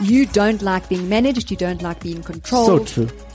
You 0.00 0.26
don't 0.26 0.62
like 0.62 0.88
being 0.88 1.08
managed. 1.08 1.50
You 1.50 1.56
don't 1.56 1.82
like 1.82 2.00
being 2.00 2.22
controlled. 2.22 2.88
So 2.88 3.04
controlled. 3.04 3.08
true. 3.08 3.26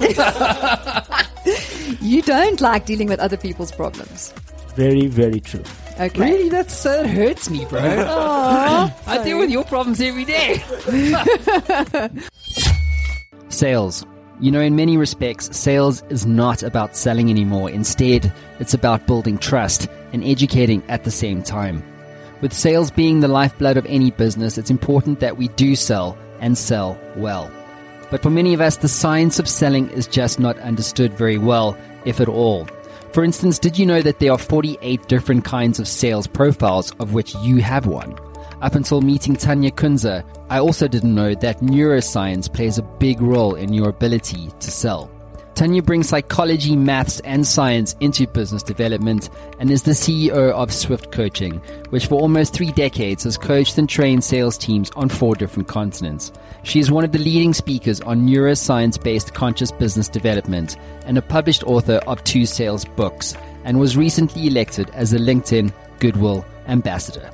you 2.00 2.22
don't 2.22 2.60
like 2.60 2.86
dealing 2.86 3.08
with 3.08 3.20
other 3.20 3.36
people's 3.36 3.72
problems. 3.72 4.32
Very, 4.74 5.06
very 5.06 5.40
true. 5.40 5.62
Okay. 6.00 6.20
Really, 6.20 6.48
that's 6.48 6.82
that 6.82 7.06
hurts 7.06 7.48
me, 7.48 7.64
bro. 7.66 7.80
I 9.06 9.22
deal 9.22 9.38
with 9.38 9.50
your 9.50 9.64
problems 9.64 10.00
every 10.00 10.24
day. 10.24 10.62
sales. 13.48 14.04
You 14.40 14.50
know, 14.50 14.60
in 14.60 14.74
many 14.74 14.96
respects, 14.96 15.56
sales 15.56 16.02
is 16.10 16.26
not 16.26 16.64
about 16.64 16.96
selling 16.96 17.30
anymore. 17.30 17.70
Instead, 17.70 18.32
it's 18.58 18.74
about 18.74 19.06
building 19.06 19.38
trust 19.38 19.88
and 20.12 20.24
educating 20.24 20.82
at 20.88 21.04
the 21.04 21.12
same 21.12 21.42
time. 21.42 21.84
With 22.44 22.52
sales 22.52 22.90
being 22.90 23.20
the 23.20 23.28
lifeblood 23.28 23.78
of 23.78 23.86
any 23.86 24.10
business, 24.10 24.58
it's 24.58 24.68
important 24.68 25.20
that 25.20 25.38
we 25.38 25.48
do 25.48 25.74
sell 25.74 26.14
and 26.40 26.58
sell 26.58 27.00
well. 27.16 27.50
But 28.10 28.22
for 28.22 28.28
many 28.28 28.52
of 28.52 28.60
us, 28.60 28.76
the 28.76 28.86
science 28.86 29.38
of 29.38 29.48
selling 29.48 29.88
is 29.88 30.06
just 30.06 30.38
not 30.38 30.58
understood 30.58 31.14
very 31.14 31.38
well, 31.38 31.74
if 32.04 32.20
at 32.20 32.28
all. 32.28 32.68
For 33.14 33.24
instance, 33.24 33.58
did 33.58 33.78
you 33.78 33.86
know 33.86 34.02
that 34.02 34.18
there 34.18 34.30
are 34.30 34.36
48 34.36 35.08
different 35.08 35.46
kinds 35.46 35.80
of 35.80 35.88
sales 35.88 36.26
profiles, 36.26 36.90
of 37.00 37.14
which 37.14 37.34
you 37.36 37.62
have 37.62 37.86
one? 37.86 38.14
Up 38.60 38.74
until 38.74 39.00
meeting 39.00 39.36
Tanya 39.36 39.70
Kunze, 39.70 40.22
I 40.50 40.58
also 40.58 40.86
didn't 40.86 41.14
know 41.14 41.34
that 41.36 41.60
neuroscience 41.60 42.52
plays 42.52 42.76
a 42.76 42.82
big 42.82 43.22
role 43.22 43.54
in 43.54 43.72
your 43.72 43.88
ability 43.88 44.50
to 44.60 44.70
sell. 44.70 45.10
Tanya 45.54 45.82
brings 45.82 46.08
psychology, 46.08 46.74
maths, 46.74 47.20
and 47.20 47.46
science 47.46 47.94
into 48.00 48.26
business 48.26 48.62
development 48.62 49.30
and 49.60 49.70
is 49.70 49.84
the 49.84 49.92
CEO 49.92 50.50
of 50.50 50.72
Swift 50.72 51.12
Coaching, 51.12 51.62
which 51.90 52.06
for 52.06 52.20
almost 52.20 52.52
three 52.54 52.72
decades 52.72 53.22
has 53.22 53.38
coached 53.38 53.78
and 53.78 53.88
trained 53.88 54.24
sales 54.24 54.58
teams 54.58 54.90
on 54.96 55.08
four 55.08 55.36
different 55.36 55.68
continents. 55.68 56.32
She 56.64 56.80
is 56.80 56.90
one 56.90 57.04
of 57.04 57.12
the 57.12 57.20
leading 57.20 57.54
speakers 57.54 58.00
on 58.00 58.26
neuroscience 58.26 59.00
based 59.00 59.34
conscious 59.34 59.70
business 59.70 60.08
development 60.08 60.76
and 61.06 61.16
a 61.16 61.22
published 61.22 61.62
author 61.64 62.00
of 62.08 62.24
two 62.24 62.46
sales 62.46 62.84
books, 62.84 63.36
and 63.62 63.78
was 63.78 63.96
recently 63.96 64.48
elected 64.48 64.90
as 64.90 65.12
a 65.12 65.18
LinkedIn 65.18 65.72
Goodwill 66.00 66.44
Ambassador. 66.66 67.30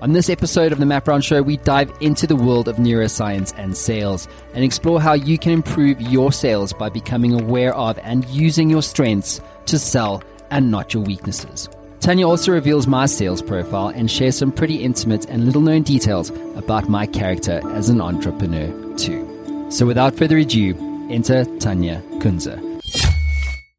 On 0.00 0.12
this 0.12 0.30
episode 0.30 0.70
of 0.70 0.78
the 0.78 0.86
Matt 0.86 1.04
Brown 1.04 1.20
Show, 1.20 1.42
we 1.42 1.56
dive 1.56 1.92
into 2.00 2.24
the 2.24 2.36
world 2.36 2.68
of 2.68 2.76
neuroscience 2.76 3.52
and 3.58 3.76
sales 3.76 4.28
and 4.54 4.62
explore 4.62 5.00
how 5.00 5.14
you 5.14 5.36
can 5.38 5.50
improve 5.50 6.00
your 6.00 6.30
sales 6.30 6.72
by 6.72 6.88
becoming 6.88 7.32
aware 7.32 7.74
of 7.74 7.98
and 8.04 8.24
using 8.26 8.70
your 8.70 8.82
strengths 8.82 9.40
to 9.66 9.76
sell 9.76 10.22
and 10.52 10.70
not 10.70 10.94
your 10.94 11.02
weaknesses. 11.02 11.68
Tanya 11.98 12.28
also 12.28 12.52
reveals 12.52 12.86
my 12.86 13.06
sales 13.06 13.42
profile 13.42 13.88
and 13.88 14.08
shares 14.08 14.38
some 14.38 14.52
pretty 14.52 14.76
intimate 14.76 15.24
and 15.28 15.44
little 15.44 15.62
known 15.62 15.82
details 15.82 16.30
about 16.54 16.88
my 16.88 17.04
character 17.04 17.60
as 17.72 17.88
an 17.88 18.00
entrepreneur, 18.00 18.68
too. 18.96 19.66
So 19.68 19.84
without 19.84 20.14
further 20.14 20.38
ado, 20.38 20.76
enter 21.10 21.44
Tanya 21.58 22.00
Kunze. 22.20 22.56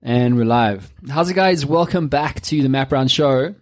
And 0.04 0.36
we're 0.36 0.44
live. 0.44 0.92
How's 1.10 1.30
it, 1.30 1.36
guys? 1.36 1.66
Welcome 1.66 2.10
back 2.10 2.42
to 2.42 2.62
the 2.62 2.68
Matt 2.68 2.90
Brown 2.90 3.08
Show. 3.08 3.56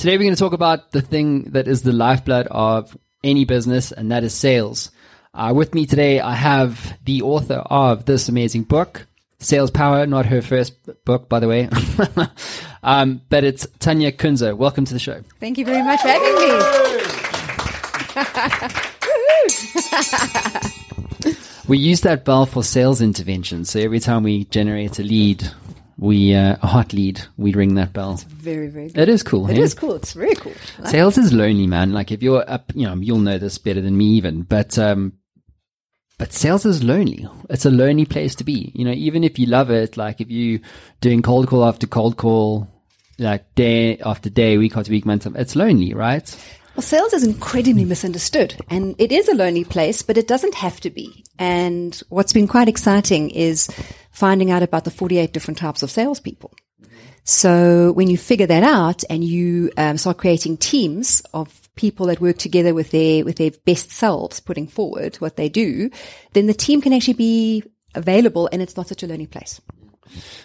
Today 0.00 0.16
we're 0.16 0.24
going 0.24 0.34
to 0.34 0.40
talk 0.40 0.54
about 0.54 0.92
the 0.92 1.02
thing 1.02 1.50
that 1.50 1.68
is 1.68 1.82
the 1.82 1.92
lifeblood 1.92 2.46
of 2.50 2.96
any 3.22 3.44
business, 3.44 3.92
and 3.92 4.10
that 4.10 4.24
is 4.24 4.32
sales. 4.32 4.90
Uh, 5.34 5.52
with 5.54 5.74
me 5.74 5.84
today, 5.84 6.20
I 6.20 6.34
have 6.34 6.96
the 7.04 7.20
author 7.20 7.56
of 7.56 8.06
this 8.06 8.30
amazing 8.30 8.62
book, 8.62 9.06
Sales 9.40 9.70
Power, 9.70 10.06
not 10.06 10.24
her 10.24 10.40
first 10.40 10.72
book, 11.04 11.28
by 11.28 11.38
the 11.38 11.48
way. 11.48 11.68
um, 12.82 13.20
but 13.28 13.44
it's 13.44 13.66
Tanya 13.78 14.10
Kunze. 14.10 14.56
Welcome 14.56 14.86
to 14.86 14.94
the 14.94 14.98
show. 14.98 15.20
Thank 15.38 15.58
you 15.58 15.66
very 15.66 15.82
much 15.82 16.00
for 16.00 16.08
having 16.08 16.34
me. 21.24 21.36
We 21.68 21.78
use 21.78 22.00
that 22.00 22.24
bell 22.24 22.46
for 22.46 22.64
sales 22.64 23.00
intervention. 23.00 23.64
So 23.64 23.78
every 23.78 24.00
time 24.00 24.24
we 24.24 24.44
generate 24.46 24.98
a 24.98 25.04
lead, 25.04 25.48
we 26.00 26.34
uh, 26.34 26.56
a 26.62 26.66
hot 26.66 26.94
lead, 26.94 27.20
we 27.36 27.52
ring 27.52 27.74
that 27.74 27.92
bell. 27.92 28.14
It's 28.14 28.22
Very, 28.22 28.68
very 28.68 28.88
good. 28.88 29.02
It 29.02 29.08
is 29.10 29.22
cool. 29.22 29.50
It 29.50 29.56
hey? 29.56 29.62
is 29.62 29.74
cool. 29.74 29.94
It's 29.96 30.14
very 30.14 30.34
cool. 30.34 30.54
Like 30.78 30.88
Sales 30.88 31.18
is 31.18 31.34
lonely, 31.34 31.66
man. 31.66 31.92
Like 31.92 32.10
if 32.10 32.22
you're 32.22 32.42
up, 32.50 32.72
you 32.74 32.86
know, 32.86 32.94
you'll 32.94 33.18
know 33.18 33.36
this 33.36 33.58
better 33.58 33.82
than 33.82 33.98
me 33.98 34.06
even, 34.12 34.42
but, 34.42 34.78
um, 34.78 35.12
but 36.16 36.32
sales 36.32 36.64
is 36.64 36.82
lonely. 36.82 37.28
It's 37.50 37.66
a 37.66 37.70
lonely 37.70 38.06
place 38.06 38.34
to 38.36 38.44
be. 38.44 38.72
You 38.74 38.86
know, 38.86 38.92
even 38.92 39.24
if 39.24 39.38
you 39.38 39.44
love 39.44 39.70
it, 39.70 39.98
like 39.98 40.22
if 40.22 40.30
you 40.30 40.60
doing 41.02 41.20
cold 41.20 41.48
call 41.48 41.66
after 41.66 41.86
cold 41.86 42.16
call, 42.16 42.66
like 43.18 43.54
day 43.54 43.98
after 43.98 44.30
day, 44.30 44.56
week 44.56 44.78
after 44.78 44.90
week, 44.90 45.04
month, 45.04 45.26
it's 45.26 45.54
lonely, 45.54 45.92
right? 45.92 46.34
Well, 46.76 46.82
sales 46.82 47.12
is 47.12 47.24
incredibly 47.24 47.84
misunderstood 47.84 48.56
and 48.70 48.94
it 48.98 49.12
is 49.12 49.28
a 49.28 49.34
lonely 49.34 49.64
place, 49.64 50.00
but 50.00 50.16
it 50.16 50.26
doesn't 50.26 50.54
have 50.54 50.80
to 50.80 50.88
be. 50.88 51.24
And 51.38 52.00
what's 52.08 52.32
been 52.32 52.48
quite 52.48 52.68
exciting 52.68 53.30
is 53.30 53.68
finding 54.10 54.50
out 54.50 54.62
about 54.62 54.84
the 54.84 54.90
48 54.90 55.32
different 55.32 55.58
types 55.58 55.82
of 55.82 55.90
salespeople. 55.90 56.52
So 57.24 57.92
when 57.92 58.08
you 58.08 58.16
figure 58.16 58.46
that 58.46 58.62
out 58.62 59.04
and 59.10 59.22
you 59.22 59.70
um, 59.76 59.98
start 59.98 60.18
creating 60.18 60.56
teams 60.56 61.20
of 61.34 61.68
people 61.76 62.06
that 62.06 62.20
work 62.20 62.38
together 62.38 62.74
with 62.74 62.90
their 62.90 63.24
with 63.24 63.36
their 63.36 63.52
best 63.64 63.90
selves, 63.90 64.40
putting 64.40 64.66
forward 64.66 65.16
what 65.16 65.36
they 65.36 65.48
do, 65.48 65.90
then 66.32 66.46
the 66.46 66.54
team 66.54 66.80
can 66.80 66.92
actually 66.92 67.14
be 67.14 67.64
available, 67.94 68.48
and 68.52 68.62
it's 68.62 68.76
not 68.76 68.88
such 68.88 69.02
a 69.02 69.06
lonely 69.06 69.26
place. 69.26 69.60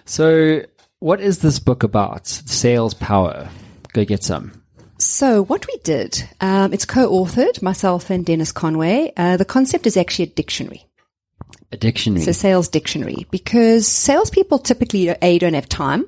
So 0.06 0.64
what 1.00 1.22
is 1.22 1.40
this 1.40 1.59
book 1.59 1.84
about? 1.84 2.28
Sales 2.28 2.94
power. 2.94 3.50
Go 3.94 4.06
get 4.06 4.24
some. 4.24 4.62
So 4.98 5.44
what 5.44 5.68
we 5.68 5.78
did, 5.84 6.28
um, 6.40 6.74
it's 6.74 6.86
co-authored 6.86 7.62
myself 7.62 8.09
and 8.09 8.25
Dennis 8.25 8.52
Conway. 8.52 9.12
Uh, 9.18 9.38
the 9.38 9.46
concept 9.46 9.86
is 9.86 9.98
actually 9.98 10.24
a 10.24 10.30
dictionary. 10.36 10.86
A 11.72 11.78
dictionary. 11.78 12.22
It's 12.22 12.28
a 12.28 12.34
sales 12.34 12.70
dictionary 12.70 13.26
because 13.31 13.88
salespeople 13.88 14.59
typically 14.59 15.09
a 15.09 15.40
don't 15.40 15.53
have 15.53 15.68
time 15.68 16.06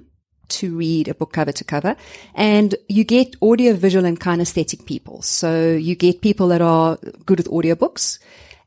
to 0.50 0.78
read 0.78 1.08
a 1.08 1.14
book 1.14 1.34
cover 1.34 1.52
to 1.52 1.64
cover, 1.64 1.96
and 2.34 2.76
you 2.88 3.04
get 3.04 3.36
audio, 3.42 3.74
visual, 3.74 4.06
and 4.06 4.20
kinesthetic 4.20 4.86
people. 4.86 5.22
So 5.22 5.74
you 5.74 5.96
get 5.96 6.22
people 6.22 6.48
that 6.50 6.62
are 6.62 6.98
good 7.26 7.40
with 7.40 7.50
audiobooks, 7.50 8.20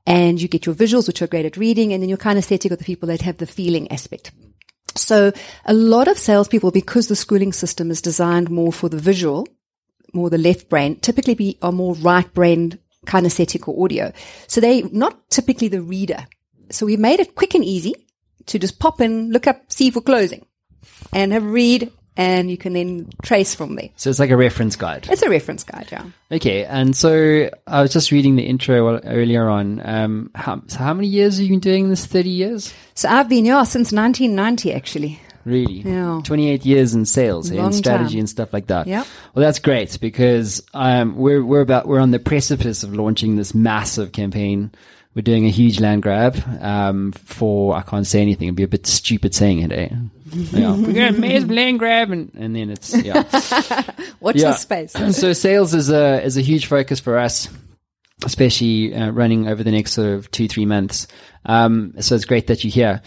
and 0.07 0.43
you 0.43 0.49
get 0.49 0.67
your 0.67 0.75
visuals, 0.75 1.07
which 1.07 1.23
are 1.23 1.27
great 1.27 1.47
at 1.47 1.57
reading, 1.57 1.93
and 1.93 2.03
then 2.03 2.09
your 2.11 2.19
kinesthetic 2.19 2.71
are 2.71 2.77
the 2.77 2.85
people 2.85 3.07
that 3.09 3.23
have 3.23 3.39
the 3.39 3.47
feeling 3.47 3.91
aspect. 3.91 4.33
So 4.95 5.33
a 5.65 5.73
lot 5.73 6.09
of 6.09 6.19
salespeople, 6.19 6.73
because 6.73 7.07
the 7.09 7.17
schooling 7.17 7.53
system 7.53 7.91
is 7.91 8.03
designed 8.03 8.51
more 8.51 8.73
for 8.73 8.89
the 8.89 8.99
visual, 8.99 9.47
more 10.13 10.29
the 10.29 10.37
left 10.37 10.69
brain, 10.69 10.99
typically 11.01 11.35
be 11.35 11.59
are 11.63 11.73
more 11.73 11.95
right 11.95 12.31
brain 12.35 12.79
kinesthetic 13.07 13.67
or 13.67 13.85
audio. 13.85 14.13
So 14.49 14.61
they 14.61 14.83
not 14.83 15.31
typically 15.31 15.69
the 15.69 15.81
reader. 15.81 16.27
So 16.71 16.87
we 16.87 16.97
made 16.97 17.21
it 17.21 17.35
quick 17.35 17.55
and 17.55 17.65
easy 17.65 17.95
to 18.47 18.59
just 18.59 18.79
pop 18.79 19.01
in, 19.01 19.31
look 19.31 19.47
up, 19.47 19.71
see 19.73 19.91
for 19.91 20.01
closing, 20.01 20.45
and 21.13 21.33
have 21.33 21.45
a 21.45 21.49
read, 21.49 21.93
and 22.17 22.51
you 22.51 22.57
can 22.57 22.73
then 22.73 23.09
trace 23.23 23.55
from 23.55 23.77
there. 23.77 23.89
so 23.97 24.11
it's 24.11 24.19
like 24.19 24.31
a 24.31 24.37
reference 24.37 24.77
guide. 24.77 25.07
It's 25.11 25.23
a 25.23 25.31
reference 25.31 25.63
guide, 25.65 25.89
yeah. 25.93 26.05
Okay, 26.33 26.65
and 26.65 26.95
so 26.97 27.49
I 27.67 27.83
was 27.83 27.93
just 27.93 28.11
reading 28.11 28.37
the 28.37 28.43
intro 28.43 28.99
earlier 29.05 29.49
on. 29.49 29.81
Um, 29.85 30.31
how, 30.35 30.63
so 30.67 30.79
how 30.79 30.95
many 30.95 31.09
years 31.09 31.37
have 31.39 31.45
you 31.47 31.51
been 31.53 31.61
doing 31.61 31.89
this? 31.91 32.07
Thirty 32.07 32.31
years, 32.31 32.73
So 32.95 33.09
I've 33.09 33.29
been 33.29 33.45
here 33.45 33.65
since 33.65 33.93
1990, 33.93 34.73
actually. 34.73 35.21
really? 35.45 35.81
Yeah. 35.81 36.21
Twenty-eight 36.25 36.67
years 36.67 36.95
in 36.95 37.05
sales 37.07 37.51
Long 37.51 37.67
and 37.67 37.75
strategy 37.75 38.15
time. 38.15 38.19
and 38.21 38.29
stuff 38.31 38.53
like 38.53 38.67
that. 38.67 38.87
Yeah. 38.87 39.05
Well, 39.35 39.43
that's 39.45 39.59
great 39.59 39.99
because 40.01 40.63
um, 40.75 41.17
we're 41.17 41.45
we're 41.45 41.63
about 41.63 41.87
we're 41.87 42.01
on 42.01 42.11
the 42.11 42.19
precipice 42.19 42.83
of 42.83 42.95
launching 42.95 43.37
this 43.37 43.55
massive 43.55 44.13
campaign. 44.13 44.73
We're 45.15 45.23
doing 45.23 45.45
a 45.45 45.51
huge 45.51 45.81
land 45.81 46.03
grab 46.03 46.37
um, 46.61 47.11
for 47.13 47.75
I 47.75 47.83
can't 47.83 48.07
say 48.07 48.23
anything. 48.23 48.47
It'd 48.47 48.57
be 48.57 48.63
a 48.63 48.69
bit 48.69 48.87
stupid 48.87 49.35
saying 49.35 49.59
it. 49.61 49.73
Eh? 49.73 49.89
yeah, 50.33 50.77
we're 50.77 50.93
gonna 50.93 51.13
massive 51.13 51.51
land 51.51 51.81
grab, 51.81 52.13
and, 52.13 52.31
and 52.39 52.55
then 52.55 52.71
it's 52.71 52.95
yeah. 53.03 53.25
Watch 54.21 54.37
Yeah. 54.37 54.51
the 54.51 54.53
space. 54.53 54.93
so 55.17 55.33
sales 55.33 55.75
is 55.75 55.91
a 55.91 56.23
is 56.23 56.37
a 56.37 56.41
huge 56.41 56.67
focus 56.67 57.01
for 57.01 57.19
us, 57.19 57.49
especially 58.25 58.95
uh, 58.95 59.11
running 59.11 59.49
over 59.49 59.65
the 59.65 59.73
next 59.73 59.93
sort 59.95 60.11
of 60.11 60.31
two 60.31 60.47
three 60.47 60.67
months. 60.67 61.09
Um, 61.45 61.95
so 62.01 62.15
it's 62.15 62.25
great 62.27 62.49
that 62.49 62.65
you're 62.65 62.71
here. 62.71 63.03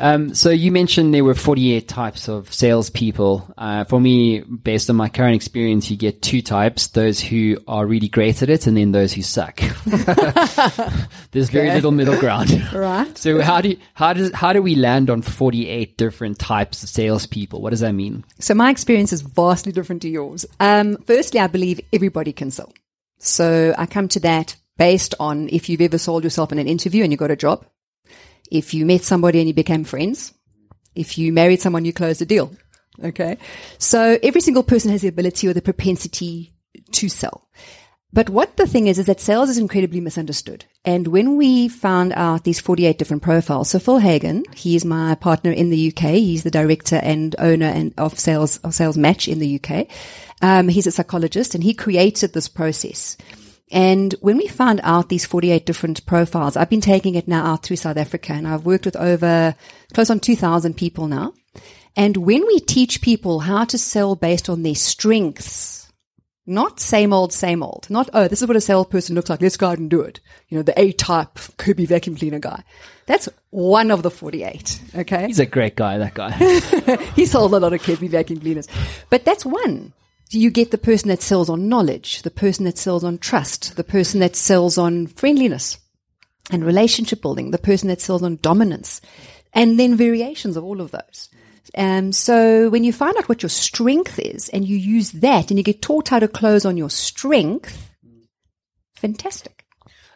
Um, 0.00 0.34
so 0.34 0.50
you 0.50 0.72
mentioned 0.72 1.12
there 1.12 1.24
were 1.24 1.34
48 1.34 1.86
types 1.86 2.28
of 2.28 2.52
salespeople. 2.52 3.52
Uh, 3.58 3.84
for 3.84 4.00
me, 4.00 4.40
based 4.40 4.88
on 4.88 4.96
my 4.96 5.08
current 5.08 5.34
experience, 5.34 5.90
you 5.90 5.96
get 5.96 6.22
two 6.22 6.40
types: 6.40 6.88
those 6.88 7.20
who 7.20 7.58
are 7.68 7.86
really 7.86 8.08
great 8.08 8.42
at 8.42 8.48
it, 8.48 8.66
and 8.66 8.76
then 8.76 8.92
those 8.92 9.12
who 9.12 9.22
suck. 9.22 9.60
There's 11.32 11.50
very 11.50 11.70
little 11.70 11.92
middle 11.92 12.18
ground. 12.18 12.62
Right. 12.74 13.16
So 13.16 13.40
how 13.40 13.60
do 13.60 13.70
you, 13.70 13.78
how 13.94 14.12
does 14.12 14.32
how 14.32 14.52
do 14.52 14.60
we 14.60 14.74
land 14.74 15.08
on 15.08 15.22
48 15.22 15.96
different 15.96 16.38
types 16.38 16.82
of 16.82 16.88
salespeople? 16.88 17.60
What 17.60 17.70
does 17.70 17.80
that 17.80 17.92
mean? 17.92 18.24
So 18.40 18.54
my 18.54 18.70
experience 18.70 19.12
is 19.12 19.22
vastly 19.22 19.70
different 19.70 20.02
to 20.02 20.08
yours. 20.08 20.44
Um, 20.60 20.96
firstly, 21.06 21.40
I 21.40 21.46
believe 21.46 21.80
everybody 21.92 22.32
can 22.32 22.50
sell. 22.50 22.72
So 23.18 23.74
I 23.78 23.86
come 23.86 24.08
to 24.08 24.20
that 24.20 24.56
based 24.76 25.14
on 25.20 25.48
if 25.50 25.68
you've 25.68 25.80
ever 25.80 25.98
sold 25.98 26.24
yourself 26.24 26.52
in 26.52 26.58
an 26.58 26.68
interview 26.68 27.02
and 27.04 27.12
you 27.12 27.16
got 27.16 27.30
a 27.30 27.36
job, 27.36 27.64
if 28.54 28.72
you 28.72 28.86
met 28.86 29.02
somebody 29.02 29.40
and 29.40 29.48
you 29.48 29.54
became 29.54 29.84
friends, 29.84 30.32
if 30.94 31.18
you 31.18 31.32
married 31.32 31.60
someone, 31.60 31.84
you 31.84 31.92
closed 31.92 32.22
a 32.22 32.26
deal. 32.26 32.52
Okay. 33.02 33.38
So 33.78 34.18
every 34.22 34.40
single 34.40 34.62
person 34.62 34.90
has 34.92 35.02
the 35.02 35.08
ability 35.08 35.48
or 35.48 35.52
the 35.52 35.62
propensity 35.62 36.54
to 36.92 37.08
sell. 37.08 37.48
But 38.12 38.30
what 38.30 38.56
the 38.56 38.68
thing 38.68 38.86
is, 38.86 39.00
is 39.00 39.06
that 39.06 39.20
sales 39.20 39.50
is 39.50 39.58
incredibly 39.58 40.00
misunderstood. 40.00 40.66
And 40.84 41.08
when 41.08 41.36
we 41.36 41.66
found 41.66 42.12
out 42.12 42.44
these 42.44 42.60
48 42.60 42.96
different 42.96 43.24
profiles, 43.24 43.70
so 43.70 43.80
Phil 43.80 43.98
Hagen, 43.98 44.44
he's 44.54 44.84
my 44.84 45.16
partner 45.16 45.50
in 45.50 45.70
the 45.70 45.88
UK. 45.88 46.10
He's 46.10 46.44
the 46.44 46.50
director 46.50 47.00
and 47.02 47.34
owner 47.40 47.66
and 47.66 47.92
of 47.98 48.20
sales, 48.20 48.58
of 48.58 48.72
sales 48.72 48.96
match 48.96 49.26
in 49.26 49.40
the 49.40 49.60
UK. 49.60 49.88
Um, 50.42 50.68
he's 50.68 50.86
a 50.86 50.92
psychologist 50.92 51.56
and 51.56 51.64
he 51.64 51.74
created 51.74 52.34
this 52.34 52.46
process. 52.46 53.16
And 53.70 54.14
when 54.20 54.36
we 54.36 54.46
found 54.46 54.80
out 54.82 55.08
these 55.08 55.24
48 55.24 55.64
different 55.64 56.04
profiles, 56.06 56.56
I've 56.56 56.70
been 56.70 56.80
taking 56.80 57.14
it 57.14 57.26
now 57.26 57.44
out 57.44 57.62
through 57.62 57.76
South 57.76 57.96
Africa 57.96 58.32
and 58.32 58.46
I've 58.46 58.66
worked 58.66 58.84
with 58.84 58.96
over 58.96 59.54
close 59.92 60.10
on 60.10 60.20
2000 60.20 60.76
people 60.76 61.06
now. 61.06 61.32
And 61.96 62.18
when 62.18 62.46
we 62.46 62.60
teach 62.60 63.00
people 63.00 63.40
how 63.40 63.64
to 63.64 63.78
sell 63.78 64.16
based 64.16 64.48
on 64.48 64.62
their 64.62 64.74
strengths, 64.74 65.74
not 66.46 66.78
same 66.78 67.12
old, 67.12 67.32
same 67.32 67.62
old. 67.62 67.88
Not, 67.88 68.10
oh, 68.12 68.28
this 68.28 68.42
is 68.42 68.48
what 68.48 68.56
a 68.56 68.60
salesperson 68.60 69.14
looks 69.14 69.30
like. 69.30 69.40
Let's 69.40 69.56
go 69.56 69.68
out 69.68 69.78
and 69.78 69.88
do 69.88 70.02
it. 70.02 70.20
You 70.48 70.58
know, 70.58 70.62
the 70.62 70.78
A-type 70.78 71.38
Kirby 71.56 71.86
vacuum 71.86 72.16
cleaner 72.16 72.38
guy. 72.38 72.62
That's 73.06 73.28
one 73.50 73.90
of 73.90 74.02
the 74.02 74.10
48. 74.10 74.80
Okay. 74.94 75.26
He's 75.26 75.38
a 75.38 75.46
great 75.46 75.74
guy, 75.76 75.98
that 75.98 76.14
guy. 76.14 76.32
he 77.16 77.24
sold 77.24 77.54
a 77.54 77.58
lot 77.58 77.72
of 77.72 77.82
Kirby 77.82 78.08
vacuum 78.08 78.40
cleaners. 78.40 78.68
But 79.08 79.24
that's 79.24 79.46
one. 79.46 79.94
You 80.34 80.50
get 80.50 80.70
the 80.70 80.78
person 80.78 81.08
that 81.08 81.22
sells 81.22 81.48
on 81.48 81.68
knowledge, 81.68 82.22
the 82.22 82.30
person 82.30 82.64
that 82.64 82.76
sells 82.76 83.04
on 83.04 83.18
trust, 83.18 83.76
the 83.76 83.84
person 83.84 84.20
that 84.20 84.36
sells 84.36 84.76
on 84.76 85.06
friendliness 85.06 85.78
and 86.50 86.64
relationship 86.64 87.22
building, 87.22 87.50
the 87.50 87.58
person 87.58 87.88
that 87.88 88.00
sells 88.00 88.22
on 88.22 88.38
dominance, 88.42 89.00
and 89.52 89.78
then 89.78 89.96
variations 89.96 90.56
of 90.56 90.64
all 90.64 90.80
of 90.80 90.90
those. 90.90 91.28
Um, 91.76 92.12
so 92.12 92.68
when 92.68 92.84
you 92.84 92.92
find 92.92 93.16
out 93.16 93.28
what 93.28 93.42
your 93.42 93.50
strength 93.50 94.18
is 94.18 94.48
and 94.50 94.66
you 94.66 94.76
use 94.76 95.12
that 95.12 95.50
and 95.50 95.58
you 95.58 95.64
get 95.64 95.82
taught 95.82 96.08
how 96.08 96.18
to 96.18 96.28
close 96.28 96.64
on 96.64 96.76
your 96.76 96.90
strength, 96.90 97.90
fantastic. 98.94 99.64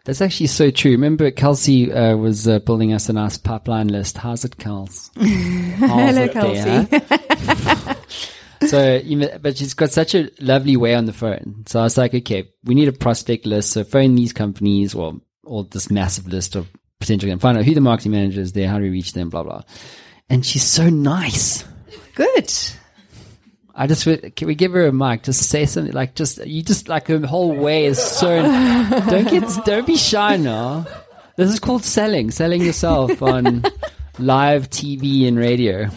That's 0.05 0.21
actually 0.21 0.47
so 0.47 0.71
true. 0.71 0.93
Remember, 0.93 1.31
Kelsey 1.31 1.93
uh, 1.93 2.17
was 2.17 2.49
uh, 2.49 2.61
building 2.61 2.93
us 2.93 3.09
a 3.09 3.13
nice 3.13 3.37
pipeline 3.37 3.89
list. 3.89 4.19
How's 4.19 4.45
it, 4.45 4.57
Kels? 4.57 5.11
Hello, 5.77 6.29
Kelsey. 6.29 7.95
so, 8.67 8.97
you 8.97 9.17
know, 9.17 9.39
but 9.41 9.57
she's 9.57 9.75
got 9.75 9.91
such 9.91 10.15
a 10.15 10.31
lovely 10.41 10.77
way 10.77 10.95
on 10.95 11.05
the 11.05 11.13
phone. 11.13 11.65
So 11.67 11.81
I 11.81 11.85
was 11.85 11.97
like, 11.97 12.15
okay, 12.15 12.51
we 12.65 12.75
need 12.75 12.89
a 12.89 12.93
prospect 12.93 13.47
list. 13.47 13.71
So 13.71 13.85
phone 13.85 14.15
these 14.15 14.33
companies 14.33 14.95
or, 14.95 15.15
or 15.45 15.65
this 15.65 15.91
massive 15.91 16.27
list 16.27 16.57
of 16.57 16.69
potential 17.01 17.31
and 17.31 17.41
find 17.41 17.57
out 17.57 17.65
who 17.65 17.75
the 17.75 17.81
marketing 17.81 18.13
manager 18.13 18.41
is 18.41 18.53
there, 18.53 18.69
how 18.69 18.79
do 18.79 18.85
we 18.85 18.91
reach 18.91 19.13
them, 19.13 19.31
blah, 19.31 19.43
blah 19.43 19.63
and 20.31 20.45
she's 20.45 20.65
so 20.65 20.89
nice. 20.89 21.65
Good. 22.15 22.53
I 23.75 23.87
just 23.87 24.05
can 24.05 24.49
we 24.49 24.55
give 24.55 24.73
her 24.73 24.87
a 24.87 24.93
mic? 24.93 25.23
Just 25.23 25.49
say 25.49 25.65
something 25.65 25.93
like 25.93 26.15
just 26.15 26.45
you 26.45 26.63
just 26.63 26.89
like 26.89 27.07
her 27.07 27.25
whole 27.25 27.55
way 27.55 27.87
is 27.87 28.03
so. 28.03 28.43
don't 29.09 29.29
get 29.31 29.45
don't 29.65 29.87
be 29.87 29.97
shy 29.97 30.37
now. 30.37 30.87
This 31.37 31.53
is 31.53 31.61
called 31.61 31.85
selling, 31.85 32.33
selling 32.33 32.63
yourself 32.63 33.23
on 33.23 33.63
live 34.19 34.69
TV 34.69 35.29
and 35.29 35.39
radio. 35.39 35.89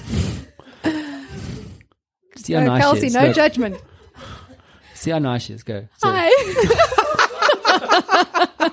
See 2.41 2.53
how 2.53 2.61
uh, 2.61 2.65
nice 2.65 2.81
Kelsey, 2.81 3.01
she 3.01 3.07
is. 3.07 3.13
no 3.13 3.27
Go. 3.27 3.33
judgment. 3.33 3.81
See 4.95 5.11
how 5.11 5.19
nice 5.19 5.43
she 5.43 5.53
is. 5.53 5.63
Go. 5.63 5.87
Hi. 6.03 6.29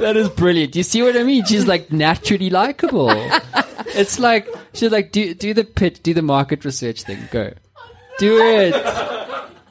that 0.00 0.16
is 0.16 0.28
brilliant. 0.30 0.74
You 0.74 0.82
see 0.82 1.02
what 1.02 1.16
I 1.16 1.22
mean? 1.22 1.44
She's 1.44 1.66
like 1.66 1.92
naturally 1.92 2.50
likable. 2.50 3.10
It's 3.94 4.18
like 4.18 4.48
she's 4.74 4.90
like 4.90 5.12
do 5.12 5.34
do 5.34 5.54
the 5.54 5.64
pit, 5.64 6.00
do 6.02 6.14
the 6.14 6.22
market 6.22 6.64
research 6.64 7.02
thing. 7.02 7.28
Go, 7.30 7.52
do 8.18 8.38
it. 8.40 8.74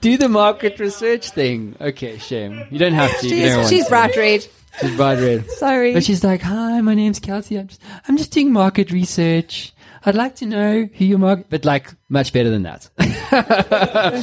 Do 0.01 0.17
the 0.17 0.29
market 0.29 0.79
research 0.79 1.31
thing. 1.31 1.75
Okay, 1.81 2.17
shame. 2.17 2.65
You 2.69 2.79
don't 2.79 2.93
have 2.93 3.11
to. 3.19 3.27
She's, 3.27 3.69
she's 3.69 3.89
bright 3.89 4.15
red. 4.15 4.47
She's 4.79 4.95
bright 4.95 5.19
red. 5.19 5.49
Sorry. 5.51 5.93
But 5.93 6.05
she's 6.05 6.23
like, 6.23 6.41
hi, 6.41 6.79
my 6.79 6.93
name's 6.93 7.19
Kelsey. 7.19 7.59
I'm 7.59 7.67
just, 7.67 7.81
I'm 8.07 8.15
just 8.15 8.31
doing 8.31 8.53
market 8.53 8.91
research. 8.91 9.73
I'd 10.05 10.15
like 10.15 10.35
to 10.37 10.45
know 10.45 10.87
who 10.93 11.05
you 11.05 11.17
market, 11.17 11.47
but 11.49 11.65
like 11.65 11.93
much 12.07 12.31
better 12.31 12.49
than 12.49 12.63
that. 12.63 12.89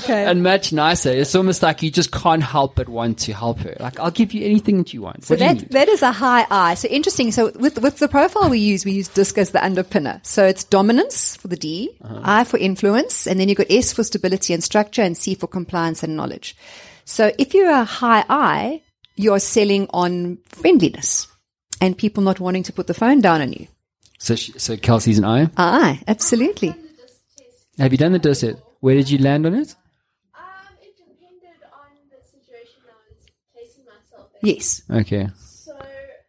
okay. 0.05 0.25
And 0.25 0.43
much 0.43 0.73
nicer. 0.73 1.11
It's 1.11 1.35
almost 1.35 1.63
like 1.63 1.83
you 1.83 1.91
just 1.91 2.13
can't 2.13 2.43
help 2.43 2.77
but 2.77 2.89
want 2.89 3.19
to 3.21 3.33
help 3.33 3.59
her. 3.61 3.77
Like, 3.79 4.01
I'll 4.01 4.11
give 4.11 4.33
you 4.33 4.45
anything 4.45 4.79
that 4.79 4.95
you 4.95 5.03
want. 5.03 5.25
So 5.25 5.37
that, 5.37 5.71
that 5.71 5.89
is 5.89 6.03
a 6.03 6.13
high 6.13 6.47
I. 6.51 6.75
So 6.75 6.89
interesting. 6.89 7.31
So 7.31 7.53
with, 7.57 7.79
with 7.81 7.99
the 7.99 8.09
profile 8.09 8.49
we 8.49 8.59
use, 8.59 8.85
we 8.85 8.93
use 8.93 9.09
DISC 9.09 9.39
as 9.39 9.51
the 9.51 9.59
underpinner. 9.59 10.25
So 10.25 10.47
it's 10.47 10.65
dominance 10.65 11.37
for 11.37 11.49
the 11.49 11.57
D, 11.57 11.97
uh-huh. 12.03 12.21
I 12.23 12.45
for 12.45 12.57
influence, 12.57 13.27
and 13.27 13.39
then 13.39 13.49
you've 13.49 13.59
got 13.59 13.71
S 13.71 13.93
for 13.93 14.03
stability 14.03 14.55
and 14.55 14.65
structure, 14.65 15.03
and 15.03 15.17
C 15.17 15.35
for 15.35 15.47
compliance 15.47 16.03
and 16.03 16.17
knowledge. 16.17 16.57
So 17.05 17.33
if 17.39 17.55
you're 17.55 17.71
a 17.71 17.85
high 17.85 18.25
I, 18.29 18.83
you're 19.15 19.39
selling 19.39 19.89
on 19.93 20.39
friendliness 20.47 21.29
and 21.81 21.97
people 21.97 22.23
not 22.23 22.41
wanting 22.41 22.63
to 22.65 22.73
put 22.73 22.87
the 22.87 22.95
phone 22.95 23.21
down 23.21 23.41
on 23.41 23.53
you. 23.53 23.67
So, 24.19 24.35
she, 24.35 24.53
so 24.59 24.77
Kelsey's 24.77 25.19
an 25.19 25.25
I. 25.25 25.51
Aye, 25.57 26.03
absolutely. 26.09 26.75
Have 27.79 27.93
you 27.93 27.99
done 27.99 28.13
the 28.13 28.19
DISC 28.19 28.43
yet? 28.43 28.57
Where 28.81 28.95
did 28.95 29.11
you 29.11 29.19
land 29.19 29.47
on 29.47 29.55
it? 29.55 29.75
Um, 30.35 30.43
it 30.81 30.97
depended 30.97 31.63
on 31.73 31.91
the 32.11 32.25
situation 32.25 32.81
I 32.89 33.11
was 33.11 33.27
placing 33.53 33.85
myself 33.85 34.31
in. 34.43 34.49
Yes. 34.49 34.83
Okay. 34.91 35.29
So, 35.37 35.77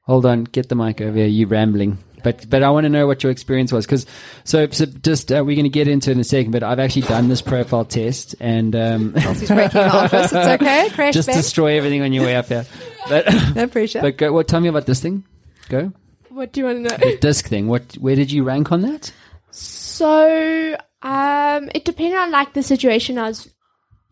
hold 0.04 0.26
on, 0.26 0.44
get 0.44 0.70
the 0.70 0.76
mic 0.76 1.00
over 1.02 1.18
here. 1.18 1.28
You 1.28 1.48
rambling. 1.48 1.98
But 2.24 2.50
but 2.50 2.64
I 2.64 2.72
want 2.72 2.86
to 2.86 2.90
know 2.90 3.08
what 3.08 3.24
your 3.24 3.32
experience 3.32 3.72
was 3.72 3.86
because 3.86 4.06
so, 4.44 4.68
so 4.70 4.86
just 4.86 5.32
uh, 5.32 5.44
we're 5.46 5.56
going 5.56 5.64
to 5.64 5.70
get 5.70 5.88
into 5.88 6.10
it 6.10 6.14
in 6.14 6.20
a 6.20 6.24
second. 6.26 6.52
But 6.52 6.64
I've 6.64 6.80
actually 6.80 7.04
done 7.04 7.30
this 7.30 7.42
profile 7.42 7.86
test 7.86 8.36
and 8.40 8.76
um, 8.76 9.14
Kelsey's 9.18 9.48
breaking 9.50 9.82
office. 9.82 10.34
It's 10.34 10.62
okay. 10.62 10.90
Crash 10.94 11.14
just 11.14 11.28
back. 11.28 11.38
destroy 11.38 11.78
everything 11.78 12.02
on 12.02 12.12
your 12.12 12.26
way 12.26 12.36
up 12.36 12.48
here. 12.48 12.66
But 13.08 13.28
no 13.56 13.68
pressure. 13.68 14.02
But 14.02 14.18
go, 14.18 14.34
what? 14.34 14.48
Tell 14.48 14.60
me 14.60 14.68
about 14.68 14.86
this 14.86 15.00
thing. 15.00 15.24
Go. 15.70 15.94
What 16.38 16.52
do 16.52 16.60
you 16.60 16.66
want 16.68 16.88
to 16.88 16.98
know? 16.98 16.98
The 16.98 17.18
DISC 17.18 17.48
thing. 17.48 17.68
What? 17.68 17.96
Where 17.96 18.16
did 18.16 18.32
you 18.32 18.44
rank 18.44 18.72
on 18.72 18.84
that? 18.84 19.12
So, 19.50 20.78
um, 21.02 21.72
it 21.74 21.84
depended 21.84 22.20
on 22.20 22.30
like 22.30 22.54
the 22.54 22.62
situation 22.62 23.18
I 23.18 23.30
was 23.30 23.50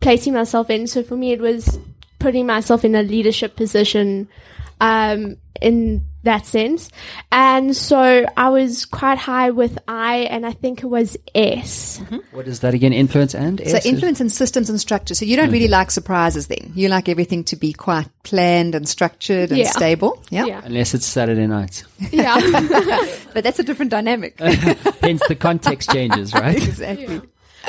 placing 0.00 0.32
myself 0.34 0.68
in. 0.68 0.88
So 0.88 1.04
for 1.04 1.14
me, 1.14 1.30
it 1.30 1.40
was 1.40 1.78
putting 2.18 2.44
myself 2.44 2.84
in 2.84 2.96
a 2.96 3.04
leadership 3.04 3.54
position, 3.54 4.28
um, 4.80 5.36
in 5.62 6.04
that 6.26 6.46
sense. 6.46 6.90
And 7.32 7.74
so 7.74 8.26
I 8.36 8.50
was 8.50 8.84
quite 8.84 9.18
high 9.18 9.50
with 9.50 9.78
I, 9.88 10.18
and 10.30 10.46
I 10.46 10.52
think 10.52 10.82
it 10.82 10.86
was 10.86 11.16
S. 11.34 11.98
Mm-hmm. 11.98 12.36
What 12.36 12.46
is 12.46 12.60
that 12.60 12.74
again? 12.74 12.92
Influence 12.92 13.34
and 13.34 13.60
S? 13.60 13.70
So 13.70 13.88
influence 13.88 14.20
and 14.20 14.30
systems 14.30 14.70
and 14.70 14.80
structure. 14.80 15.14
So 15.14 15.24
you 15.24 15.36
don't 15.36 15.50
really 15.50 15.68
like 15.68 15.90
surprises 15.90 16.46
then. 16.46 16.72
You 16.74 16.88
like 16.88 17.08
everything 17.08 17.44
to 17.44 17.56
be 17.56 17.72
quite 17.72 18.08
planned 18.22 18.74
and 18.74 18.88
structured 18.88 19.50
and 19.50 19.58
yeah. 19.58 19.70
stable. 19.70 20.22
Yeah? 20.30 20.44
yeah. 20.46 20.60
Unless 20.64 20.94
it's 20.94 21.06
Saturday 21.06 21.46
night. 21.46 21.84
Yeah. 22.10 22.36
but 23.34 23.42
that's 23.42 23.58
a 23.58 23.64
different 23.64 23.90
dynamic. 23.90 24.38
Hence 24.40 25.26
the 25.26 25.36
context 25.38 25.90
changes, 25.90 26.32
right? 26.34 26.56
exactly. 26.62 27.14
Yeah. 27.16 27.20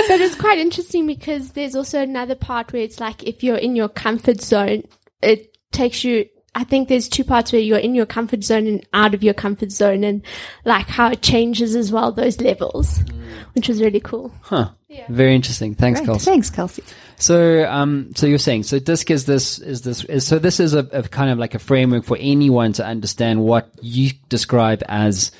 But 0.07 0.21
it's 0.21 0.35
quite 0.35 0.59
interesting 0.59 1.07
because 1.07 1.51
there's 1.51 1.75
also 1.75 2.01
another 2.01 2.35
part 2.35 2.71
where 2.71 2.83
it's 2.83 2.99
like 2.99 3.23
if 3.23 3.43
you're 3.43 3.57
in 3.57 3.75
your 3.75 3.89
comfort 3.89 4.41
zone, 4.41 4.83
it 5.21 5.57
takes 5.71 6.03
you 6.03 6.27
I 6.57 6.63
think 6.63 6.89
there's 6.89 7.07
two 7.07 7.23
parts 7.23 7.53
where 7.53 7.61
you're 7.61 7.77
in 7.77 7.93
your 7.93 8.07
comfort 8.07 8.43
zone 8.43 8.65
and 8.65 8.83
out 8.91 9.13
of 9.13 9.21
your 9.21 9.35
comfort 9.35 9.71
zone 9.71 10.03
and 10.03 10.23
like 10.65 10.87
how 10.87 11.11
it 11.11 11.21
changes 11.21 11.75
as 11.75 11.91
well, 11.91 12.11
those 12.11 12.41
levels, 12.41 12.97
mm. 12.97 13.31
which 13.53 13.67
was 13.67 13.79
really 13.79 13.99
cool. 13.99 14.33
Huh. 14.41 14.71
Yeah. 14.87 15.05
Very 15.07 15.35
interesting. 15.35 15.75
Thanks, 15.75 16.01
Kelsey. 16.01 16.25
Thanks, 16.25 16.49
Kelsey. 16.49 16.83
So, 17.17 17.63
um, 17.69 18.11
so 18.15 18.25
you're 18.25 18.39
saying, 18.39 18.63
so 18.63 18.79
DISC 18.79 19.11
is 19.11 19.25
this, 19.27 19.59
is 19.59 19.83
this, 19.83 20.03
is, 20.05 20.25
so 20.25 20.39
this 20.39 20.59
is 20.59 20.73
a, 20.73 20.79
a 20.79 21.03
kind 21.03 21.29
of 21.29 21.37
like 21.37 21.53
a 21.53 21.59
framework 21.59 22.05
for 22.05 22.17
anyone 22.19 22.73
to 22.73 22.85
understand 22.85 23.39
what 23.43 23.69
you 23.83 24.09
describe 24.27 24.81
as 24.87 25.31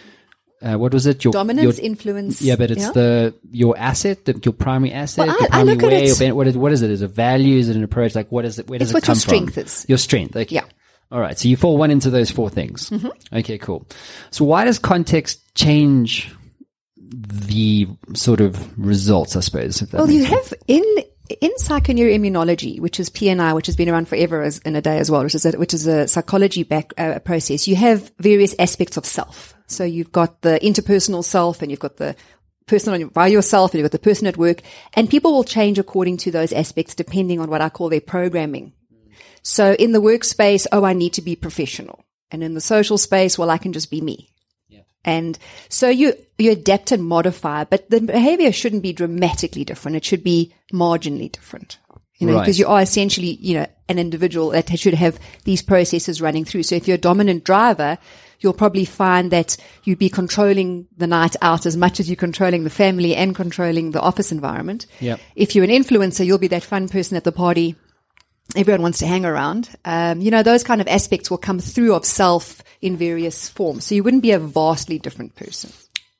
uh, 0.62 0.76
what 0.76 0.94
was 0.94 1.08
it? 1.08 1.24
Your 1.24 1.32
dominance, 1.32 1.78
your, 1.78 1.86
influence. 1.86 2.42
Yeah, 2.44 2.58
but 2.58 2.70
it's 2.70 2.82
yeah. 2.82 2.92
the 2.92 3.36
your 3.52 3.78
asset, 3.78 4.26
the, 4.26 4.40
your 4.44 4.54
primary 4.54 4.92
asset, 4.92 5.28
well, 5.28 5.38
I, 5.40 5.48
primary 5.48 5.78
way. 5.78 6.06
It, 6.06 6.36
what 6.36 6.48
is 6.48 6.58
what 6.58 6.72
is 6.72 6.82
it? 6.82 6.90
Is 6.90 7.04
it 7.04 7.06
a 7.06 7.08
value? 7.08 7.60
Is 7.60 7.70
it 7.70 7.76
an 7.76 7.84
approach? 7.84 8.16
Like 8.16 8.32
what 8.32 8.44
is 8.44 8.58
it? 8.58 8.68
Where 8.68 8.80
does 8.80 8.90
it's 8.90 8.98
it 8.98 9.04
come 9.04 9.12
what 9.12 9.18
your 9.18 9.22
strength 9.22 9.54
from? 9.54 9.64
is. 9.64 9.86
Your 9.88 10.00
strength. 10.00 10.36
Okay. 10.36 10.56
Yeah. 10.56 10.64
All 11.12 11.20
right. 11.22 11.38
So 11.38 11.48
you 11.48 11.56
fall 11.56 11.78
one 11.78 11.92
into 11.92 12.10
those 12.10 12.30
four 12.32 12.50
things. 12.50 12.90
Mm-hmm. 12.90 13.38
Okay, 13.38 13.58
cool. 13.58 13.88
So 14.32 14.44
why 14.44 14.66
does 14.66 14.80
context 14.80 15.56
change 15.56 16.34
the 16.98 17.88
sort 18.14 18.42
of 18.42 18.78
results, 18.78 19.36
I 19.36 19.40
suppose? 19.40 19.94
Well, 19.94 20.10
you 20.10 20.26
sense? 20.26 20.50
have 20.50 20.60
in, 20.68 20.84
in 21.40 21.52
psychoneuroimmunology, 21.60 22.82
which 22.82 23.00
is 23.00 23.10
PNI, 23.10 23.56
which 23.56 23.68
has 23.68 23.76
been 23.78 23.90
around 23.90 24.10
forever 24.10 24.42
as, 24.42 24.58
in 24.60 24.76
a 24.76 24.82
day 24.82 24.98
as 24.98 25.10
well, 25.10 25.24
which 25.24 25.36
is 25.36 25.46
a, 25.46 25.52
which 25.52 25.74
is 25.74 25.88
a 25.88 26.08
psychology 26.08 26.64
back 26.64 26.94
uh, 26.98 27.20
process, 27.20 27.68
you 27.68 27.78
have 27.78 28.12
various 28.20 28.54
aspects 28.60 28.98
of 28.98 29.06
self. 29.06 29.56
So 29.68 29.86
you've 29.86 30.12
got 30.12 30.42
the 30.42 30.60
interpersonal 30.62 31.24
self 31.24 31.62
and 31.62 31.72
you've 31.72 31.80
got 31.80 31.98
the 31.98 32.16
person 32.66 33.08
by 33.10 33.28
yourself 33.28 33.72
and 33.72 33.80
you've 33.80 33.90
got 33.90 33.98
the 33.98 34.04
person 34.04 34.28
at 34.28 34.36
work 34.36 34.62
and 34.94 35.10
people 35.10 35.32
will 35.32 35.46
change 35.46 35.80
according 35.80 36.18
to 36.18 36.32
those 36.32 36.52
aspects 36.52 36.96
depending 36.96 37.40
on 37.40 37.50
what 37.50 37.62
I 37.62 37.70
call 37.70 37.88
their 37.88 38.02
programming. 38.02 38.74
So 39.42 39.74
in 39.74 39.92
the 39.92 40.02
workspace, 40.02 40.68
oh, 40.72 40.84
I 40.84 40.94
need 40.94 41.14
to 41.14 41.22
be 41.22 41.36
professional. 41.36 42.04
And 42.32 42.44
in 42.44 42.54
the 42.54 42.62
social 42.62 42.98
space, 42.98 43.38
well, 43.38 43.50
I 43.50 43.58
can 43.58 43.74
just 43.74 43.90
be 43.90 44.02
me. 44.02 44.30
Yeah. 44.68 44.82
And 45.06 45.38
so 45.70 45.90
you, 45.90 46.14
you 46.38 46.52
adapt 46.52 46.92
and 46.92 47.04
modify, 47.04 47.64
but 47.64 47.90
the 47.90 48.02
behavior 48.02 48.52
shouldn't 48.52 48.84
be 48.84 48.94
dramatically 48.94 49.64
different. 49.64 49.98
It 49.98 50.06
should 50.06 50.24
be 50.24 50.54
marginally 50.74 51.32
different. 51.32 51.78
You 52.20 52.28
know, 52.28 52.34
Right. 52.34 52.42
because 52.42 52.58
you 52.58 52.68
are 52.68 52.82
essentially, 52.82 53.38
you 53.40 53.60
know, 53.60 53.68
an 53.88 54.00
individual 54.00 54.50
that 54.50 54.78
should 54.78 54.96
have 54.96 55.20
these 55.44 55.62
processes 55.62 56.20
running 56.20 56.46
through. 56.46 56.64
So 56.64 56.76
if 56.76 56.88
you're 56.88 56.96
a 56.96 57.00
dominant 57.00 57.44
driver, 57.44 58.00
you'll 58.40 58.54
probably 58.54 58.86
find 58.86 59.32
that 59.32 59.56
you'd 59.84 60.00
be 60.00 60.10
controlling 60.10 60.88
the 60.98 61.08
night 61.08 61.36
out 61.42 61.66
as 61.66 61.78
much 61.78 62.00
as 62.00 62.10
you're 62.10 62.16
controlling 62.16 62.64
the 62.64 62.70
family 62.72 63.16
and 63.16 63.36
controlling 63.36 63.92
the 63.92 64.02
office 64.02 64.32
environment. 64.32 64.88
Yep. 65.00 65.20
If 65.36 65.56
you're 65.56 65.64
an 65.64 65.70
influencer, 65.70 66.26
you'll 66.26 66.38
be 66.40 66.48
that 66.48 66.64
fun 66.64 66.90
person 66.90 67.18
at 67.18 67.24
the 67.24 67.32
party. 67.32 67.76
Everyone 68.56 68.82
wants 68.82 69.00
to 69.00 69.08
hang 69.08 69.26
around. 69.26 69.70
Um, 69.86 70.22
you 70.22 70.32
know, 70.32 70.42
those 70.42 70.64
kind 70.64 70.82
of 70.82 70.88
aspects 70.88 71.30
will 71.30 71.38
come 71.38 71.60
through 71.60 71.94
of 71.94 72.06
self 72.06 72.64
in 72.82 72.96
various 72.96 73.50
forms. 73.50 73.86
So 73.86 73.96
you 73.96 74.04
wouldn't 74.04 74.24
be 74.24 74.32
a 74.32 74.40
vastly 74.40 75.00
different 75.00 75.36
person. 75.36 75.72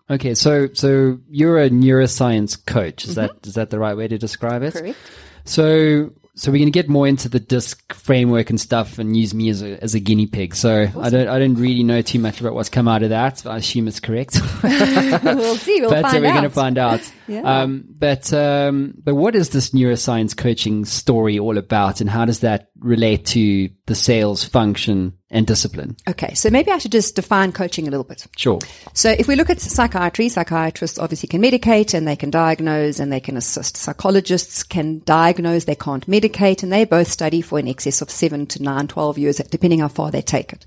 Okay, 0.10 0.36
so 0.36 0.70
so 0.74 1.20
you're 1.30 1.60
a 1.60 1.70
neuroscience 1.70 2.64
coach. 2.66 3.06
Is 3.06 3.16
that 3.16 3.32
is 3.46 3.56
that 3.56 3.70
the 3.70 3.80
right 3.80 3.96
way 3.96 4.08
to 4.08 4.18
describe 4.18 4.64
it? 4.64 4.74
Correct. 4.74 4.98
So 5.44 6.12
so 6.36 6.52
we're 6.52 6.60
going 6.60 6.72
to 6.72 6.72
get 6.72 6.88
more 6.88 7.08
into 7.08 7.28
the 7.28 7.40
disc 7.40 7.94
framework 7.94 8.50
and 8.50 8.62
stuff, 8.62 9.00
and 9.00 9.18
use 9.18 9.34
me 9.34 9.50
as 9.50 9.62
a 9.62 9.84
as 9.84 9.96
a 9.96 10.00
guinea 10.00 10.28
pig. 10.28 10.56
So 10.56 10.88
I 10.98 11.10
don't 11.10 11.28
I 11.28 11.40
don't 11.40 11.56
really 11.56 11.84
know 11.84 12.02
too 12.02 12.20
much 12.20 12.40
about 12.40 12.54
what's 12.54 12.70
come 12.70 12.88
out 12.88 13.04
of 13.04 13.10
that. 13.10 13.46
I 13.46 13.58
assume 13.58 13.88
it's 13.88 14.00
correct. 14.00 14.40
we'll 14.64 15.56
see. 15.56 15.82
We'll 15.82 15.90
but 15.90 16.04
find 16.04 16.24
we're 16.24 16.30
out. 16.30 16.34
going 16.34 16.44
to 16.44 16.50
find 16.50 16.78
out. 16.78 17.12
Yeah. 17.28 17.42
Um, 17.42 17.86
but 17.90 18.32
um, 18.34 18.94
but 19.04 19.16
what 19.16 19.36
is 19.36 19.50
this 19.50 19.72
neuroscience 19.72 20.36
coaching 20.36 20.86
story 20.86 21.38
all 21.38 21.58
about, 21.58 22.02
and 22.02 22.10
how 22.10 22.26
does 22.26 22.40
that 22.40 22.70
relate 22.80 23.26
to 23.28 23.70
the 23.86 23.96
sales 23.96 24.44
function 24.44 25.14
and 25.30 25.46
discipline? 25.46 25.98
Okay, 26.08 26.34
so 26.34 26.50
maybe 26.50 26.72
I 26.72 26.78
should 26.78 26.92
just 26.92 27.16
define 27.16 27.52
coaching 27.52 27.88
a 27.88 27.92
little 27.92 28.06
bit. 28.06 28.28
Sure. 28.38 28.60
So 28.94 29.10
if 29.10 29.28
we 29.28 29.36
look 29.36 29.50
at 29.50 29.60
psychiatry, 29.60 30.30
psychiatrists 30.30 31.00
obviously 31.00 31.28
can 31.28 31.42
medicate 31.42 31.94
and 31.94 32.08
they 32.08 32.16
can 32.16 32.30
diagnose 32.30 33.00
and 33.00 33.12
they 33.12 33.20
can 33.20 33.36
assist. 33.36 33.78
Psychologists 33.78 34.64
can 34.64 35.02
diagnose, 35.06 35.66
they 35.66 35.76
can't 35.76 36.08
medicate, 36.08 36.64
and 36.64 36.72
they 36.72 36.86
both 36.86 37.08
study 37.08 37.42
for 37.42 37.60
in 37.60 37.68
excess 37.68 38.02
of 38.02 38.10
seven 38.10 38.48
to 38.48 38.64
nine, 38.64 38.88
12 38.88 39.18
years, 39.18 39.38
depending 39.38 39.80
how 39.80 39.88
far 39.88 40.12
they 40.12 40.22
take 40.22 40.54
it. 40.54 40.66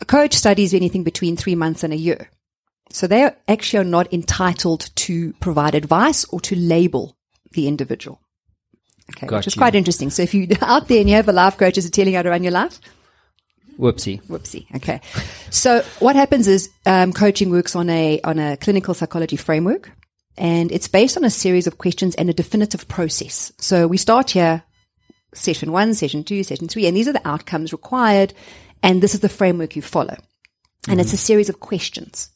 A 0.00 0.04
coach 0.04 0.34
studies 0.34 0.72
anything 0.72 1.04
between 1.04 1.36
three 1.36 1.54
months 1.54 1.84
and 1.84 1.92
a 1.92 1.96
year. 1.96 2.30
So 2.92 3.06
they 3.06 3.30
actually 3.48 3.78
are 3.80 3.84
not 3.84 4.12
entitled 4.12 4.90
to 4.96 5.32
provide 5.34 5.74
advice 5.74 6.24
or 6.26 6.40
to 6.42 6.56
label 6.56 7.16
the 7.52 7.68
individual. 7.68 8.20
Okay, 9.10 9.26
Got 9.26 9.38
which 9.38 9.48
is 9.48 9.56
you. 9.56 9.60
quite 9.60 9.74
interesting. 9.74 10.10
So 10.10 10.22
if 10.22 10.34
you're 10.34 10.48
out 10.60 10.88
there 10.88 11.00
and 11.00 11.08
you 11.08 11.16
have 11.16 11.28
a 11.28 11.32
life 11.32 11.56
coach 11.56 11.76
who's 11.76 11.90
telling 11.90 12.12
you 12.12 12.16
how 12.16 12.22
to 12.22 12.30
run 12.30 12.42
your 12.42 12.52
life, 12.52 12.80
Whoopsie. 13.80 14.22
Whoopsie. 14.26 14.66
Okay. 14.76 15.00
So 15.48 15.82
what 16.00 16.14
happens 16.14 16.46
is 16.46 16.68
um, 16.84 17.14
coaching 17.14 17.48
works 17.50 17.74
on 17.74 17.88
a 17.88 18.20
on 18.24 18.38
a 18.38 18.58
clinical 18.58 18.92
psychology 18.92 19.36
framework, 19.36 19.90
and 20.36 20.70
it's 20.70 20.86
based 20.86 21.16
on 21.16 21.24
a 21.24 21.30
series 21.30 21.66
of 21.66 21.78
questions 21.78 22.14
and 22.16 22.28
a 22.28 22.34
definitive 22.34 22.86
process. 22.88 23.52
So 23.58 23.86
we 23.86 23.96
start 23.96 24.30
here, 24.30 24.62
session 25.32 25.72
one, 25.72 25.94
session 25.94 26.24
two, 26.24 26.44
session 26.44 26.68
three, 26.68 26.86
and 26.86 26.94
these 26.96 27.08
are 27.08 27.14
the 27.14 27.26
outcomes 27.26 27.72
required, 27.72 28.34
and 28.82 29.02
this 29.02 29.14
is 29.14 29.20
the 29.20 29.30
framework 29.30 29.74
you 29.76 29.82
follow, 29.82 30.16
and 30.86 31.00
it's 31.00 31.14
a 31.14 31.18
series 31.18 31.48
of 31.48 31.60
questions. 31.60 32.30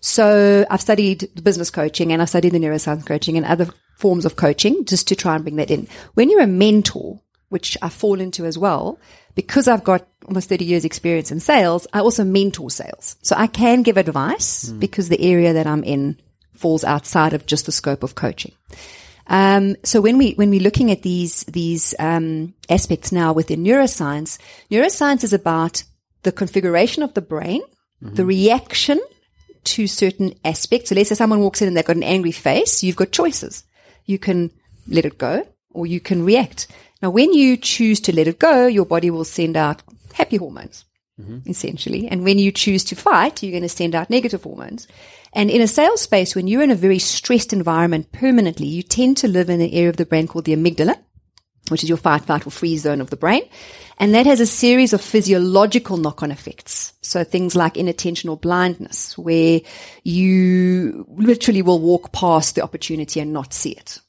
So 0.00 0.66
I've 0.70 0.80
studied 0.80 1.30
business 1.42 1.70
coaching 1.70 2.12
and 2.12 2.20
I've 2.20 2.28
studied 2.28 2.52
the 2.52 2.58
neuroscience 2.58 3.06
coaching 3.06 3.36
and 3.36 3.46
other 3.46 3.68
forms 3.96 4.24
of 4.24 4.36
coaching 4.36 4.84
just 4.84 5.08
to 5.08 5.16
try 5.16 5.34
and 5.34 5.44
bring 5.44 5.56
that 5.56 5.70
in. 5.70 5.88
When 6.14 6.30
you're 6.30 6.42
a 6.42 6.46
mentor, 6.46 7.20
which 7.48 7.76
I 7.80 7.88
fall 7.88 8.20
into 8.20 8.44
as 8.44 8.58
well, 8.58 8.98
because 9.34 9.68
I've 9.68 9.84
got 9.84 10.06
almost 10.26 10.48
30 10.48 10.64
years 10.64 10.84
experience 10.84 11.30
in 11.30 11.40
sales, 11.40 11.86
I 11.92 12.00
also 12.00 12.24
mentor 12.24 12.70
sales. 12.70 13.16
So 13.22 13.34
I 13.36 13.46
can 13.46 13.82
give 13.82 13.96
advice 13.96 14.70
because 14.70 15.08
the 15.08 15.20
area 15.20 15.52
that 15.52 15.66
I'm 15.66 15.84
in 15.84 16.20
falls 16.52 16.84
outside 16.84 17.32
of 17.32 17.46
just 17.46 17.66
the 17.66 17.72
scope 17.72 18.02
of 18.02 18.14
coaching. 18.14 18.52
Um, 19.26 19.76
so 19.84 20.00
when 20.00 20.18
we 20.18 20.32
when 20.32 20.50
we're 20.50 20.60
looking 20.60 20.90
at 20.90 21.02
these 21.02 21.44
these 21.44 21.94
um, 21.98 22.52
aspects 22.68 23.10
now 23.10 23.32
within 23.32 23.64
neuroscience, 23.64 24.38
neuroscience 24.70 25.24
is 25.24 25.32
about 25.32 25.82
the 26.24 26.32
configuration 26.32 27.02
of 27.02 27.14
the 27.14 27.22
brain, 27.22 27.62
the 28.02 28.26
reaction 28.26 29.00
to 29.64 29.86
certain 29.86 30.34
aspects. 30.44 30.88
So 30.88 30.94
let's 30.94 31.08
say 31.08 31.14
someone 31.14 31.40
walks 31.40 31.62
in 31.62 31.68
and 31.68 31.76
they've 31.76 31.84
got 31.84 31.96
an 31.96 32.02
angry 32.02 32.32
face, 32.32 32.82
you've 32.82 32.96
got 32.96 33.12
choices. 33.12 33.64
You 34.06 34.18
can 34.18 34.50
let 34.88 35.04
it 35.04 35.18
go 35.18 35.46
or 35.70 35.86
you 35.86 36.00
can 36.00 36.24
react. 36.24 36.68
Now, 37.02 37.10
when 37.10 37.32
you 37.32 37.56
choose 37.56 38.00
to 38.00 38.14
let 38.14 38.28
it 38.28 38.38
go, 38.38 38.66
your 38.66 38.86
body 38.86 39.10
will 39.10 39.24
send 39.24 39.56
out 39.56 39.82
happy 40.14 40.36
hormones, 40.36 40.84
mm-hmm. 41.20 41.48
essentially. 41.48 42.08
And 42.08 42.24
when 42.24 42.38
you 42.38 42.52
choose 42.52 42.84
to 42.84 42.96
fight, 42.96 43.42
you're 43.42 43.52
going 43.52 43.62
to 43.62 43.68
send 43.68 43.94
out 43.94 44.10
negative 44.10 44.42
hormones. 44.42 44.86
And 45.32 45.50
in 45.50 45.60
a 45.60 45.68
sales 45.68 46.00
space, 46.00 46.34
when 46.34 46.46
you're 46.46 46.62
in 46.62 46.70
a 46.70 46.76
very 46.76 46.98
stressed 46.98 47.52
environment 47.52 48.12
permanently, 48.12 48.66
you 48.66 48.82
tend 48.82 49.16
to 49.18 49.28
live 49.28 49.50
in 49.50 49.60
an 49.60 49.70
area 49.70 49.88
of 49.88 49.96
the 49.96 50.06
brain 50.06 50.28
called 50.28 50.44
the 50.44 50.56
amygdala, 50.56 50.96
which 51.68 51.82
is 51.82 51.88
your 51.88 51.98
fight, 51.98 52.22
flight, 52.22 52.46
or 52.46 52.50
freeze 52.50 52.82
zone 52.82 53.00
of 53.00 53.10
the 53.10 53.16
brain. 53.16 53.42
And 53.98 54.14
that 54.14 54.26
has 54.26 54.40
a 54.40 54.46
series 54.46 54.92
of 54.92 55.00
physiological 55.00 55.96
knock-on 55.96 56.30
effects. 56.30 56.92
So 57.00 57.22
things 57.24 57.54
like 57.54 57.74
inattentional 57.74 58.40
blindness, 58.40 59.16
where 59.16 59.60
you 60.02 61.06
literally 61.16 61.62
will 61.62 61.80
walk 61.80 62.12
past 62.12 62.54
the 62.54 62.62
opportunity 62.62 63.20
and 63.20 63.32
not 63.32 63.54
see 63.54 63.70
it. 63.70 64.00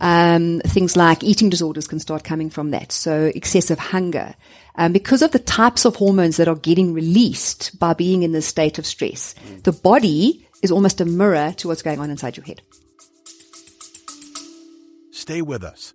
Um, 0.00 0.60
things 0.60 0.96
like 0.96 1.24
eating 1.24 1.50
disorders 1.50 1.88
can 1.88 1.98
start 1.98 2.24
coming 2.24 2.50
from 2.50 2.70
that. 2.70 2.92
So 2.92 3.30
excessive 3.34 3.78
hunger. 3.78 4.34
Um, 4.76 4.92
because 4.92 5.22
of 5.22 5.32
the 5.32 5.40
types 5.40 5.84
of 5.84 5.96
hormones 5.96 6.36
that 6.36 6.48
are 6.48 6.54
getting 6.54 6.94
released 6.94 7.78
by 7.78 7.94
being 7.94 8.22
in 8.22 8.32
this 8.32 8.46
state 8.46 8.78
of 8.78 8.86
stress, 8.86 9.34
the 9.64 9.72
body 9.72 10.46
is 10.62 10.70
almost 10.70 11.00
a 11.00 11.04
mirror 11.04 11.52
to 11.58 11.68
what's 11.68 11.82
going 11.82 11.98
on 11.98 12.10
inside 12.10 12.36
your 12.36 12.46
head. 12.46 12.62
Stay 15.10 15.42
with 15.42 15.64
us. 15.64 15.94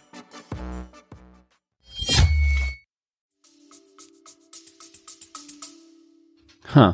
Huh. 6.71 6.93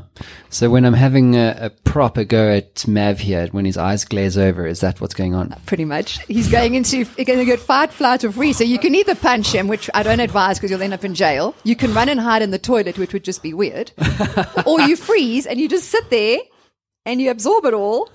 So 0.49 0.71
when 0.71 0.85
I'm 0.85 0.93
having 0.93 1.35
a, 1.35 1.55
a 1.59 1.69
proper 1.69 2.23
go 2.23 2.49
at 2.49 2.87
Mav 2.87 3.19
here, 3.19 3.47
when 3.51 3.65
his 3.65 3.77
eyes 3.77 4.05
glaze 4.05 4.37
over, 4.37 4.65
is 4.65 4.79
that 4.79 4.99
what's 4.99 5.13
going 5.13 5.35
on? 5.35 5.55
Pretty 5.67 5.85
much. 5.85 6.17
He's 6.25 6.49
going 6.49 6.73
into, 6.73 7.05
going 7.25 7.39
to 7.39 7.45
get 7.45 7.59
fight, 7.59 7.93
flight, 7.93 8.23
or 8.23 8.31
freeze. 8.31 8.57
So 8.57 8.63
you 8.63 8.79
can 8.79 8.95
either 8.95 9.13
punch 9.13 9.53
him, 9.53 9.67
which 9.67 9.87
I 9.93 10.01
don't 10.01 10.19
advise 10.19 10.57
because 10.57 10.71
you'll 10.71 10.81
end 10.81 10.95
up 10.95 11.05
in 11.05 11.13
jail. 11.13 11.53
You 11.63 11.75
can 11.75 11.93
run 11.93 12.09
and 12.09 12.19
hide 12.19 12.41
in 12.41 12.49
the 12.49 12.57
toilet, 12.57 12.97
which 12.97 13.13
would 13.13 13.23
just 13.23 13.43
be 13.43 13.53
weird. 13.53 13.91
or 14.65 14.81
you 14.81 14.95
freeze 14.95 15.45
and 15.45 15.59
you 15.59 15.69
just 15.69 15.89
sit 15.89 16.09
there 16.09 16.39
and 17.05 17.21
you 17.21 17.29
absorb 17.29 17.65
it 17.65 17.75
all. 17.75 18.09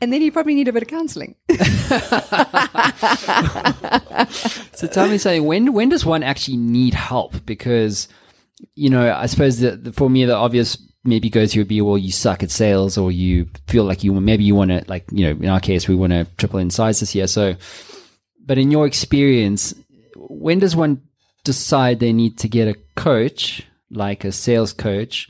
And 0.00 0.12
then 0.12 0.20
you 0.20 0.32
probably 0.32 0.54
need 0.54 0.68
a 0.68 0.72
bit 0.72 0.82
of 0.82 0.88
counseling. 0.88 1.36
So 4.76 4.86
tell 4.86 5.08
me 5.08 5.16
something. 5.16 5.44
When 5.44 5.72
when 5.72 5.88
does 5.88 6.04
one 6.04 6.22
actually 6.22 6.58
need 6.58 6.92
help? 6.92 7.46
Because 7.46 8.08
you 8.74 8.90
know, 8.90 9.12
I 9.12 9.24
suppose 9.24 9.60
that 9.60 9.84
the, 9.84 9.92
for 9.92 10.10
me 10.10 10.26
the 10.26 10.34
obvious 10.34 10.76
maybe 11.06 11.30
go 11.30 11.46
to 11.46 11.60
would 11.60 11.68
be 11.68 11.80
well, 11.80 11.98
you 11.98 12.12
suck 12.12 12.42
at 12.42 12.50
sales, 12.50 12.98
or 12.98 13.12
you 13.12 13.48
feel 13.66 13.84
like 13.84 14.04
you 14.04 14.12
maybe 14.20 14.44
you 14.44 14.54
want 14.54 14.70
to 14.70 14.84
like 14.88 15.06
you 15.12 15.26
know 15.26 15.42
in 15.42 15.48
our 15.48 15.60
case 15.60 15.88
we 15.88 15.94
want 15.94 16.12
to 16.12 16.26
triple 16.36 16.58
in 16.58 16.70
size 16.70 17.00
this 17.00 17.14
year. 17.14 17.26
So, 17.26 17.56
but 18.44 18.58
in 18.58 18.70
your 18.70 18.86
experience, 18.86 19.74
when 20.16 20.58
does 20.58 20.76
one 20.76 21.02
decide 21.44 22.00
they 22.00 22.12
need 22.12 22.38
to 22.38 22.48
get 22.48 22.68
a 22.68 22.74
coach 22.96 23.62
like 23.90 24.24
a 24.24 24.32
sales 24.32 24.72
coach 24.72 25.28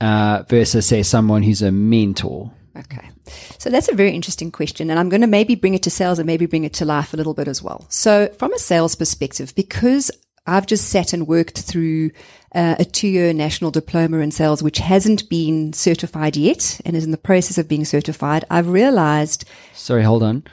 uh, 0.00 0.44
versus 0.48 0.86
say 0.86 1.02
someone 1.02 1.42
who's 1.42 1.62
a 1.62 1.72
mentor? 1.72 2.52
Okay. 2.76 3.10
So 3.58 3.70
that's 3.70 3.88
a 3.88 3.94
very 3.94 4.12
interesting 4.12 4.50
question. 4.50 4.90
And 4.90 4.98
I'm 4.98 5.08
going 5.08 5.20
to 5.20 5.26
maybe 5.26 5.54
bring 5.54 5.74
it 5.74 5.82
to 5.84 5.90
sales 5.90 6.18
and 6.18 6.26
maybe 6.26 6.46
bring 6.46 6.64
it 6.64 6.72
to 6.74 6.84
life 6.84 7.12
a 7.12 7.16
little 7.16 7.34
bit 7.34 7.48
as 7.48 7.62
well. 7.62 7.86
So 7.88 8.28
from 8.38 8.52
a 8.52 8.58
sales 8.58 8.94
perspective, 8.94 9.54
because 9.54 10.10
I've 10.46 10.66
just 10.66 10.88
sat 10.88 11.12
and 11.12 11.26
worked 11.26 11.60
through 11.60 12.10
uh, 12.54 12.76
a 12.78 12.84
two-year 12.84 13.32
national 13.32 13.70
diploma 13.70 14.18
in 14.18 14.30
sales, 14.30 14.62
which 14.62 14.78
hasn't 14.78 15.28
been 15.28 15.72
certified 15.72 16.36
yet 16.36 16.80
and 16.84 16.96
is 16.96 17.04
in 17.04 17.10
the 17.10 17.18
process 17.18 17.58
of 17.58 17.68
being 17.68 17.84
certified. 17.84 18.44
I've 18.50 18.68
realized 18.68 19.44
Sorry, 19.74 20.02
hold 20.02 20.22
on. 20.22 20.44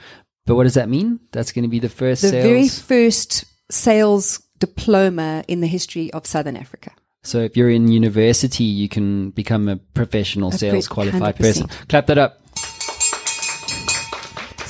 But 0.45 0.55
what 0.55 0.63
does 0.63 0.75
that 0.75 0.89
mean? 0.89 1.19
That's 1.31 1.51
going 1.51 1.63
to 1.63 1.69
be 1.69 1.79
the 1.79 1.89
first 1.89 2.21
the 2.21 2.29
sales. 2.29 2.45
very 2.45 2.67
first 2.67 3.45
sales 3.69 4.41
diploma 4.59 5.43
in 5.47 5.61
the 5.61 5.67
history 5.67 6.11
of 6.13 6.25
Southern 6.25 6.55
Africa. 6.57 6.91
so 7.23 7.39
if 7.39 7.57
you're 7.57 7.69
in 7.69 7.91
university, 7.91 8.63
you 8.63 8.87
can 8.87 9.31
become 9.31 9.67
a 9.67 9.75
professional 9.75 10.51
sales 10.51 10.87
qualified 10.87 11.35
100%. 11.35 11.37
person. 11.37 11.67
Clap 11.89 12.07
that 12.07 12.17
up. 12.17 12.41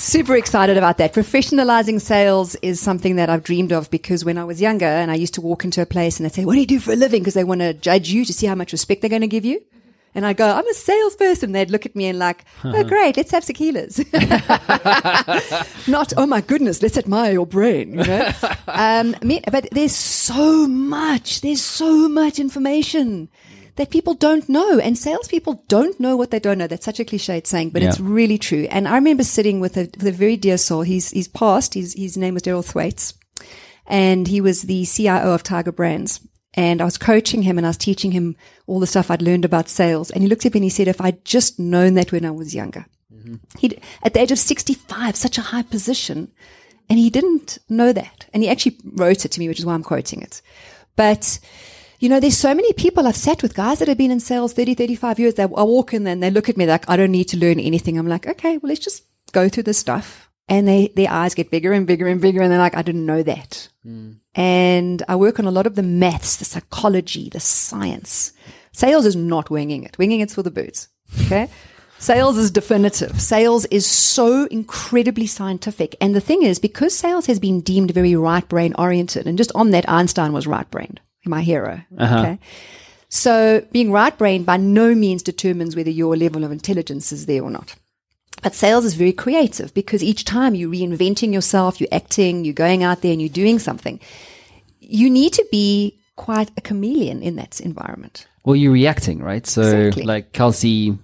Super 0.08 0.38
excited 0.38 0.78
about 0.78 1.00
that. 1.00 1.14
Professionalizing 1.14 2.00
sales 2.00 2.56
is 2.62 2.80
something 2.80 3.18
that 3.18 3.30
I've 3.30 3.44
dreamed 3.44 3.74
of 3.74 3.92
because 3.92 4.24
when 4.24 4.38
I 4.38 4.46
was 4.46 4.62
younger 4.62 4.86
and 4.86 5.12
I 5.12 5.16
used 5.16 5.34
to 5.34 5.42
walk 5.42 5.66
into 5.66 5.82
a 5.82 5.86
place 5.86 6.18
and 6.18 6.24
they'd 6.24 6.34
say, 6.34 6.46
What 6.46 6.54
do 6.54 6.62
you 6.62 6.66
do 6.66 6.80
for 6.80 6.94
a 6.94 6.96
living? 6.96 7.24
Because 7.24 7.34
they 7.34 7.44
want 7.44 7.60
to 7.60 7.74
judge 7.74 8.08
you 8.08 8.24
to 8.24 8.32
see 8.32 8.48
how 8.48 8.56
much 8.56 8.72
respect 8.72 9.02
they're 9.02 9.10
going 9.10 9.20
to 9.20 9.28
give 9.28 9.44
you. 9.44 9.62
And 10.16 10.26
I 10.26 10.32
go, 10.32 10.50
I'm 10.50 10.66
a 10.66 10.74
salesperson. 10.74 11.52
They'd 11.52 11.70
look 11.70 11.86
at 11.86 11.94
me 11.94 12.06
and 12.06 12.18
like, 12.18 12.46
oh, 12.64 12.86
great, 12.86 13.18
let's 13.18 13.32
have 13.32 13.44
tequilas. 13.44 14.00
Not, 15.90 16.14
oh 16.16 16.26
my 16.26 16.40
goodness, 16.40 16.82
let's 16.82 16.98
admire 16.98 17.34
your 17.34 17.46
brain. 17.46 18.00
You 18.00 18.06
know? 18.06 18.32
um, 18.70 19.14
but 19.52 19.68
there's 19.74 19.94
so 19.94 20.70
much, 20.70 21.42
there's 21.42 21.62
so 21.62 22.08
much 22.08 22.40
information 22.40 23.28
that 23.78 23.90
people 23.90 24.14
don't 24.14 24.48
know. 24.50 24.80
And 24.80 24.98
salespeople 24.98 25.64
don't 25.68 26.00
know 26.00 26.18
what 26.18 26.32
they 26.32 26.40
don't 26.40 26.58
know. 26.58 26.68
That's 26.68 26.86
such 26.86 27.00
a 27.00 27.06
cliched 27.06 27.48
saying, 27.48 27.70
but 27.70 27.82
it's 27.84 28.00
really 28.00 28.38
true. 28.38 28.68
And 28.70 28.88
I 28.88 28.96
remember 28.96 29.24
sitting 29.24 29.60
with 29.60 29.78
a, 29.78 29.90
with 29.98 30.08
a 30.08 30.12
very 30.12 30.36
dear 30.36 30.58
soul. 30.58 30.82
He's, 30.82 31.12
he's 31.12 31.28
passed. 31.28 31.74
His, 31.74 31.94
his 31.94 32.18
name 32.18 32.34
was 32.34 32.44
Daryl 32.44 32.66
Thwaites 32.66 33.14
and 33.88 34.28
he 34.28 34.42
was 34.42 34.64
the 34.64 34.86
CIO 34.86 35.34
of 35.34 35.44
Tiger 35.44 35.72
Brands. 35.72 36.20
And 36.54 36.82
I 36.82 36.86
was 36.86 36.98
coaching 36.98 37.44
him 37.44 37.58
and 37.58 37.68
I 37.68 37.70
was 37.70 37.78
teaching 37.78 38.12
him 38.12 38.36
all 38.66 38.80
the 38.80 38.88
stuff 38.88 39.12
I'd 39.12 39.22
learned 39.22 39.46
about 39.46 39.70
sales. 39.70 40.10
And 40.10 40.24
he 40.24 40.28
looked 40.28 40.46
at 40.46 40.54
me 40.54 40.60
and 40.60 40.64
he 40.64 40.70
said, 40.70 40.88
if 40.88 41.00
I'd 41.00 41.24
just 41.24 41.60
known 41.60 41.94
that 41.94 42.12
when 42.12 42.26
I 42.26 42.32
was 42.32 42.56
younger, 42.56 42.88
mm-hmm. 43.14 43.36
he'd, 43.60 43.80
at 44.02 44.14
the 44.14 44.22
age 44.22 44.32
of 44.32 44.40
65, 44.40 45.16
such 45.16 45.38
a 45.38 45.42
high 45.42 45.62
position, 45.62 46.32
and 46.90 46.98
he 46.98 47.12
didn't 47.12 47.60
know 47.70 47.94
that. 47.94 48.26
And 48.34 48.42
he 48.42 48.50
actually 48.50 48.78
wrote 48.84 49.24
it 49.24 49.30
to 49.34 49.40
me, 49.40 49.48
which 49.48 49.60
is 49.60 49.66
why 49.66 49.76
I'm 49.76 49.84
quoting 49.84 50.22
it. 50.22 50.42
But, 50.96 51.40
you 52.00 52.10
know, 52.10 52.20
there's 52.20 52.38
so 52.38 52.54
many 52.54 52.72
people 52.74 53.08
I've 53.08 53.16
sat 53.16 53.42
with, 53.42 53.56
guys 53.56 53.80
that 53.80 53.88
have 53.88 53.98
been 53.98 54.12
in 54.12 54.20
sales 54.20 54.54
30, 54.54 54.76
35 54.76 55.20
years. 55.20 55.34
They, 55.34 55.44
I 55.44 55.46
walk 55.46 55.94
in 55.94 56.06
and 56.06 56.22
they 56.22 56.30
look 56.30 56.50
at 56.50 56.58
me 56.58 56.66
like, 56.66 56.90
I 56.90 56.98
don't 56.98 57.12
need 57.12 57.30
to 57.30 57.38
learn 57.38 57.60
anything. 57.60 57.98
I'm 57.98 58.08
like, 58.08 58.28
okay, 58.28 58.58
well, 58.58 58.70
let's 58.70 58.84
just 58.84 59.04
go 59.32 59.50
through 59.50 59.64
this 59.64 59.78
stuff. 59.78 60.30
And 60.50 60.68
they, 60.68 60.94
their 60.96 61.12
eyes 61.12 61.34
get 61.34 61.52
bigger 61.52 61.74
and 61.74 61.86
bigger 61.86 62.08
and 62.08 62.22
bigger. 62.22 62.42
And 62.42 62.52
they're 62.52 62.60
like, 62.60 62.78
I 62.78 62.82
didn't 62.82 63.06
know 63.06 63.24
that. 63.24 63.68
Hmm. 63.84 64.14
And 64.36 65.04
I 65.08 65.16
work 65.16 65.40
on 65.40 65.46
a 65.46 65.52
lot 65.52 65.68
of 65.68 65.76
the 65.76 65.84
maths, 65.84 66.38
the 66.38 66.46
psychology, 66.46 67.30
the 67.30 67.40
science. 67.40 68.32
Sales 68.72 69.06
is 69.06 69.16
not 69.16 69.50
winging 69.50 69.84
it. 69.84 69.98
Winging 69.98 70.22
it's 70.22 70.36
for 70.36 70.44
the 70.44 70.52
birds. 70.52 70.88
Okay. 71.26 71.50
Sales 72.00 72.38
is 72.38 72.52
definitive. 72.52 73.20
Sales 73.20 73.66
is 73.66 73.88
so 73.88 74.46
incredibly 74.46 75.26
scientific. 75.26 75.96
And 76.00 76.14
the 76.14 76.22
thing 76.22 76.44
is, 76.44 76.60
because 76.60 76.96
sales 76.96 77.26
has 77.26 77.40
been 77.40 77.62
deemed 77.62 77.92
very 77.92 78.16
right 78.16 78.48
brain 78.48 78.76
oriented, 78.78 79.26
and 79.26 79.38
just 79.38 79.52
on 79.56 79.72
that, 79.72 79.90
Einstein 79.90 80.32
was 80.32 80.46
right 80.46 80.70
brained, 80.70 81.02
my 81.28 81.42
hero. 81.42 81.82
Uh-huh. 81.98 82.20
Okay. 82.20 82.40
So 83.10 83.66
being 83.72 83.92
right 83.92 84.16
brained 84.18 84.46
by 84.46 84.58
no 84.58 84.94
means 84.94 85.24
determines 85.24 85.76
whether 85.76 85.90
your 85.90 86.16
level 86.18 86.44
of 86.44 86.52
intelligence 86.52 87.12
is 87.12 87.26
there 87.26 87.42
or 87.42 87.50
not. 87.50 87.76
But 88.44 88.54
sales 88.54 88.86
is 88.86 88.94
very 88.96 89.14
creative 89.14 89.74
because 89.74 90.04
each 90.04 90.24
time 90.26 90.54
you're 90.56 90.70
reinventing 90.72 91.34
yourself, 91.34 91.80
you're 91.82 91.88
acting, 91.92 92.46
you're 92.46 92.54
going 92.54 92.84
out 92.84 93.02
there 93.02 93.12
and 93.12 93.20
you're 93.22 93.30
doing 93.30 93.58
something. 93.60 94.00
You 94.80 95.10
need 95.10 95.34
to 95.34 95.46
be 95.52 95.98
quite 96.18 96.52
a 96.58 96.62
chameleon 96.62 97.24
in 97.24 97.36
that 97.38 97.60
environment. 97.62 98.28
Well, 98.46 98.56
you're 98.56 98.72
reacting, 98.74 99.24
right? 99.24 99.46
So, 99.48 99.62
Exactly. 99.62 100.04
like 100.04 100.34
Kelsey 100.34 100.98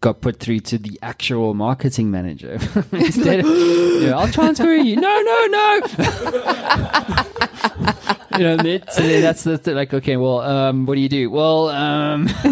got 0.00 0.20
put 0.20 0.38
through 0.38 0.60
to 0.60 0.78
the 0.78 0.98
actual 1.02 1.54
marketing 1.54 2.10
manager 2.10 2.54
instead. 2.92 3.40
Of, 3.40 3.46
you 3.46 4.06
know, 4.06 4.18
I'll 4.18 4.28
transfer 4.28 4.72
you. 4.74 4.96
No, 4.96 5.20
no, 5.20 5.46
no. 5.46 5.80
you 8.38 8.44
know, 8.44 8.52
and 8.54 8.66
it- 8.66 8.92
so 8.92 9.02
then 9.02 9.22
that's 9.22 9.44
the 9.44 9.58
th- 9.58 9.74
like. 9.74 9.92
Okay, 9.92 10.16
well, 10.16 10.40
um, 10.40 10.86
what 10.86 10.94
do 10.94 11.00
you 11.00 11.08
do? 11.08 11.30
Well, 11.30 11.68
um, 11.70 12.28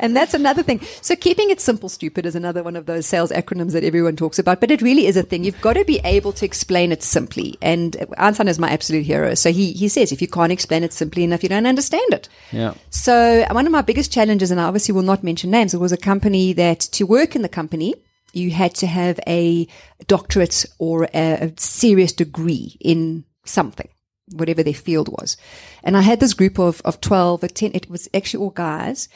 and 0.00 0.16
that's 0.16 0.34
another 0.34 0.62
thing. 0.62 0.80
So 1.00 1.16
keeping 1.16 1.50
it 1.50 1.60
simple, 1.60 1.88
stupid 1.88 2.26
is 2.26 2.34
another 2.34 2.62
one 2.62 2.76
of 2.76 2.86
those 2.86 3.06
sales 3.06 3.30
acronyms 3.30 3.72
that 3.72 3.84
everyone 3.84 4.16
talks 4.16 4.38
about, 4.38 4.60
but 4.60 4.70
it 4.70 4.82
really 4.82 5.06
is 5.06 5.16
a 5.16 5.22
thing. 5.22 5.44
You've 5.44 5.60
got 5.60 5.74
to 5.74 5.84
be 5.84 6.00
able 6.04 6.32
to 6.34 6.44
explain 6.44 6.92
it 6.92 7.02
simply. 7.02 7.56
And 7.62 7.96
Einstein 8.18 8.48
is 8.48 8.58
my 8.58 8.70
absolute 8.70 9.04
hero. 9.06 9.34
So 9.34 9.52
he, 9.52 9.72
he 9.72 9.88
says, 9.88 10.12
if 10.12 10.20
you 10.22 10.28
can't 10.28 10.52
explain 10.52 10.84
it 10.84 10.92
simply 10.92 11.24
enough, 11.24 11.42
you 11.42 11.48
don't 11.48 11.66
understand 11.66 12.12
it. 12.12 12.28
yeah. 12.52 12.74
So 12.90 13.44
one 13.50 13.66
of 13.66 13.72
my 13.72 13.82
biggest 13.82 14.12
challenges, 14.12 14.50
and 14.50 14.60
I 14.60 14.64
obviously 14.64 14.92
will 14.94 15.02
not 15.02 15.22
mention 15.24 15.50
names, 15.50 15.74
it 15.74 15.78
was 15.80 15.92
a 15.92 15.96
company 15.96 16.52
that 16.54 16.80
to 16.80 17.04
work 17.04 17.34
in 17.36 17.42
the 17.42 17.48
company, 17.48 17.94
you 18.32 18.50
had 18.50 18.74
to 18.76 18.86
have 18.86 19.18
a 19.26 19.66
doctorate 20.06 20.66
or 20.78 21.04
a, 21.14 21.48
a 21.48 21.52
serious 21.56 22.12
degree 22.12 22.76
in 22.80 23.24
something, 23.44 23.88
whatever 24.32 24.62
their 24.62 24.74
field 24.74 25.08
was. 25.08 25.36
And 25.84 25.96
I 25.96 26.02
had 26.02 26.20
this 26.20 26.34
group 26.34 26.58
of, 26.58 26.80
of 26.84 27.00
12 27.00 27.44
or 27.44 27.48
10, 27.48 27.72
it 27.74 27.90
was 27.90 28.08
actually 28.14 28.42
all 28.44 28.50
guys. 28.50 29.08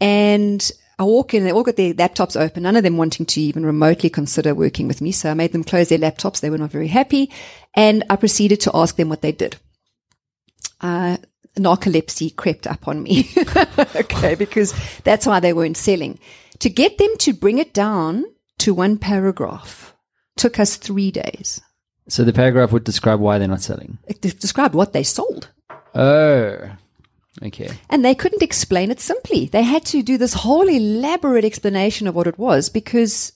And 0.00 0.70
I 0.98 1.04
walk 1.04 1.34
in, 1.34 1.44
they 1.44 1.52
all 1.52 1.62
got 1.62 1.76
their 1.76 1.94
laptops 1.94 2.40
open, 2.40 2.62
none 2.62 2.76
of 2.76 2.82
them 2.82 2.96
wanting 2.96 3.26
to 3.26 3.40
even 3.40 3.66
remotely 3.66 4.10
consider 4.10 4.54
working 4.54 4.88
with 4.88 5.00
me. 5.00 5.12
So 5.12 5.30
I 5.30 5.34
made 5.34 5.52
them 5.52 5.64
close 5.64 5.88
their 5.88 5.98
laptops. 5.98 6.40
They 6.40 6.50
were 6.50 6.58
not 6.58 6.70
very 6.70 6.88
happy. 6.88 7.30
And 7.74 8.04
I 8.08 8.16
proceeded 8.16 8.60
to 8.62 8.70
ask 8.74 8.96
them 8.96 9.08
what 9.08 9.22
they 9.22 9.32
did 9.32 9.56
uh, 10.84 11.16
narcolepsy 11.58 12.36
crept 12.36 12.66
up 12.66 12.86
on 12.86 13.02
me. 13.02 13.30
okay, 13.96 14.34
because 14.38 14.74
that's 15.02 15.26
why 15.26 15.40
they 15.40 15.52
weren't 15.52 15.76
selling. 15.76 16.18
To 16.60 16.70
get 16.70 16.98
them 16.98 17.16
to 17.18 17.32
bring 17.32 17.58
it 17.58 17.74
down 17.74 18.24
to 18.58 18.74
one 18.74 18.98
paragraph 18.98 19.94
took 20.36 20.58
us 20.58 20.76
three 20.76 21.10
days. 21.10 21.60
So 22.08 22.24
the 22.24 22.32
paragraph 22.32 22.72
would 22.72 22.84
describe 22.84 23.20
why 23.20 23.38
they're 23.38 23.48
not 23.48 23.62
selling. 23.62 23.98
It 24.06 24.20
de- 24.20 24.32
described 24.32 24.74
what 24.74 24.92
they 24.92 25.02
sold. 25.02 25.48
Oh, 25.94 26.70
okay. 27.42 27.70
And 27.88 28.04
they 28.04 28.14
couldn't 28.14 28.42
explain 28.42 28.90
it 28.90 29.00
simply. 29.00 29.46
They 29.46 29.62
had 29.62 29.84
to 29.86 30.02
do 30.02 30.18
this 30.18 30.34
whole 30.34 30.68
elaborate 30.68 31.44
explanation 31.44 32.06
of 32.06 32.14
what 32.14 32.26
it 32.26 32.38
was 32.38 32.68
because 32.68 33.32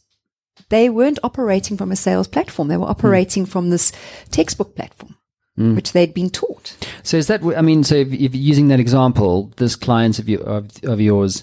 they 0.68 0.88
weren't 0.88 1.18
operating 1.22 1.76
from 1.76 1.92
a 1.92 1.96
sales 1.96 2.28
platform. 2.28 2.68
They 2.68 2.76
were 2.76 2.85
hmm. 2.85 2.90
operating 2.90 3.46
from 3.46 3.70
this 3.70 3.92
textbook 4.31 4.76
platform, 4.76 5.16
hmm. 5.57 5.74
which 5.74 5.92
they'd 5.92 6.12
been 6.14 6.31
taught. 6.31 6.76
So 7.02 7.16
is 7.16 7.26
that? 7.28 7.42
I 7.57 7.62
mean, 7.62 7.85
so 7.85 7.94
if, 7.94 8.12
if 8.12 8.35
using 8.35 8.68
that 8.68 8.81
example, 8.81 9.50
this 9.57 9.76
client 9.76 10.18
of, 10.18 10.28
you, 10.28 10.40
of 10.40 10.70
of 10.85 11.00
yours, 11.00 11.42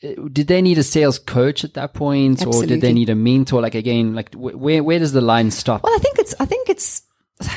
did 0.00 0.46
they 0.46 0.62
need 0.62 0.78
a 0.78 0.82
sales 0.82 1.18
coach 1.18 1.64
at 1.64 1.74
that 1.74 1.92
point, 1.94 2.46
or 2.46 2.64
did 2.64 2.80
they 2.80 2.92
need 2.92 3.10
a 3.10 3.14
mentor? 3.14 3.60
Like 3.60 3.74
again, 3.74 4.14
like 4.14 4.32
wh- 4.34 4.58
where 4.60 4.82
where 4.82 4.98
does 4.98 5.12
the 5.12 5.20
line 5.20 5.50
stop? 5.50 5.82
Well, 5.82 5.94
I 5.94 5.98
think 5.98 6.18
it's 6.18 6.34
I 6.40 6.46
think 6.46 6.68
it's 6.70 7.02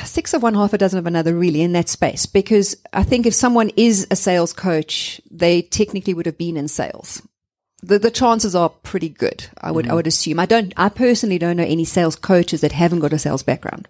six 0.04 0.32
of 0.34 0.42
one, 0.42 0.54
half 0.54 0.72
a 0.72 0.78
dozen 0.78 0.98
of 0.98 1.06
another, 1.06 1.34
really, 1.34 1.62
in 1.62 1.72
that 1.72 1.88
space. 1.88 2.26
Because 2.26 2.76
I 2.92 3.02
think 3.02 3.26
if 3.26 3.34
someone 3.34 3.70
is 3.76 4.06
a 4.10 4.16
sales 4.16 4.52
coach, 4.52 5.20
they 5.30 5.62
technically 5.62 6.14
would 6.14 6.26
have 6.26 6.38
been 6.38 6.56
in 6.56 6.68
sales. 6.68 7.22
The, 7.82 7.98
the 7.98 8.10
chances 8.10 8.54
are 8.54 8.70
pretty 8.70 9.10
good. 9.10 9.46
I 9.60 9.70
would 9.70 9.88
I 9.88 9.94
would 9.94 10.06
assume. 10.06 10.38
I 10.40 10.46
don't. 10.46 10.72
I 10.76 10.88
personally 10.88 11.38
don't 11.38 11.56
know 11.56 11.64
any 11.64 11.84
sales 11.84 12.16
coaches 12.16 12.60
that 12.62 12.72
haven't 12.72 13.00
got 13.00 13.12
a 13.12 13.18
sales 13.18 13.42
background. 13.42 13.88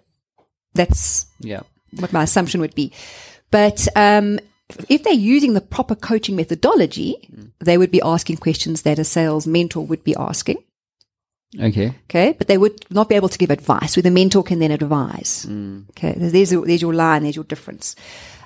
That's 0.73 1.25
Yeah. 1.39 1.61
what 1.99 2.11
my 2.13 2.23
assumption 2.23 2.59
would 2.61 2.75
be. 2.75 2.91
But 3.51 3.87
um, 3.95 4.39
if 4.89 5.03
they're 5.03 5.13
using 5.13 5.53
the 5.53 5.61
proper 5.61 5.95
coaching 5.95 6.35
methodology, 6.35 7.29
they 7.59 7.77
would 7.77 7.91
be 7.91 8.01
asking 8.01 8.37
questions 8.37 8.81
that 8.81 8.99
a 8.99 9.03
sales 9.03 9.45
mentor 9.45 9.85
would 9.85 10.03
be 10.03 10.15
asking. 10.15 10.57
Okay. 11.59 11.93
Okay, 12.09 12.35
but 12.37 12.47
they 12.47 12.57
would 12.57 12.85
not 12.89 13.07
be 13.07 13.15
able 13.15 13.29
to 13.29 13.37
give 13.37 13.51
advice. 13.51 13.95
Where 13.95 14.03
the 14.03 14.11
mentor 14.11 14.43
can 14.43 14.59
then 14.59 14.71
advise. 14.71 15.47
Okay, 15.91 16.13
there's 16.17 16.49
there's 16.49 16.81
your 16.81 16.93
line, 16.93 17.23
there's 17.23 17.35
your 17.35 17.45
difference. 17.45 17.95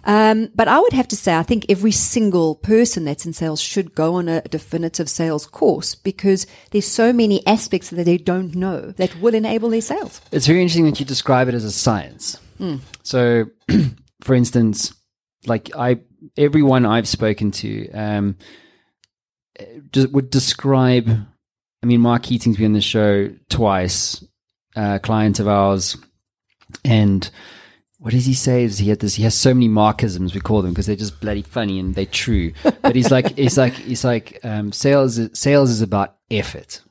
Um, 0.06 0.50
but 0.56 0.68
I 0.68 0.80
would 0.80 0.94
have 0.94 1.08
to 1.10 1.16
say, 1.16 1.36
I 1.36 1.44
think 1.44 1.66
every 1.70 1.92
single 1.92 2.56
person 2.56 3.04
that's 3.04 3.26
in 3.26 3.34
sales 3.34 3.60
should 3.60 3.96
go 3.96 4.16
on 4.16 4.30
a 4.30 4.42
definitive 4.42 5.10
sales 5.10 5.46
course 5.46 5.94
because 5.94 6.48
there's 6.72 6.88
so 6.88 7.12
many 7.12 7.46
aspects 7.46 7.90
that 7.90 8.06
they 8.06 8.18
don't 8.18 8.56
know 8.56 8.92
that 8.92 9.20
will 9.20 9.36
enable 9.36 9.70
their 9.70 9.82
sales. 9.82 10.22
It's 10.32 10.48
very 10.48 10.62
interesting 10.62 10.86
that 10.86 11.00
you 11.00 11.06
describe 11.06 11.50
it 11.50 11.54
as 11.54 11.66
a 11.66 11.72
science. 11.72 12.40
So, 13.04 13.46
for 14.22 14.36
instance, 14.36 14.94
like 15.46 15.76
I, 15.76 16.00
everyone 16.38 16.86
I've 16.86 17.08
spoken 17.08 17.52
to, 17.52 17.92
um, 17.92 18.38
would 20.12 20.30
describe. 20.30 21.10
I 21.82 21.86
mean, 21.86 22.02
Mark 22.02 22.24
Keating's 22.24 22.58
been 22.58 22.68
on 22.68 22.74
the 22.74 22.82
show 22.82 23.30
twice, 23.50 24.24
uh, 24.76 25.00
client 25.00 25.40
of 25.40 25.48
ours, 25.48 25.98
and 26.84 27.30
what 28.00 28.14
does 28.14 28.26
he 28.26 28.34
say? 28.34 28.64
Is 28.64 28.78
he 28.78 28.90
had 28.90 29.00
this? 29.00 29.16
He 29.16 29.24
has 29.24 29.36
so 29.36 29.54
many 29.54 29.68
markisms 29.68 30.34
we 30.34 30.40
call 30.40 30.62
them 30.62 30.72
because 30.72 30.86
they're 30.86 30.96
just 30.96 31.20
bloody 31.20 31.42
funny 31.42 31.80
and 31.80 31.94
they're 31.94 32.06
true. 32.06 32.54
But 32.82 32.96
he's 32.96 33.12
like, 33.12 33.36
he's 33.36 33.58
like, 33.58 33.74
he's 33.74 34.06
like, 34.06 34.40
um, 34.44 34.72
sales. 34.72 35.20
Sales 35.38 35.70
is 35.70 35.82
about 35.82 36.16
effort. 36.32 36.82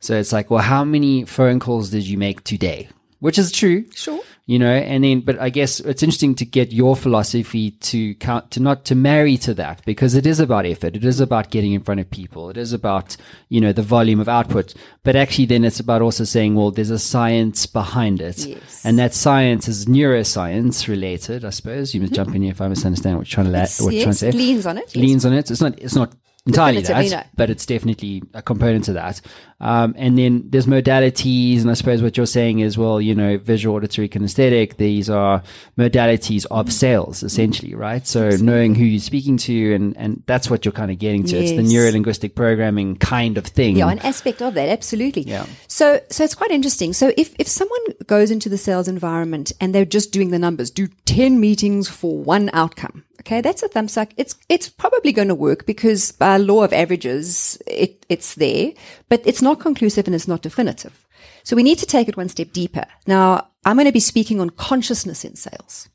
So 0.00 0.16
it's 0.16 0.32
like, 0.32 0.50
well, 0.50 0.62
how 0.62 0.84
many 0.84 1.24
phone 1.24 1.60
calls 1.60 1.90
did 1.90 2.06
you 2.06 2.18
make 2.18 2.44
today? 2.44 2.88
Which 3.20 3.38
is 3.38 3.52
true. 3.52 3.84
Sure. 3.94 4.20
You 4.46 4.58
know, 4.58 4.72
and 4.72 5.04
then, 5.04 5.20
but 5.20 5.38
I 5.38 5.48
guess 5.48 5.78
it's 5.78 6.02
interesting 6.02 6.34
to 6.34 6.44
get 6.44 6.72
your 6.72 6.96
philosophy 6.96 7.70
to 7.70 8.16
count, 8.16 8.50
to 8.50 8.60
not 8.60 8.84
to 8.86 8.96
marry 8.96 9.36
to 9.38 9.54
that 9.54 9.80
because 9.84 10.16
it 10.16 10.26
is 10.26 10.40
about 10.40 10.66
effort. 10.66 10.96
It 10.96 11.04
is 11.04 11.20
about 11.20 11.50
getting 11.50 11.72
in 11.72 11.82
front 11.82 12.00
of 12.00 12.10
people. 12.10 12.50
It 12.50 12.56
is 12.56 12.72
about, 12.72 13.16
you 13.48 13.60
know, 13.60 13.72
the 13.72 13.82
volume 13.82 14.18
of 14.18 14.28
output. 14.28 14.74
But 15.04 15.14
actually 15.14 15.46
then 15.46 15.64
it's 15.64 15.78
about 15.78 16.02
also 16.02 16.24
saying, 16.24 16.56
well, 16.56 16.72
there's 16.72 16.90
a 16.90 16.98
science 16.98 17.66
behind 17.66 18.20
it. 18.20 18.44
Yes. 18.44 18.84
And 18.84 18.98
that 18.98 19.14
science 19.14 19.68
is 19.68 19.86
neuroscience 19.86 20.88
related, 20.88 21.44
I 21.44 21.50
suppose. 21.50 21.94
You 21.94 22.00
must 22.00 22.14
jump 22.14 22.34
in 22.34 22.42
here 22.42 22.50
if 22.50 22.60
I 22.60 22.66
misunderstand 22.66 23.18
what 23.18 23.28
you're 23.28 23.44
trying 23.44 23.52
to, 23.52 23.52
la- 23.52 23.84
what 23.84 23.94
you're 23.94 24.02
trying 24.02 24.14
to 24.14 24.18
say 24.18 24.28
it 24.30 24.34
leans 24.34 24.66
on 24.66 24.78
it, 24.78 24.86
yes. 24.88 24.96
Leans 24.96 25.24
on 25.24 25.32
it. 25.32 25.48
It's 25.48 25.60
not, 25.60 25.78
it's 25.78 25.94
not 25.94 26.12
entirely 26.46 26.80
that, 26.82 27.10
no. 27.10 27.22
but 27.36 27.50
it's 27.50 27.66
definitely 27.66 28.22
a 28.34 28.42
component 28.42 28.84
to 28.86 28.94
that. 28.94 29.20
Um, 29.60 29.94
and 29.98 30.16
then 30.16 30.44
there's 30.48 30.66
modalities, 30.66 31.60
and 31.60 31.70
I 31.70 31.74
suppose 31.74 32.02
what 32.02 32.16
you're 32.16 32.24
saying 32.26 32.60
is, 32.60 32.78
well, 32.78 33.00
you 33.00 33.14
know, 33.14 33.36
visual, 33.38 33.76
auditory, 33.76 34.08
kinesthetic. 34.08 34.76
These 34.78 35.10
are 35.10 35.42
modalities 35.78 36.46
of 36.50 36.66
Mm-hmm. 36.66 36.70
sales, 36.70 37.22
essentially, 37.22 37.74
right? 37.74 38.06
So 38.06 38.30
knowing 38.40 38.74
who 38.74 38.84
you're 38.84 39.00
speaking 39.00 39.36
to, 39.38 39.74
and 39.74 39.96
and 39.96 40.22
that's 40.26 40.48
what 40.48 40.64
you're 40.64 40.72
kind 40.72 40.90
of 40.90 40.98
getting 40.98 41.24
to. 41.24 41.36
It's 41.36 41.50
the 41.52 41.62
Yes. 41.62 41.72
neuro 41.72 41.90
linguistic 41.92 42.34
programming 42.34 42.96
kind 42.96 43.36
of 43.38 43.44
thing. 43.46 43.76
Yeah, 43.76 43.88
an 43.90 43.98
aspect 44.00 44.40
of 44.42 44.54
that, 44.54 44.68
absolutely. 44.68 45.22
Yeah. 45.22 45.46
So, 45.68 46.00
so 46.10 46.24
it's 46.24 46.34
quite 46.34 46.50
interesting. 46.50 46.92
So, 46.92 47.12
if 47.16 47.34
if 47.38 47.48
someone 47.48 47.80
goes 48.06 48.30
into 48.30 48.48
the 48.48 48.58
sales 48.58 48.88
environment 48.88 49.52
and 49.60 49.74
they're 49.74 49.84
just 49.84 50.12
doing 50.12 50.30
the 50.30 50.38
numbers, 50.38 50.70
do 50.70 50.88
ten 51.04 51.40
meetings 51.40 51.88
for 51.88 52.16
one 52.16 52.50
outcome. 52.52 53.04
Okay, 53.20 53.40
that's 53.42 53.62
a 53.62 53.68
thumbs 53.68 53.96
up. 53.96 54.08
It's 54.16 54.34
it's 54.48 54.68
probably 54.68 55.12
going 55.12 55.28
to 55.28 55.34
work 55.34 55.66
because 55.66 56.12
by 56.12 56.38
law 56.38 56.62
of 56.64 56.72
averages, 56.72 57.58
it 57.66 57.99
it's 58.10 58.34
there, 58.34 58.72
but 59.08 59.22
it's 59.24 59.42
not 59.42 59.60
conclusive 59.60 60.06
and 60.06 60.14
it's 60.14 60.28
not 60.28 60.42
definitive. 60.42 61.06
So 61.42 61.56
we 61.56 61.62
need 61.62 61.78
to 61.78 61.86
take 61.86 62.08
it 62.08 62.16
one 62.16 62.28
step 62.28 62.52
deeper. 62.52 62.84
Now, 63.06 63.48
I'm 63.64 63.76
going 63.76 63.86
to 63.86 63.92
be 63.92 64.00
speaking 64.00 64.40
on 64.40 64.50
consciousness 64.50 65.24
in 65.24 65.36
sales. 65.36 65.88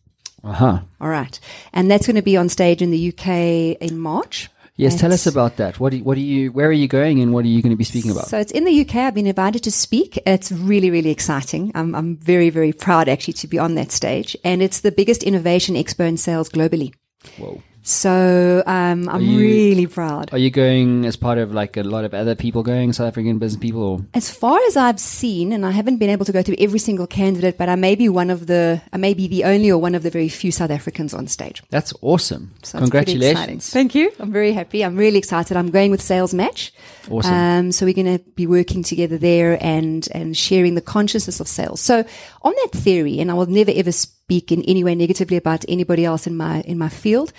Uh 0.43 0.54
huh. 0.54 0.80
All 1.01 1.10
right, 1.10 1.39
and 1.73 1.89
that's 1.89 2.06
going 2.06 2.15
to 2.15 2.21
be 2.21 2.38
on 2.38 2.49
stage 2.49 2.82
in 2.82 2.91
the 2.91 3.10
UK 3.10 3.82
in 3.82 3.97
March. 3.97 4.49
Yes, 4.78 4.99
tell 4.99 5.13
us 5.13 5.25
about 5.25 5.56
that. 5.56 5.80
What 5.80 5.91
do 5.91 5.97
you, 5.97 6.04
what 6.04 6.17
are 6.17 6.21
you? 6.21 6.51
Where 6.51 6.67
are 6.67 6.73
you 6.73 6.88
going, 6.88 7.21
and 7.21 7.34
what 7.34 7.45
are 7.45 7.47
you 7.47 7.62
going 7.62 7.71
to 7.71 7.78
be 7.78 7.86
speaking 7.86 8.12
about? 8.12 8.28
So 8.28 8.38
it's 8.38 8.51
in 8.51 8.65
the 8.65 8.82
UK. 8.82 8.95
I've 8.95 9.15
been 9.15 9.25
invited 9.25 9.63
to 9.63 9.71
speak. 9.71 10.21
It's 10.25 10.51
really, 10.51 10.91
really 10.91 11.12
exciting. 11.12 11.71
I'm, 11.73 11.95
I'm 11.95 12.17
very, 12.17 12.49
very 12.49 12.73
proud 12.73 13.08
actually 13.08 13.36
to 13.36 13.47
be 13.47 13.58
on 13.58 13.75
that 13.75 13.91
stage. 13.91 14.36
And 14.43 14.62
it's 14.62 14.82
the 14.82 14.91
biggest 14.91 15.23
innovation 15.23 15.75
expo 15.75 16.06
in 16.06 16.17
sales 16.17 16.49
globally. 16.49 16.93
Whoa. 17.38 17.63
So 17.88 18.63
um, 18.65 19.08
I'm 19.10 19.21
you- 19.21 19.39
really 19.39 19.86
proud. 19.86 20.34
Are 20.34 20.39
you 20.39 20.50
going 20.50 21.06
as 21.06 21.15
part 21.15 21.38
of 21.38 21.54
like 21.54 21.78
a 21.78 21.84
lot 21.84 22.04
of 22.04 22.15
other 22.15 22.34
people 22.34 22.63
going, 22.63 22.93
South 22.93 23.08
African 23.08 23.38
business 23.38 23.62
people, 23.62 23.84
or 23.84 24.02
As 24.15 24.32
far 24.32 24.60
as 24.67 24.76
I've 24.76 25.00
seen, 25.00 25.54
and 25.54 25.63
I 25.63 25.69
haven't 25.69 25.98
been 25.98 26.10
able 26.10 26.26
to 26.26 26.32
go 26.32 26.41
through 26.41 26.56
every 26.58 26.80
single 26.80 27.06
candidate, 27.06 27.60
but 27.60 27.69
I 27.69 27.76
may 27.76 27.93
be 27.93 28.10
one 28.10 28.32
of 28.32 28.48
the, 28.48 28.82
I 28.91 28.98
may 28.98 29.13
be 29.13 29.28
the 29.28 29.43
only 29.43 29.69
or 29.69 29.78
one 29.78 29.93
of 29.93 30.02
the 30.02 30.10
very 30.10 30.30
few 30.30 30.52
South 30.52 30.71
Africans 30.71 31.13
on 31.13 31.28
stage. 31.28 31.62
that's 31.69 31.93
awesome. 32.02 32.56
So 32.63 32.80
it's 32.80 32.89
pretty 32.89 33.12
exciting. 33.12 33.60
Congratulations. 33.60 33.69
Thank 33.69 33.93
you. 33.93 34.12
I'm 34.19 34.32
very 34.32 34.52
happy. 34.54 34.84
I'm 34.84 34.95
really 34.95 35.19
excited. 35.19 35.56
I'm 35.56 35.69
going 35.69 35.91
with 35.91 36.02
Sales 36.02 36.34
Match. 36.34 36.74
Awesome. 37.12 37.34
Um, 37.34 37.71
so 37.71 37.86
we're 37.86 37.93
going 37.93 38.17
to 38.17 38.24
be 38.32 38.48
working 38.48 38.82
together 38.82 39.19
there 39.19 39.63
and, 39.63 40.08
and 40.12 40.36
sharing 40.36 40.74
the 40.74 40.82
consciousness 40.82 41.39
of 41.39 41.48
sales. 41.48 41.82
So 41.82 42.04
on 42.41 42.54
that 42.63 42.69
theory, 42.71 43.19
and 43.19 43.30
I 43.30 43.36
will 43.36 43.45
never 43.45 43.71
ever 43.76 43.91
speak 43.91 44.52
in 44.52 44.63
any 44.63 44.84
way 44.84 44.95
negatively 44.95 45.38
about 45.38 45.63
anybody 45.69 46.04
else 46.04 46.26
in 46.26 46.36
my, 46.36 46.62
in 46.62 46.80
my 46.80 46.89
field. 46.89 47.32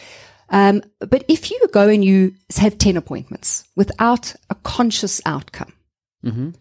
Um, 0.49 0.83
but 1.01 1.25
if 1.29 1.51
you 1.51 1.61
go 1.73 1.89
and 1.89 2.05
you 2.05 2.35
have 2.57 2.79
10 2.79 2.97
appointments 2.97 3.65
without 3.75 4.35
a 4.49 4.55
conscious 4.57 5.21
outcome, 5.27 5.73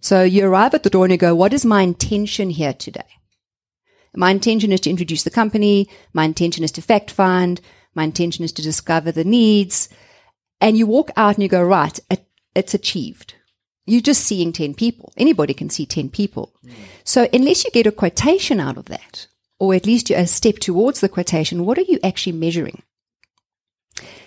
so 0.01 0.21
you 0.23 0.45
arrive 0.45 0.73
at 0.73 0.83
the 0.83 0.89
door 0.89 1.05
and 1.05 1.11
you 1.11 1.17
go, 1.17 1.33
what 1.35 1.53
is 1.53 1.65
my 1.65 1.81
intention 1.81 2.49
here 2.49 2.73
today? 2.73 3.01
My 4.15 4.31
intention 4.31 4.71
is 4.71 4.81
to 4.81 4.89
introduce 4.89 5.23
the 5.23 5.29
company. 5.29 5.89
My 6.13 6.23
intention 6.25 6.63
is 6.63 6.71
to 6.73 6.81
fact 6.81 7.11
find. 7.11 7.59
My 7.95 8.03
intention 8.03 8.45
is 8.45 8.51
to 8.53 8.61
discover 8.61 9.11
the 9.11 9.23
needs. 9.23 9.89
And 10.61 10.77
you 10.77 10.87
walk 10.87 11.09
out 11.17 11.35
and 11.35 11.43
you 11.43 11.49
go, 11.49 11.63
right, 11.63 11.99
it, 12.09 12.25
it's 12.55 12.73
achieved. 12.73 13.35
You're 13.85 14.01
just 14.01 14.23
seeing 14.23 14.51
10 14.51 14.73
people. 14.73 15.13
Anybody 15.17 15.53
can 15.53 15.69
see 15.69 15.85
10 15.85 16.09
people. 16.09 16.53
So 17.03 17.27
unless 17.33 17.63
you 17.63 17.71
get 17.71 17.87
a 17.87 17.91
quotation 17.91 18.59
out 18.59 18.77
of 18.77 18.85
that, 18.85 19.27
or 19.59 19.73
at 19.73 19.85
least 19.85 20.09
a 20.09 20.25
step 20.27 20.55
towards 20.55 21.01
the 21.01 21.09
quotation, 21.09 21.65
what 21.65 21.77
are 21.77 21.83
you 21.83 21.99
actually 22.03 22.33
measuring? 22.33 22.81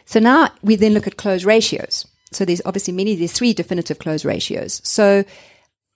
So 0.04 0.20
now 0.20 0.50
we 0.62 0.76
then 0.76 0.94
look 0.94 1.06
at 1.06 1.16
close 1.16 1.44
ratios. 1.44 2.06
So 2.32 2.44
there's 2.44 2.62
obviously 2.64 2.92
many, 2.92 3.14
there's 3.14 3.32
three 3.32 3.52
definitive 3.52 3.98
close 3.98 4.24
ratios. 4.24 4.80
So 4.84 5.24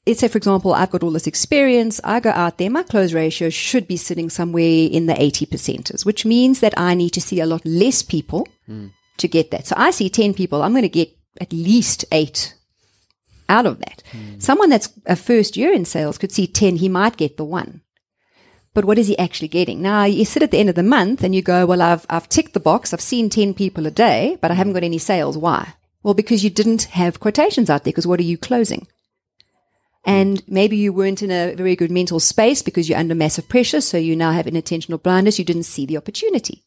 let's 0.06 0.20
say, 0.20 0.28
for 0.28 0.38
example, 0.38 0.72
I've 0.72 0.90
got 0.90 1.02
all 1.02 1.10
this 1.10 1.26
experience. 1.26 2.00
I 2.04 2.20
go 2.20 2.30
out 2.30 2.58
there, 2.58 2.70
my 2.70 2.82
close 2.82 3.12
ratio 3.12 3.50
should 3.50 3.86
be 3.86 3.96
sitting 3.96 4.30
somewhere 4.30 4.88
in 4.90 5.06
the 5.06 5.20
80 5.20 5.46
percenters, 5.46 6.04
which 6.04 6.24
means 6.24 6.60
that 6.60 6.74
I 6.76 6.94
need 6.94 7.10
to 7.10 7.20
see 7.20 7.40
a 7.40 7.46
lot 7.46 7.64
less 7.64 8.02
people 8.02 8.48
hmm. 8.66 8.88
to 9.18 9.28
get 9.28 9.50
that. 9.50 9.66
So 9.66 9.74
I 9.78 9.90
see 9.90 10.08
10 10.08 10.34
people, 10.34 10.62
I'm 10.62 10.72
going 10.72 10.82
to 10.82 10.88
get 10.88 11.10
at 11.40 11.52
least 11.52 12.04
eight 12.12 12.54
out 13.48 13.66
of 13.66 13.78
that. 13.80 14.02
Hmm. 14.10 14.38
Someone 14.38 14.70
that's 14.70 14.92
a 15.06 15.16
first 15.16 15.56
year 15.56 15.72
in 15.72 15.84
sales 15.84 16.18
could 16.18 16.32
see 16.32 16.46
10, 16.46 16.76
he 16.76 16.88
might 16.88 17.16
get 17.16 17.36
the 17.36 17.44
one. 17.44 17.82
But 18.74 18.86
what 18.86 18.98
is 18.98 19.06
he 19.06 19.18
actually 19.18 19.48
getting? 19.48 19.82
Now 19.82 20.04
you 20.04 20.24
sit 20.24 20.42
at 20.42 20.50
the 20.50 20.58
end 20.58 20.70
of 20.70 20.74
the 20.74 20.82
month 20.82 21.22
and 21.22 21.34
you 21.34 21.42
go, 21.42 21.66
well, 21.66 21.82
I've, 21.82 22.06
I've 22.08 22.28
ticked 22.28 22.54
the 22.54 22.60
box. 22.60 22.92
I've 22.92 23.00
seen 23.00 23.28
10 23.28 23.54
people 23.54 23.86
a 23.86 23.90
day, 23.90 24.38
but 24.40 24.50
I 24.50 24.54
haven't 24.54 24.72
got 24.72 24.82
any 24.82 24.98
sales. 24.98 25.36
Why? 25.36 25.74
Well, 26.02 26.14
because 26.14 26.42
you 26.42 26.50
didn't 26.50 26.84
have 26.84 27.20
quotations 27.20 27.68
out 27.68 27.84
there 27.84 27.92
because 27.92 28.06
what 28.06 28.18
are 28.18 28.24
you 28.24 28.38
closing? 28.38 28.86
And 30.04 30.42
maybe 30.48 30.76
you 30.76 30.92
weren't 30.92 31.22
in 31.22 31.30
a 31.30 31.54
very 31.54 31.76
good 31.76 31.90
mental 31.90 32.18
space 32.18 32.62
because 32.62 32.88
you're 32.88 32.98
under 32.98 33.14
massive 33.14 33.48
pressure. 33.48 33.80
So 33.80 33.98
you 33.98 34.16
now 34.16 34.32
have 34.32 34.46
inattentional 34.46 35.00
blindness. 35.00 35.38
You 35.38 35.44
didn't 35.44 35.62
see 35.64 35.86
the 35.86 35.96
opportunity. 35.96 36.64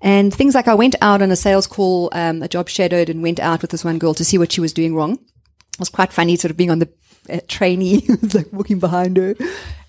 And 0.00 0.32
things 0.32 0.54
like 0.54 0.68
I 0.68 0.74
went 0.74 0.94
out 1.02 1.22
on 1.22 1.30
a 1.30 1.36
sales 1.36 1.66
call, 1.66 2.10
um, 2.12 2.42
a 2.42 2.48
job 2.48 2.68
shadowed 2.68 3.08
and 3.08 3.22
went 3.22 3.40
out 3.40 3.62
with 3.62 3.70
this 3.70 3.84
one 3.84 3.98
girl 3.98 4.14
to 4.14 4.24
see 4.24 4.38
what 4.38 4.52
she 4.52 4.60
was 4.60 4.72
doing 4.72 4.94
wrong. 4.94 5.14
It 5.14 5.80
was 5.80 5.88
quite 5.88 6.12
funny 6.12 6.36
sort 6.36 6.50
of 6.50 6.56
being 6.56 6.70
on 6.70 6.78
the 6.78 6.88
uh, 7.30 7.40
trainee, 7.48 8.06
like 8.34 8.52
walking 8.52 8.78
behind 8.78 9.16
her. 9.16 9.34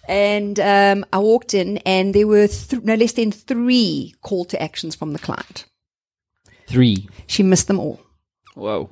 And 0.08 0.60
um, 0.60 1.06
I 1.12 1.20
walked 1.20 1.54
in 1.54 1.78
and 1.80 2.14
there 2.14 2.28
were 2.28 2.48
th- 2.48 2.84
no 2.84 2.96
less 2.96 3.14
than 3.14 3.32
three 3.32 4.16
call 4.22 4.46
to 4.46 4.62
actions 4.62 4.96
from 4.96 5.14
the 5.14 5.20
client. 5.20 5.66
Three. 6.68 7.08
She 7.28 7.44
missed 7.44 7.68
them 7.68 7.80
all. 7.80 8.00
Whoa. 8.56 8.90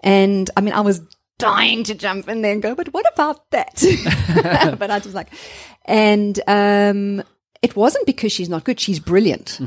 And 0.00 0.50
I 0.56 0.60
mean, 0.60 0.74
I 0.74 0.80
was 0.80 1.00
dying 1.38 1.84
to 1.84 1.94
jump 1.94 2.28
in 2.28 2.42
there 2.42 2.52
and 2.52 2.62
go, 2.62 2.74
but 2.74 2.92
what 2.92 3.06
about 3.12 3.50
that? 3.50 3.82
but 4.78 4.90
I 4.90 4.98
was 4.98 5.14
like, 5.14 5.28
and 5.86 6.38
um, 6.46 7.22
it 7.62 7.74
wasn't 7.76 8.06
because 8.06 8.32
she's 8.32 8.48
not 8.48 8.64
good. 8.64 8.78
She's 8.78 9.00
brilliant. 9.00 9.60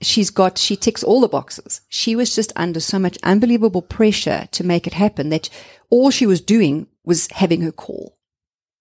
She's 0.00 0.30
got, 0.30 0.58
she 0.58 0.74
ticks 0.74 1.04
all 1.04 1.20
the 1.20 1.28
boxes. 1.28 1.80
She 1.88 2.16
was 2.16 2.34
just 2.34 2.52
under 2.56 2.80
so 2.80 2.98
much 2.98 3.18
unbelievable 3.22 3.82
pressure 3.82 4.48
to 4.50 4.64
make 4.64 4.86
it 4.86 4.94
happen 4.94 5.28
that 5.28 5.48
all 5.90 6.10
she 6.10 6.26
was 6.26 6.40
doing 6.40 6.88
was 7.04 7.28
having 7.30 7.60
her 7.60 7.72
call. 7.72 8.16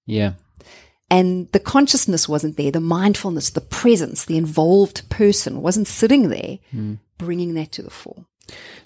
Yeah. 0.05 0.33
And 1.11 1.51
the 1.51 1.59
consciousness 1.59 2.27
wasn't 2.29 2.55
there, 2.57 2.71
the 2.71 2.79
mindfulness, 2.79 3.49
the 3.51 3.59
presence, 3.61 4.25
the 4.25 4.37
involved 4.37 5.07
person 5.09 5.61
wasn't 5.61 5.87
sitting 5.87 6.29
there, 6.29 6.57
bringing 7.17 7.53
that 7.55 7.71
to 7.73 7.81
the 7.83 7.89
fore. 7.89 8.25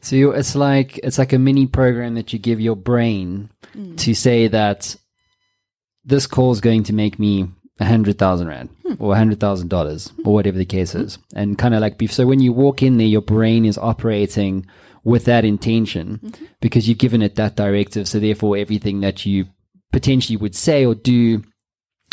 So 0.02 0.32
it's 0.32 0.56
like 0.56 1.00
it's 1.04 1.18
like 1.20 1.34
a 1.34 1.40
mini 1.40 1.66
program 1.68 2.16
that 2.16 2.34
you 2.34 2.40
give 2.40 2.60
your 2.60 2.76
brain 2.76 3.50
Hmm. 3.74 3.96
to 3.98 4.14
say 4.14 4.48
that 4.48 4.96
this 6.04 6.28
call 6.28 6.52
is 6.52 6.62
going 6.62 6.84
to 6.84 6.94
make 6.94 7.18
me 7.20 7.48
a 7.80 7.86
hundred 7.86 8.18
thousand 8.18 8.48
rand 8.48 8.70
Hmm. 8.84 8.94
or 9.00 9.14
a 9.14 9.18
hundred 9.18 9.40
thousand 9.40 9.70
dollars 9.70 10.12
or 10.24 10.34
whatever 10.34 10.58
the 10.58 10.66
case 10.66 10.96
is, 10.96 11.18
and 11.36 11.58
kind 11.58 11.74
of 11.76 11.82
like 11.82 12.02
so 12.10 12.26
when 12.26 12.40
you 12.42 12.54
walk 12.54 12.82
in 12.84 12.98
there, 12.98 13.08
your 13.08 13.22
brain 13.22 13.66
is 13.66 13.78
operating 13.78 14.66
with 15.04 15.26
that 15.26 15.46
intention 15.46 16.20
Mm-hmm. 16.24 16.46
because 16.62 16.88
you've 16.90 16.98
given 17.06 17.22
it 17.22 17.36
that 17.36 17.56
directive. 17.56 18.08
So 18.08 18.20
therefore, 18.20 18.58
everything 18.58 19.02
that 19.02 19.26
you 19.26 19.46
potentially 19.92 20.38
would 20.38 20.56
say 20.56 20.86
or 20.86 20.96
do 20.96 21.44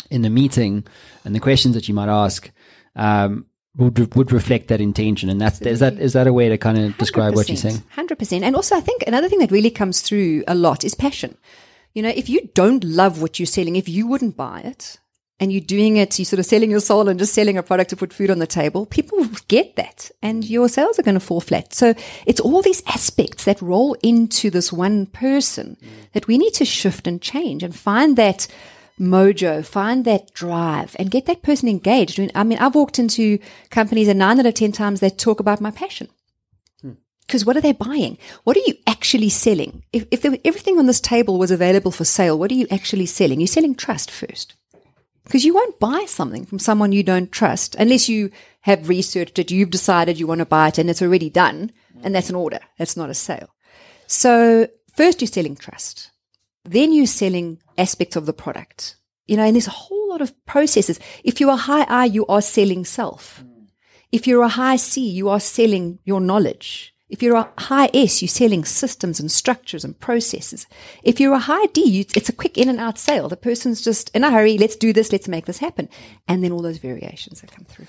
in 0.09 0.21
the 0.21 0.29
meeting 0.29 0.85
and 1.25 1.35
the 1.35 1.39
questions 1.39 1.75
that 1.75 1.87
you 1.87 1.93
might 1.93 2.09
ask. 2.09 2.51
Um, 2.95 3.45
would, 3.75 4.15
would 4.15 4.31
reflect 4.31 4.67
that 4.67 4.79
intention, 4.79 5.29
and 5.29 5.41
that's 5.41 5.59
is 5.61 5.79
that 5.79 5.97
is 5.97 6.13
that 6.13 6.27
a 6.27 6.33
way 6.33 6.47
to 6.47 6.59
kind 6.59 6.77
of 6.77 6.95
describe 6.99 7.33
what 7.33 7.49
you're 7.49 7.57
saying? 7.57 7.81
Hundred 7.89 8.19
percent. 8.19 8.43
And 8.43 8.55
also, 8.55 8.75
I 8.75 8.81
think 8.81 9.03
another 9.07 9.27
thing 9.27 9.39
that 9.39 9.49
really 9.49 9.71
comes 9.71 10.01
through 10.01 10.43
a 10.47 10.53
lot 10.53 10.83
is 10.83 10.93
passion. 10.93 11.35
You 11.93 12.03
know, 12.03 12.09
if 12.09 12.29
you 12.29 12.49
don't 12.53 12.83
love 12.83 13.19
what 13.19 13.39
you're 13.39 13.47
selling, 13.47 13.75
if 13.75 13.89
you 13.89 14.05
wouldn't 14.05 14.37
buy 14.37 14.61
it, 14.61 14.99
and 15.39 15.51
you're 15.51 15.61
doing 15.61 15.97
it, 15.97 16.17
you're 16.17 16.25
sort 16.25 16.39
of 16.39 16.45
selling 16.45 16.71
your 16.71 16.79
soul 16.79 17.09
and 17.09 17.19
just 17.19 17.33
selling 17.33 17.57
a 17.57 17.63
product 17.63 17.89
to 17.89 17.95
put 17.95 18.13
food 18.13 18.29
on 18.29 18.39
the 18.39 18.47
table, 18.47 18.85
people 18.85 19.25
get 19.47 19.75
that, 19.75 20.09
and 20.21 20.45
your 20.45 20.69
sales 20.69 20.99
are 20.99 21.03
going 21.03 21.15
to 21.15 21.19
fall 21.19 21.41
flat. 21.41 21.73
So 21.73 21.93
it's 22.25 22.39
all 22.39 22.61
these 22.61 22.83
aspects 22.87 23.45
that 23.45 23.61
roll 23.61 23.95
into 24.03 24.49
this 24.49 24.71
one 24.71 25.07
person 25.07 25.77
that 26.13 26.27
we 26.27 26.37
need 26.37 26.53
to 26.55 26.65
shift 26.65 27.07
and 27.07 27.21
change 27.21 27.63
and 27.63 27.75
find 27.75 28.15
that 28.17 28.47
mojo, 28.99 29.65
find 29.65 30.05
that 30.05 30.33
drive 30.33 30.95
and 30.99 31.11
get 31.11 31.25
that 31.25 31.41
person 31.41 31.67
engaged. 31.67 32.19
I 32.19 32.23
mean, 32.23 32.31
I 32.35 32.43
mean, 32.43 32.57
I've 32.59 32.75
walked 32.75 32.99
into 32.99 33.39
companies 33.69 34.07
and 34.07 34.19
nine 34.19 34.39
out 34.39 34.45
of 34.45 34.53
10 34.53 34.71
times 34.71 34.99
they 34.99 35.09
talk 35.09 35.39
about 35.39 35.61
my 35.61 35.71
passion. 35.71 36.09
Hmm. 36.81 36.93
Because 37.25 37.45
what 37.45 37.57
are 37.57 37.61
they 37.61 37.71
buying? 37.71 38.17
What 38.43 38.57
are 38.57 38.63
you 38.67 38.75
actually 38.87 39.29
selling? 39.29 39.83
If, 39.91 40.05
if 40.11 40.21
there, 40.21 40.31
were- 40.31 40.37
everything 40.45 40.77
on 40.77 40.85
this 40.85 41.01
table 41.01 41.37
was 41.37 41.51
available 41.51 41.91
for 41.91 42.05
sale, 42.05 42.37
what 42.37 42.51
are 42.51 42.55
you 42.55 42.67
actually 42.69 43.07
selling? 43.07 43.39
You're 43.39 43.47
selling 43.47 43.75
trust 43.75 44.11
first. 44.11 44.55
Because 45.23 45.45
you 45.45 45.53
won't 45.53 45.79
buy 45.79 46.05
something 46.05 46.45
from 46.45 46.59
someone 46.59 46.91
you 46.91 47.01
don't 47.03 47.31
trust 47.31 47.75
unless 47.79 48.09
you 48.09 48.29
have 48.61 48.89
researched 48.89 49.39
it, 49.39 49.51
you've 49.51 49.69
decided 49.69 50.19
you 50.19 50.27
want 50.27 50.39
to 50.39 50.45
buy 50.45 50.67
it 50.67 50.77
and 50.77 50.89
it's 50.89 51.01
already 51.01 51.29
done. 51.29 51.71
And 52.03 52.13
that's 52.13 52.29
an 52.29 52.35
order. 52.35 52.59
That's 52.77 52.97
not 52.97 53.09
a 53.09 53.13
sale. 53.13 53.49
So 54.05 54.67
first 54.95 55.21
you're 55.21 55.27
selling 55.27 55.55
trust. 55.55 56.11
Then 56.65 56.91
you're 56.93 57.05
selling 57.05 57.59
aspects 57.77 58.15
of 58.15 58.25
the 58.25 58.33
product. 58.33 58.95
You 59.25 59.37
know, 59.37 59.43
and 59.43 59.55
there's 59.55 59.67
a 59.67 59.71
whole 59.71 60.09
lot 60.09 60.21
of 60.21 60.45
processes. 60.45 60.99
If 61.23 61.39
you're 61.39 61.51
a 61.51 61.55
high 61.55 61.83
I, 61.83 62.05
you 62.05 62.25
are 62.27 62.41
selling 62.41 62.85
self. 62.85 63.43
Mm. 63.43 63.67
If 64.11 64.27
you're 64.27 64.43
a 64.43 64.49
high 64.49 64.75
C, 64.75 65.09
you 65.09 65.29
are 65.29 65.39
selling 65.39 65.99
your 66.03 66.21
knowledge. 66.21 66.93
If 67.09 67.21
you're 67.21 67.35
a 67.35 67.51
high 67.57 67.89
S, 67.93 68.21
you're 68.21 68.29
selling 68.29 68.65
systems 68.65 69.19
and 69.19 69.31
structures 69.31 69.85
and 69.85 69.99
processes. 69.99 70.65
If 71.03 71.19
you're 71.19 71.35
a 71.35 71.39
high 71.39 71.67
D, 71.67 71.87
you, 71.87 72.05
it's 72.15 72.29
a 72.29 72.33
quick 72.33 72.57
in 72.57 72.69
and 72.69 72.79
out 72.79 72.97
sale. 72.97 73.29
The 73.29 73.37
person's 73.37 73.83
just 73.83 74.09
in 74.15 74.23
a 74.23 74.31
hurry. 74.31 74.57
Let's 74.57 74.75
do 74.75 74.91
this. 74.93 75.11
Let's 75.11 75.27
make 75.27 75.45
this 75.45 75.59
happen. 75.59 75.89
And 76.27 76.43
then 76.43 76.51
all 76.51 76.63
those 76.63 76.79
variations 76.79 77.41
that 77.41 77.51
come 77.51 77.65
through. 77.65 77.85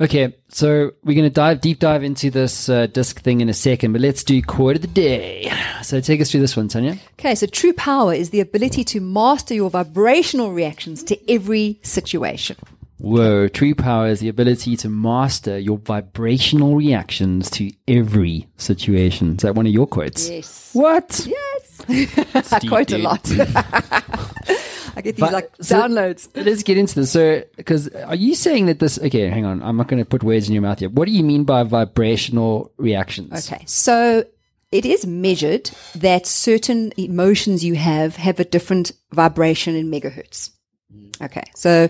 Okay, 0.00 0.34
so 0.48 0.92
we're 1.04 1.14
going 1.14 1.24
to 1.24 1.30
dive 1.30 1.60
deep 1.60 1.78
dive 1.78 2.02
into 2.02 2.30
this 2.30 2.70
uh, 2.70 2.86
disc 2.86 3.20
thing 3.20 3.42
in 3.42 3.50
a 3.50 3.54
second, 3.54 3.92
but 3.92 4.00
let's 4.00 4.24
do 4.24 4.42
quote 4.42 4.76
of 4.76 4.82
the 4.82 4.88
day. 4.88 5.52
So 5.82 6.00
take 6.00 6.22
us 6.22 6.30
through 6.30 6.40
this 6.40 6.56
one, 6.56 6.68
Tanya. 6.68 6.96
Okay, 7.18 7.34
so 7.34 7.46
true 7.46 7.74
power 7.74 8.14
is 8.14 8.30
the 8.30 8.40
ability 8.40 8.82
to 8.84 9.00
master 9.00 9.52
your 9.52 9.68
vibrational 9.68 10.52
reactions 10.52 11.02
to 11.04 11.30
every 11.30 11.80
situation. 11.82 12.56
Whoa, 12.96 13.48
true 13.48 13.74
power 13.74 14.08
is 14.08 14.20
the 14.20 14.28
ability 14.28 14.76
to 14.78 14.88
master 14.88 15.58
your 15.58 15.76
vibrational 15.76 16.76
reactions 16.76 17.50
to 17.50 17.70
every 17.86 18.46
situation. 18.56 19.36
Is 19.36 19.42
that 19.42 19.54
one 19.54 19.66
of 19.66 19.72
your 19.72 19.86
quotes? 19.86 20.30
Yes. 20.30 20.70
What? 20.72 21.26
Yes. 21.26 22.52
I 22.52 22.60
quote 22.68 22.92
a 22.92 22.98
lot. 22.98 23.30
I 24.96 25.00
get 25.02 25.16
these 25.16 25.20
But- 25.20 25.32
like 25.32 25.50
so- 25.60 25.76
downloads. 25.80 26.28
Let's 26.34 26.62
get 26.62 26.76
into 26.78 26.94
this. 26.94 27.10
So, 27.12 27.42
because 27.56 27.88
are 27.88 28.14
you 28.14 28.34
saying 28.34 28.66
that 28.66 28.78
this? 28.78 28.98
Okay, 28.98 29.28
hang 29.28 29.44
on. 29.44 29.62
I'm 29.62 29.76
not 29.76 29.88
going 29.88 30.02
to 30.02 30.08
put 30.08 30.22
words 30.22 30.48
in 30.48 30.54
your 30.54 30.62
mouth 30.62 30.80
yet. 30.80 30.92
What 30.92 31.06
do 31.06 31.12
you 31.12 31.24
mean 31.24 31.44
by 31.44 31.62
vibrational 31.62 32.72
reactions? 32.76 33.48
Okay, 33.50 33.62
so 33.66 34.24
it 34.72 34.86
is 34.86 35.06
measured 35.06 35.70
that 35.96 36.26
certain 36.26 36.92
emotions 36.96 37.64
you 37.64 37.74
have 37.74 38.16
have 38.16 38.38
a 38.40 38.44
different 38.44 38.92
vibration 39.12 39.74
in 39.74 39.90
megahertz. 39.90 40.50
Mm. 40.94 41.20
Okay, 41.26 41.44
so 41.54 41.88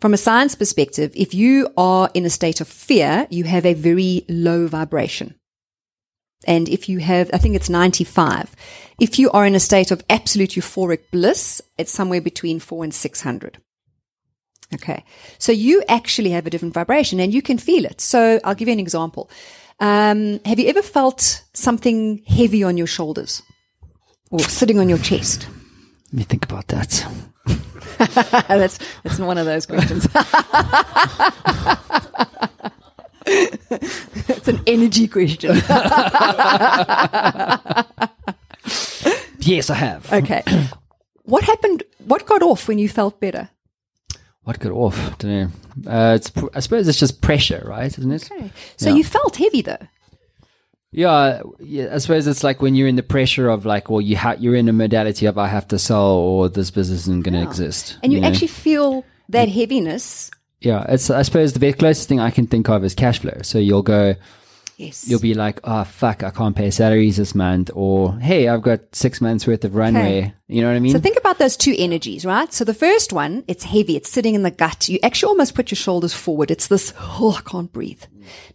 from 0.00 0.14
a 0.14 0.16
science 0.16 0.54
perspective, 0.54 1.12
if 1.14 1.32
you 1.34 1.68
are 1.76 2.10
in 2.14 2.24
a 2.24 2.30
state 2.30 2.60
of 2.60 2.68
fear, 2.68 3.26
you 3.30 3.44
have 3.44 3.64
a 3.64 3.74
very 3.74 4.24
low 4.28 4.66
vibration. 4.66 5.34
And 6.44 6.68
if 6.68 6.88
you 6.88 6.98
have, 6.98 7.30
I 7.32 7.38
think 7.38 7.54
it's 7.54 7.68
95. 7.68 8.54
If 9.00 9.18
you 9.18 9.30
are 9.30 9.46
in 9.46 9.54
a 9.54 9.60
state 9.60 9.90
of 9.90 10.04
absolute 10.08 10.50
euphoric 10.50 11.10
bliss, 11.10 11.60
it's 11.78 11.92
somewhere 11.92 12.20
between 12.20 12.60
four 12.60 12.84
and 12.84 12.94
600. 12.94 13.58
Okay. 14.74 15.04
So 15.38 15.52
you 15.52 15.82
actually 15.88 16.30
have 16.30 16.46
a 16.46 16.50
different 16.50 16.74
vibration 16.74 17.20
and 17.20 17.32
you 17.32 17.42
can 17.42 17.58
feel 17.58 17.84
it. 17.84 18.00
So 18.00 18.40
I'll 18.44 18.54
give 18.54 18.68
you 18.68 18.72
an 18.72 18.80
example. 18.80 19.30
Um, 19.80 20.40
have 20.44 20.58
you 20.58 20.68
ever 20.68 20.82
felt 20.82 21.42
something 21.52 22.22
heavy 22.26 22.62
on 22.62 22.76
your 22.76 22.86
shoulders 22.86 23.42
or 24.30 24.40
sitting 24.40 24.78
on 24.78 24.88
your 24.88 24.98
chest? 24.98 25.48
Let 26.06 26.14
me 26.14 26.22
think 26.24 26.44
about 26.44 26.68
that. 26.68 27.06
that's, 28.48 28.78
that's 29.02 29.18
one 29.18 29.38
of 29.38 29.46
those 29.46 29.66
questions. 29.66 30.06
it's 33.26 34.48
an 34.48 34.60
energy 34.66 35.08
question. 35.08 35.56
Yes, 39.44 39.70
I 39.70 39.74
have. 39.74 40.12
Okay. 40.12 40.42
What 41.24 41.44
happened? 41.44 41.82
What 42.04 42.26
got 42.26 42.42
off 42.42 42.68
when 42.68 42.78
you 42.78 42.88
felt 42.88 43.20
better? 43.20 43.48
What 44.44 44.58
got 44.58 44.72
off? 44.72 44.98
I 44.98 45.14
don't 45.18 45.52
know. 45.84 45.90
Uh, 45.90 46.14
it's. 46.14 46.32
I 46.54 46.60
suppose 46.60 46.88
it's 46.88 46.98
just 46.98 47.20
pressure, 47.20 47.62
right? 47.66 47.86
Isn't 47.96 48.12
it? 48.12 48.30
Okay. 48.30 48.50
So 48.76 48.90
Yeah. 48.90 48.96
you 48.96 49.04
felt 49.04 49.36
heavy 49.36 49.62
though. 49.62 49.78
Yeah, 50.90 51.42
yeah. 51.58 51.88
I 51.94 51.98
suppose 51.98 52.26
it's 52.26 52.44
like 52.44 52.60
when 52.60 52.74
you're 52.74 52.88
in 52.88 52.96
the 52.96 53.02
pressure 53.02 53.48
of 53.48 53.64
like, 53.64 53.88
well, 53.88 54.00
you 54.00 54.16
ha- 54.16 54.36
you're 54.38 54.54
in 54.54 54.68
a 54.68 54.72
modality 54.72 55.26
of 55.26 55.38
I 55.38 55.48
have 55.48 55.66
to 55.68 55.78
sell 55.78 56.10
or 56.12 56.48
this 56.48 56.70
business 56.70 57.00
isn't 57.02 57.24
going 57.24 57.34
to 57.34 57.42
exist. 57.42 57.98
And 58.02 58.12
you, 58.12 58.20
know? 58.20 58.28
actually 58.28 58.48
feel 58.48 59.04
that 59.30 59.48
heaviness. 59.48 60.30
Yeah. 60.64 60.84
It's. 60.88 61.10
I 61.10 61.22
suppose 61.22 61.52
the 61.52 61.60
very 61.60 61.72
closest 61.72 62.08
thing 62.08 62.20
I 62.20 62.30
can 62.30 62.46
think 62.46 62.68
of 62.68 62.84
is 62.84 62.94
cash 62.94 63.18
flow. 63.20 63.38
So 63.42 63.58
you'll 63.58 63.82
go. 63.82 64.14
Yes. 64.78 65.06
You'll 65.08 65.20
be 65.20 65.34
like, 65.34 65.60
oh 65.62 65.84
fuck, 65.84 66.24
I 66.24 66.30
can't 66.30 66.56
pay 66.56 66.70
salaries 66.70 67.16
this 67.16 67.34
month, 67.34 67.70
or 67.72 68.18
hey, 68.18 68.48
I've 68.48 68.62
got 68.62 68.80
six 68.92 69.20
months 69.20 69.46
worth 69.46 69.64
of 69.64 69.76
runway. 69.76 70.34
You 70.48 70.62
know 70.62 70.68
what 70.68 70.76
I 70.76 70.80
mean? 70.80 70.92
So 70.92 70.98
think 70.98 71.18
about 71.18 71.38
those 71.38 71.56
two 71.56 71.74
energies, 71.78 72.24
right? 72.24 72.52
So 72.52 72.64
the 72.64 72.74
first 72.74 73.12
one, 73.12 73.44
it's 73.46 73.64
heavy. 73.64 73.96
It's 73.96 74.10
sitting 74.10 74.34
in 74.34 74.42
the 74.42 74.50
gut. 74.50 74.88
You 74.88 74.98
actually 75.02 75.28
almost 75.28 75.54
put 75.54 75.70
your 75.70 75.76
shoulders 75.76 76.14
forward. 76.14 76.50
It's 76.50 76.66
this, 76.66 76.92
oh, 76.98 77.38
I 77.38 77.48
can't 77.48 77.72
breathe. 77.72 78.02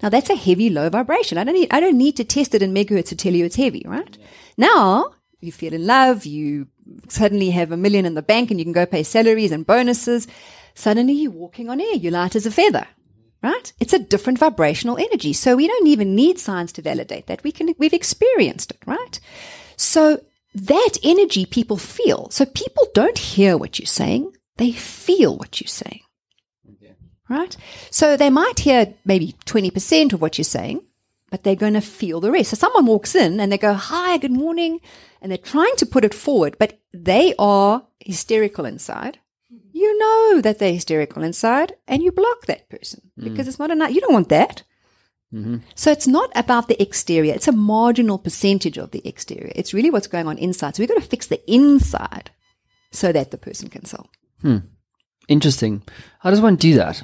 Now 0.01 0.09
that's 0.09 0.29
a 0.29 0.35
heavy, 0.35 0.69
low 0.69 0.89
vibration. 0.89 1.37
I 1.37 1.43
don't 1.45 1.53
need, 1.53 1.69
I 1.71 1.79
don't 1.79 1.97
need 1.97 2.17
to 2.17 2.25
test 2.25 2.53
it 2.55 2.63
in 2.63 2.73
megahertz 2.73 3.09
to 3.09 3.15
tell 3.15 3.33
you 3.33 3.45
it's 3.45 3.55
heavy, 3.55 3.83
right? 3.85 4.17
Now 4.57 5.13
you 5.39 5.51
feel 5.51 5.73
in 5.73 5.85
love. 5.85 6.25
You 6.25 6.67
suddenly 7.07 7.51
have 7.51 7.71
a 7.71 7.77
million 7.77 8.05
in 8.05 8.15
the 8.15 8.21
bank 8.21 8.51
and 8.51 8.59
you 8.59 8.65
can 8.65 8.73
go 8.73 8.85
pay 8.85 9.03
salaries 9.03 9.51
and 9.51 9.65
bonuses. 9.65 10.27
Suddenly 10.77 11.13
you're 11.13 11.31
walking 11.31 11.69
on 11.69 11.81
air. 11.81 11.95
You're 11.95 12.11
light 12.11 12.35
as 12.35 12.45
a 12.45 12.51
feather. 12.51 12.85
Right? 13.41 13.73
It's 13.79 13.93
a 13.93 13.99
different 13.99 14.37
vibrational 14.37 14.97
energy. 14.97 15.33
So 15.33 15.55
we 15.55 15.67
don't 15.67 15.87
even 15.87 16.15
need 16.15 16.37
science 16.37 16.71
to 16.73 16.83
validate 16.83 17.25
that. 17.27 17.43
We 17.43 17.51
can, 17.51 17.73
we've 17.79 17.93
experienced 17.93 18.71
it, 18.71 18.79
right? 18.85 19.19
So 19.75 20.21
that 20.53 20.93
energy 21.03 21.47
people 21.47 21.77
feel. 21.77 22.29
So 22.29 22.45
people 22.45 22.87
don't 22.93 23.17
hear 23.17 23.57
what 23.57 23.79
you're 23.79 23.87
saying. 23.87 24.33
They 24.57 24.71
feel 24.71 25.35
what 25.35 25.59
you're 25.59 25.67
saying. 25.67 26.01
Right? 27.27 27.57
So 27.89 28.15
they 28.15 28.29
might 28.29 28.59
hear 28.59 28.93
maybe 29.03 29.35
20% 29.45 30.13
of 30.13 30.21
what 30.21 30.37
you're 30.37 30.45
saying, 30.45 30.81
but 31.31 31.43
they're 31.43 31.55
going 31.55 31.73
to 31.73 31.81
feel 31.81 32.21
the 32.21 32.31
rest. 32.31 32.51
So 32.51 32.55
someone 32.55 32.85
walks 32.85 33.15
in 33.15 33.39
and 33.39 33.51
they 33.51 33.57
go, 33.57 33.73
hi, 33.73 34.17
good 34.17 34.31
morning. 34.31 34.79
And 35.21 35.31
they're 35.31 35.37
trying 35.39 35.75
to 35.77 35.85
put 35.87 36.05
it 36.05 36.13
forward, 36.13 36.55
but 36.59 36.79
they 36.93 37.33
are 37.39 37.83
hysterical 37.99 38.65
inside. 38.65 39.19
You 39.77 39.95
know 39.99 40.41
that 40.41 40.57
they're 40.57 40.73
hysterical 40.73 41.21
inside 41.21 41.73
and 41.87 42.01
you 42.01 42.11
block 42.11 42.47
that 42.47 42.67
person 42.67 43.11
mm. 43.19 43.25
because 43.25 43.47
it's 43.47 43.59
not 43.59 43.69
enough. 43.69 43.91
You 43.91 44.01
don't 44.01 44.13
want 44.13 44.29
that. 44.29 44.63
Mm-hmm. 45.31 45.57
So 45.75 45.91
it's 45.91 46.07
not 46.07 46.31
about 46.35 46.67
the 46.67 46.81
exterior. 46.81 47.33
It's 47.35 47.47
a 47.47 47.51
marginal 47.51 48.17
percentage 48.17 48.79
of 48.79 48.89
the 48.89 49.07
exterior. 49.07 49.51
It's 49.53 49.75
really 49.75 49.91
what's 49.91 50.07
going 50.07 50.25
on 50.25 50.39
inside. 50.39 50.75
So 50.75 50.81
we've 50.81 50.89
got 50.89 51.01
to 51.01 51.07
fix 51.07 51.27
the 51.27 51.41
inside 51.51 52.31
so 52.91 53.11
that 53.11 53.29
the 53.29 53.37
person 53.37 53.69
can 53.69 53.85
sell. 53.85 54.09
Hmm. 54.41 54.57
Interesting. 55.27 55.83
How 56.21 56.31
does 56.31 56.41
one 56.41 56.55
do 56.55 56.73
that? 56.75 57.03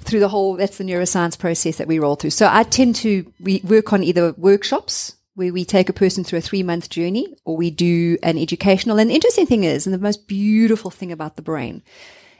Through 0.00 0.20
the 0.20 0.28
whole, 0.28 0.56
that's 0.56 0.78
the 0.78 0.84
neuroscience 0.84 1.38
process 1.38 1.76
that 1.76 1.86
we 1.86 2.00
roll 2.00 2.16
through. 2.16 2.30
So 2.30 2.48
I 2.50 2.64
tend 2.64 2.96
to 2.96 3.32
we 3.38 3.60
work 3.62 3.92
on 3.92 4.02
either 4.02 4.32
workshops 4.32 5.14
where 5.38 5.52
we 5.52 5.64
take 5.64 5.88
a 5.88 5.92
person 5.92 6.24
through 6.24 6.40
a 6.40 6.42
three 6.42 6.64
month 6.64 6.90
journey 6.90 7.32
or 7.44 7.56
we 7.56 7.70
do 7.70 8.18
an 8.24 8.36
educational. 8.36 8.98
And 8.98 9.08
the 9.08 9.14
interesting 9.14 9.46
thing 9.46 9.62
is, 9.62 9.86
and 9.86 9.94
the 9.94 9.98
most 9.98 10.26
beautiful 10.26 10.90
thing 10.90 11.12
about 11.12 11.36
the 11.36 11.42
brain 11.42 11.84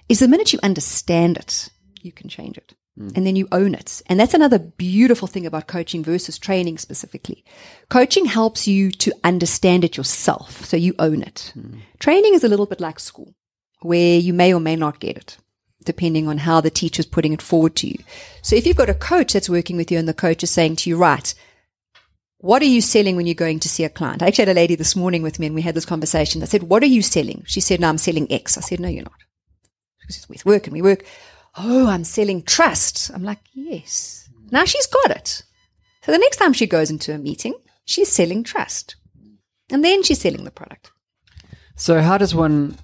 is 0.08 0.18
the 0.18 0.26
minute 0.26 0.52
you 0.52 0.58
understand 0.64 1.36
it, 1.36 1.68
you 2.02 2.10
can 2.10 2.28
change 2.28 2.58
it. 2.58 2.74
Mm. 2.98 3.16
And 3.16 3.24
then 3.24 3.36
you 3.36 3.46
own 3.52 3.74
it. 3.74 4.02
And 4.06 4.18
that's 4.18 4.34
another 4.34 4.58
beautiful 4.58 5.28
thing 5.28 5.46
about 5.46 5.68
coaching 5.68 6.02
versus 6.02 6.40
training 6.40 6.78
specifically. 6.78 7.44
Coaching 7.88 8.24
helps 8.24 8.66
you 8.66 8.90
to 8.90 9.12
understand 9.22 9.84
it 9.84 9.96
yourself. 9.96 10.64
So 10.64 10.76
you 10.76 10.96
own 10.98 11.22
it. 11.22 11.52
Mm. 11.56 11.78
Training 12.00 12.34
is 12.34 12.42
a 12.42 12.48
little 12.48 12.66
bit 12.66 12.80
like 12.80 12.98
school 12.98 13.32
where 13.82 14.18
you 14.18 14.32
may 14.32 14.52
or 14.52 14.58
may 14.58 14.74
not 14.74 14.98
get 14.98 15.16
it 15.16 15.36
depending 15.84 16.28
on 16.28 16.38
how 16.38 16.60
the 16.60 16.68
teacher's 16.68 17.06
putting 17.06 17.32
it 17.32 17.40
forward 17.40 17.76
to 17.76 17.86
you. 17.86 17.96
So 18.42 18.56
if 18.56 18.66
you've 18.66 18.76
got 18.76 18.90
a 18.90 18.94
coach 18.94 19.32
that's 19.32 19.48
working 19.48 19.76
with 19.76 19.90
you 19.90 19.98
and 19.98 20.08
the 20.08 20.12
coach 20.12 20.42
is 20.42 20.50
saying 20.50 20.76
to 20.76 20.90
you, 20.90 20.98
right, 20.98 21.32
what 22.38 22.62
are 22.62 22.66
you 22.66 22.80
selling 22.80 23.16
when 23.16 23.26
you're 23.26 23.34
going 23.34 23.60
to 23.60 23.68
see 23.68 23.84
a 23.84 23.88
client? 23.88 24.22
I 24.22 24.28
actually 24.28 24.46
had 24.46 24.56
a 24.56 24.60
lady 24.60 24.76
this 24.76 24.94
morning 24.94 25.22
with 25.22 25.38
me 25.38 25.46
and 25.46 25.54
we 25.54 25.62
had 25.62 25.74
this 25.74 25.84
conversation. 25.84 26.42
I 26.42 26.46
said, 26.46 26.64
what 26.64 26.82
are 26.82 26.86
you 26.86 27.02
selling? 27.02 27.42
She 27.46 27.60
said, 27.60 27.80
no, 27.80 27.88
I'm 27.88 27.98
selling 27.98 28.30
X. 28.30 28.56
I 28.56 28.60
said, 28.60 28.80
no, 28.80 28.88
you're 28.88 29.02
not. 29.02 29.12
She 30.06 30.12
says, 30.12 30.28
we 30.28 30.36
work 30.44 30.66
and 30.66 30.72
we 30.72 30.82
work. 30.82 31.04
Oh, 31.56 31.88
I'm 31.88 32.04
selling 32.04 32.42
trust. 32.42 33.10
I'm 33.12 33.24
like, 33.24 33.40
yes. 33.52 34.28
Now 34.50 34.64
she's 34.64 34.86
got 34.86 35.10
it. 35.10 35.42
So 36.02 36.12
the 36.12 36.18
next 36.18 36.36
time 36.36 36.52
she 36.52 36.66
goes 36.66 36.90
into 36.90 37.12
a 37.12 37.18
meeting, 37.18 37.54
she's 37.84 38.10
selling 38.10 38.44
trust. 38.44 38.96
And 39.70 39.84
then 39.84 40.02
she's 40.02 40.20
selling 40.20 40.44
the 40.44 40.50
product. 40.50 40.92
So 41.74 42.00
how 42.00 42.18
does 42.18 42.34
one? 42.34 42.78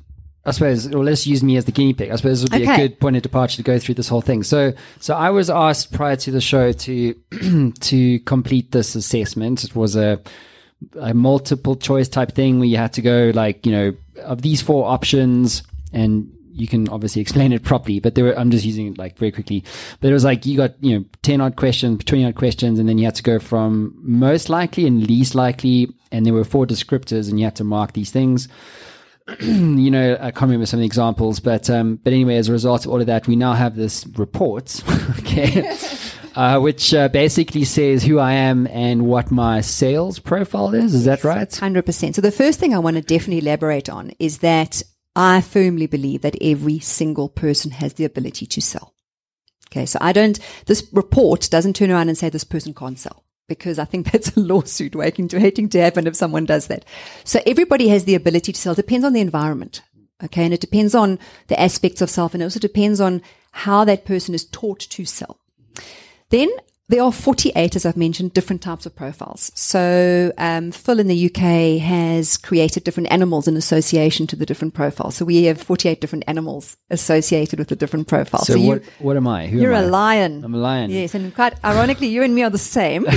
I 0.47 0.51
suppose, 0.51 0.93
or 0.93 1.03
let's 1.03 1.27
use 1.27 1.43
me 1.43 1.57
as 1.57 1.65
the 1.65 1.73
guinea 1.73 1.95
pig. 1.95 2.11
I 2.11 2.17
suppose 2.17 2.43
this 2.43 2.51
would 2.51 2.59
be 2.59 2.71
a 2.71 2.77
good 2.77 3.01
point 3.01 3.17
of 3.17 3.23
departure 3.23 3.57
to 3.57 3.63
go 3.63 3.79
through 3.79 3.95
this 3.95 4.09
whole 4.09 4.21
thing. 4.21 4.43
So, 4.43 4.75
so 5.01 5.15
I 5.15 5.31
was 5.31 5.49
asked 5.49 5.93
prior 5.93 6.17
to 6.17 6.31
the 6.31 6.41
show 6.41 6.73
to 6.73 7.15
to 7.81 8.19
complete 8.21 8.73
this 8.73 8.95
assessment. 8.95 9.65
It 9.65 9.75
was 9.75 9.97
a 9.97 10.21
a 11.01 11.15
multiple 11.15 11.77
choice 11.77 12.09
type 12.09 12.33
thing 12.33 12.59
where 12.59 12.69
you 12.69 12.77
had 12.77 12.93
to 12.93 13.03
go 13.03 13.33
like 13.35 13.65
you 13.65 13.73
know 13.73 13.95
of 14.23 14.43
these 14.43 14.63
four 14.63 14.87
options 14.87 15.63
and 15.93 16.31
you 16.53 16.69
can 16.69 16.89
obviously 16.89 17.23
explain 17.23 17.53
it 17.53 17.63
properly 17.63 18.01
but 18.01 18.15
there 18.15 18.25
were 18.25 18.39
i'm 18.39 18.51
just 18.51 18.65
using 18.65 18.89
it 18.89 18.99
like 18.99 19.17
very 19.19 19.33
quickly 19.33 19.65
but 20.01 20.11
it 20.11 20.13
was 20.13 20.25
like 20.25 20.45
you 20.47 20.57
got 20.57 20.75
you 20.83 20.99
know 20.99 21.05
10 21.23 21.41
odd 21.41 21.57
questions 21.57 22.05
20 22.05 22.27
odd 22.27 22.35
questions 22.35 22.79
and 22.79 22.89
then 22.89 22.99
you 22.99 23.05
had 23.05 23.15
to 23.15 23.23
go 23.23 23.39
from 23.39 23.97
most 24.03 24.49
likely 24.49 24.87
and 24.87 25.07
least 25.07 25.35
likely 25.35 25.89
and 26.13 26.27
there 26.27 26.35
were 26.35 26.45
four 26.45 26.67
descriptors 26.67 27.29
and 27.29 27.39
you 27.39 27.45
had 27.45 27.57
to 27.57 27.65
mark 27.65 27.93
these 27.93 28.11
things 28.11 28.49
you 29.41 29.91
know, 29.91 30.19
I 30.21 30.31
can't 30.31 30.43
remember 30.43 30.67
some 30.67 30.79
of 30.79 30.83
the 30.83 30.87
examples, 30.87 31.41
but 31.41 31.71
um, 31.71 31.97
but 31.97 32.13
anyway, 32.13 32.37
as 32.37 32.49
a 32.49 32.53
result 32.53 32.85
of 32.85 32.93
all 32.93 33.01
of 33.01 33.07
that, 33.07 33.27
we 33.27 33.37
now 33.37 33.55
have 33.55 33.75
this 33.75 34.07
report, 34.19 34.83
okay, 35.19 35.75
uh, 36.35 36.61
which 36.61 36.93
uh, 36.93 37.09
basically 37.09 37.65
says 37.65 38.05
who 38.05 38.19
I 38.19 38.33
am 38.33 38.67
and 38.67 39.07
what 39.07 39.31
my 39.31 39.63
sales 39.63 40.19
profile 40.19 40.75
is. 40.75 40.95
Is 40.95 41.07
that 41.07 41.25
right? 41.25 41.49
100%. 41.49 42.15
So 42.15 42.21
the 42.21 42.31
first 42.31 42.61
thing 42.61 42.75
I 42.75 42.79
want 42.79 42.97
to 42.97 43.03
definitely 43.03 43.39
elaborate 43.39 43.89
on 43.89 44.13
is 44.19 44.39
that 44.39 44.83
I 45.17 45.41
firmly 45.41 45.87
believe 45.87 46.21
that 46.21 46.37
every 46.43 46.79
single 46.81 47.31
person 47.31 47.71
has 47.71 47.95
the 47.95 48.05
ability 48.05 48.45
to 48.47 48.61
sell. 48.61 48.95
Okay. 49.71 49.87
So 49.87 49.99
I 50.03 50.13
don't, 50.13 50.39
this 50.67 50.87
report 50.93 51.49
doesn't 51.51 51.77
turn 51.77 51.91
around 51.91 52.09
and 52.09 52.19
say 52.19 52.29
this 52.29 52.45
person 52.45 52.75
can't 52.75 52.99
sell 52.99 53.24
because 53.49 53.79
I 53.79 53.85
think 53.85 54.11
that's 54.13 54.37
a 54.37 54.41
lawsuit 54.41 54.95
waiting 54.95 55.29
to, 55.29 55.39
waiting 55.39 55.69
to 55.71 55.81
happen 55.81 56.07
if 56.07 56.17
someone 56.17 56.45
does 56.45 56.69
that. 56.69 56.85
So 57.25 57.41
everybody 57.47 57.89
has 57.89 58.05
the 58.05 58.15
ability 58.15 58.53
to 58.53 58.61
sell. 58.61 58.73
It 58.73 58.77
depends 58.77 59.05
on 59.05 59.13
the 59.13 59.21
environment. 59.21 59.83
Okay. 60.23 60.45
And 60.45 60.55
it 60.55 60.61
depends 60.61 60.95
on 60.95 61.19
the 61.49 61.61
aspects 61.61 62.01
of 62.01 62.11
self 62.11 62.35
and 62.35 62.43
it 62.43 62.47
also 62.47 62.61
depends 62.61 63.01
on 63.01 63.23
how 63.53 63.85
that 63.85 64.05
person 64.05 64.35
is 64.35 64.45
taught 64.47 64.81
to 64.81 65.05
sell. 65.05 65.39
Then 66.31 66.49
there 66.89 67.03
are 67.03 67.11
48, 67.13 67.77
as 67.77 67.87
I've 67.87 67.97
mentioned, 67.97 68.35
different 68.35 68.61
types 68.61 68.85
of 68.85 68.95
profiles. 68.95 69.51
So, 69.55 70.33
um, 70.37 70.71
Phil 70.71 71.01
in 71.01 71.07
the 71.09 71.27
UK 71.27 71.81
has 71.83 72.37
created 72.37 72.85
different 72.85 73.11
animals 73.11 73.49
in 73.49 73.57
association 73.57 74.27
to 74.27 74.37
the 74.37 74.45
different 74.45 74.75
profiles. 74.75 75.17
So 75.17 75.25
we 75.25 75.45
have 75.45 75.61
48 75.63 75.99
different 76.01 76.25
animals 76.27 76.77
associated 76.91 77.59
with 77.59 77.69
the 77.69 77.77
different 77.77 78.07
profiles. 78.07 78.47
So, 78.49 78.57
you, 78.57 78.69
what 78.69 78.83
what 78.99 79.17
am 79.17 79.27
I? 79.27 79.47
Who 79.47 79.61
you're 79.63 79.73
am 79.73 79.85
a 79.85 79.87
I? 79.87 79.91
lion. 79.91 80.45
I'm 80.45 80.55
a 80.55 80.59
lion. 80.59 80.91
Yes, 80.91 81.15
and 81.15 81.35
quite 81.35 81.55
ironically, 81.65 82.09
you 82.09 82.23
and 82.23 82.35
me 82.35 82.43
are 82.43 82.51
the 82.51 82.59
same. 82.59 83.07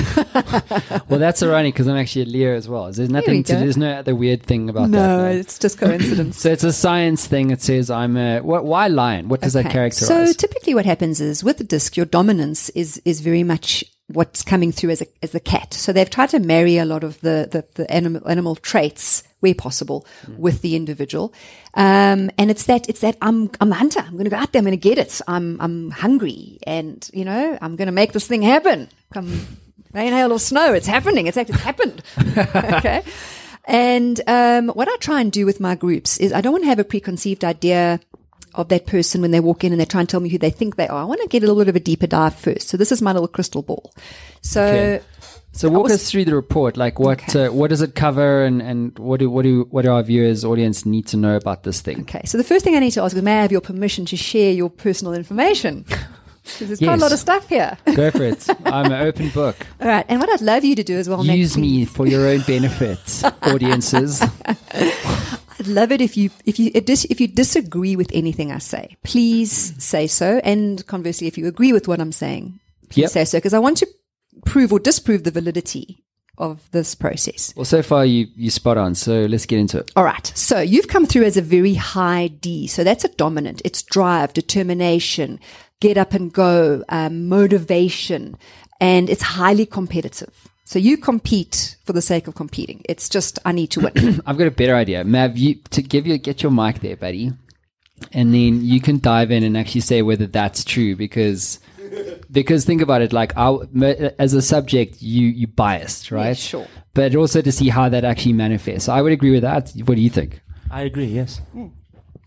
Well, 1.09 1.19
that's 1.19 1.41
ironic 1.41 1.73
because 1.73 1.87
I'm 1.87 1.95
actually 1.95 2.23
a 2.23 2.25
Leo 2.25 2.55
as 2.55 2.67
well. 2.67 2.91
There's 2.91 3.09
nothing 3.09 3.43
to. 3.45 3.55
There's 3.55 3.77
no 3.77 3.91
other 3.93 4.15
weird 4.15 4.43
thing 4.43 4.69
about 4.69 4.91
that. 4.91 4.97
no, 4.97 5.17
no? 5.23 5.29
it's 5.31 5.57
just 5.57 5.77
coincidence. 5.77 6.37
So 6.47 6.51
it's 6.51 6.63
a 6.63 6.73
science 6.73 7.25
thing. 7.27 7.51
It 7.51 7.61
says 7.61 7.89
I'm 7.89 8.17
a. 8.17 8.39
What, 8.41 8.65
why 8.65 8.87
lion? 8.87 9.27
What 9.29 9.41
does 9.41 9.53
that 9.53 9.65
Okay. 9.65 9.73
characterize? 9.73 10.07
So 10.07 10.33
typically 10.33 10.73
what 10.75 10.85
happens 10.85 11.19
is 11.21 11.43
with 11.43 11.57
the 11.57 11.63
disc, 11.63 11.95
your 11.97 12.05
dominance 12.05 12.69
is, 12.69 13.01
is 13.05 13.21
very 13.21 13.43
much 13.43 13.57
what's 14.07 14.41
coming 14.41 14.71
through 14.71 14.91
as 14.91 15.01
a, 15.01 15.07
as 15.21 15.31
the 15.31 15.39
cat. 15.39 15.73
So 15.73 15.91
they've 15.91 16.09
tried 16.09 16.29
to 16.29 16.39
marry 16.39 16.77
a 16.77 16.85
lot 16.85 17.03
of 17.03 17.19
the, 17.21 17.47
the, 17.51 17.65
the 17.73 17.91
animal, 17.91 18.27
animal 18.27 18.55
traits 18.55 19.23
where 19.41 19.53
possible 19.53 20.05
with 20.37 20.61
the 20.61 20.75
individual. 20.75 21.33
Um, 21.73 22.31
and 22.37 22.49
it's 22.49 22.65
that, 22.65 22.89
it's 22.89 23.01
that 23.01 23.17
I'm, 23.21 23.51
I'm 23.59 23.71
a 23.71 23.75
hunter. 23.75 23.99
I'm 23.99 24.13
going 24.13 24.23
to 24.23 24.29
go 24.29 24.37
out 24.37 24.51
there. 24.51 24.61
I'm 24.61 24.65
going 24.65 24.79
to 24.79 24.89
get 24.89 24.97
it. 24.97 25.21
I'm, 25.27 25.59
I'm 25.61 25.91
hungry 25.91 26.59
and, 26.63 27.07
you 27.13 27.25
know, 27.25 27.57
I'm 27.61 27.75
going 27.75 27.87
to 27.87 27.91
make 27.91 28.13
this 28.13 28.27
thing 28.27 28.41
happen. 28.41 28.89
Come 29.13 29.45
rain, 29.93 30.13
hail 30.13 30.31
or 30.31 30.39
snow. 30.39 30.73
It's 30.73 30.87
happening. 30.87 31.27
It's 31.27 31.37
actually 31.37 31.59
happened. 31.59 32.01
okay. 32.37 33.03
And 33.65 34.21
um, 34.27 34.69
what 34.69 34.87
I 34.87 34.95
try 34.97 35.19
and 35.19 35.31
do 35.31 35.45
with 35.45 35.59
my 35.59 35.75
groups 35.75 36.17
is 36.17 36.31
I 36.31 36.39
don't 36.39 36.53
want 36.53 36.63
to 36.63 36.69
have 36.69 36.79
a 36.79 36.85
preconceived 36.85 37.43
idea 37.43 37.99
of 38.57 38.69
that 38.69 38.85
person 38.87 39.21
when 39.21 39.31
they 39.31 39.39
walk 39.39 39.63
in 39.63 39.71
and 39.71 39.79
they 39.79 39.85
try 39.85 40.01
and 40.01 40.09
tell 40.09 40.19
me 40.19 40.29
who 40.29 40.37
they 40.37 40.49
think 40.49 40.75
they 40.75 40.87
are. 40.87 41.01
I 41.01 41.05
want 41.05 41.21
to 41.21 41.27
get 41.27 41.43
a 41.43 41.47
little 41.47 41.61
bit 41.61 41.69
of 41.69 41.75
a 41.75 41.79
deeper 41.79 42.07
dive 42.07 42.35
first. 42.35 42.67
So 42.69 42.77
this 42.77 42.91
is 42.91 43.01
my 43.01 43.11
little 43.13 43.27
crystal 43.27 43.61
ball. 43.61 43.93
So 44.41 44.63
Okay. 44.63 45.01
So 45.53 45.69
walk 45.69 45.83
was- 45.85 45.93
us 45.93 46.11
through 46.11 46.25
the 46.25 46.35
report. 46.35 46.77
Like 46.77 46.99
what 46.99 47.19
Okay. 47.23 47.45
uh, 47.45 47.51
what 47.51 47.69
does 47.71 47.81
it 47.81 47.95
cover, 47.95 48.43
and, 48.43 48.61
and 48.61 48.97
what 48.99 49.19
do 49.19 49.27
what 49.29 49.41
do 49.43 49.65
what 49.71 49.85
do 49.85 49.91
our 49.91 50.03
viewers 50.03 50.45
audience 50.45 50.85
need 50.85 51.07
to 51.07 51.17
know 51.17 51.35
about 51.35 51.63
this 51.63 51.81
thing? 51.81 52.01
okay, 52.01 52.21
so 52.25 52.37
the 52.37 52.43
first 52.43 52.63
thing 52.63 52.75
I 52.75 52.79
need 52.79 52.91
to 52.91 53.01
ask 53.01 53.15
is, 53.15 53.21
may 53.23 53.39
I 53.39 53.41
have 53.41 53.51
your 53.51 53.61
permission 53.61 54.05
to 54.07 54.17
share 54.17 54.51
your 54.51 54.69
personal 54.69 55.13
information? 55.15 55.85
there's 56.59 56.77
quite 56.77 56.99
a 56.99 57.01
lot 57.01 57.11
of 57.11 57.17
stuff 57.17 57.49
here. 57.49 57.75
Go 57.95 58.11
for 58.11 58.23
it. 58.23 58.47
I'm 58.65 58.85
an 58.91 59.01
open 59.07 59.29
book. 59.29 59.55
All 59.81 59.87
right, 59.87 60.05
and 60.07 60.19
what 60.19 60.29
I'd 60.29 60.41
love 60.41 60.63
you 60.63 60.75
to 60.75 60.83
do 60.83 60.95
as 60.97 61.09
well, 61.09 61.25
Use 61.25 61.57
me 61.57 61.85
for 61.85 62.05
your 62.05 62.27
own 62.27 62.41
benefit, 62.41 63.23
audiences. 63.41 64.21
I'd 65.59 65.67
love 65.67 65.91
it 65.91 66.01
if 66.01 66.15
you 66.17 66.29
if 66.45 66.59
you 66.59 66.71
if 66.73 67.19
you 67.19 67.27
disagree 67.27 67.95
with 67.95 68.11
anything 68.13 68.51
I 68.51 68.59
say, 68.59 68.97
please 69.03 69.73
say 69.83 70.07
so. 70.07 70.39
And 70.43 70.85
conversely, 70.87 71.27
if 71.27 71.37
you 71.37 71.47
agree 71.47 71.73
with 71.73 71.87
what 71.87 71.99
I'm 71.99 72.11
saying, 72.11 72.59
please 72.89 73.03
Yep. 73.03 73.09
say 73.11 73.25
so. 73.25 73.37
Because 73.37 73.53
I 73.53 73.59
want 73.59 73.77
to 73.77 73.87
prove 74.45 74.71
or 74.71 74.79
disprove 74.79 75.23
the 75.23 75.31
validity 75.31 76.03
of 76.37 76.69
this 76.71 76.93
process. 76.93 77.53
Well, 77.55 77.65
so 77.65 77.81
far 77.81 78.05
you 78.05 78.27
you 78.35 78.49
spot 78.51 78.77
on. 78.77 78.93
So 78.95 79.25
let's 79.25 79.45
get 79.47 79.59
into 79.59 79.79
it. 79.79 79.91
All 79.95 80.03
right. 80.03 80.31
So 80.35 80.59
you've 80.59 80.87
come 80.87 81.05
through 81.07 81.23
as 81.25 81.37
a 81.37 81.41
very 81.41 81.73
high 81.73 82.27
D. 82.27 82.67
So 82.67 82.83
that's 82.83 83.03
a 83.03 83.09
dominant. 83.09 83.61
It's 83.65 83.81
drive, 83.81 84.33
determination, 84.33 85.39
get 85.79 85.97
up 85.97 86.13
and 86.13 86.31
go, 86.31 86.83
um, 86.89 87.27
motivation, 87.27 88.37
and 88.79 89.09
it's 89.09 89.23
highly 89.23 89.65
competitive. 89.65 90.47
So 90.67 90.79
you 90.79 90.97
compete 90.97 91.77
for 91.85 91.93
the 91.93 92.01
sake 92.01 92.27
of 92.27 92.35
competing. 92.35 92.81
It's 92.89 93.07
just 93.07 93.39
I 93.45 93.53
need 93.53 93.67
to 93.67 93.79
win. 93.79 94.21
I've 94.25 94.37
got 94.37 94.47
a 94.47 94.51
better 94.51 94.75
idea, 94.75 95.05
Mav. 95.05 95.37
You 95.37 95.55
to 95.71 95.81
give 95.81 96.05
you 96.05 96.17
get 96.17 96.43
your 96.43 96.51
mic 96.51 96.81
there, 96.81 96.97
buddy, 96.97 97.31
and 98.11 98.33
then 98.33 98.61
you 98.65 98.81
can 98.81 98.99
dive 98.99 99.31
in 99.31 99.43
and 99.43 99.57
actually 99.57 99.79
say 99.79 100.01
whether 100.01 100.27
that's 100.27 100.65
true 100.65 100.95
because. 100.97 101.59
Because 102.29 102.65
think 102.65 102.81
about 102.81 103.01
it, 103.01 103.13
like 103.13 103.31
our, 103.37 103.65
as 104.19 104.33
a 104.33 104.41
subject, 104.41 105.01
you 105.01 105.27
you 105.27 105.47
biased, 105.47 106.11
right? 106.11 106.35
sure. 106.35 106.67
But 106.93 107.15
also 107.15 107.41
to 107.41 107.49
see 107.49 107.69
how 107.69 107.87
that 107.87 108.03
actually 108.03 108.33
manifests. 108.33 108.87
So 108.87 108.91
I 108.91 109.01
would 109.01 109.13
agree 109.13 109.31
with 109.31 109.43
that. 109.43 109.71
What 109.85 109.95
do 109.95 110.01
you 110.01 110.09
think? 110.09 110.41
I 110.69 110.81
agree. 110.81 111.05
Yes, 111.05 111.39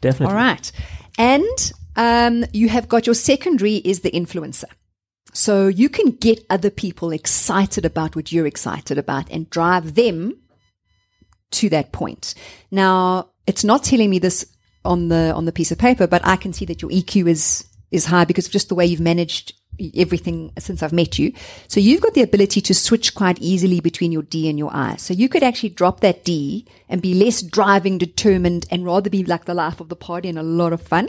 definitely. 0.01 0.29
All 0.29 0.35
right. 0.35 0.73
And 1.19 1.73
um, 1.97 2.47
you 2.55 2.71
have 2.71 2.89
got 2.89 3.05
your 3.05 3.15
secondary 3.15 3.77
is 3.77 4.01
the 4.01 4.11
influencer. 4.11 4.65
So 5.33 5.69
you 5.69 5.89
can 5.89 6.11
get 6.13 6.45
other 6.51 6.71
people 6.71 7.13
excited 7.13 7.85
about 7.85 8.17
what 8.17 8.33
you're 8.33 8.47
excited 8.47 8.99
about 8.99 9.31
and 9.31 9.49
drive 9.51 9.95
them 9.95 10.35
to 11.53 11.69
that 11.71 11.93
point. 11.93 12.35
Now, 12.71 13.31
it's 13.47 13.65
not 13.65 13.85
telling 13.85 14.11
me 14.11 14.19
this 14.19 14.47
on 14.85 15.09
the 15.09 15.33
on 15.35 15.45
the 15.45 15.53
piece 15.53 15.73
of 15.73 15.79
paper, 15.79 16.07
but 16.07 16.27
I 16.27 16.37
can 16.37 16.53
see 16.53 16.65
that 16.67 16.83
your 16.83 16.91
EQ 16.91 17.29
is 17.29 17.65
is 17.91 18.07
high 18.07 18.25
because 18.25 18.47
of 18.47 18.53
just 18.53 18.69
the 18.69 18.75
way 18.75 18.87
you've 18.87 19.01
managed 19.01 19.53
everything 19.97 20.53
since 20.59 20.83
I've 20.83 20.93
met 20.93 21.19
you. 21.19 21.33
So 21.69 21.81
you've 21.81 22.03
got 22.03 22.15
the 22.15 22.23
ability 22.23 22.61
to 22.63 22.75
switch 22.75 23.15
quite 23.15 23.39
easily 23.41 23.81
between 23.81 24.13
your 24.13 24.23
D 24.23 24.49
and 24.49 24.59
your 24.59 24.71
I. 24.75 24.97
So 24.97 25.15
you 25.15 25.29
could 25.29 25.43
actually 25.43 25.71
drop 25.71 26.01
that 26.01 26.25
D 26.25 26.67
and 26.89 27.01
be 27.01 27.15
less 27.15 27.41
driving, 27.41 27.99
determined, 27.99 28.67
and 28.71 28.85
rather 28.85 29.11
be 29.11 29.25
like 29.25 29.47
the 29.47 29.55
life 29.55 29.81
of 29.81 29.89
the 29.89 29.97
party 29.97 30.29
and 30.29 30.39
a 30.39 30.43
lot 30.43 30.73
of 30.73 30.83
fun, 30.83 31.09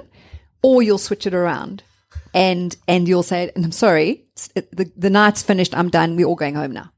or 0.61 0.81
you'll 0.81 0.97
switch 0.97 1.27
it 1.27 1.33
around. 1.33 1.83
And 2.33 2.75
and 2.87 3.07
you'll 3.07 3.23
say, 3.23 3.51
and 3.55 3.65
I'm 3.65 3.71
sorry, 3.71 4.25
the 4.53 4.91
the 4.95 5.09
night's 5.09 5.43
finished. 5.43 5.75
I'm 5.75 5.89
done. 5.89 6.15
We're 6.15 6.27
all 6.27 6.35
going 6.35 6.55
home 6.55 6.71
now. 6.71 6.91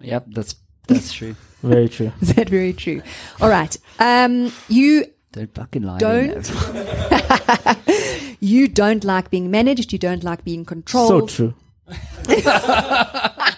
Yep, 0.00 0.26
that's 0.28 0.54
that's 0.86 1.12
true. 1.12 1.34
Very 1.62 1.88
true. 1.88 2.12
Is 2.20 2.34
that 2.34 2.50
very 2.50 2.74
true? 2.74 3.00
All 3.40 3.48
right. 3.48 3.74
Um, 3.98 4.52
you 4.68 5.06
Don't 5.32 5.54
fucking 5.54 5.82
lie. 5.82 5.98
Don't. 5.98 6.44
You 8.44 8.68
don't 8.68 9.04
like 9.04 9.30
being 9.30 9.50
managed. 9.50 9.90
You 9.90 9.98
don't 9.98 10.22
like 10.22 10.44
being 10.44 10.66
controlled. 10.66 11.30
So 11.30 11.36
true. 11.36 11.54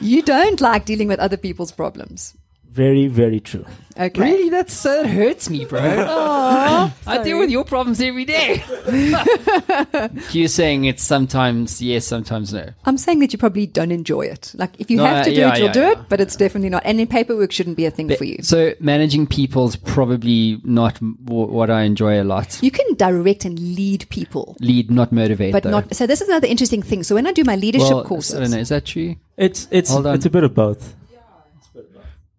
You 0.00 0.22
don't 0.22 0.60
like 0.60 0.84
dealing 0.84 1.08
with 1.08 1.20
other 1.20 1.36
people's 1.36 1.70
problems. 1.70 2.36
Very, 2.76 3.06
very 3.06 3.40
true. 3.40 3.64
Okay. 3.98 4.20
Really, 4.20 4.50
that's 4.50 4.74
so 4.74 5.00
it 5.00 5.06
hurts 5.06 5.48
me, 5.48 5.64
bro. 5.64 5.80
I 7.06 7.22
deal 7.24 7.38
with 7.38 7.48
your 7.48 7.64
problems 7.64 7.98
every 8.02 8.26
day. 8.26 8.62
You're 10.32 10.48
saying 10.48 10.84
it's 10.84 11.02
sometimes 11.02 11.80
yes, 11.80 12.04
sometimes 12.06 12.52
no. 12.52 12.68
I'm 12.84 12.98
saying 12.98 13.20
that 13.20 13.32
you 13.32 13.38
probably 13.38 13.64
don't 13.66 13.90
enjoy 13.92 14.26
it. 14.26 14.52
Like 14.54 14.78
if 14.78 14.90
you 14.90 14.98
No, 14.98 15.06
have 15.06 15.24
to 15.24 15.30
do 15.34 15.40
yeah, 15.40 15.54
it, 15.54 15.58
you'll 15.58 15.66
yeah, 15.68 15.72
do 15.72 15.80
yeah. 15.80 15.90
it, 15.92 15.98
but 16.10 16.20
it's 16.20 16.36
definitely 16.36 16.68
not. 16.68 16.82
And 16.84 17.00
in 17.00 17.06
paperwork 17.06 17.52
shouldn't 17.52 17.78
be 17.78 17.86
a 17.86 17.90
thing 17.90 18.14
for 18.14 18.24
you. 18.24 18.42
So 18.42 18.74
managing 18.80 19.26
people's 19.26 19.76
probably 19.76 20.60
not 20.62 21.00
m- 21.00 21.16
w- 21.24 21.46
what 21.50 21.70
I 21.70 21.84
enjoy 21.84 22.20
a 22.20 22.24
lot. 22.24 22.62
You 22.62 22.70
can 22.70 22.92
direct 22.96 23.46
and 23.46 23.58
lead 23.58 24.06
people, 24.10 24.58
Lead, 24.60 24.90
not 24.90 25.10
motivate, 25.10 25.52
but 25.54 25.62
though. 25.62 25.70
not. 25.70 25.94
So 25.96 26.06
this 26.06 26.20
is 26.20 26.28
another 26.28 26.48
interesting 26.48 26.82
thing. 26.82 27.02
So 27.02 27.14
when 27.14 27.26
I 27.26 27.32
do 27.32 27.44
my 27.44 27.56
leadership 27.56 27.88
well, 27.94 28.04
courses, 28.04 28.34
I 28.34 28.40
don't 28.40 28.50
know. 28.50 28.58
Is 28.58 28.68
that 28.68 28.84
true? 28.84 29.16
It's 29.38 29.66
it's 29.70 29.88
Hold 29.90 30.06
on. 30.06 30.14
it's 30.16 30.26
a 30.26 30.30
bit 30.30 30.44
of 30.44 30.54
both. 30.54 30.94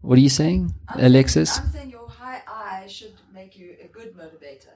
What 0.08 0.18
are 0.18 0.22
you 0.22 0.30
saying, 0.30 0.74
Alexis? 0.96 1.60
saying 1.74 1.90
your 1.90 2.08
high 2.08 2.42
eye 2.48 2.88
should 2.88 3.12
make 3.34 3.58
you 3.58 3.76
a 3.84 3.88
good 3.90 4.16
motivator. 4.16 4.72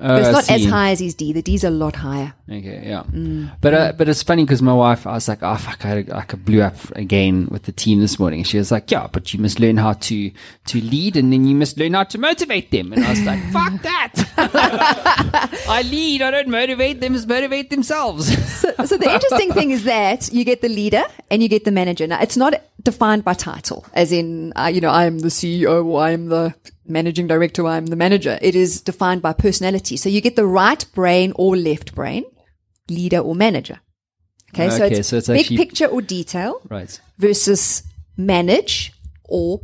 Oh, 0.00 0.16
it's 0.16 0.32
not 0.32 0.50
as 0.50 0.64
high 0.64 0.90
as 0.90 0.98
his 0.98 1.14
D. 1.14 1.32
The 1.32 1.42
D's 1.42 1.62
a 1.62 1.70
lot 1.70 1.94
higher. 1.94 2.34
Okay, 2.50 2.82
yeah. 2.84 3.04
Mm. 3.12 3.52
But 3.60 3.74
uh, 3.74 3.92
but 3.92 4.08
it's 4.08 4.24
funny 4.24 4.42
because 4.42 4.60
my 4.60 4.74
wife, 4.74 5.06
I 5.06 5.12
was 5.12 5.28
like, 5.28 5.40
oh 5.42 5.54
fuck, 5.54 5.84
I, 5.84 6.04
I 6.12 6.24
blew 6.34 6.62
up 6.62 6.74
again 6.96 7.46
with 7.48 7.64
the 7.64 7.70
team 7.72 8.00
this 8.00 8.18
morning. 8.18 8.42
She 8.42 8.58
was 8.58 8.72
like, 8.72 8.90
yeah, 8.90 9.06
but 9.06 9.32
you 9.32 9.38
must 9.38 9.60
learn 9.60 9.76
how 9.76 9.92
to 9.92 10.32
to 10.66 10.80
lead, 10.80 11.16
and 11.16 11.32
then 11.32 11.44
you 11.44 11.54
must 11.54 11.78
learn 11.78 11.92
how 11.92 12.02
to 12.02 12.18
motivate 12.18 12.72
them. 12.72 12.92
And 12.92 13.04
I 13.04 13.10
was 13.10 13.22
like, 13.22 13.40
fuck 13.52 13.82
that. 13.82 14.14
I 15.68 15.82
lead, 15.82 16.22
I 16.22 16.32
don't 16.32 16.48
motivate 16.48 17.00
them. 17.00 17.12
Just 17.12 17.28
motivate 17.28 17.70
themselves. 17.70 18.26
So, 18.62 18.72
so 18.84 18.96
the 18.96 19.12
interesting 19.12 19.52
thing 19.52 19.70
is 19.70 19.84
that 19.84 20.32
you 20.32 20.44
get 20.44 20.60
the 20.60 20.68
leader 20.68 21.04
and 21.30 21.40
you 21.42 21.48
get 21.48 21.64
the 21.64 21.70
manager. 21.70 22.06
Now, 22.06 22.20
it's 22.20 22.36
not 22.36 22.54
defined 22.84 23.24
by 23.24 23.34
title, 23.34 23.86
as 23.92 24.12
in, 24.12 24.52
uh, 24.56 24.70
you 24.72 24.80
know, 24.80 24.90
I'm 24.90 25.20
the 25.20 25.28
CEO 25.28 25.84
or 25.84 26.02
I'm 26.02 26.26
the 26.26 26.54
managing 26.86 27.26
director 27.26 27.62
or 27.62 27.68
I'm 27.68 27.86
the 27.86 27.96
manager. 27.96 28.38
It 28.42 28.54
is 28.54 28.80
defined 28.80 29.22
by 29.22 29.32
personality. 29.32 29.96
So 29.96 30.08
you 30.08 30.20
get 30.20 30.36
the 30.36 30.46
right 30.46 30.84
brain 30.94 31.32
or 31.36 31.56
left 31.56 31.94
brain, 31.94 32.24
leader 32.88 33.18
or 33.18 33.34
manager. 33.34 33.80
Okay, 34.54 34.68
so 34.68 34.84
it's, 34.84 35.08
so 35.08 35.16
it's 35.16 35.28
big 35.28 35.40
actually- 35.40 35.56
picture 35.56 35.86
or 35.86 36.02
detail 36.02 36.60
right. 36.68 37.00
versus 37.18 37.82
manage 38.16 38.92
or 39.24 39.60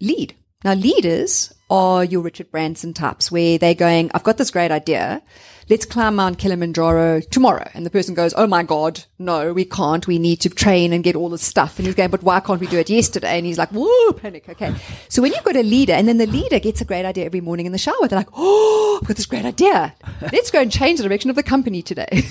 lead. 0.00 0.34
Now, 0.64 0.74
leaders 0.74 1.52
are 1.70 2.04
your 2.04 2.22
Richard 2.22 2.50
Branson 2.50 2.94
types 2.94 3.30
where 3.30 3.58
they're 3.58 3.74
going, 3.74 4.10
I've 4.14 4.24
got 4.24 4.38
this 4.38 4.50
great 4.50 4.70
idea. 4.70 5.22
Let's 5.68 5.84
climb 5.84 6.16
Mount 6.16 6.38
Kilimanjaro 6.38 7.20
tomorrow. 7.20 7.68
And 7.74 7.86
the 7.86 7.90
person 7.90 8.14
goes, 8.14 8.34
Oh 8.36 8.46
my 8.46 8.62
God, 8.62 9.04
no, 9.18 9.52
we 9.52 9.64
can't. 9.64 10.06
We 10.06 10.18
need 10.18 10.40
to 10.40 10.50
train 10.50 10.92
and 10.92 11.02
get 11.02 11.16
all 11.16 11.28
this 11.28 11.42
stuff. 11.42 11.78
And 11.78 11.86
he's 11.86 11.94
going, 11.94 12.10
But 12.10 12.22
why 12.22 12.40
can't 12.40 12.60
we 12.60 12.66
do 12.66 12.78
it 12.78 12.90
yesterday? 12.90 13.36
And 13.38 13.46
he's 13.46 13.58
like, 13.58 13.70
Whoa, 13.70 14.12
panic. 14.12 14.48
Okay. 14.48 14.74
So 15.08 15.22
when 15.22 15.32
you've 15.32 15.44
got 15.44 15.56
a 15.56 15.62
leader 15.62 15.92
and 15.92 16.06
then 16.06 16.18
the 16.18 16.26
leader 16.26 16.58
gets 16.58 16.80
a 16.80 16.84
great 16.84 17.04
idea 17.04 17.24
every 17.24 17.40
morning 17.40 17.66
in 17.66 17.72
the 17.72 17.78
shower, 17.78 18.08
they're 18.08 18.18
like, 18.18 18.28
Oh, 18.34 18.98
I've 19.00 19.08
got 19.08 19.16
this 19.16 19.26
great 19.26 19.44
idea. 19.44 19.94
Let's 20.32 20.50
go 20.50 20.60
and 20.60 20.70
change 20.70 20.98
the 20.98 21.08
direction 21.08 21.30
of 21.30 21.36
the 21.36 21.42
company 21.42 21.82
today. 21.82 22.08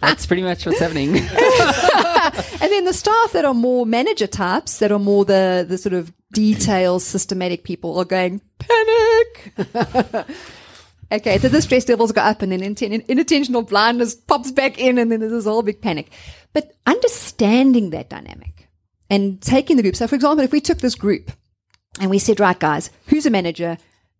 That's 0.00 0.26
pretty 0.26 0.42
much 0.42 0.66
what's 0.66 0.80
happening. 0.80 1.20
And 2.62 2.70
then 2.70 2.84
the 2.84 2.92
staff 2.92 3.32
that 3.32 3.44
are 3.44 3.54
more 3.54 3.84
manager 3.84 4.28
types, 4.28 4.78
that 4.78 4.92
are 4.92 4.98
more 4.98 5.24
the, 5.24 5.66
the 5.68 5.76
sort 5.76 5.94
of 5.94 6.12
detailed, 6.32 7.02
systematic 7.02 7.64
people 7.64 7.98
are 7.98 8.04
going, 8.04 8.40
panic. 8.60 9.52
okay, 11.12 11.38
so 11.38 11.48
the 11.48 11.62
stress 11.62 11.88
levels 11.88 12.12
go 12.12 12.20
up 12.20 12.42
and 12.42 12.52
then 12.52 12.60
inattentional 12.60 13.68
blindness 13.68 14.14
pops 14.14 14.50
back 14.50 14.78
in 14.78 14.98
and 14.98 15.12
then 15.12 15.20
there's 15.20 15.32
this 15.32 15.44
whole 15.44 15.62
big 15.62 15.80
panic. 15.80 16.10
But 16.52 16.72
understanding 16.86 17.90
that 17.90 18.10
dynamic 18.10 18.68
and 19.10 19.40
taking 19.40 19.76
the 19.76 19.82
group. 19.82 19.96
So 19.96 20.06
for 20.06 20.14
example, 20.14 20.44
if 20.44 20.52
we 20.52 20.60
took 20.60 20.78
this 20.78 20.94
group 20.94 21.30
and 22.00 22.10
we 22.10 22.18
said, 22.18 22.40
right 22.40 22.58
guys, 22.58 22.90
who's 23.06 23.26
a 23.26 23.30
manager? 23.30 23.78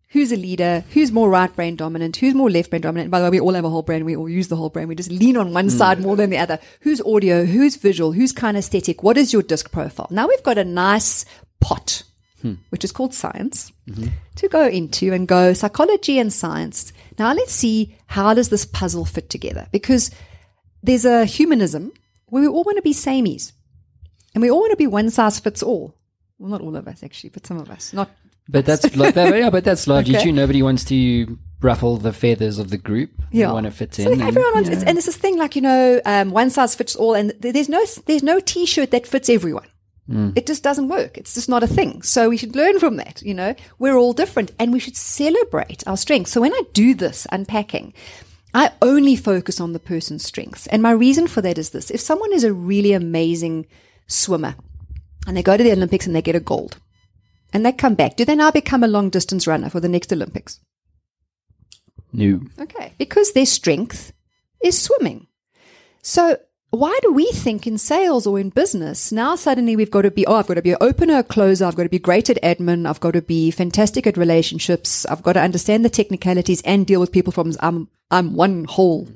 Who's 0.09 0.31
a 0.31 0.35
leader? 0.35 0.83
Who's 0.91 1.11
more 1.11 1.27
right 1.27 1.53
brain 1.55 1.75
dominant? 1.75 2.17
Who's 2.17 2.35
more 2.35 2.51
left 2.51 2.69
brain 2.69 2.83
dominant? 2.83 3.05
And 3.05 3.11
by 3.11 3.19
the 3.19 3.25
way, 3.25 3.31
we 3.31 3.39
all 3.39 3.55
have 3.55 3.65
a 3.65 3.69
whole 3.69 3.81
brain. 3.81 4.05
We 4.05 4.15
all 4.15 4.29
use 4.29 4.47
the 4.47 4.55
whole 4.55 4.69
brain. 4.69 4.87
We 4.87 4.93
just 4.93 5.09
lean 5.09 5.37
on 5.37 5.53
one 5.53 5.69
hmm. 5.69 5.75
side 5.75 6.01
more 6.01 6.15
than 6.15 6.29
the 6.29 6.37
other. 6.37 6.59
Who's 6.81 7.01
audio? 7.01 7.45
Who's 7.45 7.77
visual? 7.77 8.11
Who's 8.11 8.31
kinesthetic? 8.31 9.01
What 9.01 9.17
is 9.17 9.33
your 9.33 9.41
disc 9.41 9.71
profile? 9.71 10.07
Now 10.11 10.27
we've 10.27 10.43
got 10.43 10.59
a 10.59 10.63
nice 10.63 11.25
pot, 11.59 12.03
which 12.69 12.83
is 12.83 12.91
called 12.91 13.13
science, 13.13 13.71
to 14.35 14.47
go 14.49 14.67
into 14.67 15.13
and 15.13 15.27
go 15.27 15.53
psychology 15.53 16.19
and 16.19 16.31
science. 16.33 16.91
Now 17.17 17.33
let's 17.33 17.53
see 17.53 17.95
how 18.07 18.33
does 18.33 18.49
this 18.49 18.65
puzzle 18.65 19.05
fit 19.05 19.29
together? 19.29 19.67
Because 19.71 20.11
there's 20.81 21.05
a 21.05 21.25
humanism 21.25 21.91
where 22.27 22.41
we 22.41 22.47
all 22.47 22.63
want 22.63 22.77
to 22.77 22.81
be 22.81 22.93
samies. 22.93 23.53
And 24.33 24.41
we 24.41 24.49
all 24.49 24.59
want 24.61 24.71
to 24.71 24.77
be 24.77 24.87
one 24.87 25.09
size 25.09 25.39
fits 25.39 25.61
all. 25.63 25.95
Well, 26.39 26.49
not 26.49 26.61
all 26.61 26.75
of 26.75 26.87
us 26.87 27.03
actually, 27.03 27.29
but 27.29 27.45
some 27.45 27.57
of 27.59 27.69
us. 27.69 27.93
Not 27.93 28.09
But 28.49 28.65
that's 28.65 28.95
like 28.97 29.13
that, 29.13 29.37
yeah, 29.37 29.49
but 29.49 29.63
that's 29.63 29.87
largely 29.93 30.15
Okay. 30.15 30.23
true. 30.23 30.31
Nobody 30.33 30.61
wants 30.63 30.83
to 30.85 31.37
ruffle 31.61 31.95
the 31.97 32.11
feathers 32.11 32.57
of 32.59 32.69
the 32.71 32.77
group. 32.77 33.11
Yeah. 33.31 33.51
Want 33.53 33.65
to 33.67 33.71
fit 33.71 33.93
So 33.93 34.03
in. 34.03 34.09
like 34.09 34.19
and- 34.19 34.27
everyone 34.27 34.53
wants, 34.55 34.69
it's, 34.69 34.83
and 34.83 34.97
it's 34.97 35.05
this 35.05 35.15
thing 35.17 35.37
like 35.37 35.55
you 35.55 35.61
know, 35.61 36.01
um, 36.05 36.31
one 36.31 36.49
size 36.49 36.75
fits 36.75 36.95
all, 36.95 37.13
and 37.13 37.31
there's 37.39 37.69
no 37.69 37.85
there's 38.07 38.23
no 38.23 38.39
T-shirt 38.41 38.91
that 38.91 39.07
fits 39.07 39.29
everyone. 39.29 39.67
Mm. 40.09 40.37
It 40.37 40.45
just 40.45 40.63
doesn't 40.63 40.89
work. 40.89 41.17
It's 41.17 41.33
just 41.33 41.47
not 41.47 41.63
a 41.63 41.67
thing. 41.67 42.01
So 42.01 42.29
we 42.29 42.37
should 42.37 42.55
learn 42.55 42.79
from 42.79 42.97
that. 42.97 43.21
You 43.21 43.33
know, 43.33 43.55
we're 43.79 43.95
all 43.95 44.13
different, 44.13 44.51
and 44.59 44.73
we 44.73 44.79
should 44.79 44.97
celebrate 44.97 45.83
our 45.87 45.97
strengths. 45.97 46.31
So 46.31 46.41
when 46.41 46.53
I 46.53 46.63
do 46.73 46.93
this 46.93 47.25
unpacking, 47.31 47.93
I 48.53 48.71
only 48.81 49.15
focus 49.15 49.59
on 49.61 49.73
the 49.73 49.79
person's 49.79 50.25
strengths, 50.25 50.67
and 50.67 50.81
my 50.81 50.91
reason 50.91 51.27
for 51.27 51.41
that 51.41 51.57
is 51.57 51.69
this: 51.69 51.89
if 51.89 52.01
someone 52.01 52.33
is 52.33 52.43
a 52.43 52.53
really 52.53 52.93
amazing 52.93 53.65
swimmer, 54.07 54.55
and 55.25 55.37
they 55.37 55.43
go 55.43 55.55
to 55.55 55.63
the 55.63 55.71
Olympics 55.71 56.05
and 56.05 56.15
they 56.15 56.21
get 56.21 56.35
a 56.35 56.41
gold, 56.41 56.77
and 57.53 57.65
they 57.65 57.71
come 57.71 57.95
back, 57.95 58.17
do 58.17 58.25
they 58.25 58.35
now 58.35 58.51
become 58.51 58.83
a 58.83 58.87
long 58.87 59.09
distance 59.09 59.47
runner 59.47 59.69
for 59.69 59.79
the 59.79 59.89
next 59.89 60.11
Olympics? 60.11 60.59
no. 62.13 62.41
Okay. 62.59 62.93
Because 62.97 63.33
their 63.33 63.45
strength 63.45 64.13
is 64.63 64.79
swimming. 64.79 65.27
So 66.03 66.37
why 66.79 66.97
do 67.03 67.13
we 67.13 67.25
think 67.31 67.67
in 67.67 67.77
sales 67.77 68.25
or 68.25 68.39
in 68.39 68.49
business 68.49 69.11
now 69.11 69.35
suddenly 69.35 69.75
we've 69.75 69.91
got 69.91 70.01
to 70.03 70.11
be, 70.11 70.25
oh, 70.25 70.35
I've 70.35 70.47
got 70.47 70.55
to 70.55 70.61
be 70.61 70.71
an 70.71 70.77
opener, 70.81 71.19
a 71.19 71.23
closer, 71.23 71.65
I've 71.65 71.75
got 71.75 71.83
to 71.83 71.89
be 71.89 71.99
great 71.99 72.29
at 72.29 72.41
admin, 72.41 72.87
I've 72.89 72.99
got 72.99 73.11
to 73.13 73.21
be 73.21 73.51
fantastic 73.51 74.07
at 74.07 74.17
relationships, 74.17 75.05
I've 75.05 75.21
got 75.23 75.33
to 75.33 75.41
understand 75.41 75.85
the 75.85 75.89
technicalities 75.89 76.61
and 76.63 76.85
deal 76.87 76.99
with 76.99 77.11
people 77.11 77.31
problems. 77.33 77.57
I'm, 77.59 77.87
I'm 78.11 78.33
one 78.35 78.65
whole 78.65 79.07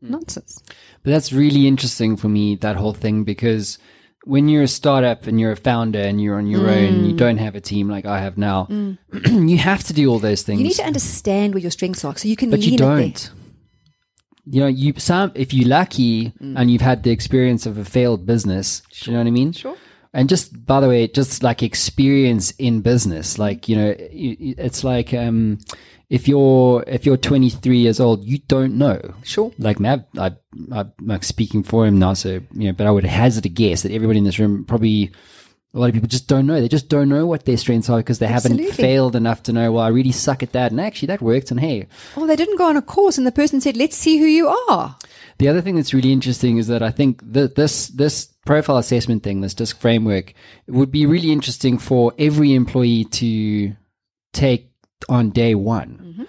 nonsense. 0.00 0.62
But 1.02 1.10
that's 1.10 1.32
really 1.32 1.66
interesting 1.66 2.16
for 2.16 2.28
me, 2.28 2.56
that 2.56 2.76
whole 2.76 2.94
thing, 2.94 3.24
because 3.24 3.78
when 4.24 4.48
you're 4.48 4.62
a 4.62 4.68
startup 4.68 5.26
and 5.26 5.38
you're 5.38 5.52
a 5.52 5.56
founder 5.56 6.00
and 6.00 6.20
you're 6.20 6.36
on 6.36 6.46
your 6.46 6.68
own, 6.68 6.94
Mm. 6.94 7.06
you 7.08 7.16
don't 7.16 7.36
have 7.38 7.54
a 7.54 7.60
team 7.60 7.88
like 7.88 8.06
I 8.06 8.20
have 8.20 8.38
now, 8.38 8.66
you 9.24 9.58
have 9.58 9.84
to 9.84 9.92
do 9.92 10.10
all 10.10 10.18
those 10.18 10.42
things. 10.42 10.60
You 10.60 10.66
need 10.66 10.76
to 10.76 10.84
understand 10.86 11.54
where 11.54 11.60
your 11.62 11.70
strengths 11.70 12.04
are 12.04 12.16
so 12.16 12.26
you 12.28 12.36
can 12.36 12.50
but 12.50 12.60
lean 12.60 12.72
you 12.72 12.78
don't. 12.78 13.30
You 14.46 14.60
know, 14.60 14.66
you 14.66 14.92
some 14.98 15.32
if 15.34 15.54
you're 15.54 15.68
lucky 15.68 16.32
Mm. 16.40 16.58
and 16.58 16.70
you've 16.70 16.82
had 16.82 17.02
the 17.02 17.10
experience 17.10 17.66
of 17.66 17.78
a 17.78 17.84
failed 17.84 18.26
business, 18.26 18.82
do 18.92 19.10
you 19.10 19.16
know 19.16 19.20
what 19.22 19.28
I 19.28 19.30
mean? 19.30 19.52
Sure. 19.52 19.76
And 20.12 20.28
just 20.28 20.64
by 20.66 20.80
the 20.80 20.88
way, 20.88 21.08
just 21.08 21.42
like 21.42 21.62
experience 21.62 22.52
in 22.58 22.80
business, 22.82 23.38
like 23.38 23.68
you 23.68 23.76
know, 23.76 23.94
it's 23.98 24.84
like 24.84 25.12
um, 25.14 25.58
if 26.08 26.28
you're 26.28 26.84
if 26.86 27.04
you're 27.06 27.16
23 27.16 27.78
years 27.78 27.98
old, 28.00 28.22
you 28.22 28.38
don't 28.46 28.76
know. 28.78 29.00
Sure. 29.24 29.50
Like 29.58 29.80
Mav, 29.80 30.04
I, 30.18 30.26
I, 30.70 30.80
I'm 30.80 30.92
like 31.02 31.24
speaking 31.24 31.62
for 31.64 31.84
him 31.86 31.98
now, 31.98 32.14
so 32.14 32.40
you 32.52 32.68
know, 32.68 32.72
but 32.72 32.86
I 32.86 32.90
would 32.92 33.04
hazard 33.04 33.46
a 33.46 33.48
guess 33.48 33.82
that 33.82 33.92
everybody 33.92 34.18
in 34.18 34.24
this 34.24 34.38
room 34.38 34.64
probably. 34.64 35.10
A 35.74 35.78
lot 35.78 35.88
of 35.88 35.94
people 35.94 36.08
just 36.08 36.28
don't 36.28 36.46
know. 36.46 36.60
They 36.60 36.68
just 36.68 36.88
don't 36.88 37.08
know 37.08 37.26
what 37.26 37.46
their 37.46 37.56
strengths 37.56 37.90
are 37.90 37.96
because 37.96 38.20
they 38.20 38.28
haven't 38.28 38.58
failed 38.74 39.16
enough 39.16 39.42
to 39.44 39.52
know. 39.52 39.72
Well, 39.72 39.82
I 39.82 39.88
really 39.88 40.12
suck 40.12 40.42
at 40.44 40.52
that, 40.52 40.70
and 40.70 40.80
actually 40.80 41.06
that 41.06 41.20
worked. 41.20 41.50
And 41.50 41.58
hey, 41.58 41.88
Oh, 42.16 42.26
they 42.28 42.36
didn't 42.36 42.58
go 42.58 42.68
on 42.68 42.76
a 42.76 42.82
course 42.82 43.18
and 43.18 43.26
the 43.26 43.32
person 43.32 43.60
said, 43.60 43.76
let's 43.76 43.96
see 43.96 44.18
who 44.18 44.26
you 44.26 44.48
are. 44.70 44.96
the 45.38 45.48
other 45.48 45.60
thing 45.60 45.74
that's 45.74 45.92
really 45.92 46.12
interesting 46.12 46.58
is 46.58 46.68
that 46.68 46.80
I 46.82 46.92
think 46.92 47.20
that 47.32 47.56
this 47.56 47.88
this 47.88 48.26
profile 48.46 48.76
assessment 48.76 49.22
thing, 49.24 49.40
this 49.40 49.54
DISC 49.54 49.80
framework, 49.80 50.32
would 50.68 50.92
be 50.92 51.06
really 51.06 51.32
interesting 51.32 51.78
for 51.78 52.12
every 52.18 52.54
employee 52.54 53.04
to 53.04 53.72
take 54.32 54.70
on 55.08 55.30
day 55.30 55.54
one. 55.56 55.90
Uh, 56.20 56.24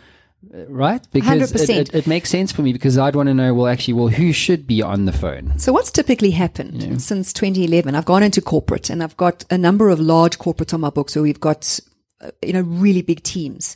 Right? 0.68 1.06
Because 1.12 1.51
it, 1.51 1.58
100%. 1.58 1.70
it, 1.70 1.95
it 1.95 2.08
makes 2.08 2.30
sense 2.30 2.51
for 2.51 2.62
me 2.62 2.72
because 2.72 2.97
I'd 2.97 3.16
want 3.16 3.28
to 3.28 3.34
know, 3.34 3.53
well, 3.53 3.68
actually, 3.68 3.95
well, 3.95 4.08
who 4.08 4.32
should 4.32 4.66
be 4.66 4.82
on 4.82 5.06
the 5.06 5.12
phone? 5.12 5.58
So 5.60 5.74
what's 5.74 5.91
typically 5.91 6.32
happened 6.32 7.01
since 7.01 7.34
2011? 7.34 7.93
I've 7.93 8.06
gone 8.06 8.24
into 8.24 8.41
corporate 8.41 8.89
and 8.89 9.03
I've 9.03 9.18
got 9.18 9.43
a 9.49 9.58
number 9.58 9.89
of 9.89 9.99
large 9.99 10.39
corporates 10.39 10.74
on 10.74 10.82
my 10.82 10.89
books 10.89 11.16
where 11.16 11.24
we've 11.24 11.39
got, 11.39 11.80
uh, 12.22 12.32
you 12.41 12.53
know, 12.53 12.62
really 12.62 13.01
big 13.01 13.24
teams. 13.24 13.76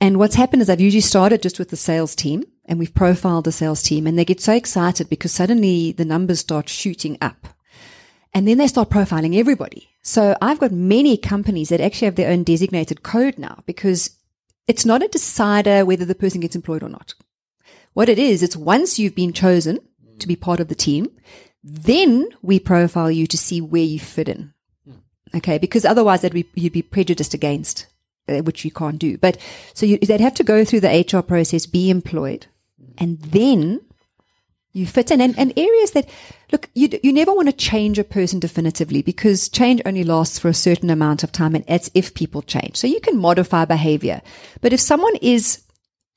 And 0.00 0.18
what's 0.18 0.34
happened 0.34 0.62
is 0.62 0.70
I've 0.70 0.80
usually 0.80 1.00
started 1.00 1.42
just 1.42 1.58
with 1.58 1.70
the 1.70 1.76
sales 1.76 2.14
team 2.14 2.44
and 2.66 2.78
we've 2.78 2.94
profiled 2.94 3.44
the 3.44 3.52
sales 3.52 3.82
team 3.82 4.06
and 4.06 4.18
they 4.18 4.24
get 4.24 4.40
so 4.40 4.52
excited 4.52 5.08
because 5.08 5.32
suddenly 5.32 5.92
the 5.92 6.04
numbers 6.04 6.40
start 6.40 6.68
shooting 6.68 7.18
up. 7.20 7.48
And 8.34 8.46
then 8.46 8.58
they 8.58 8.66
start 8.66 8.90
profiling 8.90 9.36
everybody. 9.36 9.88
So 10.02 10.36
I've 10.40 10.60
got 10.60 10.70
many 10.70 11.16
companies 11.16 11.70
that 11.70 11.80
actually 11.80 12.06
have 12.06 12.14
their 12.14 12.30
own 12.30 12.44
designated 12.44 13.02
code 13.02 13.38
now 13.38 13.62
because 13.66 14.17
it's 14.68 14.84
not 14.84 15.02
a 15.02 15.08
decider 15.08 15.84
whether 15.84 16.04
the 16.04 16.14
person 16.14 16.40
gets 16.40 16.54
employed 16.54 16.82
or 16.82 16.88
not. 16.88 17.14
What 17.94 18.08
it 18.08 18.18
is, 18.18 18.42
it's 18.42 18.56
once 18.56 18.98
you've 18.98 19.14
been 19.14 19.32
chosen 19.32 19.80
to 20.18 20.28
be 20.28 20.36
part 20.36 20.60
of 20.60 20.68
the 20.68 20.74
team, 20.74 21.10
then 21.64 22.28
we 22.42 22.60
profile 22.60 23.10
you 23.10 23.26
to 23.26 23.38
see 23.38 23.60
where 23.60 23.82
you 23.82 23.98
fit 23.98 24.28
in. 24.28 24.52
Okay, 25.34 25.58
because 25.58 25.84
otherwise 25.84 26.22
that 26.22 26.34
you'd 26.54 26.72
be 26.72 26.82
prejudiced 26.82 27.34
against, 27.34 27.86
uh, 28.28 28.38
which 28.38 28.64
you 28.64 28.70
can't 28.70 28.98
do. 28.98 29.18
But 29.18 29.36
so 29.74 29.84
you, 29.84 29.98
they'd 29.98 30.20
have 30.20 30.34
to 30.34 30.44
go 30.44 30.64
through 30.64 30.80
the 30.80 31.06
HR 31.12 31.22
process, 31.22 31.66
be 31.66 31.90
employed, 31.90 32.46
and 32.96 33.20
then 33.20 33.80
you 34.72 34.86
fit 34.86 35.10
in. 35.10 35.20
And, 35.20 35.38
and 35.38 35.52
areas 35.58 35.90
that, 35.90 36.08
look, 36.52 36.70
you, 36.74 36.88
you 37.02 37.12
never 37.12 37.32
want 37.32 37.48
to 37.48 37.52
change 37.52 37.98
a 37.98 38.04
person 38.04 38.40
definitively 38.40 39.02
because 39.02 39.48
change 39.48 39.80
only 39.84 40.04
lasts 40.04 40.38
for 40.38 40.48
a 40.48 40.54
certain 40.54 40.90
amount 40.90 41.22
of 41.22 41.32
time 41.32 41.54
and 41.54 41.64
that's 41.66 41.90
if 41.94 42.14
people 42.14 42.42
change. 42.42 42.76
So 42.76 42.86
you 42.86 43.00
can 43.00 43.18
modify 43.18 43.64
behavior. 43.64 44.22
But 44.60 44.72
if 44.72 44.80
someone 44.80 45.16
is 45.16 45.62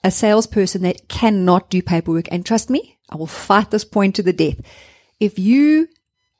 a 0.04 0.12
salesperson 0.12 0.82
that 0.84 1.08
cannot 1.08 1.70
do 1.70 1.82
paperwork, 1.82 2.28
and 2.32 2.46
trust 2.46 2.70
me, 2.70 2.98
I 3.10 3.16
will 3.16 3.28
fight 3.28 3.72
this 3.72 3.86
point 3.86 4.16
to 4.16 4.24
the 4.24 4.34
death. 4.34 4.60
If 5.20 5.38
you 5.38 5.88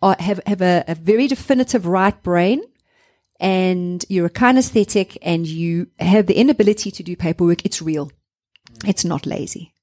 are, 0.02 0.16
have, 0.20 0.40
have 0.46 0.62
a, 0.62 0.84
a 0.88 0.96
very 0.96 1.28
definitive 1.28 1.86
right 1.86 2.22
brain 2.24 2.64
and 3.40 4.04
you're 4.10 4.28
a 4.28 4.32
kinesthetic 4.32 5.18
and 5.22 5.46
you 5.46 5.88
have 6.00 6.28
the 6.28 6.40
inability 6.40 6.92
to 6.92 7.04
do 7.04 7.16
paperwork, 7.16 7.66
it's 7.66 7.82
real. 7.82 8.12
It's 8.86 9.06
not 9.06 9.26
lazy. 9.26 9.74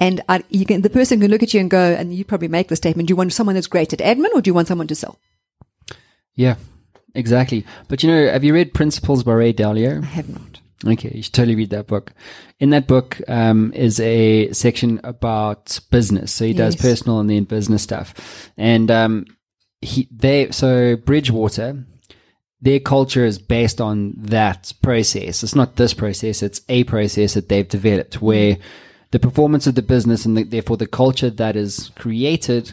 And 0.00 0.22
I, 0.28 0.42
you 0.48 0.64
can, 0.66 0.80
the 0.80 0.90
person 0.90 1.20
can 1.20 1.30
look 1.30 1.42
at 1.42 1.54
you 1.54 1.60
and 1.60 1.70
go, 1.70 1.78
and 1.78 2.12
you 2.14 2.24
probably 2.24 2.48
make 2.48 2.68
the 2.68 2.76
statement, 2.76 3.06
do 3.06 3.12
you 3.12 3.16
want 3.16 3.32
someone 3.34 3.54
that's 3.54 3.66
great 3.66 3.92
at 3.92 3.98
admin 4.00 4.34
or 4.34 4.40
do 4.40 4.48
you 4.48 4.54
want 4.54 4.66
someone 4.66 4.86
to 4.88 4.94
sell? 4.94 5.18
Yeah, 6.34 6.56
exactly. 7.14 7.66
But 7.88 8.02
you 8.02 8.10
know, 8.10 8.32
have 8.32 8.42
you 8.42 8.54
read 8.54 8.72
Principles 8.72 9.22
by 9.22 9.34
Ray 9.34 9.52
Dalio? 9.52 10.02
I 10.02 10.06
have 10.06 10.28
not. 10.28 10.60
Okay, 10.86 11.12
you 11.14 11.22
should 11.22 11.34
totally 11.34 11.54
read 11.56 11.68
that 11.70 11.86
book. 11.86 12.14
In 12.58 12.70
that 12.70 12.86
book 12.86 13.20
um, 13.28 13.70
is 13.74 14.00
a 14.00 14.50
section 14.52 14.98
about 15.04 15.78
business. 15.90 16.32
So 16.32 16.46
he 16.46 16.54
does 16.54 16.74
Yes. 16.76 16.82
personal 16.82 17.20
and 17.20 17.28
then 17.28 17.44
business 17.44 17.82
stuff. 17.82 18.50
And 18.56 18.90
um, 18.90 19.26
he 19.82 20.08
they 20.10 20.50
so 20.50 20.96
Bridgewater, 20.96 21.84
their 22.62 22.80
culture 22.80 23.26
is 23.26 23.38
based 23.38 23.82
on 23.82 24.14
that 24.16 24.72
process. 24.80 25.42
It's 25.42 25.54
not 25.54 25.76
this 25.76 25.92
process; 25.92 26.42
it's 26.42 26.62
a 26.70 26.84
process 26.84 27.34
that 27.34 27.50
they've 27.50 27.68
developed 27.68 28.22
where 28.22 28.56
the 29.10 29.18
performance 29.18 29.66
of 29.66 29.74
the 29.74 29.82
business 29.82 30.24
and 30.24 30.36
the, 30.36 30.42
therefore 30.44 30.76
the 30.76 30.86
culture 30.86 31.30
that 31.30 31.56
is 31.56 31.90
created 31.96 32.72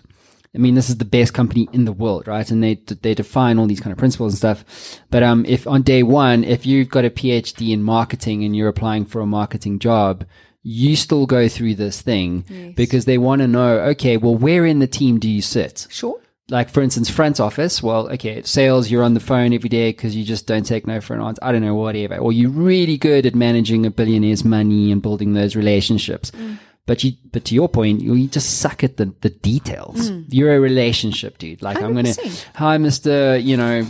I 0.55 0.59
mean, 0.59 0.73
this 0.73 0.89
is 0.89 0.97
the 0.97 1.05
best 1.05 1.35
company 1.35 1.69
in 1.71 1.85
the 1.85 1.91
world, 1.91 2.27
right? 2.27 2.49
And 2.49 2.63
they 2.63 2.75
they 2.75 3.13
define 3.13 3.59
all 3.59 3.67
these 3.67 3.79
kind 3.79 3.91
of 3.91 3.99
principles 3.99 4.33
and 4.33 4.38
stuff. 4.38 4.99
But 5.11 5.21
um, 5.21 5.45
if 5.45 5.67
on 5.67 5.83
day 5.83 6.01
one, 6.01 6.43
if 6.43 6.65
you've 6.65 6.89
got 6.89 7.05
a 7.05 7.11
PhD 7.11 7.71
in 7.73 7.83
marketing 7.83 8.43
and 8.43 8.55
you're 8.55 8.67
applying 8.67 9.05
for 9.05 9.21
a 9.21 9.27
marketing 9.27 9.77
job, 9.77 10.25
you 10.63 10.95
still 10.95 11.27
go 11.27 11.47
through 11.47 11.75
this 11.75 12.01
thing 12.01 12.73
because 12.75 13.05
they 13.05 13.17
want 13.17 13.41
to 13.41 13.47
know, 13.47 13.79
okay, 13.91 14.17
well, 14.17 14.35
where 14.35 14.65
in 14.65 14.79
the 14.79 14.88
team 14.88 15.19
do 15.19 15.29
you 15.29 15.41
sit? 15.41 15.85
Sure. 15.89 16.19
Like 16.50 16.70
for 16.70 16.82
instance 16.82 17.10
front 17.10 17.39
office 17.39 17.84
well 17.84 18.10
okay 18.10 18.41
sales 18.43 18.89
you're 18.89 19.04
on 19.04 19.14
the 19.14 19.20
phone 19.20 19.54
every 19.54 19.70
day 19.70 19.89
because 19.89 20.16
you 20.16 20.24
just 20.24 20.48
don't 20.48 20.66
take 20.66 20.88
no 20.88 21.02
for 21.02 21.14
an 21.14 21.22
answer 21.22 21.39
i 21.41 21.52
don't 21.52 21.62
know 21.62 21.76
whatever 21.76 22.18
or 22.18 22.32
you're 22.32 22.50
really 22.50 22.98
good 22.98 23.26
at 23.26 23.36
managing 23.36 23.86
a 23.86 23.91
billionaire's 23.91 24.45
money 24.45 24.91
and 24.91 25.02
building 25.02 25.34
those 25.34 25.56
relationships 25.56 26.32
mm. 26.32 26.58
but 26.86 27.04
you 27.04 27.12
but 27.32 27.43
to 27.43 27.54
your 27.54 27.68
point 27.68 28.02
you, 28.02 28.14
you 28.14 28.28
just 28.28 28.60
suck 28.60 28.84
at 28.84 28.98
the 28.98 29.14
the 29.22 29.30
details 29.30 30.10
mm. 30.10 30.26
you're 30.30 30.56
a 30.56 30.60
relationship 30.60 31.38
dude 31.38 31.62
like 31.62 31.78
i 31.78 31.82
am 31.82 31.93
gonna 31.93 32.10
100%. 32.10 32.45
hi 32.56 32.78
mr 32.78 33.43
you 33.43 33.58
know 33.58 33.86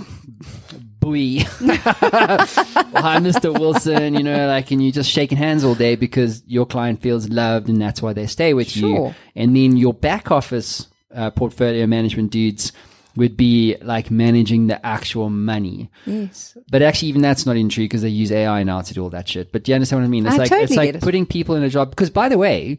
Bowie. 0.99 1.37
Hi, 1.39 3.19
Mr. 3.19 3.57
Wilson. 3.57 4.15
You 4.15 4.23
know, 4.23 4.47
like, 4.47 4.71
and 4.71 4.83
you 4.83 4.91
just 4.91 5.09
shaking 5.09 5.37
hands 5.37 5.63
all 5.63 5.75
day 5.75 5.95
because 5.95 6.43
your 6.47 6.65
client 6.65 7.01
feels 7.01 7.29
loved 7.29 7.69
and 7.69 7.79
that's 7.81 8.01
why 8.01 8.13
they 8.13 8.27
stay 8.27 8.53
with 8.53 8.75
you. 8.75 9.13
And 9.35 9.55
then 9.55 9.77
your 9.77 9.93
back 9.93 10.31
office 10.31 10.87
uh, 11.13 11.31
portfolio 11.31 11.85
management 11.87 12.31
dudes 12.31 12.71
would 13.17 13.35
be 13.35 13.75
like 13.81 14.11
managing 14.11 14.67
the 14.67 14.85
actual 14.85 15.29
money. 15.29 15.89
Yes. 16.05 16.55
But 16.69 16.81
actually, 16.81 17.09
even 17.09 17.21
that's 17.21 17.45
not 17.45 17.55
even 17.57 17.69
true 17.69 17.85
because 17.85 18.03
they 18.03 18.09
use 18.09 18.31
AI 18.31 18.63
now 18.63 18.81
to 18.81 18.93
do 18.93 19.03
all 19.03 19.09
that 19.09 19.27
shit. 19.27 19.51
But 19.51 19.63
do 19.63 19.71
you 19.71 19.75
understand 19.75 20.01
what 20.01 20.05
I 20.05 20.09
mean? 20.09 20.25
It's 20.25 20.35
I 20.35 20.37
like 20.37 20.49
totally 20.49 20.63
it's 20.63 20.75
like 20.75 20.95
it. 20.95 21.01
putting 21.01 21.25
people 21.25 21.55
in 21.55 21.63
a 21.63 21.69
job. 21.69 21.89
Because 21.89 22.09
by 22.09 22.29
the 22.29 22.37
way, 22.37 22.77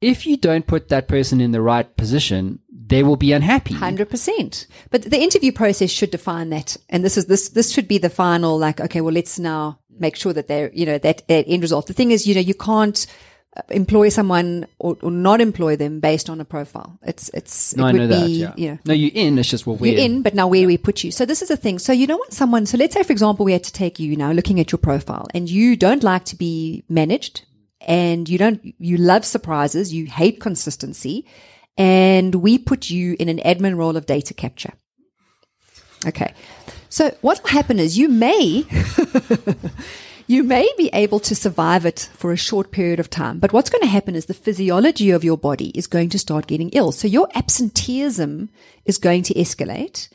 if 0.00 0.26
you 0.26 0.36
don't 0.36 0.66
put 0.66 0.88
that 0.88 1.08
person 1.08 1.40
in 1.40 1.50
the 1.50 1.60
right 1.60 1.96
position, 1.96 2.60
they 2.70 3.02
will 3.02 3.16
be 3.16 3.32
unhappy. 3.32 3.74
Hundred 3.74 4.08
percent. 4.08 4.66
But 4.90 5.02
the 5.02 5.20
interview 5.20 5.52
process 5.52 5.90
should 5.90 6.10
define 6.10 6.50
that, 6.50 6.76
and 6.88 7.04
this 7.04 7.16
is 7.16 7.26
this 7.26 7.48
this 7.50 7.72
should 7.72 7.88
be 7.88 7.98
the 7.98 8.10
final. 8.10 8.56
Like, 8.58 8.80
okay, 8.80 9.00
well, 9.00 9.14
let's 9.14 9.38
now 9.38 9.80
make 9.98 10.14
sure 10.16 10.32
that 10.32 10.46
they're 10.46 10.70
you 10.72 10.86
know 10.86 10.98
that, 10.98 11.26
that 11.28 11.44
end 11.48 11.62
result. 11.62 11.86
The 11.88 11.92
thing 11.94 12.12
is, 12.12 12.26
you 12.26 12.34
know, 12.34 12.40
you 12.40 12.54
can't 12.54 13.06
Uh, 13.56 13.62
employ 13.70 14.10
someone 14.10 14.66
or, 14.78 14.98
or 15.02 15.10
not 15.10 15.40
employ 15.40 15.76
them 15.76 15.98
based 16.00 16.28
on 16.28 16.40
a 16.40 16.44
profile. 16.44 16.98
It's 17.06 17.30
it's 17.32 17.74
No, 17.74 17.84
it 17.84 17.88
I 17.88 17.92
would 17.92 17.98
know 18.02 18.06
that. 18.08 18.26
be 18.26 18.32
Yeah. 18.32 18.52
you 18.56 18.70
know 18.72 18.78
No, 18.86 18.94
you're 18.94 19.10
in. 19.14 19.38
It's 19.38 19.48
just 19.48 19.66
well, 19.66 19.76
where 19.76 19.90
you're 19.92 20.00
in, 20.00 20.20
but 20.22 20.34
now 20.34 20.46
where 20.48 20.60
do 20.62 20.66
we 20.66 20.76
put 20.76 21.02
you? 21.02 21.10
So 21.10 21.24
this 21.24 21.40
is 21.40 21.48
the 21.48 21.56
thing. 21.56 21.78
So 21.78 21.92
you 21.92 22.06
don't 22.06 22.18
want 22.18 22.34
someone. 22.34 22.66
So 22.66 22.76
let's 22.76 22.92
say, 22.94 23.02
for 23.02 23.12
example, 23.12 23.46
we 23.46 23.52
had 23.52 23.64
to 23.64 23.72
take 23.72 23.98
you 23.98 24.14
now, 24.16 24.30
looking 24.32 24.60
at 24.60 24.72
your 24.72 24.78
profile, 24.78 25.26
and 25.32 25.48
you 25.48 25.74
don't 25.76 26.02
like 26.02 26.24
to 26.26 26.36
be 26.36 26.84
managed, 26.88 27.44
and 27.80 28.28
you 28.28 28.36
don't, 28.36 28.60
you 28.78 28.96
love 28.98 29.24
surprises, 29.24 29.94
you 29.94 30.06
hate 30.06 30.38
consistency, 30.40 31.24
and 31.78 32.34
we 32.34 32.58
put 32.58 32.90
you 32.90 33.16
in 33.18 33.28
an 33.28 33.38
admin 33.38 33.76
role 33.76 33.96
of 33.96 34.04
data 34.06 34.34
capture. 34.34 34.72
Okay. 36.06 36.34
So 36.88 37.14
what 37.20 37.42
will 37.42 37.50
happen 37.50 37.78
is 37.78 37.96
you 37.96 38.08
may 38.08 38.64
you 40.26 40.42
may 40.42 40.68
be 40.76 40.90
able 40.92 41.20
to 41.20 41.34
survive 41.34 41.86
it 41.86 42.10
for 42.14 42.32
a 42.32 42.36
short 42.36 42.70
period 42.70 42.98
of 42.98 43.10
time, 43.10 43.38
but 43.38 43.52
what's 43.52 43.70
going 43.70 43.82
to 43.82 43.88
happen 43.88 44.14
is 44.14 44.26
the 44.26 44.34
physiology 44.34 45.10
of 45.10 45.24
your 45.24 45.38
body 45.38 45.70
is 45.70 45.86
going 45.86 46.08
to 46.10 46.18
start 46.18 46.46
getting 46.46 46.70
ill. 46.70 46.92
So 46.92 47.06
your 47.06 47.28
absenteeism 47.34 48.50
is 48.84 48.98
going 48.98 49.22
to 49.24 49.34
escalate. 49.34 50.08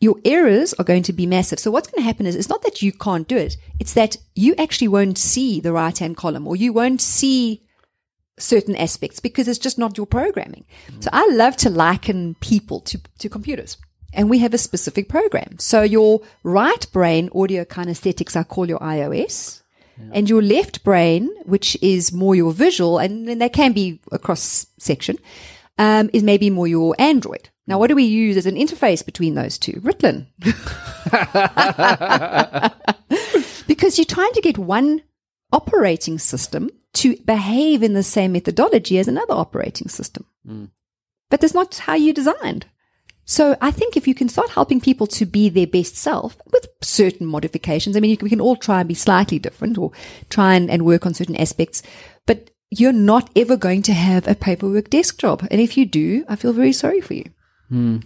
Your 0.00 0.16
errors 0.24 0.72
are 0.74 0.84
going 0.84 1.02
to 1.04 1.12
be 1.12 1.26
massive. 1.26 1.58
So 1.58 1.70
what's 1.70 1.88
going 1.88 2.02
to 2.02 2.06
happen 2.06 2.24
is 2.24 2.36
it's 2.36 2.48
not 2.48 2.62
that 2.62 2.82
you 2.82 2.92
can't 2.92 3.28
do 3.28 3.36
it. 3.36 3.56
It's 3.78 3.94
that 3.94 4.16
you 4.34 4.54
actually 4.56 4.88
won't 4.88 5.18
see 5.18 5.60
the 5.60 5.72
right 5.72 5.96
hand 5.96 6.16
column 6.16 6.46
or 6.46 6.56
you 6.56 6.72
won't 6.72 7.00
see 7.00 7.62
certain 8.38 8.76
aspects 8.76 9.20
because 9.20 9.48
it's 9.48 9.58
just 9.58 9.78
not 9.78 9.96
your 9.96 10.06
programming. 10.06 10.64
So 11.00 11.10
I 11.12 11.28
love 11.30 11.56
to 11.58 11.70
liken 11.70 12.36
people 12.36 12.80
to, 12.82 13.00
to 13.18 13.28
computers. 13.28 13.76
And 14.18 14.28
we 14.28 14.40
have 14.40 14.52
a 14.52 14.58
specific 14.58 15.08
program. 15.08 15.60
So 15.60 15.82
your 15.82 16.20
right 16.42 16.84
brain, 16.92 17.30
audio 17.32 17.64
kinesthetics, 17.64 18.34
I 18.34 18.42
call 18.42 18.68
your 18.68 18.80
iOS. 18.80 19.62
And 20.12 20.28
your 20.28 20.42
left 20.42 20.84
brain, 20.84 21.30
which 21.44 21.76
is 21.80 22.12
more 22.12 22.34
your 22.34 22.52
visual, 22.52 22.98
and 22.98 23.28
then 23.28 23.38
they 23.38 23.48
can 23.48 23.72
be 23.72 24.00
a 24.12 24.18
cross 24.18 24.66
section, 24.78 25.16
um, 25.78 26.10
is 26.12 26.22
maybe 26.22 26.50
more 26.50 26.66
your 26.66 26.94
Android. 26.98 27.48
Now, 27.66 27.78
what 27.78 27.88
do 27.88 27.94
we 27.94 28.04
use 28.04 28.36
as 28.36 28.46
an 28.46 28.56
interface 28.56 29.04
between 29.04 29.34
those 29.34 29.56
two? 29.56 29.80
Ritalin. 29.82 30.26
because 33.66 33.98
you're 33.98 34.04
trying 34.04 34.32
to 34.32 34.40
get 34.40 34.58
one 34.58 35.02
operating 35.52 36.18
system 36.18 36.70
to 36.94 37.16
behave 37.18 37.82
in 37.82 37.94
the 37.94 38.02
same 38.02 38.32
methodology 38.32 38.98
as 38.98 39.08
another 39.08 39.34
operating 39.34 39.88
system. 39.88 40.26
But 41.30 41.40
that's 41.40 41.54
not 41.54 41.76
how 41.76 41.94
you 41.94 42.12
designed. 42.12 42.66
So 43.30 43.58
I 43.60 43.70
think 43.70 43.94
if 43.94 44.08
you 44.08 44.14
can 44.14 44.30
start 44.30 44.48
helping 44.48 44.80
people 44.80 45.06
to 45.08 45.26
be 45.26 45.50
their 45.50 45.66
best 45.66 45.96
self 45.96 46.38
with 46.50 46.66
certain 46.80 47.26
modifications, 47.26 47.94
I 47.94 48.00
mean, 48.00 48.16
can- 48.16 48.24
we 48.24 48.30
can 48.30 48.40
all 48.40 48.56
try 48.56 48.80
and 48.80 48.88
be 48.88 48.94
slightly 48.94 49.38
different 49.38 49.76
or 49.76 49.92
try 50.30 50.54
and, 50.54 50.70
and 50.70 50.86
work 50.86 51.04
on 51.04 51.12
certain 51.12 51.36
aspects, 51.36 51.82
but 52.24 52.50
you're 52.70 52.90
not 53.12 53.28
ever 53.36 53.58
going 53.58 53.82
to 53.82 53.92
have 53.92 54.26
a 54.26 54.34
paperwork 54.34 54.88
desk 54.88 55.18
job. 55.18 55.46
And 55.50 55.60
if 55.60 55.76
you 55.76 55.84
do, 55.84 56.24
I 56.26 56.36
feel 56.36 56.54
very 56.54 56.72
sorry 56.72 57.02
for 57.02 57.12
you. 57.14 57.24
Hmm. 57.68 57.98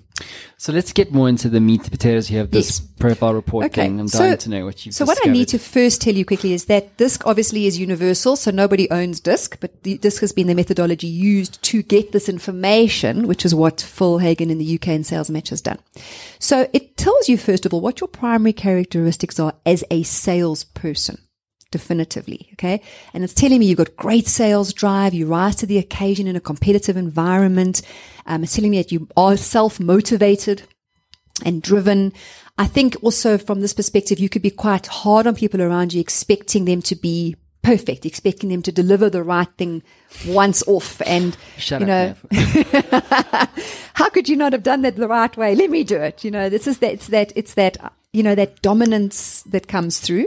So 0.59 0.73
let's 0.73 0.93
get 0.93 1.11
more 1.13 1.29
into 1.29 1.49
the 1.49 1.61
meat 1.61 1.81
and 1.83 1.91
potatoes 1.91 2.29
here 2.29 2.41
of 2.43 2.51
this 2.53 2.79
Yes. 2.79 2.89
profile 3.01 3.35
report 3.35 3.67
Okay, 3.67 3.83
thing. 3.83 3.99
I'm 3.99 4.07
so- 4.07 4.21
dying 4.21 4.39
to 4.39 4.51
know 4.51 4.65
what 4.65 4.87
you've 4.87 4.95
So 4.95 5.05
what 5.05 5.19
I 5.27 5.31
need 5.31 5.49
to 5.49 5.59
first 5.59 6.01
tell 6.01 6.15
you 6.15 6.25
quickly 6.25 6.53
is 6.53 6.67
that 6.67 6.97
DISC 6.99 7.27
obviously 7.27 7.67
is 7.67 7.79
universal, 7.81 8.37
so 8.37 8.51
nobody 8.53 8.89
owns 8.91 9.19
DISC, 9.19 9.59
but 9.61 9.83
the, 9.83 9.99
DISC 9.99 10.21
has 10.21 10.31
been 10.33 10.47
the 10.47 10.55
methodology 10.55 11.09
used 11.09 11.61
to 11.65 11.83
get 11.83 12.13
this 12.13 12.29
information, 12.29 13.27
which 13.27 13.45
is 13.45 13.55
what 13.55 13.81
Phil 13.81 14.19
Hagen 14.19 14.51
in 14.51 14.59
the 14.59 14.65
UK 14.77 14.95
and 14.95 15.05
Sales 15.07 15.31
Match 15.31 15.49
has 15.51 15.61
done. 15.61 15.79
So 16.39 16.69
it 16.73 16.97
tells 16.97 17.29
you 17.29 17.37
first 17.37 17.67
of 17.67 17.75
all 17.75 17.81
what 17.81 18.01
your 18.01 18.09
primary 18.09 18.53
characteristics 18.53 19.41
are 19.41 19.55
as 19.67 19.83
a 19.91 20.05
salesperson. 20.05 21.19
Definitively. 21.73 22.51
Okay. 22.53 22.83
And 23.15 23.25
it's 23.25 23.33
telling 23.33 23.59
me 23.59 23.67
you've 23.67 23.79
got 23.79 23.97
great 23.97 24.29
sales 24.29 24.75
drive. 24.75 25.15
You 25.15 25.27
rise 25.27 25.57
to 25.57 25.67
the 25.67 25.79
occasion 25.79 26.27
in 26.27 26.37
a 26.37 26.41
competitive 26.41 26.99
environment. 26.99 27.81
Um, 28.27 28.45
it's 28.45 28.55
telling 28.55 28.71
me 28.71 28.77
that 28.77 28.93
you 28.93 29.09
are 29.17 29.39
self 29.39 29.81
motivated 29.81 30.63
and 31.45 31.63
driven. 31.63 32.13
I 32.59 32.67
think 32.67 32.95
also 33.03 33.39
from 33.39 33.63
this 33.63 33.73
perspective, 33.73 34.21
you 34.21 34.29
could 34.29 34.43
be 34.43 34.51
quite 34.51 34.87
hard 34.87 35.27
on 35.27 35.35
people 35.35 35.63
around 35.63 35.95
you, 35.95 36.01
expecting 36.01 36.67
them 36.67 36.83
to 36.83 36.95
be 36.95 37.37
perfect, 37.63 38.05
expecting 38.05 38.51
them 38.51 38.61
to 38.63 38.71
deliver 38.71 39.09
the 39.09 39.23
right 39.23 39.49
thing 39.57 39.83
once 40.27 40.63
off. 40.67 41.01
And, 41.07 41.35
Shut 41.57 41.81
you 41.81 41.87
know, 41.87 42.15
how 43.95 44.11
could 44.11 44.29
you 44.29 44.37
not 44.37 44.53
have 44.53 44.63
done 44.63 44.83
that 44.83 44.97
the 44.97 45.09
right 45.09 45.35
way? 45.39 45.55
Let 45.55 45.71
me 45.71 45.85
do 45.85 45.97
it. 45.97 46.23
You 46.23 46.31
know, 46.31 46.51
this 46.51 46.67
is 46.67 46.79
that, 46.79 46.93
it's 46.93 47.07
that, 47.07 47.33
it's 47.35 47.55
that, 47.55 47.79
you 48.13 48.23
know, 48.23 48.35
that 48.35 48.61
dominance 48.61 49.43
that 49.45 49.69
comes 49.69 50.01
through. 50.01 50.27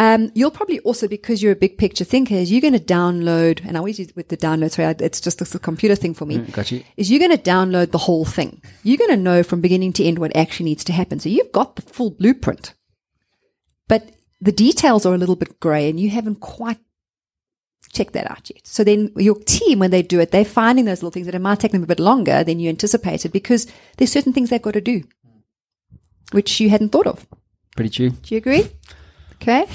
Um, 0.00 0.32
you'll 0.34 0.50
probably 0.50 0.80
also, 0.80 1.06
because 1.06 1.42
you're 1.42 1.52
a 1.52 1.56
big 1.56 1.76
picture 1.76 2.04
thinker, 2.04 2.34
is 2.34 2.50
you're 2.50 2.62
going 2.62 2.72
to 2.72 2.80
download, 2.80 3.62
and 3.66 3.76
I 3.76 3.80
always 3.80 3.98
use 3.98 4.10
with 4.16 4.28
the 4.28 4.36
download, 4.38 4.70
sorry, 4.70 4.94
it's 4.98 5.20
just 5.20 5.40
this 5.40 5.54
computer 5.58 5.94
thing 5.94 6.14
for 6.14 6.24
me 6.24 6.38
got 6.38 6.72
you. 6.72 6.82
is 6.96 7.10
you're 7.10 7.18
going 7.18 7.36
to 7.36 7.50
download 7.50 7.90
the 7.90 7.98
whole 7.98 8.24
thing. 8.24 8.62
You're 8.82 8.96
going 8.96 9.10
to 9.10 9.16
know 9.18 9.42
from 9.42 9.60
beginning 9.60 9.92
to 9.94 10.04
end 10.04 10.18
what 10.18 10.34
actually 10.34 10.64
needs 10.64 10.84
to 10.84 10.94
happen. 10.94 11.20
So 11.20 11.28
you've 11.28 11.52
got 11.52 11.76
the 11.76 11.82
full 11.82 12.12
blueprint, 12.12 12.72
but 13.88 14.10
the 14.40 14.52
details 14.52 15.04
are 15.04 15.12
a 15.12 15.18
little 15.18 15.36
bit 15.36 15.60
gray 15.60 15.90
and 15.90 16.00
you 16.00 16.08
haven't 16.08 16.40
quite 16.40 16.78
checked 17.92 18.14
that 18.14 18.30
out 18.30 18.48
yet. 18.48 18.66
So 18.66 18.82
then 18.82 19.12
your 19.16 19.38
team, 19.44 19.80
when 19.80 19.90
they 19.90 20.00
do 20.00 20.18
it, 20.18 20.30
they're 20.30 20.46
finding 20.46 20.86
those 20.86 21.02
little 21.02 21.10
things 21.10 21.26
that 21.26 21.34
it 21.34 21.42
might 21.42 21.60
take 21.60 21.72
them 21.72 21.82
a 21.82 21.86
bit 21.86 22.00
longer 22.00 22.42
than 22.42 22.58
you 22.58 22.70
anticipated 22.70 23.32
because 23.32 23.66
there's 23.98 24.12
certain 24.12 24.32
things 24.32 24.48
they've 24.48 24.62
got 24.62 24.72
to 24.72 24.80
do, 24.80 25.02
which 26.32 26.58
you 26.58 26.70
hadn't 26.70 26.88
thought 26.88 27.06
of. 27.06 27.26
Pretty 27.76 27.90
true. 27.90 28.10
Do 28.10 28.34
you 28.34 28.38
agree? 28.38 28.66
Okay. 29.40 29.66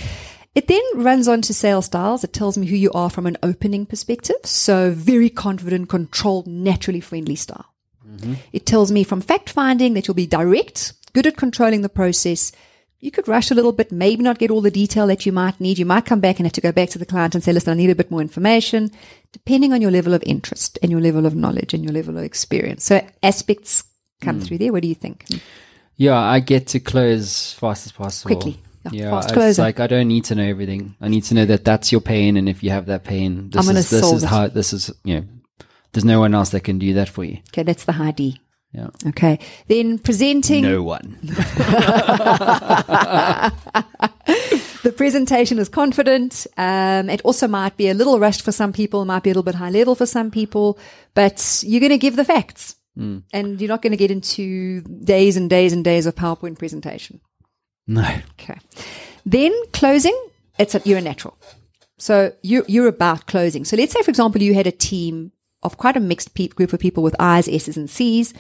It 0.56 0.68
then 0.68 0.82
runs 0.96 1.28
on 1.28 1.42
to 1.44 1.54
sales 1.54 1.88
styles. 1.88 2.24
It 2.24 2.32
tells 2.32 2.58
me 2.58 2.66
who 2.66 2.78
you 2.78 2.92
are 2.94 3.10
from 3.10 3.26
an 3.26 3.38
opening 3.44 3.86
perspective. 3.86 4.38
So 4.44 4.92
very 4.92 5.30
confident, 5.30 5.90
controlled, 5.90 6.48
naturally 6.48 7.02
friendly 7.02 7.36
style. 7.36 7.66
Mm-hmm. 8.08 8.36
It 8.54 8.66
tells 8.66 8.92
me 8.92 9.04
from 9.04 9.20
fact 9.20 9.50
finding 9.50 9.94
that 9.94 10.08
you'll 10.08 10.16
be 10.16 10.28
direct, 10.28 10.94
good 11.12 11.28
at 11.28 11.36
controlling 11.36 11.82
the 11.82 11.90
process. 11.90 12.54
You 13.02 13.12
could 13.12 13.28
rush 13.28 13.52
a 13.52 13.56
little 13.56 13.74
bit, 13.74 13.92
maybe 13.92 14.24
not 14.24 14.40
get 14.40 14.50
all 14.50 14.62
the 14.62 14.72
detail 14.72 15.08
that 15.08 15.26
you 15.26 15.34
might 15.34 15.60
need. 15.60 15.78
You 15.78 15.86
might 15.86 16.06
come 16.06 16.22
back 16.22 16.40
and 16.40 16.46
have 16.46 16.54
to 16.54 16.62
go 16.62 16.72
back 16.72 16.90
to 16.92 17.00
the 17.00 17.06
client 17.06 17.36
and 17.36 17.44
say, 17.44 17.52
listen, 17.52 17.72
I 17.72 17.76
need 17.76 17.90
a 17.90 17.96
bit 17.96 18.10
more 18.10 18.22
information, 18.22 18.92
depending 19.34 19.74
on 19.74 19.82
your 19.82 19.92
level 19.92 20.14
of 20.14 20.24
interest 20.26 20.80
and 20.82 20.90
your 20.90 21.02
level 21.02 21.26
of 21.26 21.36
knowledge 21.36 21.74
and 21.74 21.84
your 21.84 21.94
level 21.94 22.18
of 22.18 22.24
experience. 22.24 22.86
So 22.86 23.06
aspects 23.22 23.84
come 24.22 24.38
hmm. 24.38 24.46
through 24.46 24.60
there. 24.60 24.72
What 24.72 24.84
do 24.84 24.88
you 24.88 24.96
think? 24.96 25.26
Yeah, 25.98 26.18
I 26.18 26.40
get 26.40 26.68
to 26.68 26.80
close 26.80 27.54
fast 27.54 27.86
as 27.86 27.92
possible. 27.92 28.36
Quickly. 28.36 28.62
Yeah, 28.92 29.06
Yeah, 29.06 29.10
fast 29.12 29.30
it's 29.30 29.34
closer. 29.34 29.62
like 29.62 29.80
I 29.80 29.88
don't 29.88 30.08
need 30.08 30.26
to 30.26 30.36
know 30.36 30.44
everything. 30.44 30.96
I 31.02 31.08
need 31.08 31.24
to 31.26 31.34
know 31.36 31.46
that 31.46 31.66
that's 31.66 31.92
your 31.92 32.02
pain, 32.02 32.38
and 32.38 32.48
if 32.50 32.64
you 32.64 32.70
have 32.72 32.86
that 32.88 33.04
pain, 33.04 33.50
this 33.50 33.68
I'm 33.68 33.76
is 33.76 33.90
this 33.90 34.02
solve 34.02 34.18
is 34.18 34.24
it. 34.24 34.30
how 34.30 34.48
this 34.48 34.74
is. 34.74 34.92
You 35.04 35.16
know, 35.22 35.26
there's 35.94 36.06
no 36.06 36.20
one 36.20 36.34
else 36.36 36.50
that 36.52 36.62
can 36.62 36.78
do 36.80 36.94
that 36.96 37.10
for 37.10 37.24
you. 37.24 37.38
Okay, 37.50 37.64
that's 37.64 37.86
the 37.86 37.94
high 37.94 38.12
D. 38.12 38.40
Yeah, 38.74 38.90
Okay. 39.08 39.40
Then 39.70 40.00
presenting. 40.00 40.64
no 40.64 40.84
one. 40.84 41.18
The 44.84 44.92
presentation 44.92 45.58
is 45.58 45.68
confident. 45.68 46.46
Um, 46.58 47.10
it 47.10 47.22
also 47.24 47.48
might 47.48 47.76
be 47.76 47.90
a 47.90 47.96
little 47.96 48.20
rushed 48.20 48.44
for 48.44 48.52
some 48.52 48.72
people, 48.72 49.04
might 49.04 49.24
be 49.24 49.32
a 49.32 49.34
little 49.34 49.42
bit 49.42 49.56
high 49.56 49.72
level 49.72 49.96
for 49.96 50.06
some 50.06 50.30
people, 50.30 50.78
but 51.16 51.64
you're 51.66 51.80
going 51.80 51.90
to 51.92 51.98
give 51.98 52.16
the 52.16 52.26
facts. 52.26 52.76
And 52.98 53.60
you're 53.60 53.68
not 53.68 53.82
going 53.82 53.92
to 53.92 53.98
get 53.98 54.12
into 54.12 54.82
days 54.82 55.36
and 55.38 55.50
days 55.50 55.74
and 55.74 55.84
days 55.84 56.06
of 56.06 56.16
PowerPoint 56.16 56.58
presentation. 56.60 57.20
No. 57.88 58.08
Okay. 58.40 58.60
Then 59.26 59.54
closing, 59.74 60.18
it's 60.60 60.76
a, 60.76 60.82
you're 60.86 60.98
a 61.00 61.02
natural. 61.02 61.38
So 61.98 62.34
you're, 62.42 62.66
you're 62.68 62.88
about 62.88 63.26
closing. 63.28 63.66
So 63.66 63.76
let's 63.78 63.94
say, 63.94 64.02
for 64.02 64.10
example, 64.12 64.42
you 64.42 64.54
had 64.54 64.68
a 64.68 64.72
team 64.72 65.32
of 65.64 65.78
quite 65.78 65.96
a 65.98 66.00
mixed 66.00 66.34
pe- 66.36 66.48
group 66.48 66.74
of 66.74 66.80
people 66.80 67.04
with 67.04 67.16
I's, 67.20 67.48
S's, 67.48 67.78
and 67.78 67.90
C's. 67.90 68.34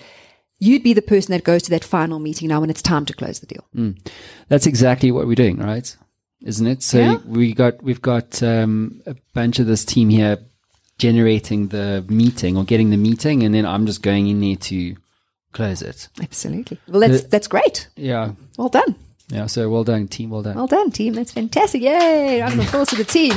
You'd 0.59 0.83
be 0.83 0.93
the 0.93 1.01
person 1.01 1.31
that 1.33 1.43
goes 1.43 1.63
to 1.63 1.69
that 1.71 1.83
final 1.83 2.19
meeting 2.19 2.47
now 2.47 2.61
when 2.61 2.69
it's 2.69 2.81
time 2.81 3.05
to 3.05 3.13
close 3.13 3.39
the 3.39 3.45
deal. 3.47 3.65
That's 4.47 4.65
exactly 4.67 5.11
what 5.11 5.27
we're 5.27 5.35
doing, 5.35 5.57
right? 5.57 5.95
Isn't 6.43 6.67
it? 6.67 6.83
So 6.83 6.99
Yeah. 6.99 7.17
we 7.25 7.53
got 7.53 7.81
we've 7.83 8.01
got 8.01 8.41
um, 8.43 9.01
a 9.05 9.15
bunch 9.33 9.59
of 9.59 9.67
this 9.67 9.83
team 9.83 10.09
here 10.09 10.37
generating 10.97 11.67
the 11.69 12.05
meeting 12.07 12.55
or 12.57 12.63
getting 12.63 12.89
the 12.89 12.97
meeting, 12.97 13.43
and 13.43 13.53
then 13.53 13.65
I'm 13.65 13.85
just 13.85 14.01
going 14.01 14.27
in 14.27 14.39
there 14.41 14.55
to 14.55 14.95
close 15.51 15.81
it. 15.81 16.07
Absolutely. 16.21 16.79
Well, 16.87 17.01
that's, 17.01 17.23
that's 17.23 17.47
great. 17.47 17.87
Yeah, 17.95 18.31
Well 18.57 18.69
done. 18.69 18.95
Yeah. 19.27 19.45
So 19.47 19.69
well 19.69 19.83
done, 19.83 20.07
team. 20.07 20.29
Well 20.29 20.41
done. 20.41 20.55
Well 20.55 20.67
done, 20.67 20.91
team. 20.91 21.13
That's 21.13 21.31
fantastic. 21.31 21.81
Yay. 21.81 22.41
Round 22.41 22.59
of 22.59 22.67
applause 22.67 22.89
to 22.89 22.95
the 22.95 23.03
team. 23.03 23.33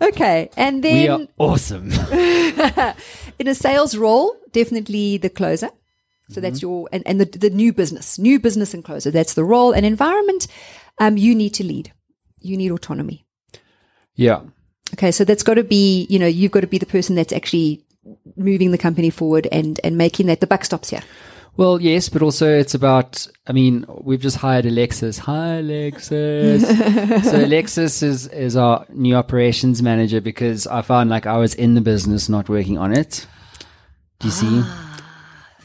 okay. 0.08 0.50
And 0.56 0.82
then. 0.82 0.94
we 0.94 1.08
are 1.08 1.28
awesome. 1.38 1.90
in 3.38 3.48
a 3.48 3.54
sales 3.54 3.96
role, 3.96 4.36
definitely 4.52 5.16
the 5.18 5.30
closer. 5.30 5.70
So 6.30 6.40
that's 6.40 6.62
your, 6.62 6.88
and, 6.92 7.02
and 7.04 7.20
the, 7.20 7.26
the 7.26 7.50
new 7.50 7.74
business, 7.74 8.18
new 8.18 8.40
business 8.40 8.72
and 8.72 8.82
closer. 8.82 9.10
That's 9.10 9.34
the 9.34 9.44
role 9.44 9.72
and 9.72 9.84
environment. 9.84 10.46
Um, 10.98 11.18
you 11.18 11.34
need 11.34 11.52
to 11.54 11.64
lead. 11.64 11.92
You 12.40 12.56
need 12.56 12.70
autonomy. 12.72 13.26
yeah, 14.14 14.40
Okay. 14.94 15.10
So 15.10 15.24
that's 15.24 15.42
got 15.42 15.54
to 15.54 15.64
be, 15.64 16.06
you 16.10 16.18
know, 16.18 16.26
you've 16.26 16.52
got 16.52 16.60
to 16.60 16.66
be 16.66 16.78
the 16.78 16.86
person 16.86 17.16
that's 17.16 17.32
actually 17.32 17.84
moving 18.36 18.70
the 18.72 18.78
company 18.78 19.10
forward 19.10 19.48
and, 19.52 19.80
and 19.84 19.96
making 19.96 20.26
that 20.26 20.40
the 20.40 20.46
buck 20.46 20.64
stops 20.64 20.90
here. 20.90 21.02
Well, 21.56 21.82
yes, 21.82 22.08
but 22.08 22.22
also 22.22 22.48
it's 22.48 22.74
about. 22.74 23.26
I 23.46 23.52
mean, 23.52 23.84
we've 24.00 24.20
just 24.20 24.38
hired 24.38 24.64
Alexis. 24.64 25.18
Hi, 25.18 25.56
Alexis. 25.56 26.62
so 27.30 27.36
Alexis 27.44 28.02
is 28.02 28.26
is 28.28 28.56
our 28.56 28.86
new 28.88 29.14
operations 29.16 29.82
manager 29.82 30.20
because 30.22 30.66
I 30.66 30.80
found 30.82 31.10
like 31.10 31.26
I 31.26 31.36
was 31.36 31.54
in 31.54 31.74
the 31.74 31.82
business, 31.82 32.28
not 32.30 32.48
working 32.48 32.78
on 32.78 32.92
it. 32.96 33.26
Do 34.20 34.28
you 34.28 34.32
see? 34.32 34.62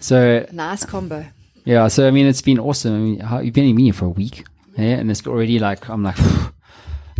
So 0.02 0.46
Nice 0.52 0.84
combo. 0.86 1.26
yeah, 1.64 1.88
so 1.88 2.08
I 2.08 2.12
mean, 2.12 2.28
it's 2.28 2.42
been 2.42 2.60
awesome. 2.60 2.94
I 2.94 2.98
mean, 2.98 3.20
how, 3.20 3.40
you've 3.40 3.54
been 3.54 3.66
in 3.70 3.76
me 3.76 3.92
for 3.92 4.06
a 4.06 4.10
week, 4.10 4.46
yeah, 4.78 4.98
and 5.00 5.10
it's 5.10 5.26
already 5.26 5.58
like 5.60 5.90
I'm 5.90 6.04
like. 6.04 6.18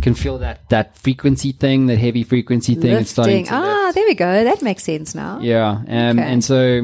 can 0.04 0.14
feel 0.14 0.38
that 0.38 0.68
that 0.68 0.96
frequency 0.96 1.50
thing, 1.50 1.86
that 1.86 1.96
heavy 1.98 2.22
frequency 2.22 2.76
thing. 2.76 2.92
It's 2.98 3.10
starting 3.10 3.38
Lifting. 3.38 3.52
to 3.52 3.60
lift. 3.60 3.72
Ah, 3.80 3.92
there 3.92 4.04
we 4.06 4.14
go. 4.14 4.44
That 4.44 4.62
makes 4.62 4.84
sense 4.84 5.12
now. 5.12 5.40
Yeah, 5.40 5.70
um, 5.70 5.80
Okay. 5.88 6.22
and 6.22 6.44
so 6.44 6.82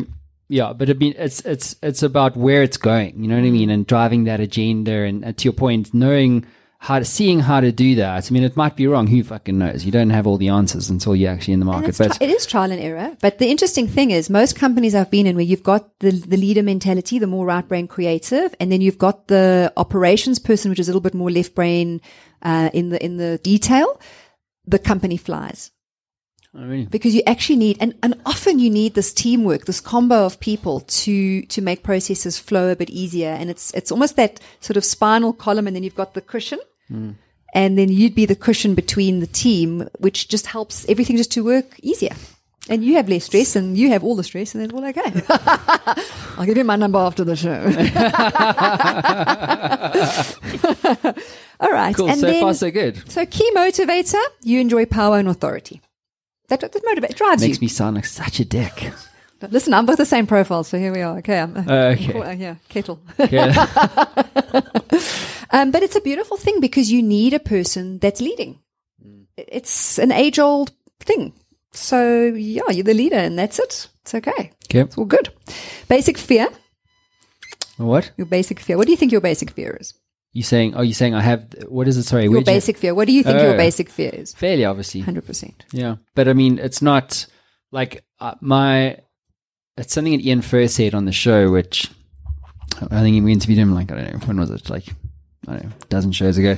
yeah, 0.54 0.72
but 0.72 0.88
I 0.88 0.92
mean, 0.92 1.14
it's 1.18 1.40
it's 1.40 1.74
it's 1.82 2.04
about 2.04 2.36
where 2.36 2.62
it's 2.62 2.76
going. 2.76 3.20
You 3.20 3.28
know 3.28 3.34
what 3.34 3.44
I 3.44 3.50
mean, 3.50 3.70
and 3.70 3.84
driving 3.84 4.22
that 4.24 4.38
agenda. 4.38 4.92
And 4.92 5.24
uh, 5.24 5.32
to 5.32 5.44
your 5.44 5.52
point, 5.52 5.92
knowing 5.92 6.46
how 6.78 7.00
to 7.00 7.04
seeing 7.04 7.40
how 7.40 7.58
to 7.58 7.72
do 7.72 7.96
that. 7.96 8.30
I 8.30 8.32
mean, 8.32 8.44
it 8.44 8.56
might 8.56 8.76
be 8.76 8.86
wrong. 8.86 9.08
Who 9.08 9.24
fucking 9.24 9.58
knows? 9.58 9.84
You 9.84 9.90
don't 9.90 10.10
have 10.10 10.28
all 10.28 10.36
the 10.36 10.50
answers 10.50 10.90
until 10.90 11.16
you're 11.16 11.32
actually 11.32 11.54
in 11.54 11.58
the 11.58 11.66
market. 11.66 11.98
But 11.98 12.18
tri- 12.18 12.26
it 12.28 12.30
is 12.30 12.46
trial 12.46 12.70
and 12.70 12.80
error. 12.80 13.16
But 13.20 13.38
the 13.38 13.48
interesting 13.48 13.88
thing 13.88 14.12
is, 14.12 14.30
most 14.30 14.54
companies 14.54 14.94
I've 14.94 15.10
been 15.10 15.26
in 15.26 15.34
where 15.34 15.44
you've 15.44 15.64
got 15.64 15.98
the, 15.98 16.12
the 16.12 16.36
leader 16.36 16.62
mentality, 16.62 17.18
the 17.18 17.26
more 17.26 17.46
right 17.46 17.66
brain 17.66 17.88
creative, 17.88 18.54
and 18.60 18.70
then 18.70 18.80
you've 18.80 18.98
got 18.98 19.26
the 19.26 19.72
operations 19.76 20.38
person, 20.38 20.70
which 20.70 20.78
is 20.78 20.88
a 20.88 20.92
little 20.92 21.00
bit 21.00 21.14
more 21.14 21.32
left 21.32 21.56
brain 21.56 22.00
uh, 22.42 22.70
in 22.72 22.90
the 22.90 23.04
in 23.04 23.16
the 23.16 23.38
detail. 23.38 24.00
The 24.66 24.78
company 24.78 25.16
flies 25.16 25.72
I 26.56 26.60
mean, 26.60 26.86
because 26.86 27.14
you 27.14 27.22
actually 27.26 27.56
need, 27.56 27.78
and, 27.80 27.94
and 28.02 28.14
often 28.24 28.60
you 28.60 28.70
need 28.70 28.94
this 28.94 29.12
teamwork, 29.12 29.64
this 29.64 29.80
combo 29.80 30.24
of 30.24 30.38
people 30.38 30.80
to 30.80 31.42
to 31.42 31.60
make 31.60 31.82
processes 31.82 32.38
flow 32.38 32.70
a 32.70 32.76
bit 32.76 32.90
easier. 32.90 33.30
And 33.30 33.50
it's 33.50 33.74
it's 33.74 33.90
almost 33.90 34.14
that 34.16 34.38
sort 34.60 34.76
of 34.76 34.84
spinal 34.84 35.32
column, 35.32 35.66
and 35.66 35.74
then 35.74 35.82
you've 35.82 35.96
got 35.96 36.14
the 36.14 36.20
cushion. 36.20 36.60
Hmm. 36.88 37.12
And 37.54 37.78
then 37.78 37.88
you'd 37.88 38.16
be 38.16 38.26
the 38.26 38.34
cushion 38.34 38.74
between 38.74 39.20
the 39.20 39.28
team, 39.28 39.88
which 39.98 40.28
just 40.28 40.46
helps 40.46 40.88
everything 40.88 41.16
just 41.16 41.30
to 41.32 41.44
work 41.44 41.78
easier. 41.82 42.14
And 42.68 42.82
you 42.82 42.94
have 42.94 43.08
less 43.08 43.24
stress, 43.24 43.56
and 43.56 43.76
you 43.76 43.90
have 43.90 44.02
all 44.02 44.16
the 44.16 44.24
stress, 44.24 44.54
and 44.54 44.64
then 44.64 44.72
all 44.72 44.84
okay. 44.88 45.22
I'll 46.38 46.46
give 46.46 46.56
you 46.56 46.64
my 46.64 46.76
number 46.76 46.98
after 46.98 47.22
the 47.22 47.36
show. 47.36 47.52
all 51.60 51.70
right. 51.70 51.94
cool. 51.94 52.08
And 52.08 52.18
so 52.18 52.26
then, 52.26 52.40
far, 52.40 52.54
so 52.54 52.70
good. 52.70 53.10
so 53.10 53.26
key 53.26 53.50
motivator, 53.54 54.22
you 54.42 54.60
enjoy 54.60 54.86
power 54.86 55.18
and 55.18 55.28
authority. 55.28 55.82
That, 56.60 56.72
that 56.72 56.84
motivates, 56.84 57.16
drives 57.16 57.42
Makes 57.42 57.58
you. 57.58 57.64
me 57.66 57.68
sound 57.68 57.96
like 57.96 58.06
such 58.06 58.40
a 58.40 58.44
dick. 58.44 58.92
Listen, 59.50 59.74
I'm 59.74 59.84
both 59.84 59.98
the 59.98 60.06
same 60.06 60.26
profile, 60.26 60.64
so 60.64 60.78
here 60.78 60.90
we 60.92 61.02
are. 61.02 61.18
Okay, 61.18 61.38
I'm, 61.40 61.56
Uh, 61.56 61.94
okay. 61.94 62.20
uh, 62.22 62.30
yeah, 62.32 62.54
kettle. 62.68 63.00
Okay. 63.20 63.52
Um, 65.50 65.70
but 65.70 65.82
it's 65.84 65.94
a 65.94 66.00
beautiful 66.00 66.36
thing 66.36 66.58
because 66.58 66.90
you 66.90 67.00
need 67.00 67.32
a 67.32 67.38
person 67.38 67.98
that's 68.00 68.20
leading. 68.20 68.58
It's 69.36 69.98
an 69.98 70.10
age 70.10 70.40
old 70.40 70.72
thing. 70.98 71.32
So 71.72 72.24
yeah, 72.24 72.70
you're 72.70 72.82
the 72.82 72.94
leader 72.94 73.16
and 73.18 73.38
that's 73.38 73.60
it. 73.60 73.88
It's 74.02 74.14
okay. 74.14 74.50
okay. 74.66 74.80
It's 74.80 74.98
all 74.98 75.04
good. 75.04 75.28
Basic 75.88 76.18
fear. 76.18 76.48
What 77.76 78.10
Your 78.16 78.26
basic 78.26 78.58
fear. 78.58 78.76
What 78.76 78.86
do 78.86 78.90
you 78.92 78.96
think 78.96 79.12
your 79.12 79.20
basic 79.20 79.50
fear 79.52 79.76
is? 79.80 79.94
You 80.34 80.42
saying? 80.42 80.74
Oh, 80.74 80.82
you 80.82 80.92
saying 80.92 81.14
I 81.14 81.22
have? 81.22 81.46
What 81.68 81.88
is 81.88 81.96
it? 81.96 82.02
Sorry, 82.02 82.24
Your 82.24 82.32
where'd 82.32 82.46
you- 82.46 82.52
basic 82.52 82.76
fear. 82.76 82.94
What 82.94 83.06
do 83.06 83.12
you 83.14 83.22
think 83.22 83.40
your 83.40 83.54
Oh. 83.54 83.56
basic 83.56 83.88
fear 83.88 84.10
is? 84.12 84.34
failure, 84.34 84.68
obviously. 84.68 85.00
100%. 85.02 85.64
Yeah, 85.72 85.96
but 86.14 86.28
I 86.28 86.32
mean, 86.34 86.58
it's 86.58 86.82
not 86.82 87.24
like 87.72 88.04
uh, 88.20 88.34
my. 88.42 88.98
It's 89.78 89.92
something 89.94 90.12
that 90.16 90.22
Ian 90.24 90.42
first 90.42 90.76
said 90.76 90.94
on 90.94 91.04
the 91.06 91.12
show, 91.12 91.50
which 91.50 91.90
I 92.90 93.00
think 93.00 93.24
we 93.24 93.32
interviewed 93.32 93.58
him 93.58 93.74
like 93.74 93.90
I 93.90 93.94
don't 93.96 94.12
know 94.12 94.26
when 94.26 94.38
was 94.38 94.50
it 94.50 94.68
like 94.70 94.84
I 95.48 95.52
don't 95.54 95.64
know 95.64 95.70
a 95.82 95.86
dozen 95.86 96.12
shows 96.12 96.36
ago, 96.38 96.56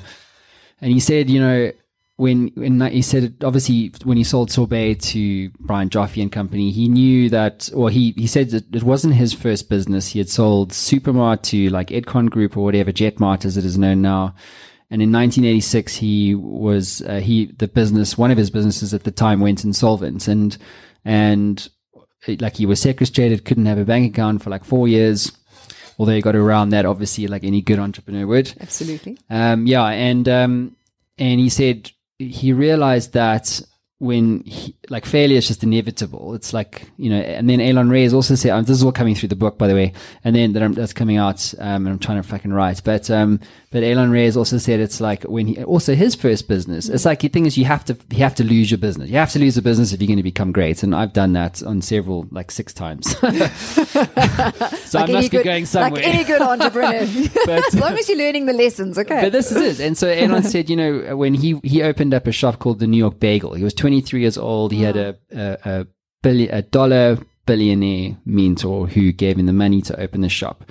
and 0.80 0.92
he 0.92 1.00
said 1.00 1.30
you 1.30 1.40
know 1.40 1.72
when 2.16 2.48
when 2.54 2.80
he 2.80 3.02
said 3.02 3.24
it, 3.24 3.44
obviously 3.44 3.92
when 4.04 4.16
he 4.16 4.24
sold 4.24 4.50
Sorbet 4.50 4.94
to 4.94 5.50
Brian 5.60 5.90
Joffe 5.90 6.20
and 6.20 6.32
company, 6.32 6.70
he 6.70 6.88
knew 6.88 7.28
that 7.28 7.70
or 7.74 7.90
he 7.90 8.12
he 8.16 8.26
said 8.26 8.50
that 8.50 8.74
it 8.74 8.82
wasn't 8.82 9.14
his 9.14 9.34
first 9.34 9.68
business. 9.68 10.08
He 10.08 10.18
had 10.18 10.30
sold 10.30 10.70
Supermart 10.72 11.42
to 11.44 11.68
like 11.68 11.88
Edcon 11.88 12.30
Group 12.30 12.56
or 12.56 12.64
whatever 12.64 12.90
Jetmart 12.90 13.44
as 13.44 13.56
it 13.56 13.64
is 13.64 13.76
known 13.76 14.00
now. 14.00 14.34
And 14.88 15.02
in 15.02 15.12
1986, 15.12 15.96
he 15.96 16.34
was 16.34 17.02
uh, 17.02 17.20
he 17.20 17.46
the 17.58 17.68
business 17.68 18.16
one 18.16 18.30
of 18.30 18.38
his 18.38 18.50
businesses 18.50 18.94
at 18.94 19.04
the 19.04 19.10
time 19.10 19.40
went 19.40 19.64
insolvent, 19.64 20.26
and 20.26 20.56
and 21.04 21.68
like 22.40 22.56
he 22.56 22.66
was 22.66 22.80
sequestrated, 22.80 23.44
couldn't 23.44 23.66
have 23.66 23.78
a 23.78 23.84
bank 23.84 24.12
account 24.12 24.42
for 24.42 24.50
like 24.50 24.64
four 24.64 24.88
years. 24.88 25.32
Although 25.98 26.12
he 26.12 26.20
got 26.20 26.36
around 26.36 26.70
that, 26.70 26.84
obviously, 26.84 27.26
like 27.26 27.42
any 27.42 27.62
good 27.62 27.78
entrepreneur 27.78 28.26
would. 28.26 28.54
Absolutely. 28.60 29.18
Um, 29.28 29.66
yeah, 29.66 29.86
and 29.86 30.28
um, 30.28 30.76
and 31.18 31.40
he 31.40 31.48
said 31.48 31.90
he 32.18 32.52
realized 32.52 33.12
that 33.12 33.60
when 33.98 34.42
he, 34.44 34.76
like 34.90 35.06
failure 35.06 35.38
is 35.38 35.48
just 35.48 35.62
inevitable. 35.62 36.34
It's 36.34 36.52
like 36.52 36.90
you 36.98 37.08
know, 37.10 37.16
and 37.16 37.48
then 37.48 37.60
Allon 37.60 37.88
Raiz 37.88 38.12
also 38.12 38.34
said 38.34 38.50
um, 38.50 38.64
this 38.64 38.76
is 38.76 38.82
all 38.82 38.92
coming 38.92 39.14
through 39.14 39.30
the 39.30 39.36
book, 39.36 39.56
by 39.58 39.68
the 39.68 39.74
way, 39.74 39.92
and 40.22 40.36
then 40.36 40.52
that 40.52 40.62
I'm, 40.62 40.72
that's 40.74 40.92
coming 40.92 41.16
out, 41.16 41.54
um, 41.58 41.86
and 41.86 41.88
I'm 41.88 41.98
trying 41.98 42.20
to 42.20 42.28
fucking 42.28 42.52
write, 42.52 42.82
but 42.84 43.10
um, 43.10 43.40
but 43.76 43.84
Allon 43.84 44.10
Raiz 44.10 44.38
also 44.38 44.56
said 44.56 44.80
it's 44.80 45.02
like 45.02 45.24
when 45.24 45.48
he 45.48 45.62
also 45.62 45.94
his 45.94 46.14
first 46.14 46.48
business. 46.48 46.88
It's 46.88 47.04
like 47.04 47.20
the 47.20 47.28
thing 47.28 47.44
is 47.44 47.58
you 47.58 47.66
have 47.66 47.84
to 47.84 47.98
you 48.08 48.20
have 48.20 48.34
to 48.36 48.42
lose 48.42 48.70
your 48.70 48.78
business. 48.78 49.10
You 49.10 49.18
have 49.18 49.32
to 49.32 49.38
lose 49.38 49.54
the 49.54 49.60
business 49.60 49.92
if 49.92 50.00
you're 50.00 50.06
going 50.06 50.16
to 50.16 50.22
become 50.22 50.50
great, 50.50 50.82
and 50.82 50.94
I've 50.94 51.12
done 51.12 51.34
that 51.34 51.62
on 51.62 51.82
several 51.82 52.26
like 52.30 52.50
six 52.50 52.72
times. 52.72 53.10
so 53.18 53.28
I 53.28 55.06
must 55.12 55.30
be 55.30 55.36
good, 55.36 55.44
going 55.44 55.66
somewhere. 55.66 56.02
Like 56.02 56.08
any 56.08 56.24
good 56.24 56.40
entrepreneur. 56.52 57.02
as 57.50 57.74
long 57.74 57.98
as 57.98 58.08
you're 58.08 58.16
learning 58.16 58.46
the 58.46 58.54
lessons, 58.54 58.96
okay. 58.96 59.20
But 59.20 59.32
this 59.32 59.52
is 59.52 59.78
it. 59.78 59.84
And 59.84 59.98
so 59.98 60.08
Allon 60.08 60.42
said, 60.42 60.70
you 60.70 60.76
know, 60.76 61.14
when 61.14 61.34
he, 61.34 61.60
he 61.62 61.82
opened 61.82 62.14
up 62.14 62.26
a 62.26 62.32
shop 62.32 62.58
called 62.58 62.78
the 62.78 62.86
New 62.86 62.96
York 62.96 63.20
Bagel, 63.20 63.52
he 63.52 63.62
was 63.62 63.74
23 63.74 64.22
years 64.22 64.38
old. 64.38 64.72
He 64.72 64.80
had 64.80 64.96
a, 64.96 65.18
a, 65.30 65.58
a, 65.66 65.86
billion, 66.22 66.54
a 66.54 66.62
dollar 66.62 67.18
billionaire 67.44 68.16
mentor 68.24 68.86
who 68.86 69.12
gave 69.12 69.38
him 69.38 69.44
the 69.44 69.52
money 69.52 69.82
to 69.82 70.00
open 70.00 70.22
the 70.22 70.30
shop. 70.30 70.64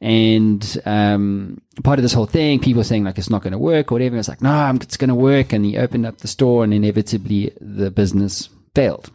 And 0.00 0.80
um, 0.84 1.60
part 1.84 1.98
of 1.98 2.02
this 2.02 2.12
whole 2.12 2.26
thing, 2.26 2.60
people 2.60 2.84
saying 2.84 3.04
like 3.04 3.18
it's 3.18 3.30
not 3.30 3.42
going 3.42 3.52
to 3.52 3.58
work 3.58 3.90
or 3.90 3.96
whatever. 3.96 4.16
It's 4.16 4.28
like, 4.28 4.42
no, 4.42 4.70
it's 4.80 4.96
going 4.96 5.08
to 5.08 5.14
work. 5.14 5.52
And 5.52 5.64
he 5.64 5.78
opened 5.78 6.06
up 6.06 6.18
the 6.18 6.28
store, 6.28 6.64
and 6.64 6.74
inevitably 6.74 7.52
the 7.60 7.90
business 7.90 8.48
failed. 8.74 9.10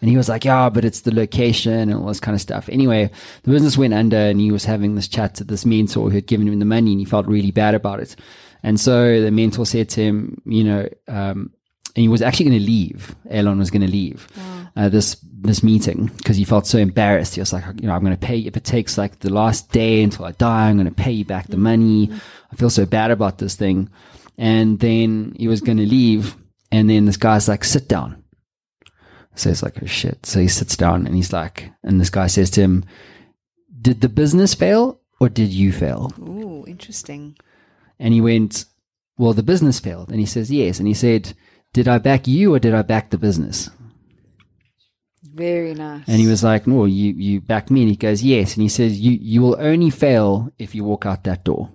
And 0.00 0.10
he 0.10 0.16
was 0.16 0.28
like, 0.28 0.44
yeah, 0.44 0.68
but 0.68 0.84
it's 0.84 1.02
the 1.02 1.14
location 1.14 1.72
and 1.72 1.94
all 1.94 2.06
this 2.06 2.20
kind 2.20 2.34
of 2.34 2.40
stuff. 2.40 2.68
Anyway, 2.68 3.10
the 3.42 3.50
business 3.50 3.78
went 3.78 3.94
under 3.94 4.16
and 4.16 4.40
he 4.40 4.52
was 4.52 4.64
having 4.64 4.94
this 4.94 5.08
chat 5.08 5.34
to 5.36 5.44
this 5.44 5.64
mentor 5.64 6.10
who 6.10 6.16
had 6.16 6.26
given 6.26 6.46
him 6.46 6.58
the 6.58 6.66
money 6.66 6.92
and 6.92 7.00
he 7.00 7.06
felt 7.06 7.26
really 7.26 7.50
bad 7.50 7.74
about 7.74 8.00
it. 8.00 8.14
And 8.62 8.78
so 8.78 9.20
the 9.20 9.30
mentor 9.30 9.66
said 9.66 9.88
to 9.90 10.02
him, 10.02 10.42
you 10.44 10.64
know, 10.64 10.88
um, 11.08 11.52
and 11.96 12.02
he 12.02 12.08
was 12.08 12.22
actually 12.22 12.46
going 12.46 12.58
to 12.58 12.66
leave. 12.66 13.14
Allon 13.30 13.58
was 13.58 13.70
going 13.70 13.82
to 13.82 13.90
leave 13.90 14.26
uh, 14.76 14.88
this 14.88 15.16
this 15.22 15.62
meeting 15.62 16.06
because 16.16 16.36
he 16.36 16.44
felt 16.44 16.66
so 16.66 16.78
embarrassed. 16.78 17.34
He 17.34 17.40
was 17.40 17.52
like, 17.52 17.64
you 17.80 17.86
know, 17.86 17.94
I'm 17.94 18.04
going 18.04 18.16
to 18.16 18.26
pay 18.26 18.38
if 18.38 18.56
it 18.56 18.64
takes 18.64 18.98
like 18.98 19.20
the 19.20 19.32
last 19.32 19.70
day 19.70 20.02
until 20.02 20.24
I 20.24 20.32
die. 20.32 20.68
I'm 20.68 20.76
going 20.76 20.88
to 20.88 20.94
pay 20.94 21.12
you 21.12 21.24
back 21.24 21.48
the 21.48 21.56
money. 21.56 22.10
I 22.52 22.56
feel 22.56 22.70
so 22.70 22.86
bad 22.86 23.10
about 23.10 23.38
this 23.38 23.54
thing. 23.54 23.90
And 24.36 24.80
then 24.80 25.34
he 25.38 25.46
was 25.46 25.60
going 25.60 25.78
to 25.78 25.86
leave, 25.86 26.36
and 26.72 26.90
then 26.90 27.04
this 27.04 27.16
guy's 27.16 27.46
like, 27.46 27.62
sit 27.62 27.88
down. 27.88 28.24
So 29.36 29.48
he's 29.48 29.62
like, 29.62 29.82
oh 29.82 29.86
shit. 29.86 30.26
So 30.26 30.40
he 30.40 30.48
sits 30.48 30.76
down 30.76 31.06
and 31.06 31.14
he's 31.14 31.32
like, 31.32 31.70
and 31.82 32.00
this 32.00 32.10
guy 32.10 32.26
says 32.28 32.50
to 32.50 32.60
him, 32.60 32.84
did 33.80 34.00
the 34.00 34.08
business 34.08 34.54
fail 34.54 35.00
or 35.20 35.28
did 35.28 35.50
you 35.50 35.72
fail? 35.72 36.12
Ooh, 36.20 36.64
interesting. 36.66 37.36
And 37.98 38.14
he 38.14 38.20
went, 38.20 38.64
well, 39.18 39.32
the 39.32 39.42
business 39.42 39.80
failed. 39.80 40.10
And 40.10 40.20
he 40.20 40.26
says, 40.26 40.50
yes. 40.50 40.78
And 40.78 40.88
he 40.88 40.94
said, 40.94 41.34
did 41.74 41.88
I 41.88 41.98
back 41.98 42.26
you 42.26 42.54
or 42.54 42.58
did 42.58 42.72
I 42.72 42.82
back 42.82 43.10
the 43.10 43.18
business? 43.18 43.68
Very 45.22 45.74
nice. 45.74 46.04
And 46.06 46.20
he 46.20 46.28
was 46.28 46.44
like, 46.44 46.66
no, 46.68 46.84
you, 46.84 47.12
you 47.12 47.40
backed 47.40 47.70
me. 47.70 47.82
And 47.82 47.90
he 47.90 47.96
goes, 47.96 48.22
yes. 48.22 48.54
And 48.54 48.62
he 48.62 48.68
says, 48.68 48.98
you, 49.00 49.18
you 49.20 49.42
will 49.42 49.56
only 49.58 49.90
fail 49.90 50.52
if 50.56 50.74
you 50.74 50.84
walk 50.84 51.04
out 51.04 51.24
that 51.24 51.42
door. 51.42 51.72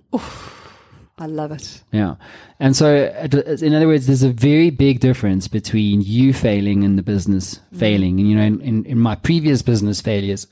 I 1.18 1.26
love 1.26 1.52
it. 1.52 1.82
Yeah. 1.92 2.14
And 2.58 2.74
so, 2.74 3.12
in 3.60 3.74
other 3.74 3.86
words, 3.86 4.06
there's 4.06 4.22
a 4.22 4.32
very 4.32 4.70
big 4.70 5.00
difference 5.00 5.48
between 5.48 6.00
you 6.00 6.32
failing 6.32 6.82
and 6.82 6.98
the 6.98 7.02
business 7.02 7.60
failing. 7.76 8.18
And, 8.18 8.28
you 8.28 8.36
know, 8.36 8.42
in, 8.42 8.60
in, 8.62 8.86
in 8.86 8.98
my 8.98 9.16
previous 9.16 9.60
business 9.60 10.00
failures, 10.00 10.46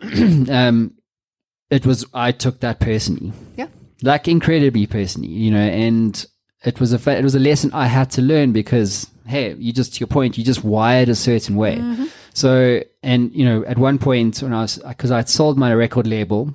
um, 0.00 0.94
it 1.68 1.84
was, 1.84 2.06
I 2.14 2.32
took 2.32 2.60
that 2.60 2.80
personally. 2.80 3.34
Yeah. 3.58 3.68
Like 4.02 4.26
incredibly 4.26 4.86
personally, 4.86 5.28
you 5.28 5.50
know, 5.50 5.58
and 5.58 6.24
it 6.64 6.80
was 6.80 6.92
a, 6.92 6.98
fa- 6.98 7.18
it 7.18 7.24
was 7.24 7.34
a 7.34 7.40
lesson 7.40 7.70
I 7.72 7.86
had 7.86 8.10
to 8.12 8.22
learn 8.22 8.52
because, 8.52 9.10
hey, 9.26 9.54
you 9.54 9.72
just, 9.72 9.94
to 9.94 10.00
your 10.00 10.08
point, 10.08 10.36
you 10.36 10.44
just 10.44 10.64
wired 10.64 11.08
a 11.08 11.14
certain 11.14 11.56
way. 11.56 11.76
Mm-hmm. 11.76 12.06
So, 12.34 12.82
and, 13.02 13.32
you 13.32 13.44
know, 13.44 13.64
at 13.64 13.78
one 13.78 13.98
point 13.98 14.42
when 14.42 14.52
I 14.52 14.62
was, 14.62 14.80
cause 14.98 15.10
I'd 15.10 15.28
sold 15.28 15.58
my 15.58 15.74
record 15.74 16.06
label 16.06 16.54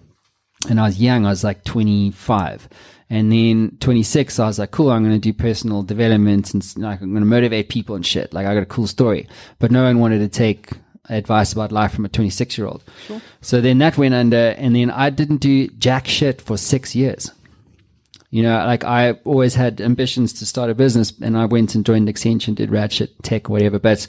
and 0.70 0.80
I 0.80 0.84
was 0.84 1.02
young, 1.02 1.26
I 1.26 1.30
was 1.30 1.44
like 1.44 1.64
25. 1.64 2.70
And 3.10 3.32
then 3.32 3.78
26, 3.82 4.40
I 4.40 4.48
was 4.48 4.58
like, 4.58 4.72
cool, 4.72 4.92
I'm 4.92 5.04
going 5.04 5.14
to 5.16 5.20
do 5.20 5.34
personal 5.34 5.84
development 5.84 6.54
and 6.54 6.78
like, 6.78 7.02
I'm 7.02 7.12
going 7.12 7.22
to 7.22 7.28
motivate 7.28 7.70
people 7.70 7.96
and 7.96 8.06
shit. 8.06 8.34
Like, 8.34 8.48
I 8.48 8.54
got 8.54 8.64
a 8.64 8.68
cool 8.68 8.88
story. 8.88 9.28
But 9.60 9.72
no 9.72 9.84
one 9.84 10.00
wanted 10.00 10.20
to 10.20 10.28
take 10.28 10.72
advice 11.10 11.54
about 11.54 11.72
life 11.72 11.94
from 11.94 12.06
a 12.06 12.10
26 12.10 12.58
year 12.58 12.68
old. 12.68 12.84
So 13.42 13.62
then 13.62 13.78
that 13.80 13.98
went 13.98 14.16
under, 14.16 14.56
and 14.58 14.76
then 14.76 14.90
I 14.90 15.12
didn't 15.12 15.38
do 15.38 15.68
jack 15.68 16.08
shit 16.08 16.42
for 16.42 16.58
six 16.58 16.96
years. 16.96 17.32
You 18.32 18.44
know, 18.44 18.58
like 18.66 18.84
I 18.84 19.12
always 19.24 19.56
had 19.56 19.80
ambitions 19.82 20.34
to 20.34 20.46
start 20.46 20.70
a 20.70 20.76
business 20.76 21.14
and 21.22 21.38
I 21.38 21.46
went 21.46 21.76
and 21.76 21.86
joined 21.86 22.08
Accenture 22.10 22.54
did 22.56 22.70
Ratchet 22.72 23.12
tech, 23.24 23.48
whatever. 23.50 23.80
But 23.80 24.08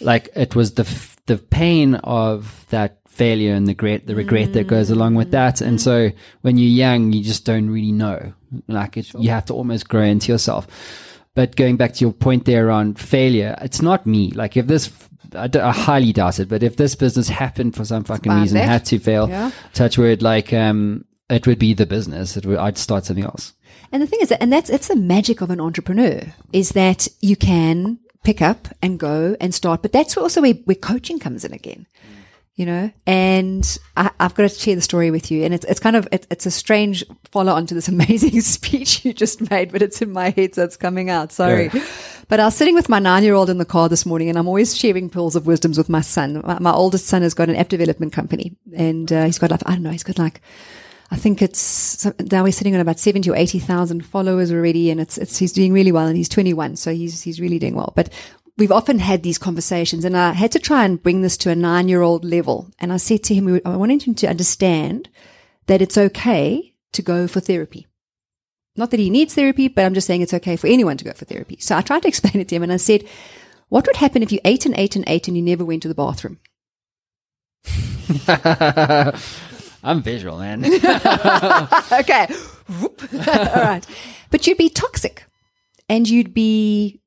like 0.00 0.28
it 0.34 0.56
was 0.56 0.74
the, 0.74 0.82
f- 0.82 1.16
the 1.26 1.38
pain 1.38 1.94
of 1.96 2.66
that 2.70 2.98
failure 3.06 3.54
and 3.54 3.66
the 3.66 3.72
regret, 3.72 4.06
the 4.06 4.16
regret 4.16 4.52
that 4.54 4.66
goes 4.66 4.90
along 4.90 5.14
with 5.14 5.30
that. 5.32 5.60
And 5.60 5.80
so 5.80 6.10
when 6.40 6.56
you're 6.56 6.68
young, 6.70 7.12
you 7.12 7.22
just 7.22 7.44
don't 7.44 7.70
really 7.70 7.92
know. 7.92 8.32
Like 8.68 8.96
it, 8.96 9.12
you 9.14 9.30
have 9.30 9.44
to 9.46 9.54
almost 9.54 9.88
grow 9.88 10.02
into 10.02 10.32
yourself. 10.32 10.66
But 11.34 11.54
going 11.56 11.76
back 11.76 11.92
to 11.94 12.04
your 12.04 12.12
point 12.12 12.44
there 12.46 12.70
on 12.70 12.94
failure, 12.94 13.56
it's 13.62 13.80
not 13.80 14.06
me. 14.06 14.30
Like 14.32 14.56
if 14.56 14.66
this, 14.66 14.90
I, 15.36 15.46
d- 15.46 15.60
I 15.60 15.72
highly 15.72 16.12
doubt 16.12 16.40
it, 16.40 16.48
but 16.48 16.62
if 16.62 16.76
this 16.76 16.94
business 16.94 17.28
happened 17.28 17.74
for 17.76 17.84
some 17.84 18.04
fucking 18.04 18.32
reason, 18.32 18.58
had 18.58 18.84
to 18.86 18.98
fail, 18.98 19.28
Yeah. 19.28 19.50
touch 19.72 19.96
word, 19.98 20.20
like, 20.22 20.52
um, 20.52 21.04
it 21.32 21.46
would 21.46 21.58
be 21.58 21.74
the 21.74 21.86
business. 21.86 22.36
It 22.36 22.46
would, 22.46 22.58
I'd 22.58 22.78
start 22.78 23.06
something 23.06 23.24
else. 23.24 23.54
And 23.90 24.02
the 24.02 24.06
thing 24.06 24.20
is, 24.22 24.30
that, 24.30 24.42
and 24.42 24.52
that's 24.52 24.70
it's 24.70 24.88
the 24.88 24.96
magic 24.96 25.40
of 25.40 25.50
an 25.50 25.60
entrepreneur 25.60 26.22
is 26.52 26.70
that 26.70 27.08
you 27.20 27.36
can 27.36 27.98
pick 28.24 28.40
up 28.40 28.68
and 28.80 28.98
go 28.98 29.36
and 29.40 29.54
start. 29.54 29.82
But 29.82 29.92
that's 29.92 30.16
also 30.16 30.40
where, 30.40 30.54
where 30.54 30.74
coaching 30.74 31.18
comes 31.18 31.44
in 31.44 31.52
again. 31.52 31.86
You 32.54 32.66
know, 32.66 32.90
and 33.06 33.78
I, 33.96 34.10
I've 34.20 34.34
got 34.34 34.42
to 34.42 34.48
share 34.50 34.74
the 34.74 34.82
story 34.82 35.10
with 35.10 35.30
you, 35.30 35.42
and 35.42 35.54
it's 35.54 35.64
it's 35.64 35.80
kind 35.80 35.96
of 35.96 36.06
it, 36.12 36.26
it's 36.30 36.44
a 36.44 36.50
strange 36.50 37.02
follow 37.30 37.54
on 37.54 37.66
to 37.66 37.74
this 37.74 37.88
amazing 37.96 38.38
speech 38.42 39.06
you 39.06 39.14
just 39.14 39.50
made, 39.50 39.72
but 39.72 39.80
it's 39.80 40.02
in 40.02 40.12
my 40.12 40.30
head, 40.30 40.54
so 40.54 40.64
it's 40.64 40.76
coming 40.76 41.08
out. 41.08 41.32
Sorry, 41.32 41.70
but 42.28 42.40
I 42.40 42.44
was 42.44 42.54
sitting 42.54 42.74
with 42.74 42.90
my 42.90 42.98
nine 42.98 43.24
year 43.24 43.32
old 43.32 43.48
in 43.48 43.56
the 43.56 43.64
car 43.64 43.88
this 43.88 44.04
morning, 44.04 44.28
and 44.28 44.38
I'm 44.38 44.46
always 44.46 44.76
sharing 44.76 45.08
pearls 45.08 45.34
of 45.34 45.46
wisdoms 45.46 45.78
with 45.78 45.88
my 45.88 46.02
son. 46.02 46.42
My, 46.44 46.58
my 46.58 46.72
oldest 46.72 47.06
son 47.06 47.22
has 47.22 47.32
got 47.32 47.48
an 47.48 47.56
app 47.56 47.68
development 47.68 48.12
company, 48.12 48.54
and 48.76 49.10
uh, 49.10 49.24
he's 49.24 49.38
got 49.38 49.50
like 49.50 49.62
I 49.64 49.72
don't 49.72 49.82
know, 49.82 49.90
he's 49.90 50.02
got 50.02 50.18
like 50.18 50.42
I 51.12 51.16
think 51.16 51.42
it's 51.42 52.06
now 52.32 52.42
we're 52.42 52.52
sitting 52.52 52.74
on 52.74 52.80
about 52.80 52.98
seventy 52.98 53.28
or 53.28 53.36
eighty 53.36 53.58
thousand 53.58 54.06
followers 54.06 54.50
already, 54.50 54.90
and 54.90 54.98
it's 54.98 55.18
it's 55.18 55.36
he's 55.36 55.52
doing 55.52 55.74
really 55.74 55.92
well, 55.92 56.06
and 56.06 56.16
he's 56.16 56.28
twenty 56.28 56.54
one, 56.54 56.74
so 56.74 56.94
he's 56.94 57.20
he's 57.20 57.38
really 57.38 57.58
doing 57.58 57.76
well. 57.76 57.92
But 57.94 58.08
we've 58.56 58.72
often 58.72 58.98
had 58.98 59.22
these 59.22 59.36
conversations, 59.36 60.06
and 60.06 60.16
I 60.16 60.32
had 60.32 60.52
to 60.52 60.58
try 60.58 60.86
and 60.86 61.02
bring 61.02 61.20
this 61.20 61.36
to 61.38 61.50
a 61.50 61.54
nine 61.54 61.88
year 61.88 62.00
old 62.00 62.24
level. 62.24 62.70
And 62.78 62.94
I 62.94 62.96
said 62.96 63.22
to 63.24 63.34
him, 63.34 63.60
I 63.66 63.76
wanted 63.76 64.04
him 64.04 64.14
to 64.16 64.26
understand 64.26 65.10
that 65.66 65.82
it's 65.82 65.98
okay 65.98 66.72
to 66.92 67.02
go 67.02 67.28
for 67.28 67.40
therapy. 67.40 67.86
Not 68.74 68.90
that 68.90 69.00
he 69.00 69.10
needs 69.10 69.34
therapy, 69.34 69.68
but 69.68 69.84
I'm 69.84 69.92
just 69.92 70.06
saying 70.06 70.22
it's 70.22 70.32
okay 70.32 70.56
for 70.56 70.66
anyone 70.66 70.96
to 70.96 71.04
go 71.04 71.12
for 71.12 71.26
therapy. 71.26 71.58
So 71.60 71.76
I 71.76 71.82
tried 71.82 72.02
to 72.02 72.08
explain 72.12 72.40
it 72.40 72.48
to 72.48 72.54
him, 72.54 72.62
and 72.62 72.72
I 72.72 72.78
said, 72.78 73.04
"What 73.68 73.86
would 73.86 73.96
happen 73.96 74.22
if 74.22 74.32
you 74.32 74.40
ate 74.46 74.64
and 74.64 74.74
ate 74.78 74.96
and 74.96 75.04
ate, 75.06 75.28
and 75.28 75.36
you 75.36 75.42
never 75.42 75.62
went 75.62 75.82
to 75.82 75.88
the 75.88 75.94
bathroom?" 75.94 76.40
I'm 79.82 80.02
visual, 80.02 80.38
man. 80.38 80.64
okay. 81.92 82.26
All 82.82 83.62
right. 83.62 83.86
But 84.30 84.46
you'd 84.46 84.58
be 84.58 84.68
toxic 84.68 85.24
and 85.88 86.08
you'd 86.08 86.32
be 86.32 87.00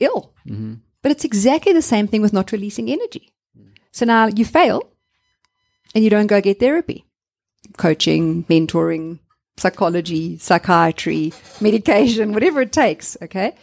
ill. 0.00 0.34
Mm-hmm. 0.46 0.74
But 1.02 1.12
it's 1.12 1.24
exactly 1.24 1.72
the 1.72 1.82
same 1.82 2.06
thing 2.06 2.22
with 2.22 2.32
not 2.32 2.52
releasing 2.52 2.90
energy. 2.90 3.30
So 3.92 4.04
now 4.04 4.26
you 4.26 4.44
fail 4.44 4.90
and 5.94 6.02
you 6.02 6.10
don't 6.10 6.26
go 6.26 6.40
get 6.40 6.58
therapy, 6.58 7.04
coaching, 7.76 8.44
mentoring, 8.44 9.20
psychology, 9.56 10.38
psychiatry, 10.38 11.32
medication, 11.60 12.32
whatever 12.32 12.62
it 12.62 12.72
takes. 12.72 13.16
Okay. 13.22 13.54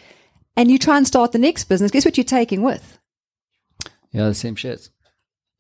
And 0.56 0.72
you 0.72 0.78
try 0.78 0.98
and 0.98 1.08
start 1.08 1.32
the 1.32 1.40
next 1.40 1.66
business. 1.66 1.92
Guess 1.92 2.06
what 2.06 2.18
you're 2.18 2.24
taking 2.24 2.62
with? 2.62 2.98
yeah, 4.12 4.28
the 4.28 4.34
same 4.34 4.56
shit. 4.56 4.90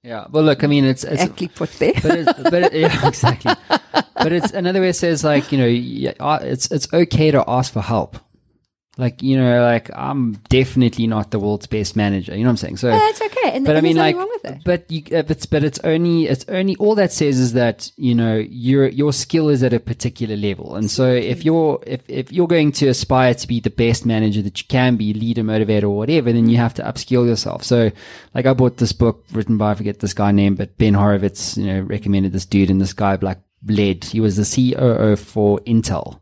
Yeah. 0.03 0.25
Well, 0.31 0.43
look, 0.43 0.63
I 0.63 0.67
mean, 0.67 0.85
it's, 0.85 1.03
it's 1.03 1.21
Actually 1.21 1.49
put 1.49 1.69
there. 1.73 1.93
but 2.01 2.17
it, 2.17 2.25
but 2.43 2.73
it, 2.73 2.73
yeah, 2.73 3.07
exactly. 3.07 3.53
But 3.69 4.31
it's 4.31 4.51
another 4.51 4.81
way 4.81 4.89
it 4.89 4.95
says 4.95 5.23
like 5.23 5.51
you 5.51 5.57
know 5.57 6.11
uh, 6.19 6.39
it's 6.41 6.69
it's 6.71 6.91
okay 6.93 7.31
to 7.31 7.43
ask 7.47 7.71
for 7.71 7.81
help. 7.81 8.17
Like 8.97 9.23
you 9.23 9.37
know, 9.37 9.63
like 9.63 9.89
I'm 9.95 10.33
definitely 10.49 11.07
not 11.07 11.31
the 11.31 11.39
world's 11.39 11.65
best 11.65 11.95
manager. 11.95 12.33
You 12.33 12.39
know 12.39 12.49
what 12.49 12.51
I'm 12.51 12.57
saying? 12.57 12.77
So 12.77 12.89
That's 12.89 13.21
okay. 13.21 13.51
And, 13.53 13.63
but 13.65 13.77
and 13.77 13.77
I 13.77 13.81
mean, 13.81 13.95
there's 13.95 14.13
like, 14.13 14.15
wrong 14.17 14.27
with 14.27 14.41
that. 14.43 14.63
but 14.65 14.91
you, 14.91 15.03
uh, 15.17 15.21
but 15.21 15.47
but 15.49 15.63
it's 15.63 15.79
only 15.85 16.27
it's 16.27 16.43
only 16.49 16.75
all 16.75 16.95
that 16.95 17.13
says 17.13 17.39
is 17.39 17.53
that 17.53 17.89
you 17.95 18.13
know 18.13 18.35
your 18.35 18.89
your 18.89 19.13
skill 19.13 19.47
is 19.47 19.63
at 19.63 19.71
a 19.71 19.79
particular 19.79 20.35
level, 20.35 20.75
and 20.75 20.91
so 20.91 21.07
if 21.07 21.45
you're 21.45 21.81
if 21.87 22.01
if 22.09 22.33
you're 22.33 22.49
going 22.49 22.73
to 22.73 22.89
aspire 22.89 23.33
to 23.33 23.47
be 23.47 23.61
the 23.61 23.69
best 23.69 24.05
manager 24.05 24.41
that 24.41 24.59
you 24.59 24.67
can 24.67 24.97
be, 24.97 25.13
leader, 25.13 25.41
motivator, 25.41 25.83
or 25.83 25.95
whatever, 25.95 26.33
then 26.33 26.49
you 26.49 26.57
have 26.57 26.73
to 26.73 26.83
upskill 26.83 27.25
yourself. 27.25 27.63
So, 27.63 27.91
like, 28.33 28.45
I 28.45 28.51
bought 28.53 28.75
this 28.75 28.91
book 28.91 29.23
written 29.31 29.57
by 29.57 29.71
I 29.71 29.75
forget 29.75 30.01
this 30.01 30.13
guy 30.13 30.31
name, 30.31 30.55
but 30.55 30.77
Ben 30.77 30.95
Horowitz, 30.95 31.55
you 31.55 31.65
know, 31.65 31.79
recommended 31.79 32.33
this 32.33 32.45
dude, 32.45 32.69
and 32.69 32.81
this 32.81 32.91
guy 32.91 33.17
like 33.21 33.39
led. 33.65 34.03
He 34.03 34.19
was 34.19 34.35
the 34.35 34.43
COO 34.43 35.15
for 35.15 35.59
Intel 35.59 36.19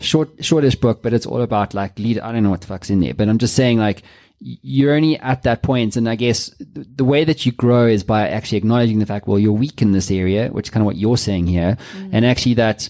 short 0.00 0.44
shortish 0.44 0.76
book, 0.76 1.02
but 1.02 1.12
it's 1.12 1.26
all 1.26 1.42
about 1.42 1.74
like 1.74 1.98
lead. 1.98 2.18
I 2.18 2.32
don't 2.32 2.42
know 2.42 2.50
what 2.50 2.60
the 2.60 2.66
fuck's 2.66 2.90
in 2.90 3.00
there, 3.00 3.14
but 3.14 3.28
I'm 3.28 3.38
just 3.38 3.54
saying 3.54 3.78
like 3.78 4.02
you're 4.40 4.94
only 4.94 5.18
at 5.18 5.42
that 5.42 5.62
point, 5.62 5.96
and 5.96 6.08
I 6.08 6.14
guess 6.14 6.54
the 6.60 7.04
way 7.04 7.24
that 7.24 7.44
you 7.44 7.52
grow 7.52 7.86
is 7.86 8.04
by 8.04 8.28
actually 8.28 8.58
acknowledging 8.58 9.00
the 9.00 9.06
fact, 9.06 9.26
well, 9.26 9.38
you're 9.38 9.52
weak 9.52 9.82
in 9.82 9.92
this 9.92 10.10
area, 10.10 10.48
which 10.48 10.66
is 10.66 10.70
kind 10.70 10.82
of 10.82 10.86
what 10.86 10.96
you're 10.96 11.16
saying 11.16 11.46
here, 11.46 11.76
mm. 11.96 12.10
and 12.12 12.24
actually 12.24 12.54
that 12.54 12.88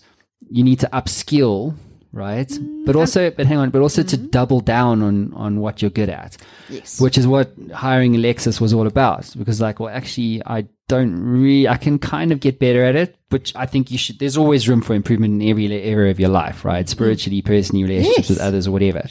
you 0.51 0.63
need 0.63 0.81
to 0.81 0.89
upskill. 0.93 1.75
Right, 2.11 2.49
mm, 2.49 2.87
but 2.87 2.97
also, 2.97 3.31
but 3.31 3.47
hang 3.47 3.59
on, 3.59 3.69
but 3.69 3.83
also 3.83 4.03
to 4.03 4.17
mm-hmm. 4.17 4.29
double 4.29 4.61
down 4.61 5.03
on 5.03 5.35
on 5.35 5.61
what 5.61 5.83
you're 5.83 5.91
good 5.91 6.09
at, 6.09 6.39
Yes. 6.71 6.99
which 7.01 7.19
is 7.19 7.27
what 7.27 7.53
hiring 7.75 8.17
Alexis 8.17 8.63
was 8.63 8.73
all 8.73 8.87
about. 8.87 9.31
Because, 9.37 9.61
like, 9.61 9.79
well, 9.79 9.95
actually, 9.95 10.43
I 10.47 10.67
don't 10.89 11.15
really, 11.23 11.69
I 11.69 11.77
can 11.77 11.99
kind 11.99 12.33
of 12.33 12.41
get 12.41 12.59
better 12.59 12.83
at 12.83 12.97
it, 12.97 13.15
which 13.29 13.55
I 13.55 13.67
think 13.67 13.91
you 13.91 13.99
should. 13.99 14.19
There's 14.19 14.39
always 14.39 14.71
room 14.71 14.81
for 14.81 14.95
improvement 14.95 15.43
in 15.43 15.49
every 15.51 15.71
area 15.71 16.11
of 16.11 16.19
your 16.19 16.31
life, 16.31 16.65
right? 16.65 16.87
Mm-hmm. 16.87 16.91
Spiritually, 16.91 17.43
personally, 17.43 17.83
relationships 17.83 18.31
Yes. 18.31 18.31
with 18.31 18.41
others, 18.41 18.67
or 18.67 18.71
whatever. 18.71 19.07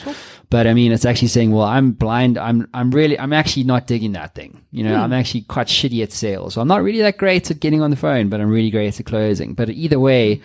But 0.49 0.65
I 0.65 0.73
mean, 0.73 0.91
it's 0.91 1.05
actually 1.05 1.27
saying, 1.27 1.51
well, 1.51 1.65
I'm 1.65 1.91
blind. 1.91 2.39
I'm, 2.39 2.67
I'm 2.73 2.89
really, 2.89 3.19
I'm 3.19 3.31
actually 3.31 3.65
not 3.65 3.85
digging 3.85 4.13
that 4.13 4.33
thing. 4.33 4.63
You 4.71 4.83
know, 4.85 4.95
hmm. 4.95 5.03
I'm 5.03 5.13
actually 5.13 5.41
quite 5.41 5.67
shitty 5.67 6.01
at 6.01 6.11
sales. 6.11 6.55
So 6.55 6.61
I'm 6.61 6.67
not 6.67 6.81
really 6.81 7.01
that 7.01 7.17
great 7.17 7.51
at 7.51 7.59
getting 7.59 7.83
on 7.83 7.91
the 7.91 7.95
phone, 7.95 8.29
but 8.29 8.41
I'm 8.41 8.49
really 8.49 8.71
great 8.71 8.99
at 8.99 9.05
closing. 9.05 9.53
But 9.53 9.69
either 9.69 9.99
way, 9.99 10.35
hmm. 10.35 10.43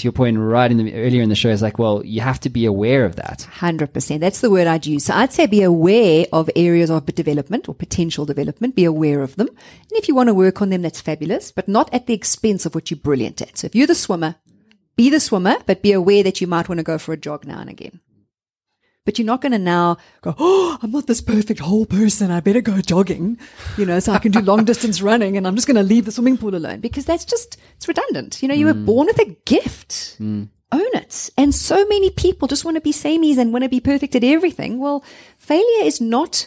To 0.00 0.04
your 0.04 0.12
point, 0.12 0.38
right 0.38 0.70
in 0.70 0.76
the 0.76 0.94
earlier 0.94 1.22
in 1.22 1.28
the 1.28 1.34
show, 1.34 1.50
is 1.50 1.62
like, 1.62 1.78
well, 1.78 2.04
you 2.04 2.20
have 2.20 2.40
to 2.40 2.50
be 2.50 2.64
aware 2.66 3.04
of 3.04 3.16
that. 3.16 3.42
Hundred 3.42 3.92
percent. 3.92 4.20
That's 4.20 4.40
the 4.40 4.50
word 4.50 4.66
I'd 4.66 4.86
use. 4.86 5.04
So 5.04 5.14
I'd 5.14 5.32
say 5.32 5.46
be 5.46 5.62
aware 5.62 6.26
of 6.32 6.50
areas 6.56 6.90
of 6.90 7.06
development 7.06 7.68
or 7.68 7.74
potential 7.74 8.26
development. 8.26 8.76
Be 8.76 8.84
aware 8.84 9.22
of 9.22 9.36
them, 9.36 9.48
and 9.48 9.92
if 9.92 10.08
you 10.08 10.14
want 10.14 10.28
to 10.28 10.34
work 10.34 10.60
on 10.60 10.70
them, 10.70 10.82
that's 10.82 11.00
fabulous, 11.00 11.52
but 11.52 11.68
not 11.68 11.92
at 11.94 12.06
the 12.06 12.14
expense 12.14 12.66
of 12.66 12.74
what 12.74 12.90
you're 12.90 12.98
brilliant 12.98 13.40
at. 13.40 13.58
So 13.58 13.66
if 13.66 13.74
you're 13.74 13.86
the 13.86 13.94
swimmer, 13.94 14.36
be 14.96 15.10
the 15.10 15.20
swimmer, 15.20 15.56
but 15.66 15.82
be 15.82 15.92
aware 15.92 16.22
that 16.22 16.40
you 16.40 16.46
might 16.46 16.68
want 16.68 16.78
to 16.78 16.84
go 16.84 16.98
for 16.98 17.12
a 17.12 17.16
jog 17.16 17.46
now 17.46 17.60
and 17.60 17.70
again. 17.70 18.00
But 19.06 19.18
you're 19.18 19.26
not 19.26 19.40
going 19.40 19.52
to 19.52 19.58
now 19.58 19.96
go, 20.20 20.34
oh, 20.38 20.78
I'm 20.82 20.90
not 20.90 21.06
this 21.06 21.22
perfect 21.22 21.60
whole 21.60 21.86
person. 21.86 22.30
I 22.30 22.40
better 22.40 22.60
go 22.60 22.80
jogging, 22.80 23.38
you 23.78 23.86
know, 23.86 23.98
so 23.98 24.12
I 24.12 24.18
can 24.18 24.30
do 24.30 24.40
long 24.40 24.64
distance 24.64 25.00
running 25.10 25.36
and 25.36 25.46
I'm 25.46 25.54
just 25.54 25.66
going 25.66 25.76
to 25.76 25.82
leave 25.82 26.04
the 26.04 26.12
swimming 26.12 26.36
pool 26.36 26.54
alone 26.54 26.80
because 26.80 27.06
that's 27.06 27.24
just, 27.24 27.56
it's 27.76 27.88
redundant. 27.88 28.42
You 28.42 28.48
know, 28.48 28.54
you 28.54 28.66
were 28.66 28.74
mm. 28.74 28.84
born 28.84 29.06
with 29.06 29.18
a 29.18 29.36
gift. 29.46 30.18
Mm. 30.20 30.48
Own 30.72 30.94
it. 30.94 31.30
And 31.36 31.54
so 31.54 31.84
many 31.86 32.10
people 32.10 32.46
just 32.46 32.64
want 32.64 32.76
to 32.76 32.80
be 32.80 32.92
samies 32.92 33.38
and 33.38 33.52
want 33.52 33.64
to 33.64 33.70
be 33.70 33.80
perfect 33.80 34.14
at 34.14 34.22
everything. 34.22 34.78
Well, 34.78 35.02
failure 35.38 35.84
is 35.84 36.00
not 36.00 36.46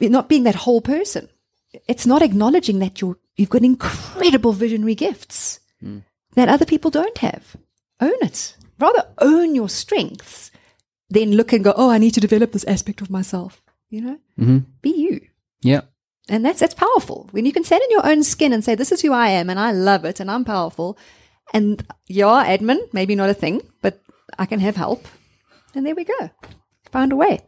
not 0.00 0.28
being 0.28 0.44
that 0.44 0.54
whole 0.54 0.80
person. 0.80 1.28
It's 1.88 2.06
not 2.06 2.22
acknowledging 2.22 2.78
that 2.80 3.00
you're, 3.00 3.18
you've 3.36 3.50
got 3.50 3.62
incredible 3.62 4.52
visionary 4.52 4.94
gifts 4.94 5.60
mm. 5.82 6.02
that 6.34 6.48
other 6.48 6.66
people 6.66 6.90
don't 6.90 7.18
have. 7.18 7.56
Own 8.00 8.14
it. 8.22 8.56
Rather 8.78 9.08
own 9.18 9.54
your 9.54 9.68
strengths 9.68 10.50
than 11.10 11.32
look 11.36 11.52
and 11.52 11.64
go, 11.64 11.72
oh, 11.76 11.90
I 11.90 11.98
need 11.98 12.14
to 12.14 12.20
develop 12.20 12.52
this 12.52 12.64
aspect 12.64 13.00
of 13.00 13.10
myself. 13.10 13.62
You 13.90 14.00
know, 14.02 14.18
Mm-hmm. 14.38 14.58
be 14.82 14.90
you. 14.90 15.20
Yeah. 15.62 15.80
And 16.28 16.44
that's 16.44 16.60
that's 16.60 16.74
powerful. 16.74 17.28
When 17.30 17.46
you 17.46 17.52
can 17.52 17.64
stand 17.64 17.82
in 17.82 17.90
your 17.90 18.06
own 18.06 18.22
skin 18.22 18.52
and 18.52 18.62
say, 18.62 18.74
This 18.74 18.92
is 18.92 19.00
who 19.00 19.12
I 19.14 19.28
am 19.30 19.48
and 19.48 19.58
I 19.58 19.72
love 19.72 20.04
it 20.04 20.20
and 20.20 20.30
I'm 20.30 20.44
powerful. 20.44 20.98
And 21.54 21.82
yeah, 22.06 22.44
admin, 22.46 22.78
maybe 22.92 23.14
not 23.16 23.30
a 23.30 23.34
thing, 23.34 23.62
but 23.80 24.02
I 24.38 24.44
can 24.44 24.60
have 24.60 24.76
help. 24.76 25.08
And 25.74 25.86
there 25.86 25.94
we 25.94 26.04
go. 26.04 26.30
Found 26.92 27.12
a 27.12 27.16
way. 27.16 27.40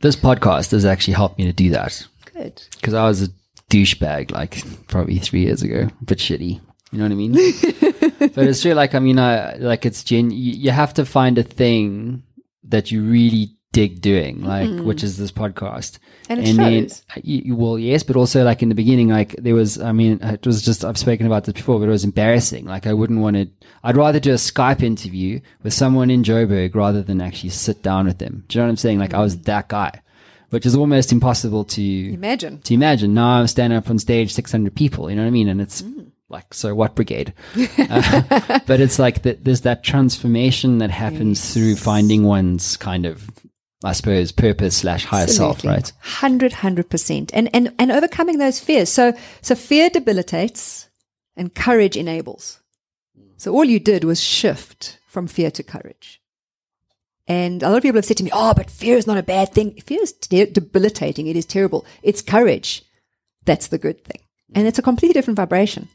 This 0.00 0.16
podcast 0.16 0.70
has 0.70 0.86
actually 0.86 1.12
helped 1.14 1.38
me 1.38 1.44
to 1.44 1.52
do 1.52 1.68
that 1.70 2.06
Good. 2.32 2.62
because 2.76 2.94
I 2.94 3.06
was 3.06 3.22
a 3.22 3.28
douchebag 3.68 4.30
like 4.30 4.64
probably 4.88 5.18
three 5.18 5.40
years 5.42 5.62
ago, 5.62 5.88
a 6.00 6.04
bit 6.04 6.16
shitty. 6.18 6.58
You 6.92 6.98
know 6.98 7.04
what 7.04 7.12
I 7.12 7.14
mean? 7.14 7.32
but 8.34 8.38
it's 8.48 8.62
true. 8.62 8.72
Like 8.72 8.94
I 8.94 8.98
mean, 8.98 9.18
I 9.18 9.56
like 9.56 9.84
it's 9.84 10.02
gen. 10.02 10.30
You, 10.30 10.52
you 10.54 10.70
have 10.70 10.94
to 10.94 11.04
find 11.04 11.36
a 11.36 11.42
thing 11.42 12.22
that 12.70 12.90
you 12.90 13.02
really 13.02 13.56
dig 13.72 14.00
doing, 14.00 14.42
like 14.42 14.68
mm-hmm. 14.68 14.84
which 14.84 15.04
is 15.04 15.16
this 15.16 15.30
podcast. 15.30 15.98
And 16.28 16.40
it 16.40 16.56
then 16.56 16.72
you, 16.72 16.88
uh, 17.16 17.20
you- 17.22 17.56
well, 17.56 17.78
yes, 17.78 18.02
but 18.02 18.16
also 18.16 18.44
like 18.44 18.62
in 18.62 18.68
the 18.68 18.74
beginning, 18.74 19.08
like 19.08 19.34
there 19.36 19.54
was. 19.54 19.80
I 19.80 19.92
mean, 19.92 20.18
it 20.22 20.46
was 20.46 20.62
just 20.62 20.84
I've 20.84 20.98
spoken 20.98 21.26
about 21.26 21.44
this 21.44 21.54
before, 21.54 21.78
but 21.78 21.88
it 21.88 21.92
was 21.92 22.04
embarrassing. 22.04 22.64
Like 22.64 22.86
I 22.86 22.92
wouldn't 22.92 23.20
want 23.20 23.36
to. 23.36 23.48
I'd 23.82 23.96
rather 23.96 24.20
do 24.20 24.32
a 24.32 24.36
Skype 24.36 24.82
interview 24.82 25.40
with 25.62 25.72
someone 25.72 26.10
in 26.10 26.22
Joburg 26.22 26.74
rather 26.74 27.02
than 27.02 27.20
actually 27.20 27.50
sit 27.50 27.82
down 27.82 28.06
with 28.06 28.18
them. 28.18 28.44
Do 28.48 28.58
you 28.58 28.62
know 28.62 28.66
what 28.66 28.70
I'm 28.70 28.76
saying? 28.76 28.98
Like 28.98 29.14
I 29.14 29.20
was 29.20 29.36
mm. 29.36 29.44
that 29.44 29.68
guy, 29.68 30.02
which 30.50 30.66
is 30.66 30.74
almost 30.74 31.12
impossible 31.12 31.64
to 31.64 32.12
Imagine. 32.12 32.60
to 32.62 32.74
imagine. 32.74 33.14
Now 33.14 33.40
I'm 33.40 33.46
standing 33.46 33.76
up 33.76 33.88
on 33.88 33.98
stage, 33.98 34.32
600 34.32 34.74
people, 34.74 35.10
you 35.10 35.16
know 35.16 35.22
what 35.22 35.28
I 35.28 35.32
mean? 35.32 35.48
And 35.48 35.60
it's 35.60 35.82
mm. 35.82 36.09
Like, 36.30 36.54
so 36.54 36.74
what 36.74 36.94
brigade? 36.94 37.34
Uh, 37.78 38.60
but 38.66 38.80
it's 38.80 38.98
like 38.98 39.22
that 39.22 39.44
there's 39.44 39.62
that 39.62 39.82
transformation 39.82 40.78
that 40.78 40.90
happens 40.90 41.52
through 41.52 41.76
finding 41.76 42.24
one's 42.24 42.76
kind 42.76 43.04
of, 43.04 43.28
I 43.84 43.92
suppose, 43.92 44.30
purpose 44.30 44.76
slash 44.76 45.04
higher 45.04 45.26
self, 45.26 45.64
right? 45.64 45.92
Hundred, 46.00 46.52
hundred 46.52 46.88
percent. 46.88 47.30
And 47.34 47.50
and 47.54 47.74
and 47.78 47.90
overcoming 47.90 48.38
those 48.38 48.60
fears. 48.60 48.88
So 48.88 49.12
so 49.42 49.54
fear 49.54 49.90
debilitates 49.90 50.88
and 51.36 51.54
courage 51.54 51.96
enables. 51.96 52.60
So 53.36 53.52
all 53.52 53.64
you 53.64 53.80
did 53.80 54.04
was 54.04 54.22
shift 54.22 54.98
from 55.08 55.26
fear 55.26 55.50
to 55.50 55.62
courage. 55.62 56.20
And 57.26 57.62
a 57.62 57.68
lot 57.68 57.76
of 57.76 57.82
people 57.82 57.98
have 57.98 58.04
said 58.04 58.18
to 58.18 58.24
me, 58.24 58.30
"Oh, 58.32 58.54
but 58.54 58.70
fear 58.70 58.96
is 58.96 59.06
not 59.06 59.18
a 59.18 59.22
bad 59.22 59.52
thing. 59.52 59.80
Fear 59.80 60.02
is 60.02 60.12
de- 60.12 60.46
debilitating. 60.46 61.26
It 61.26 61.36
is 61.36 61.46
terrible. 61.46 61.84
It's 62.02 62.22
courage. 62.22 62.84
That's 63.44 63.68
the 63.68 63.78
good 63.78 64.04
thing." 64.04 64.20
And 64.54 64.66
it's 64.66 64.78
a 64.78 64.82
completely 64.82 65.14
different 65.14 65.36
vibration. 65.36 65.88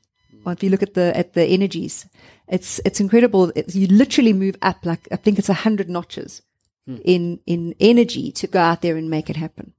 If 0.51 0.63
you 0.63 0.69
look 0.69 0.83
at 0.83 0.93
the 0.93 1.15
at 1.15 1.33
the 1.33 1.45
energies, 1.45 2.07
it's 2.47 2.79
it's 2.85 2.99
incredible. 2.99 3.51
It's, 3.55 3.75
you 3.75 3.87
literally 3.87 4.33
move 4.33 4.55
up 4.61 4.85
like 4.85 5.07
I 5.11 5.15
think 5.15 5.39
it's 5.39 5.49
a 5.49 5.53
hundred 5.53 5.89
notches 5.89 6.41
hmm. 6.85 6.97
in 7.03 7.39
in 7.45 7.75
energy 7.79 8.31
to 8.33 8.47
go 8.47 8.59
out 8.59 8.81
there 8.81 8.97
and 8.97 9.09
make 9.09 9.29
it 9.29 9.35
happen. 9.35 9.73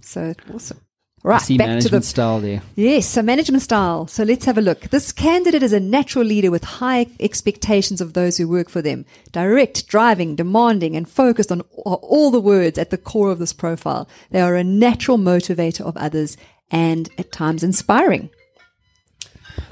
So 0.00 0.34
awesome. 0.52 0.80
Right, 1.24 1.56
back 1.56 1.80
to 1.80 1.88
the 1.88 2.02
style 2.02 2.40
there. 2.40 2.62
Yes, 2.74 3.06
so 3.06 3.22
management 3.22 3.62
style. 3.62 4.08
So 4.08 4.24
let's 4.24 4.44
have 4.44 4.58
a 4.58 4.62
look. 4.62 4.80
This 4.90 5.12
candidate 5.12 5.62
is 5.62 5.72
a 5.72 5.78
natural 5.78 6.24
leader 6.24 6.50
with 6.50 6.64
high 6.64 7.06
expectations 7.20 8.00
of 8.00 8.12
those 8.12 8.38
who 8.38 8.48
work 8.48 8.68
for 8.68 8.82
them. 8.82 9.04
Direct, 9.30 9.86
driving, 9.86 10.34
demanding, 10.34 10.96
and 10.96 11.08
focused 11.08 11.52
on 11.52 11.60
all 11.76 12.32
the 12.32 12.40
words 12.40 12.76
at 12.76 12.90
the 12.90 12.98
core 12.98 13.30
of 13.30 13.38
this 13.38 13.52
profile. 13.52 14.08
They 14.30 14.40
are 14.40 14.56
a 14.56 14.64
natural 14.64 15.16
motivator 15.16 15.82
of 15.82 15.96
others 15.96 16.36
and 16.72 17.08
at 17.18 17.30
times 17.30 17.62
inspiring. 17.62 18.30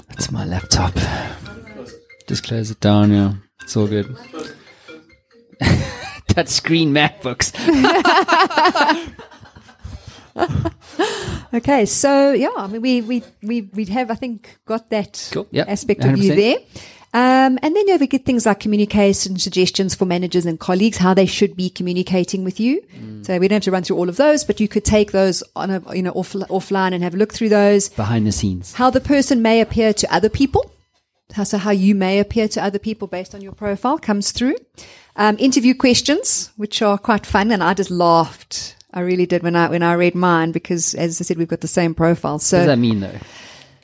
That's 0.09 0.31
my 0.31 0.45
laptop. 0.45 0.93
Just 2.27 2.43
close 2.43 2.71
it 2.71 2.79
down, 2.79 3.11
yeah. 3.11 3.33
It's 3.61 3.75
all 3.77 3.87
good. 3.87 4.15
Touch 6.27 6.47
screen 6.47 6.93
MacBooks. 6.93 7.51
Okay, 11.53 11.85
so 11.85 12.31
yeah, 12.31 12.47
I 12.55 12.67
mean, 12.67 12.81
we 12.81 13.01
we 13.01 13.23
we 13.43 13.61
we 13.73 13.83
have, 13.91 14.09
I 14.09 14.15
think, 14.15 14.57
got 14.65 14.89
that 14.89 15.29
Cool, 15.33 15.47
yep, 15.51 15.67
aspect 15.67 16.05
of 16.05 16.17
you 16.17 16.31
100%. 16.31 16.35
there. 16.37 16.57
Um, 17.13 17.59
and 17.61 17.75
then 17.75 17.87
you 17.87 17.93
know, 17.93 17.97
we 17.97 18.07
get 18.07 18.25
things 18.25 18.45
like 18.45 18.61
communication 18.61 19.37
suggestions 19.37 19.93
for 19.93 20.05
managers 20.05 20.45
and 20.45 20.57
colleagues, 20.59 20.97
how 20.97 21.13
they 21.13 21.25
should 21.25 21.57
be 21.57 21.69
communicating 21.69 22.45
with 22.45 22.57
you. 22.57 22.81
Mm. 22.95 23.25
So 23.25 23.37
we 23.37 23.49
don't 23.49 23.57
have 23.57 23.63
to 23.63 23.71
run 23.71 23.83
through 23.83 23.97
all 23.97 24.07
of 24.07 24.15
those, 24.15 24.45
but 24.45 24.61
you 24.61 24.69
could 24.69 24.85
take 24.85 25.11
those 25.11 25.43
on 25.55 25.69
a 25.71 25.95
you 25.95 26.03
know 26.03 26.11
off, 26.11 26.31
offline 26.33 26.93
and 26.93 27.03
have 27.03 27.13
a 27.13 27.17
look 27.17 27.33
through 27.33 27.49
those. 27.49 27.89
Behind 27.89 28.25
the 28.25 28.31
scenes. 28.31 28.73
How 28.73 28.89
the 28.89 29.01
person 29.01 29.41
may 29.41 29.59
appear 29.59 29.93
to 29.93 30.13
other 30.13 30.29
people. 30.29 30.71
How, 31.33 31.43
so 31.43 31.57
how 31.57 31.71
you 31.71 31.95
may 31.95 32.19
appear 32.19 32.47
to 32.49 32.63
other 32.63 32.79
people 32.79 33.07
based 33.07 33.35
on 33.35 33.41
your 33.41 33.53
profile 33.53 33.97
comes 33.97 34.31
through. 34.31 34.55
Um, 35.15 35.37
interview 35.39 35.73
questions, 35.73 36.51
which 36.55 36.81
are 36.81 36.97
quite 36.97 37.25
fun, 37.25 37.51
and 37.51 37.61
I 37.61 37.73
just 37.73 37.91
laughed. 37.91 38.75
I 38.93 39.01
really 39.01 39.25
did 39.25 39.43
when 39.43 39.55
I 39.55 39.69
when 39.69 39.83
I 39.83 39.93
read 39.93 40.15
mine 40.15 40.51
because, 40.51 40.93
as 40.95 41.19
I 41.19 41.23
said, 41.25 41.37
we've 41.37 41.47
got 41.47 41.61
the 41.61 41.67
same 41.67 41.93
profile. 41.93 42.39
So 42.39 42.57
What 42.57 42.61
does 42.61 42.67
that 42.67 42.79
mean 42.79 43.01
though? 43.01 43.19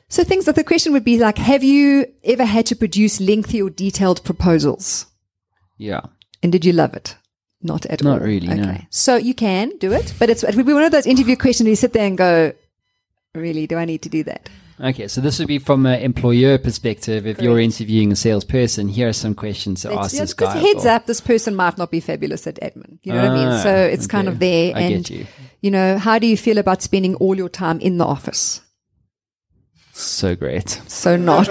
So 0.08 0.24
things 0.24 0.46
like 0.46 0.56
the 0.56 0.64
question 0.64 0.92
would 0.92 1.04
be 1.04 1.18
like, 1.18 1.38
have 1.38 1.62
you 1.62 2.06
ever 2.24 2.44
had 2.44 2.66
to 2.66 2.76
produce 2.76 3.20
lengthy 3.20 3.60
or 3.62 3.70
detailed 3.70 4.24
proposals? 4.24 5.06
Yeah. 5.76 6.00
And 6.42 6.50
did 6.52 6.64
you 6.64 6.72
love 6.72 6.94
it? 6.94 7.16
Not 7.62 7.86
at 7.86 8.04
all. 8.04 8.12
Not 8.12 8.22
really, 8.22 8.46
no. 8.48 8.78
So 8.90 9.16
you 9.16 9.34
can 9.34 9.76
do 9.78 9.92
it, 9.92 10.14
but 10.18 10.30
it's 10.30 10.44
it 10.44 10.54
would 10.54 10.66
be 10.66 10.72
one 10.72 10.84
of 10.84 10.92
those 10.92 11.06
interview 11.06 11.36
questions 11.36 11.64
where 11.66 11.70
you 11.72 11.76
sit 11.76 11.92
there 11.92 12.06
and 12.06 12.16
go, 12.16 12.52
really, 13.34 13.66
do 13.66 13.76
I 13.76 13.84
need 13.84 14.02
to 14.02 14.08
do 14.08 14.22
that? 14.24 14.48
Okay, 14.80 15.08
so 15.08 15.20
this 15.20 15.40
would 15.40 15.48
be 15.48 15.58
from 15.58 15.84
an 15.86 16.00
employer 16.00 16.56
perspective. 16.56 17.26
If 17.26 17.40
you're 17.40 17.58
interviewing 17.58 18.12
a 18.12 18.16
salesperson, 18.16 18.86
here 18.86 19.08
are 19.08 19.12
some 19.12 19.34
questions 19.34 19.82
to 19.82 19.88
It's- 19.88 20.04
ask 20.04 20.14
yeah, 20.14 20.20
this 20.20 20.30
just 20.30 20.36
guy. 20.38 20.56
heads 20.58 20.86
up, 20.86 21.06
this 21.06 21.20
person 21.20 21.56
might 21.56 21.76
not 21.78 21.90
be 21.90 21.98
fabulous 21.98 22.46
at 22.46 22.60
admin. 22.62 22.98
You 23.02 23.12
know 23.12 23.22
what 23.22 23.30
I 23.32 23.34
mean? 23.34 23.48
Ah, 23.48 23.62
So 23.64 23.74
it's 23.74 24.06
kind 24.06 24.28
of 24.28 24.38
there. 24.38 24.76
I 24.76 24.80
and 24.82 25.04
get 25.04 25.10
you. 25.10 25.26
you 25.62 25.72
know, 25.72 25.98
how 25.98 26.20
do 26.20 26.28
you 26.28 26.36
feel 26.36 26.58
about 26.58 26.80
spending 26.80 27.16
all 27.16 27.36
your 27.36 27.48
time 27.48 27.80
in 27.80 27.98
the 27.98 28.04
office? 28.06 28.60
So 29.98 30.36
great. 30.36 30.80
So 30.86 31.16
not. 31.16 31.48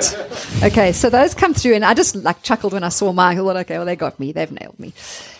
Okay, 0.63 0.93
so 0.93 1.09
those 1.09 1.33
come 1.33 1.53
through, 1.53 1.73
and 1.73 1.83
I 1.83 1.93
just 1.93 2.15
like 2.15 2.43
chuckled 2.43 2.71
when 2.71 2.83
I 2.83 2.87
saw 2.87 3.11
mine. 3.11 3.37
I 3.37 3.41
thought, 3.41 3.57
okay, 3.57 3.75
well 3.75 3.85
they 3.85 3.97
got 3.97 4.21
me, 4.21 4.31
they've 4.31 4.49
nailed 4.49 4.79
me. 4.79 4.93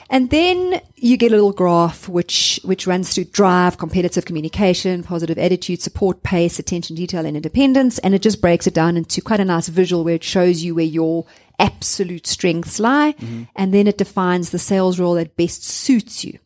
And 0.10 0.30
then 0.30 0.82
you 0.97 1.16
get 1.16 1.32
a 1.32 1.36
little 1.36 1.53
graph 1.53 2.10
which 2.10 2.60
which 2.66 2.86
runs 2.86 3.14
through 3.14 3.26
drive, 3.26 3.78
competitive 3.78 4.26
communication, 4.26 5.03
positive 5.03 5.38
attitude, 5.38 5.82
support, 5.82 6.22
pace, 6.22 6.60
attention, 6.60 6.97
detail, 6.97 7.26
and 7.26 7.38
independence, 7.38 7.97
and 7.99 8.14
it 8.14 8.22
just 8.22 8.41
breaks 8.41 8.68
it 8.68 8.74
down 8.74 8.97
into 8.97 9.22
quite 9.22 9.39
a 9.39 9.45
nice 9.45 9.70
visual 9.70 10.03
where 10.03 10.16
it 10.16 10.24
shows 10.24 10.62
you 10.62 10.76
where 10.76 10.84
your 10.84 11.26
absolute 11.60 12.28
strengths 12.28 12.78
lie, 12.78 13.14
mm-hmm. 13.14 13.43
and 13.55 13.74
then 13.74 13.88
it 13.88 13.97
defines 13.97 14.49
the 14.49 14.60
sales 14.60 14.99
role 14.99 15.14
that 15.14 15.38
best 15.38 15.64
suits 15.64 16.26
you. 16.26 16.39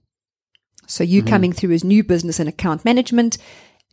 So 0.86 1.04
you 1.04 1.22
mm-hmm. 1.22 1.30
coming 1.30 1.54
through 1.54 1.72
as 1.72 1.84
new 1.84 2.04
business 2.04 2.40
and 2.40 2.48
account 2.48 2.86
management. 2.86 3.40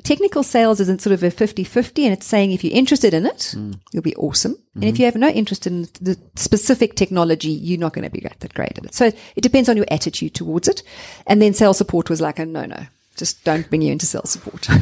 Technical 0.05 0.43
sales 0.43 0.81
isn't 0.81 1.03
sort 1.03 1.13
of 1.13 1.23
a 1.23 1.31
50-50 1.31 2.05
and 2.05 2.13
it's 2.13 2.27
saying 2.27 2.53
if 2.53 2.63
you're 2.63 2.73
interested 2.73 3.13
in 3.13 3.27
it, 3.27 3.51
hmm. 3.55 3.73
you'll 3.93 4.03
be 4.03 4.15
awesome. 4.17 4.57
And 4.75 4.85
if 4.85 4.97
hmm. 4.97 5.01
you 5.01 5.05
have 5.07 5.17
no 5.17 5.29
interest 5.29 5.67
in 5.67 5.89
the 6.01 6.17
specific 6.37 6.95
technology, 6.95 7.51
you're 7.51 7.81
not 7.81 7.93
going 7.93 8.05
to 8.05 8.11
be 8.11 8.21
that 8.21 8.55
great 8.55 8.79
at 8.79 8.85
it. 8.85 8.95
So 8.95 9.07
it 9.35 9.41
depends 9.41 9.69
on 9.69 9.77
your 9.77 9.87
attitude 9.91 10.35
towards 10.35 10.69
it. 10.69 10.83
And 11.27 11.43
then 11.43 11.53
sales 11.53 11.79
support 11.79 12.09
was 12.09 12.21
like 12.21 12.39
a 12.39 12.47
no-no. 12.47 12.87
Just 13.17 13.43
don't 13.43 13.69
bring 13.69 13.83
you 13.83 13.91
into 13.91 14.07
sales 14.07 14.31
support. 14.31 14.69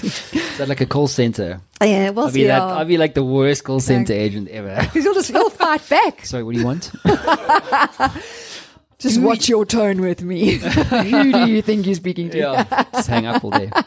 Is 0.02 0.58
that 0.58 0.68
like 0.68 0.80
a 0.80 0.86
call 0.86 1.08
center? 1.08 1.60
yeah, 1.82 2.10
well, 2.10 2.28
I'd 2.28 2.34
be, 2.34 2.44
that, 2.44 2.62
I'd 2.62 2.88
be 2.88 2.96
like 2.96 3.14
the 3.14 3.24
worst 3.24 3.64
call 3.64 3.80
center 3.80 4.12
agent 4.12 4.48
ever. 4.48 4.76
because 4.80 5.04
you'll 5.04 5.14
just 5.14 5.30
you'll 5.30 5.50
fight 5.50 5.86
back. 5.88 6.24
Sorry, 6.24 6.42
what 6.42 6.54
do 6.54 6.60
you 6.60 6.66
want? 6.66 6.90
Just 9.00 9.20
watch 9.20 9.48
your 9.48 9.64
tone 9.64 10.00
with 10.00 10.22
me. 10.22 10.54
Who 10.54 11.32
do 11.32 11.50
you 11.50 11.62
think 11.62 11.86
you're 11.86 11.94
speaking 11.94 12.30
to? 12.30 12.38
yeah. 12.38 12.84
Just 12.92 13.08
hang 13.08 13.26
up 13.26 13.42
all 13.42 13.50
day. 13.50 13.70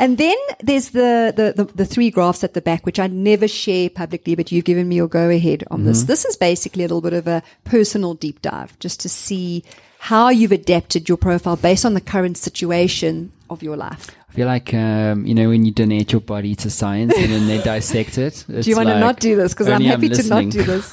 And 0.00 0.16
then 0.16 0.36
there's 0.60 0.90
the, 0.90 1.30
the, 1.36 1.62
the, 1.62 1.72
the 1.74 1.84
three 1.84 2.10
graphs 2.10 2.42
at 2.42 2.54
the 2.54 2.62
back, 2.62 2.86
which 2.86 2.98
I 2.98 3.06
never 3.06 3.46
share 3.46 3.90
publicly, 3.90 4.34
but 4.34 4.50
you've 4.50 4.64
given 4.64 4.88
me 4.88 4.96
your 4.96 5.08
go 5.08 5.28
ahead 5.28 5.62
on 5.70 5.84
this. 5.84 6.04
This 6.04 6.24
is 6.24 6.38
basically 6.38 6.84
a 6.84 6.86
little 6.86 7.02
bit 7.02 7.12
of 7.12 7.26
a 7.26 7.42
personal 7.64 8.14
deep 8.14 8.40
dive 8.40 8.78
just 8.78 8.98
to 9.00 9.10
see 9.10 9.62
how 9.98 10.30
you've 10.30 10.52
adapted 10.52 11.06
your 11.06 11.18
profile 11.18 11.56
based 11.56 11.84
on 11.84 11.92
the 11.92 12.00
current 12.00 12.38
situation 12.38 13.30
of 13.50 13.62
your 13.62 13.76
life. 13.76 14.08
I 14.30 14.32
feel 14.32 14.46
like, 14.46 14.72
um, 14.72 15.26
you 15.26 15.34
know, 15.34 15.50
when 15.50 15.66
you 15.66 15.72
donate 15.72 16.12
your 16.12 16.22
body 16.22 16.54
to 16.54 16.70
science 16.70 17.12
and 17.14 17.30
then 17.30 17.46
they 17.46 17.58
dissect 17.62 18.16
it. 18.16 18.46
do 18.48 18.70
you 18.70 18.76
want 18.76 18.88
to 18.88 18.98
not 18.98 19.20
do 19.20 19.36
this? 19.36 19.52
Because 19.52 19.68
I'm 19.68 19.74
only 19.74 19.90
I'm 19.90 20.00
happy 20.00 20.08
to 20.08 20.28
not 20.28 20.48
do 20.48 20.62
this. 20.62 20.90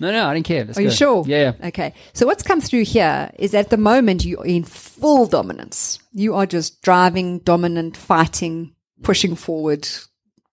No, 0.00 0.10
no, 0.10 0.26
I 0.26 0.34
don't 0.34 0.42
care. 0.42 0.64
Let's 0.64 0.78
Are 0.78 0.82
you 0.82 0.90
sure? 0.90 1.24
Yeah, 1.26 1.54
yeah. 1.58 1.68
Okay. 1.68 1.94
So 2.12 2.26
what's 2.26 2.42
come 2.42 2.60
through 2.60 2.84
here 2.84 3.30
is 3.38 3.54
at 3.54 3.70
the 3.70 3.76
moment 3.76 4.24
you're 4.24 4.44
in 4.44 4.64
full 4.64 5.26
dominance. 5.26 6.00
You 6.12 6.34
are 6.34 6.46
just 6.46 6.82
driving, 6.82 7.38
dominant, 7.40 7.96
fighting, 7.96 8.74
pushing 9.02 9.36
forward, 9.36 9.88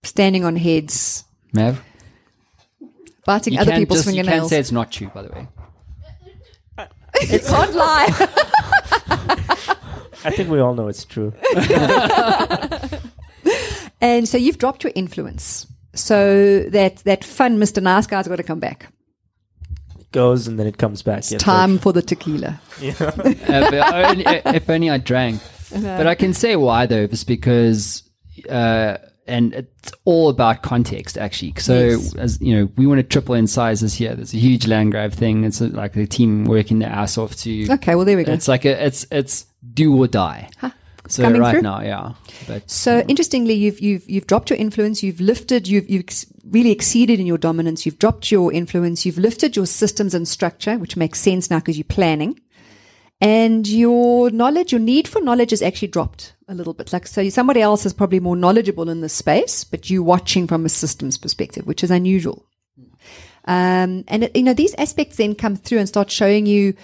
standing 0.04 0.46
on 0.46 0.56
heads, 0.56 1.24
Mav? 1.54 1.84
biting 3.26 3.54
You 3.54 3.60
other 3.60 3.72
can 3.72 3.80
people's 3.82 4.04
just, 4.04 4.16
you 4.16 4.22
fingernails. 4.22 4.42
can 4.44 4.50
say 4.50 4.60
it's 4.60 4.72
not 4.72 4.92
true, 4.92 5.08
by 5.14 5.24
the 5.24 5.30
way. 5.30 5.48
it's 7.16 7.50
can't 7.50 7.74
lie. 7.74 8.08
I 10.24 10.30
think 10.30 10.50
we 10.50 10.60
all 10.60 10.76
know 10.76 10.88
it's 10.88 11.04
true. 11.04 11.34
And 14.02 14.28
so 14.28 14.38
you've 14.38 14.58
dropped 14.58 14.84
your 14.84 14.92
influence. 14.96 15.68
So 15.94 16.64
that, 16.70 16.98
that 16.98 17.24
fun 17.24 17.58
Mr. 17.60 17.82
Nice 17.82 18.08
Guy's 18.08 18.28
got 18.28 18.38
to 18.38 18.44
come 18.44 18.60
back. 18.60 18.92
It 20.12 20.18
goes 20.18 20.48
and 20.48 20.60
then 20.60 20.68
it 20.68 20.78
comes 20.78 21.02
back. 21.02 21.20
It's 21.20 21.32
Yeah, 21.32 21.38
time 21.38 21.78
for 21.78 21.94
the 21.94 22.02
tequila. 22.02 22.60
if, 22.82 23.02
only, 23.02 24.24
if 24.28 24.70
only 24.70 24.90
I 24.90 24.98
drank. 24.98 25.42
But 25.72 26.06
I 26.08 26.16
can 26.16 26.34
say 26.34 26.56
why 26.58 26.86
though, 26.86 27.04
it's 27.04 27.24
because, 27.24 28.04
uh, 28.50 28.98
and 29.28 29.54
it's 29.54 29.92
all 30.04 30.28
about 30.30 30.64
context 30.64 31.18
actually. 31.18 31.54
So 31.60 31.76
Yes. 31.76 32.16
as 32.16 32.42
you 32.42 32.56
know, 32.56 32.70
we 32.76 32.86
want 32.88 33.00
to 33.00 33.04
triple 33.04 33.36
in 33.36 33.48
size 33.48 33.80
this 33.80 34.00
year. 34.02 34.14
There's 34.16 34.34
a 34.34 34.38
huge 34.38 34.68
land 34.68 34.92
grab 34.92 35.14
thing. 35.14 35.46
It's 35.46 35.62
uh, 35.62 35.70
like 35.72 35.94
the 35.94 36.06
team 36.08 36.44
working 36.46 36.80
their 36.80 36.90
ass 36.90 37.18
off 37.18 37.36
to. 37.38 37.72
Okay, 37.74 37.96
well, 37.96 38.04
there 38.04 38.18
we 38.18 38.26
go. 38.26 38.34
It's 38.34 38.50
like 38.50 38.66
a, 38.66 38.86
it's 38.86 39.06
it's 39.12 39.46
do 39.74 39.96
or 39.96 40.08
die. 40.08 40.50
So 41.08 41.24
Coming 41.24 41.42
right 41.42 41.52
through? 41.52 41.62
now, 41.64 41.82
yeah. 41.82 42.14
But 42.48 42.70
So 42.70 43.04
interestingly, 43.08 43.54
you've 43.54 43.80
you've 43.80 44.10
you've 44.10 44.28
dropped 44.28 44.50
your 44.50 44.58
influence. 44.60 45.02
You've 45.04 45.20
lifted. 45.20 45.68
You've 45.68 45.90
you've 45.90 46.04
ex- 46.04 46.26
really 46.46 46.72
exceeded 46.72 47.20
in 47.20 47.26
your 47.26 47.38
dominance. 47.38 47.86
You've 47.86 48.00
dropped 48.00 48.32
your 48.32 48.54
influence. 48.54 49.06
You've 49.06 49.18
lifted 49.18 49.56
your 49.56 49.66
systems 49.66 50.14
and 50.14 50.28
structure, 50.28 50.78
which 50.78 50.96
makes 50.96 51.20
sense 51.20 51.50
now 51.50 51.60
because 51.60 51.78
you're 51.78 51.86
planning. 51.86 52.40
And 53.20 53.68
your 53.68 54.32
knowledge, 54.32 54.72
your 54.72 54.82
need 54.82 55.08
for 55.08 55.22
knowledge, 55.22 55.52
has 55.52 55.62
actually 55.62 55.90
dropped 55.90 56.34
a 56.48 56.56
little 56.56 56.74
bit. 56.74 56.92
Like 56.92 57.06
so, 57.06 57.28
somebody 57.30 57.62
else 57.62 57.86
is 57.86 57.94
probably 57.94 58.20
more 58.20 58.36
knowledgeable 58.36 58.90
in 58.90 59.02
this 59.02 59.14
space, 59.14 59.64
but 59.64 59.90
you 59.90 60.02
watching 60.02 60.48
from 60.48 60.66
a 60.66 60.70
systems 60.70 61.18
perspective, 61.18 61.68
which 61.68 61.84
is 61.84 61.92
unusual. 61.92 62.46
Um, 63.46 64.04
and 64.08 64.24
it, 64.26 64.36
you 64.36 64.44
know 64.44 64.54
these 64.54 64.76
aspects 64.76 65.18
then 65.18 65.36
come 65.36 65.56
through 65.56 65.80
and 65.80 65.88
start 65.88 66.12
showing 66.12 66.46
you 66.46 66.76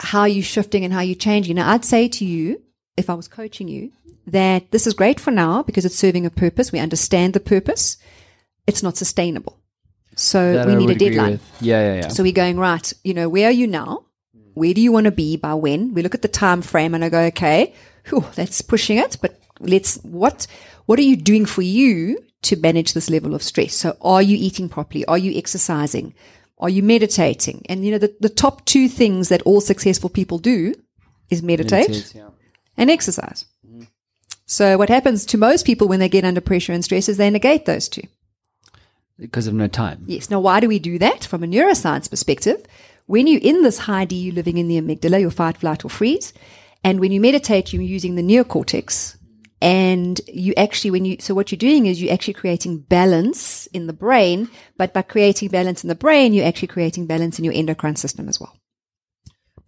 how 0.00 0.24
you're 0.24 0.42
shifting 0.42 0.84
and 0.84 0.92
how 0.92 1.00
you're 1.00 1.14
changing. 1.14 1.56
Now, 1.56 1.70
I'd 1.70 1.84
say 1.84 2.08
to 2.08 2.24
you, 2.24 2.60
if 2.96 3.10
I 3.10 3.14
was 3.14 3.28
coaching 3.28 3.68
you, 3.68 3.92
that 4.26 4.70
this 4.70 4.86
is 4.86 4.94
great 4.94 5.20
for 5.20 5.30
now 5.30 5.62
because 5.62 5.84
it's 5.84 5.96
serving 5.96 6.26
a 6.26 6.30
purpose. 6.30 6.72
We 6.72 6.78
understand 6.78 7.34
the 7.34 7.40
purpose. 7.40 7.96
It's 8.66 8.82
not 8.82 8.96
sustainable. 8.96 9.58
So 10.16 10.52
that 10.54 10.66
we 10.66 10.74
I 10.74 10.76
need 10.76 10.90
a 10.90 10.94
deadline. 10.94 11.40
Yeah, 11.60 11.80
yeah, 11.80 12.00
yeah. 12.02 12.08
So 12.08 12.22
we're 12.22 12.32
going, 12.32 12.58
right, 12.58 12.92
you 13.02 13.14
know, 13.14 13.28
where 13.28 13.48
are 13.48 13.52
you 13.52 13.66
now? 13.66 14.04
Where 14.54 14.72
do 14.72 14.80
you 14.80 14.92
want 14.92 15.06
to 15.06 15.10
be 15.10 15.36
by 15.36 15.54
when? 15.54 15.92
We 15.92 16.02
look 16.02 16.14
at 16.14 16.22
the 16.22 16.28
time 16.28 16.62
frame 16.62 16.94
and 16.94 17.04
I 17.04 17.08
go, 17.08 17.20
okay, 17.22 17.74
whew, 18.06 18.24
that's 18.34 18.62
pushing 18.62 18.98
it, 18.98 19.16
but 19.20 19.40
let's, 19.58 19.96
what, 20.04 20.46
what 20.86 20.98
are 21.00 21.02
you 21.02 21.16
doing 21.16 21.44
for 21.44 21.62
you 21.62 22.18
to 22.42 22.56
manage 22.56 22.92
this 22.92 23.10
level 23.10 23.34
of 23.34 23.42
stress? 23.42 23.74
So 23.74 23.96
are 24.00 24.22
you 24.22 24.36
eating 24.38 24.68
properly? 24.68 25.04
Are 25.06 25.18
you 25.18 25.36
exercising? 25.36 26.14
Are 26.58 26.70
you 26.70 26.84
meditating? 26.84 27.66
And 27.68 27.84
you 27.84 27.90
know, 27.90 27.98
the, 27.98 28.14
the 28.20 28.28
top 28.28 28.64
two 28.66 28.88
things 28.88 29.30
that 29.30 29.42
all 29.42 29.60
successful 29.60 30.08
people 30.08 30.38
do 30.38 30.74
is 31.30 31.42
meditate 31.42 31.88
Meditate, 31.88 32.14
yeah. 32.14 32.28
And 32.76 32.90
exercise. 32.90 33.46
So 34.46 34.76
what 34.76 34.88
happens 34.88 35.24
to 35.26 35.38
most 35.38 35.64
people 35.64 35.88
when 35.88 36.00
they 36.00 36.08
get 36.08 36.24
under 36.24 36.40
pressure 36.40 36.72
and 36.72 36.84
stress 36.84 37.08
is 37.08 37.16
they 37.16 37.30
negate 37.30 37.64
those 37.64 37.88
two. 37.88 38.02
Because 39.18 39.46
of 39.46 39.54
no 39.54 39.68
time. 39.68 40.04
Yes. 40.06 40.28
Now, 40.28 40.40
why 40.40 40.60
do 40.60 40.68
we 40.68 40.78
do 40.78 40.98
that? 40.98 41.24
From 41.24 41.44
a 41.44 41.46
neuroscience 41.46 42.10
perspective, 42.10 42.64
when 43.06 43.26
you're 43.26 43.40
in 43.40 43.62
this 43.62 43.78
high 43.78 44.04
D, 44.04 44.16
you're 44.16 44.34
living 44.34 44.58
in 44.58 44.68
the 44.68 44.80
amygdala, 44.80 45.20
your 45.20 45.30
fight, 45.30 45.56
flight, 45.58 45.84
or 45.84 45.88
freeze. 45.88 46.32
And 46.82 47.00
when 47.00 47.12
you 47.12 47.20
meditate, 47.20 47.72
you're 47.72 47.82
using 47.82 48.16
the 48.16 48.22
neocortex. 48.22 49.16
And 49.62 50.20
you 50.26 50.52
actually, 50.56 50.90
when 50.90 51.04
you, 51.04 51.16
so 51.20 51.32
what 51.32 51.50
you're 51.50 51.58
doing 51.58 51.86
is 51.86 52.02
you're 52.02 52.12
actually 52.12 52.34
creating 52.34 52.80
balance 52.80 53.66
in 53.68 53.86
the 53.86 53.92
brain. 53.92 54.50
But 54.76 54.92
by 54.92 55.02
creating 55.02 55.48
balance 55.48 55.84
in 55.84 55.88
the 55.88 55.94
brain, 55.94 56.34
you're 56.34 56.46
actually 56.46 56.68
creating 56.68 57.06
balance 57.06 57.38
in 57.38 57.44
your 57.44 57.54
endocrine 57.54 57.96
system 57.96 58.28
as 58.28 58.40
well. 58.40 58.54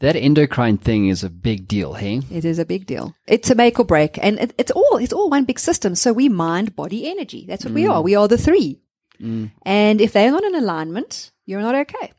That 0.00 0.14
endocrine 0.14 0.76
thing 0.76 1.08
is 1.08 1.24
a 1.24 1.30
big 1.30 1.66
deal, 1.66 1.94
hey? 1.94 2.20
It 2.30 2.44
is 2.44 2.58
a 2.58 2.66
big 2.66 2.84
deal. 2.84 3.14
It's 3.26 3.50
a 3.50 3.54
make 3.54 3.78
or 3.78 3.84
break, 3.84 4.18
and 4.22 4.38
it, 4.38 4.54
it's 4.58 4.70
all 4.70 4.98
it's 4.98 5.12
all 5.12 5.30
one 5.30 5.44
big 5.44 5.58
system. 5.58 5.94
So 5.94 6.12
we 6.12 6.28
mind, 6.28 6.76
body, 6.76 7.10
energy. 7.10 7.46
That's 7.48 7.64
what 7.64 7.72
we 7.72 7.84
mm. 7.84 7.90
are. 7.90 8.02
We 8.02 8.14
are 8.14 8.28
the 8.28 8.36
three. 8.36 8.80
Mm. 9.20 9.52
And 9.62 10.00
if 10.02 10.12
they're 10.12 10.30
not 10.30 10.44
in 10.44 10.54
alignment, 10.54 11.32
you're 11.46 11.62
not 11.62 11.74
okay. 11.74 12.12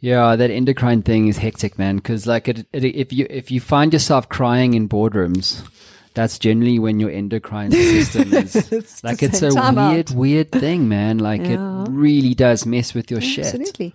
Yeah, 0.00 0.36
that 0.36 0.50
endocrine 0.50 1.02
thing 1.02 1.28
is 1.28 1.38
hectic, 1.38 1.78
man. 1.78 1.96
Because 1.96 2.26
like, 2.26 2.48
it, 2.48 2.66
it, 2.72 2.84
if 2.84 3.12
you 3.12 3.26
if 3.30 3.50
you 3.50 3.60
find 3.60 3.92
yourself 3.92 4.28
crying 4.28 4.74
in 4.74 4.88
boardrooms, 4.88 5.66
that's 6.14 6.38
generally 6.38 6.78
when 6.78 7.00
your 7.00 7.10
endocrine 7.10 7.70
system 7.72 8.34
is 8.34 9.02
like 9.04 9.22
it's 9.22 9.42
a 9.42 9.50
time 9.52 9.78
out. 9.78 9.92
weird, 9.92 10.10
weird 10.10 10.52
thing, 10.52 10.88
man. 10.88 11.18
Like 11.18 11.42
it 11.42 11.58
really 11.90 12.34
does 12.34 12.66
mess 12.66 12.94
with 12.94 13.10
your 13.10 13.20
shit. 13.20 13.46
Absolutely. 13.46 13.94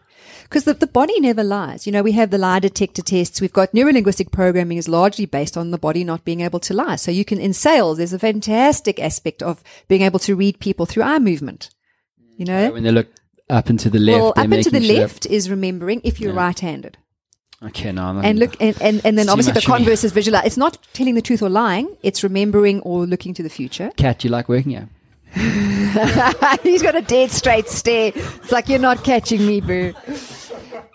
Because 0.49 0.63
the, 0.63 0.73
the 0.73 0.87
body 0.87 1.19
never 1.19 1.43
lies. 1.43 1.85
You 1.85 1.93
know, 1.93 2.01
we 2.01 2.13
have 2.13 2.31
the 2.31 2.39
lie 2.39 2.57
detector 2.57 3.03
tests. 3.03 3.39
We've 3.39 3.53
got 3.53 3.71
neurolinguistic 3.71 4.31
programming 4.31 4.79
is 4.79 4.87
largely 4.87 5.27
based 5.27 5.55
on 5.55 5.69
the 5.69 5.77
body 5.77 6.03
not 6.03 6.25
being 6.25 6.41
able 6.41 6.59
to 6.61 6.73
lie. 6.73 6.95
So 6.95 7.11
you 7.11 7.23
can, 7.23 7.39
in 7.39 7.53
sales, 7.53 7.99
there's 7.99 8.13
a 8.13 8.19
fantastic 8.19 8.99
aspect 8.99 9.43
of 9.43 9.63
being 9.87 10.01
able 10.01 10.17
to 10.19 10.35
read 10.35 10.59
people 10.59 10.87
through 10.87 11.03
eye 11.03 11.19
movement. 11.19 11.69
You 12.35 12.45
know? 12.45 12.71
When 12.71 12.81
they 12.81 12.91
look 12.91 13.09
up 13.47 13.69
and 13.69 13.79
to 13.81 13.91
the 13.91 13.99
left, 13.99 14.19
well, 14.19 14.29
up 14.29 14.37
and 14.39 14.63
to 14.63 14.71
the 14.71 14.81
sure- 14.81 14.95
left 14.97 15.27
is 15.27 15.51
remembering 15.51 16.01
if 16.03 16.19
you're 16.19 16.33
right-handed. 16.33 16.97
Okay, 17.61 17.91
no, 17.91 18.03
I'm 18.05 18.23
And 18.23 18.39
look, 18.39 18.55
and, 18.61 18.81
and, 18.81 19.01
and 19.05 19.17
then 19.17 19.27
obviously 19.27 19.51
the 19.51 19.57
much 19.57 19.65
for 19.65 19.71
me. 19.71 19.77
converse 19.79 20.03
is 20.05 20.13
visualize. 20.13 20.45
It's 20.45 20.57
not 20.57 20.77
telling 20.93 21.15
the 21.15 21.21
truth 21.21 21.41
or 21.41 21.49
lying. 21.49 21.95
It's 22.03 22.23
remembering 22.23 22.79
or 22.81 23.05
looking 23.05 23.33
to 23.33 23.43
the 23.43 23.49
future. 23.49 23.91
Cat, 23.97 24.23
you 24.23 24.29
like 24.29 24.47
working 24.47 24.71
here? 24.71 24.89
He's 26.63 26.81
got 26.81 26.95
a 26.95 27.01
dead 27.05 27.31
straight 27.31 27.67
stare. 27.67 28.13
It's 28.15 28.51
like 28.51 28.69
you're 28.69 28.79
not 28.79 29.03
catching 29.03 29.45
me, 29.45 29.59
boo. 29.61 29.93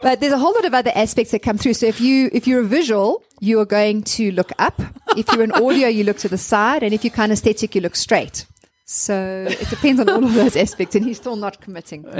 But 0.03 0.21
there's 0.21 0.33
a 0.33 0.39
whole 0.39 0.53
lot 0.55 0.65
of 0.65 0.75
other 0.75 0.93
aspects 0.95 1.31
that 1.33 1.41
come 1.43 1.59
through. 1.59 1.75
So 1.75 1.87
if 1.87 2.01
you 2.01 2.29
if 2.33 2.47
you're 2.47 2.61
a 2.61 2.65
visual, 2.65 3.23
you 3.41 3.59
are 3.61 3.65
going 3.67 4.03
to 4.17 4.31
look 4.33 4.53
up. 4.59 4.81
If 5.17 5.29
you're 5.33 5.43
an 5.43 5.53
audio, 5.65 5.89
you 5.89 6.05
look 6.05 6.19
to 6.19 6.29
the 6.29 6.39
side, 6.39 6.83
and 6.83 6.93
if 6.95 7.05
you're 7.05 7.13
kinesthetic, 7.13 7.75
you 7.75 7.81
look 7.81 7.97
straight. 7.97 8.47
So 8.87 9.47
it 9.49 9.71
depends 9.71 9.99
on 9.99 10.11
all 10.11 10.23
of 10.23 10.35
those 10.35 10.57
aspects, 10.57 10.95
and 10.95 11.05
he's 11.07 11.17
still 11.17 11.37
not 11.37 11.59
committing. 11.63 12.03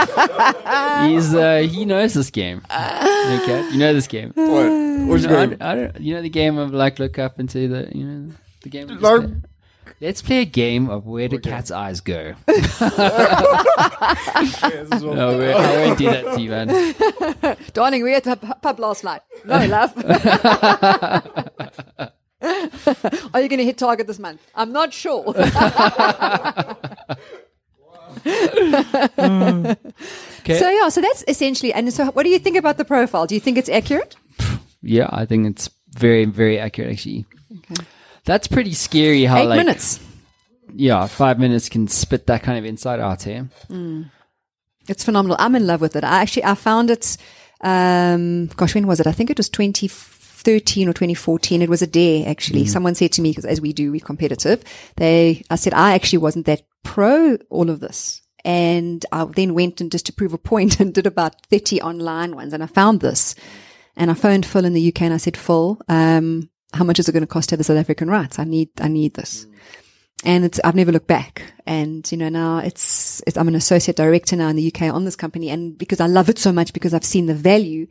He's 0.00 1.34
uh, 1.34 1.66
he 1.70 1.84
knows 1.84 2.14
this 2.14 2.30
game. 2.30 2.62
okay, 2.70 3.68
you 3.72 3.78
know 3.78 3.92
this 3.92 4.06
game. 4.06 4.32
What? 4.34 5.08
Which 5.08 5.22
No, 5.24 5.40
I, 5.40 5.46
game? 5.46 5.56
I 5.60 5.74
don't, 5.74 6.00
you 6.00 6.14
know 6.14 6.22
the 6.22 6.28
game 6.30 6.58
of 6.58 6.72
like 6.72 6.98
look 6.98 7.18
up 7.18 7.38
and 7.40 7.50
see 7.50 7.66
the 7.66 7.90
you 7.92 8.04
know 8.04 8.32
the 8.62 8.68
game. 8.68 8.84
of 8.84 8.90
just 8.90 9.02
No. 9.02 9.20
play- 9.20 9.34
Let's 10.00 10.22
play 10.22 10.38
a 10.40 10.44
game 10.46 10.88
of 10.88 11.06
where 11.06 11.28
do 11.28 11.38
cat's 11.38 11.70
eyes 11.70 12.00
go. 12.00 12.34
no, 12.48 12.56
we- 15.38 15.52
I 15.52 15.86
won't 15.86 15.98
do 15.98 16.06
that 16.06 16.24
to 16.34 16.40
you, 16.40 16.50
man. 16.50 17.56
Darling, 17.74 18.02
we 18.02 18.12
had 18.12 18.26
a 18.26 18.36
pub- 18.36 18.78
last 18.80 19.04
night. 19.04 19.20
No, 19.44 19.58
love. 19.66 19.92
Are 23.34 23.40
you 23.42 23.48
going 23.48 23.58
to 23.58 23.64
hit 23.64 23.76
target 23.76 24.06
this 24.06 24.18
month? 24.18 24.40
I'm 24.54 24.72
not 24.72 24.94
sure. 24.94 25.34
Okay. 30.40 30.58
So 30.58 30.70
yeah, 30.70 30.88
so 30.88 31.00
that's 31.00 31.24
essentially. 31.28 31.72
And 31.72 31.92
so, 31.92 32.06
what 32.06 32.22
do 32.24 32.30
you 32.30 32.38
think 32.38 32.56
about 32.56 32.78
the 32.78 32.84
profile? 32.84 33.26
Do 33.26 33.34
you 33.34 33.40
think 33.40 33.58
it's 33.58 33.68
accurate? 33.68 34.16
yeah, 34.82 35.08
I 35.12 35.26
think 35.26 35.46
it's 35.46 35.68
very 35.90 36.24
very 36.24 36.58
accurate 36.58 36.90
actually. 36.92 37.26
That's 38.30 38.46
pretty 38.46 38.74
scary. 38.74 39.24
How 39.24 39.38
Eight 39.38 39.46
like 39.46 39.58
minutes. 39.58 39.98
yeah, 40.72 41.04
five 41.08 41.40
minutes 41.40 41.68
can 41.68 41.88
spit 41.88 42.28
that 42.28 42.44
kind 42.44 42.56
of 42.56 42.64
insight 42.64 43.00
out 43.00 43.24
here. 43.24 43.48
It's 44.88 45.02
phenomenal. 45.02 45.36
I'm 45.40 45.56
in 45.56 45.66
love 45.66 45.80
with 45.80 45.96
it. 45.96 46.04
I 46.04 46.22
actually 46.22 46.44
I 46.44 46.54
found 46.54 46.90
it. 46.90 47.16
Um, 47.60 48.46
gosh, 48.54 48.76
when 48.76 48.86
was 48.86 49.00
it? 49.00 49.08
I 49.08 49.12
think 49.12 49.30
it 49.30 49.36
was 49.36 49.48
2013 49.48 50.88
or 50.88 50.92
2014. 50.92 51.60
It 51.60 51.68
was 51.68 51.82
a 51.82 51.88
day 51.88 52.24
actually. 52.24 52.66
Someone 52.66 52.94
said 52.94 53.10
to 53.14 53.20
me 53.20 53.32
because 53.32 53.46
as 53.46 53.60
we 53.60 53.72
do, 53.72 53.90
we're 53.90 54.00
competitive. 54.00 54.62
They, 54.94 55.42
I 55.50 55.56
said 55.56 55.74
I 55.74 55.94
actually 55.94 56.18
wasn't 56.18 56.46
that 56.46 56.62
pro 56.84 57.36
all 57.50 57.68
of 57.68 57.80
this. 57.80 58.22
And 58.44 59.04
I 59.10 59.24
then 59.24 59.54
went 59.54 59.80
and 59.80 59.90
just 59.90 60.06
to 60.06 60.12
prove 60.12 60.34
a 60.34 60.38
point 60.38 60.78
and 60.80 60.94
did 60.94 61.04
about 61.08 61.44
30 61.46 61.82
online 61.82 62.36
ones. 62.36 62.52
And 62.52 62.62
I 62.62 62.66
found 62.66 63.00
this 63.00 63.34
and 63.96 64.08
I 64.08 64.14
phoned 64.14 64.46
Phil 64.46 64.64
in 64.64 64.72
the 64.72 64.86
UK 64.86 65.02
and 65.02 65.14
I 65.14 65.16
said, 65.16 65.36
Phil, 65.36 65.80
um, 65.88 66.48
how 66.72 66.84
much 66.84 66.98
is 66.98 67.08
it 67.08 67.12
going 67.12 67.22
to 67.22 67.26
cost 67.26 67.48
to 67.48 67.54
have 67.54 67.58
the 67.58 67.64
South 67.64 67.78
African 67.78 68.10
rights? 68.10 68.38
I 68.38 68.44
need, 68.44 68.68
I 68.80 68.88
need 68.88 69.14
this. 69.14 69.46
And 70.24 70.44
it's, 70.44 70.60
I've 70.62 70.74
never 70.74 70.92
looked 70.92 71.06
back. 71.06 71.42
And, 71.66 72.10
you 72.12 72.18
know, 72.18 72.28
now 72.28 72.58
it's, 72.58 73.22
it's, 73.26 73.36
I'm 73.36 73.48
an 73.48 73.54
associate 73.54 73.96
director 73.96 74.36
now 74.36 74.48
in 74.48 74.56
the 74.56 74.72
UK 74.72 74.92
on 74.94 75.04
this 75.04 75.16
company. 75.16 75.50
And 75.50 75.76
because 75.78 76.00
I 76.00 76.06
love 76.06 76.28
it 76.28 76.38
so 76.38 76.52
much, 76.52 76.72
because 76.72 76.92
I've 76.92 77.04
seen 77.04 77.26
the 77.26 77.34
value 77.34 77.86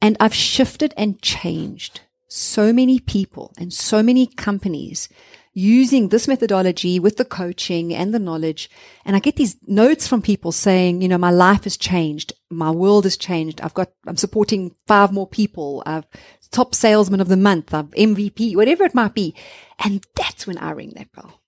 and 0.00 0.16
I've 0.20 0.34
shifted 0.34 0.94
and 0.96 1.20
changed 1.20 2.00
so 2.28 2.72
many 2.72 2.98
people 2.98 3.52
and 3.58 3.72
so 3.72 4.02
many 4.02 4.26
companies 4.26 5.08
using 5.56 6.10
this 6.10 6.28
methodology 6.28 7.00
with 7.00 7.16
the 7.16 7.24
coaching 7.24 7.94
and 7.94 8.12
the 8.12 8.18
knowledge. 8.18 8.68
And 9.06 9.16
I 9.16 9.20
get 9.20 9.36
these 9.36 9.56
notes 9.66 10.06
from 10.06 10.20
people 10.20 10.52
saying, 10.52 11.00
you 11.00 11.08
know, 11.08 11.16
my 11.16 11.30
life 11.30 11.64
has 11.64 11.78
changed. 11.78 12.34
My 12.50 12.70
world 12.70 13.04
has 13.04 13.16
changed. 13.16 13.62
I've 13.62 13.72
got, 13.72 13.90
I'm 14.06 14.18
supporting 14.18 14.74
five 14.86 15.12
more 15.12 15.26
people. 15.26 15.82
I've 15.86 16.04
top 16.50 16.74
salesman 16.74 17.20
of 17.20 17.28
the 17.28 17.36
month. 17.36 17.70
MVP, 17.70 18.54
whatever 18.56 18.84
it 18.84 18.94
might 18.94 19.14
be. 19.14 19.34
And 19.78 20.04
that's 20.14 20.46
when 20.46 20.58
I 20.58 20.70
ring 20.70 20.92
that 20.96 21.12
bell. 21.12 21.40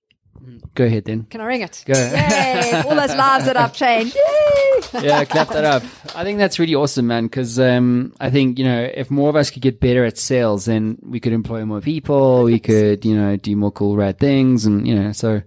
Go 0.74 0.84
ahead 0.84 1.05
then. 1.05 1.24
Can 1.24 1.41
I 1.41 1.45
ring 1.45 1.62
it? 1.62 1.82
Go. 1.86 1.95
Yay! 1.95 2.82
All 2.86 2.95
those 2.95 3.14
lives 3.14 3.47
that 3.47 3.57
I've 3.57 3.72
changed. 3.72 4.14
Yay! 4.14 5.03
yeah, 5.03 5.24
clap 5.24 5.49
that 5.49 5.64
up. 5.64 5.82
I 6.14 6.24
think 6.24 6.39
that's 6.39 6.59
really 6.59 6.74
awesome, 6.74 7.07
man. 7.07 7.24
Because 7.24 7.59
um, 7.59 8.14
I 8.20 8.30
think 8.30 8.59
you 8.59 8.64
know, 8.64 8.91
if 8.95 9.11
more 9.11 9.28
of 9.28 9.36
us 9.36 9.51
could 9.51 9.62
get 9.62 9.80
better 9.80 10.05
at 10.05 10.18
sales, 10.18 10.66
then 10.66 10.99
we 11.03 11.20
could 11.20 11.32
employ 11.32 11.64
more 11.64 11.80
people. 11.80 12.45
We 12.45 12.61
could, 12.61 13.05
you 13.05 13.16
know, 13.16 13.36
do 13.36 13.57
more 13.57 13.72
cool, 13.72 13.97
rad 13.97 14.18
things, 14.18 14.66
and 14.66 14.86
you 14.86 14.95
know, 14.95 15.12
so 15.12 15.43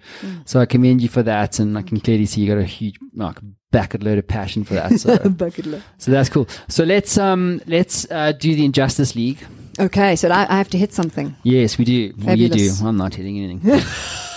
so 0.45 0.59
I 0.59 0.65
commend 0.65 1.01
you 1.01 1.09
for 1.09 1.23
that, 1.23 1.59
and 1.59 1.77
I 1.77 1.81
can 1.81 1.99
clearly 1.99 2.25
see 2.25 2.41
you 2.41 2.47
got 2.47 2.59
a 2.61 2.65
huge, 2.65 2.97
like, 3.15 3.37
bucket 3.71 4.03
load 4.03 4.17
of 4.17 4.27
passion 4.27 4.63
for 4.63 4.73
that. 4.73 4.99
So, 4.99 5.17
Bucket 5.29 5.65
list. 5.65 5.85
so 5.97 6.11
that's 6.11 6.29
cool. 6.29 6.47
So 6.67 6.83
let's 6.83 7.17
um 7.17 7.61
let's 7.67 8.09
uh, 8.11 8.33
do 8.33 8.53
the 8.53 8.65
Injustice 8.65 9.15
League. 9.15 9.39
Okay, 9.79 10.17
so 10.17 10.27
I, 10.29 10.45
I 10.53 10.57
have 10.57 10.69
to 10.71 10.77
hit 10.77 10.93
something. 10.93 11.35
Yes, 11.43 11.77
we 11.77 11.85
do. 11.85 12.13
Well, 12.21 12.37
you 12.37 12.49
do. 12.49 12.71
I'm 12.83 12.97
not 12.97 13.15
hitting 13.15 13.39
anything. 13.39 13.81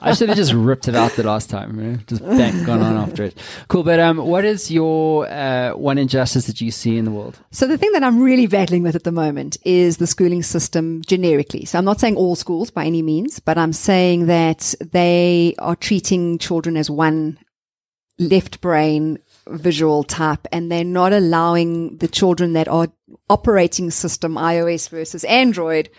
I 0.00 0.14
should 0.14 0.28
have 0.28 0.36
just 0.36 0.52
ripped 0.52 0.88
it 0.88 0.94
out 0.94 1.12
the 1.12 1.22
last 1.22 1.50
time. 1.50 2.04
Just 2.06 2.24
bang, 2.24 2.64
gone 2.64 2.82
on 2.82 2.96
after 2.96 3.24
it. 3.24 3.36
Cool. 3.68 3.82
But 3.82 4.00
um, 4.00 4.18
what 4.18 4.44
is 4.44 4.70
your 4.70 5.28
uh, 5.28 5.72
one 5.72 5.98
injustice 5.98 6.46
that 6.46 6.60
you 6.60 6.70
see 6.70 6.96
in 6.96 7.04
the 7.04 7.10
world? 7.10 7.38
So 7.50 7.66
the 7.66 7.78
thing 7.78 7.92
that 7.92 8.02
I'm 8.02 8.22
really 8.22 8.46
battling 8.46 8.82
with 8.82 8.94
at 8.94 9.04
the 9.04 9.12
moment 9.12 9.56
is 9.64 9.96
the 9.96 10.06
schooling 10.06 10.42
system 10.42 11.02
generically. 11.06 11.64
So 11.64 11.78
I'm 11.78 11.84
not 11.84 12.00
saying 12.00 12.16
all 12.16 12.36
schools 12.36 12.70
by 12.70 12.84
any 12.84 13.02
means, 13.02 13.40
but 13.40 13.58
I'm 13.58 13.72
saying 13.72 14.26
that 14.26 14.74
they 14.80 15.54
are 15.58 15.76
treating 15.76 16.38
children 16.38 16.76
as 16.76 16.90
one 16.90 17.38
left 18.18 18.60
brain 18.60 19.18
visual 19.48 20.02
type 20.02 20.46
and 20.50 20.72
they're 20.72 20.84
not 20.84 21.12
allowing 21.12 21.98
the 21.98 22.08
children 22.08 22.54
that 22.54 22.66
are 22.68 22.88
operating 23.28 23.90
system 23.90 24.34
iOS 24.34 24.88
versus 24.88 25.22
Android 25.24 25.90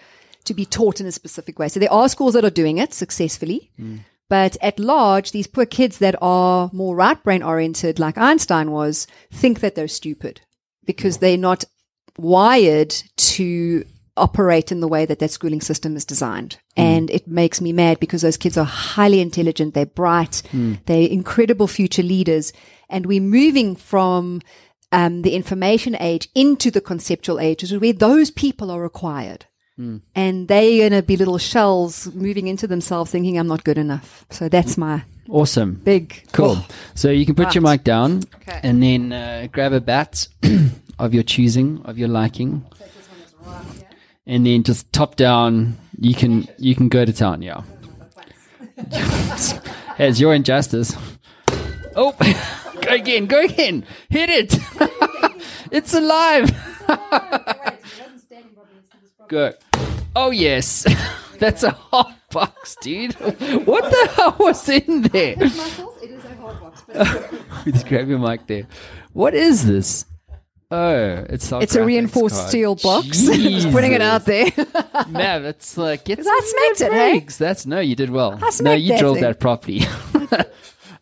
to 0.47 0.53
be 0.53 0.65
taught 0.65 0.99
in 0.99 1.07
a 1.07 1.11
specific 1.11 1.59
way. 1.59 1.67
So 1.69 1.79
there 1.79 1.91
are 1.93 2.09
schools 2.09 2.33
that 2.33 2.45
are 2.45 2.49
doing 2.49 2.77
it 2.77 2.93
successfully. 2.93 3.71
But 4.29 4.57
at 4.61 4.77
large, 4.79 5.31
these 5.31 5.47
poor 5.47 5.65
kids 5.65 5.99
that 5.99 6.15
are 6.21 6.69
more 6.73 6.95
right 6.95 7.21
brain 7.23 7.41
oriented, 7.43 7.97
like 7.97 8.17
Einstein 8.17 8.71
was, 8.71 9.07
think 9.31 9.61
that 9.61 9.75
they're 9.75 9.87
stupid 9.87 10.41
because 10.85 11.19
they're 11.19 11.37
not 11.37 11.63
wired 12.17 12.89
to 13.15 13.85
operate 14.17 14.71
in 14.71 14.81
the 14.81 14.87
way 14.87 15.05
that 15.05 15.19
that 15.19 15.31
schooling 15.31 15.61
system 15.61 15.95
is 15.95 16.03
designed. 16.03 16.57
And 16.75 17.09
it 17.09 17.27
makes 17.27 17.61
me 17.61 17.71
mad 17.71 17.99
because 17.99 18.21
those 18.21 18.35
kids 18.37 18.57
are 18.57 18.65
highly 18.65 19.21
intelligent. 19.21 19.73
They're 19.73 19.85
bright. 19.85 20.41
They're 20.87 21.07
incredible 21.07 21.67
future 21.67 22.03
leaders. 22.03 22.51
And 22.89 23.05
we're 23.05 23.21
moving 23.21 23.75
from 23.75 24.41
um, 24.91 25.21
the 25.21 25.35
information 25.35 25.95
age 25.99 26.27
into 26.33 26.71
the 26.71 26.81
conceptual 26.81 27.39
age, 27.39 27.61
which 27.61 27.71
is 27.71 27.79
where 27.79 27.93
those 27.93 28.31
people 28.31 28.71
are 28.71 28.81
required. 28.81 29.45
And 29.77 30.47
they're 30.47 30.89
going 30.89 30.91
to 30.99 31.03
be 31.05 31.17
little 31.17 31.37
shells 31.37 32.07
moving 32.15 32.47
into 32.47 32.65
themselves 32.67 33.11
thinking, 33.11 33.37
I'm 33.37 33.47
not 33.47 33.63
good 33.63 33.77
enough. 33.77 34.25
So 34.31 34.49
that's 34.49 34.75
my 34.77 35.03
Awesome. 35.29 35.75
big. 35.83 36.23
Cool. 36.31 36.55
Oh, 36.57 36.67
So 36.95 37.11
you 37.11 37.25
can 37.27 37.35
put 37.35 37.53
your 37.53 37.61
mic 37.61 37.83
down 37.83 38.23
Okay. 38.41 38.59
and 38.63 38.81
then 38.81 39.11
uh, 39.13 39.47
grab 39.51 39.73
a 39.73 39.79
bat 39.81 40.27
of 40.99 41.13
your 41.13 41.21
choosing, 41.23 41.81
of 41.85 41.97
your 41.99 42.07
liking. 42.07 42.65
And 44.25 44.45
then 44.45 44.63
just 44.63 44.91
top 44.91 45.15
down, 45.15 45.77
you 45.99 46.13
can 46.15 46.47
you 46.57 46.75
can 46.75 46.89
go 46.89 47.05
to 47.05 47.13
town. 47.13 47.41
Yeah, 47.41 47.61
it's 49.97 50.19
your 50.19 50.33
injustice. 50.33 50.93
Oh, 51.95 52.11
go 52.81 52.89
again, 52.93 53.25
go 53.27 53.39
again, 53.41 53.85
hit 54.09 54.29
it! 54.29 54.57
it's 55.71 55.93
alive. 55.93 56.51
Good. 59.29 59.55
Oh 60.19 60.31
yes, 60.31 60.83
that's 61.37 61.61
a 61.61 61.69
hot 61.69 62.11
box, 62.31 62.75
dude. 62.81 63.13
What 63.13 63.83
the 63.83 64.09
hell 64.15 64.35
was 64.39 64.67
in 64.67 65.03
there? 65.03 65.35
It 65.37 65.41
is 65.43 66.25
a 66.25 66.35
hard 66.37 66.59
box, 66.59 66.83
but 66.87 67.65
Just 67.71 67.85
grab 67.87 68.09
your 68.09 68.17
mic 68.17 68.47
there. 68.47 68.65
What 69.13 69.35
is 69.35 69.67
this? 69.67 70.05
Oh, 70.71 71.23
it's 71.29 71.51
it's 71.51 71.75
a 71.75 71.85
reinforced 71.85 72.35
card. 72.35 72.49
steel 72.49 72.75
box. 72.75 73.07
Just 73.27 73.69
putting 73.71 73.91
it 73.93 74.01
out 74.01 74.25
there. 74.25 74.47
no, 75.07 75.39
that's 75.39 75.77
like 75.77 76.05
get 76.05 76.17
I 76.17 76.23
some 76.23 76.41
smacked 76.41 76.79
good 76.79 76.87
it, 76.87 76.93
hey? 76.93 77.11
breaks. 77.11 77.37
That's 77.37 77.67
no, 77.67 77.79
you 77.79 77.95
did 77.95 78.09
well. 78.09 78.33
I 78.33 78.39
no, 78.39 78.49
smacked 78.49 78.81
you 78.81 78.93
that 78.93 78.99
drilled 78.99 79.17
thing. 79.17 79.23
that 79.23 79.39
properly. 79.39 79.81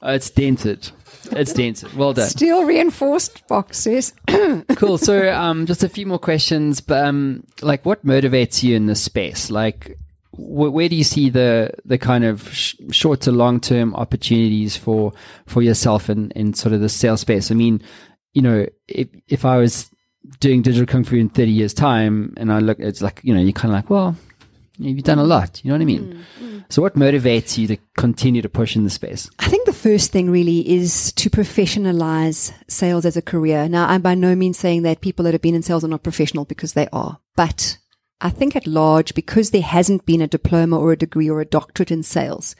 oh, 0.01 0.13
it's 0.13 0.30
dented. 0.30 0.91
It's 1.32 1.54
dented. 1.54 1.94
Well 1.94 2.14
done. 2.14 2.30
steel 2.30 2.64
reinforced 2.66 3.48
boxes. 3.48 4.14
cool. 4.76 4.98
So, 4.98 5.32
um, 5.34 5.66
just 5.66 5.84
a 5.84 5.90
few 5.90 6.06
more 6.06 6.20
questions. 6.20 6.82
But 6.82 7.06
um, 7.06 7.44
like, 7.62 7.86
what 7.86 8.06
motivates 8.06 8.64
you 8.64 8.76
in 8.76 8.86
this 8.86 9.02
space? 9.02 9.50
Like, 9.50 9.98
wh- 10.32 10.74
where 10.74 10.90
do 10.90 10.96
you 10.96 11.04
see 11.04 11.30
the 11.30 11.72
the 11.86 11.98
kind 11.98 12.24
of 12.24 12.54
sh- 12.54 12.76
short 12.92 13.22
to 13.22 13.32
long 13.32 13.60
term 13.60 13.96
opportunities 13.96 14.78
for 14.78 15.14
for 15.46 15.62
yourself 15.62 16.10
in 16.10 16.32
in 16.32 16.54
sort 16.54 16.74
of 16.74 16.82
the 16.82 16.90
sales 16.90 17.22
space? 17.22 17.52
I 17.52 17.56
mean, 17.56 17.82
you 18.34 18.42
know, 18.42 18.66
if 18.88 19.08
if 19.28 19.46
I 19.46 19.58
was 19.58 19.90
doing 20.40 20.62
digital 20.62 20.86
kung 20.88 21.04
fu 21.04 21.16
in 21.16 21.30
30 21.30 21.52
years 21.52 21.74
time 21.74 22.34
and 22.38 22.52
I 22.52 22.60
look, 22.60 22.80
it's 22.80 23.02
like, 23.02 23.22
you 23.24 23.34
know, 23.34 23.40
you're 23.40 23.52
kind 23.54 23.72
of 23.72 23.76
like, 23.78 23.90
well, 23.92 24.16
you've 24.78 25.04
done 25.04 25.20
a 25.20 25.24
lot. 25.24 25.64
You 25.64 25.70
know 25.70 25.76
what 25.76 25.82
I 25.82 25.86
mean? 25.86 26.26
So 26.70 26.82
what 26.82 26.96
motivates 26.96 27.58
you 27.58 27.68
to 27.68 27.78
continue 27.96 28.42
to 28.42 28.50
push 28.50 28.76
in 28.76 28.84
the 28.84 28.90
space? 28.90 29.30
I 29.40 29.48
think 29.48 29.66
the 29.66 29.74
first 29.74 30.12
thing 30.12 30.32
really 30.32 30.68
is 30.68 31.12
to 31.14 31.30
professionalize 31.30 32.54
sales 32.68 33.06
as 33.06 33.16
a 33.16 33.22
career. 33.22 33.70
Now, 33.70 33.88
I'm 33.88 34.02
by 34.02 34.16
no 34.16 34.36
means 34.36 34.58
saying 34.58 34.82
that 34.82 35.02
people 35.02 35.24
that 35.24 35.34
have 35.34 35.42
been 35.42 35.56
in 35.56 35.62
sales 35.62 35.84
are 35.84 35.90
not 35.90 36.04
professional 36.04 36.46
because 36.46 36.74
they 36.74 36.88
are, 36.92 37.20
but 37.36 37.78
I 38.22 38.30
think 38.30 38.56
at 38.56 38.66
large, 38.66 39.14
because 39.14 39.52
there 39.52 39.62
hasn't 39.62 40.06
been 40.06 40.22
a 40.22 40.28
diploma 40.28 40.80
or 40.80 40.92
a 40.92 40.98
degree 40.98 41.30
or 41.30 41.42
a 41.42 41.46
doctorate 41.46 41.92
in 41.92 42.02
sales, 42.02 42.56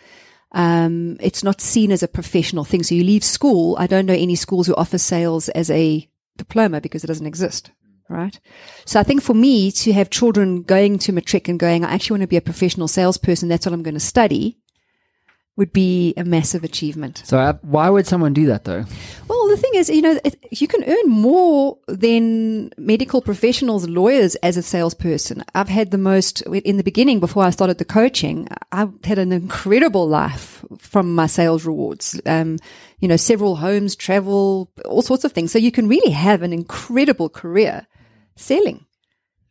um, 0.52 1.18
it's 1.20 1.44
not 1.44 1.62
seen 1.62 1.92
as 1.92 2.04
a 2.04 2.08
professional 2.08 2.64
thing. 2.64 2.84
So 2.84 2.96
you 2.96 3.04
leave 3.04 3.24
school. 3.24 3.76
I 3.80 3.88
don't 3.88 4.06
know 4.06 4.14
any 4.14 4.36
schools 4.36 4.68
who 4.68 4.76
offer 4.76 4.98
sales 4.98 5.50
as 5.50 5.70
a 5.72 6.08
diploma 6.38 6.82
because 6.82 7.04
it 7.04 7.08
doesn't 7.08 7.26
exist. 7.26 7.72
Right. 8.08 8.40
So 8.86 9.00
I 9.00 9.04
think 9.04 9.24
for 9.24 9.34
me 9.34 9.72
to 9.72 9.94
have 9.94 10.12
children 10.12 10.62
going 10.62 11.00
to 11.00 11.12
matric 11.12 11.48
and 11.48 11.60
going, 11.60 11.84
I 11.84 11.94
actually 11.94 12.16
want 12.16 12.22
to 12.22 12.28
be 12.28 12.38
a 12.38 12.42
professional 12.42 12.88
salesperson. 12.88 13.50
That's 13.50 13.66
what 13.66 13.74
I'm 13.74 13.84
going 13.84 13.96
to 13.96 14.00
study 14.00 14.60
would 15.58 15.72
be 15.72 16.14
a 16.18 16.24
massive 16.24 16.64
achievement. 16.64 17.22
So 17.26 17.40
uh, 17.40 17.54
why 17.62 17.90
would 17.90 18.06
someone 18.06 18.34
do 18.34 18.46
that 18.48 18.66
though? 18.66 18.84
Well, 19.28 19.48
the 19.48 19.58
thing 19.58 19.72
is, 19.76 19.90
you 19.90 20.02
know, 20.02 20.20
it, 20.26 20.38
you 20.52 20.68
can 20.68 20.84
earn 20.84 21.10
more 21.10 21.78
than 21.88 22.72
medical 22.78 23.22
professionals, 23.22 23.88
lawyers 23.88 24.36
as 24.36 24.58
a 24.58 24.62
salesperson. 24.62 25.44
I've 25.56 25.70
had 25.70 25.92
the 25.92 25.98
most, 25.98 26.42
in 26.42 26.78
the 26.78 26.84
beginning, 26.84 27.22
before 27.22 27.44
I 27.44 27.52
started 27.52 27.78
the 27.78 27.86
coaching, 27.86 28.50
I 28.72 28.88
had 29.06 29.18
an 29.18 29.32
incredible 29.32 30.08
life 30.08 30.66
from 30.78 31.16
my 31.16 31.28
sales 31.28 31.66
rewards. 31.66 32.20
Um, 32.26 32.58
you 33.00 33.08
know, 33.08 33.18
several 33.18 33.56
homes, 33.56 33.96
travel, 33.96 34.72
all 34.84 35.02
sorts 35.02 35.24
of 35.24 35.32
things. 35.32 35.52
So 35.52 35.60
you 35.60 35.72
can 35.72 35.88
really 35.88 36.12
have 36.12 36.42
an 36.42 36.52
incredible 36.52 37.30
career 37.30 37.88
selling. 38.36 38.86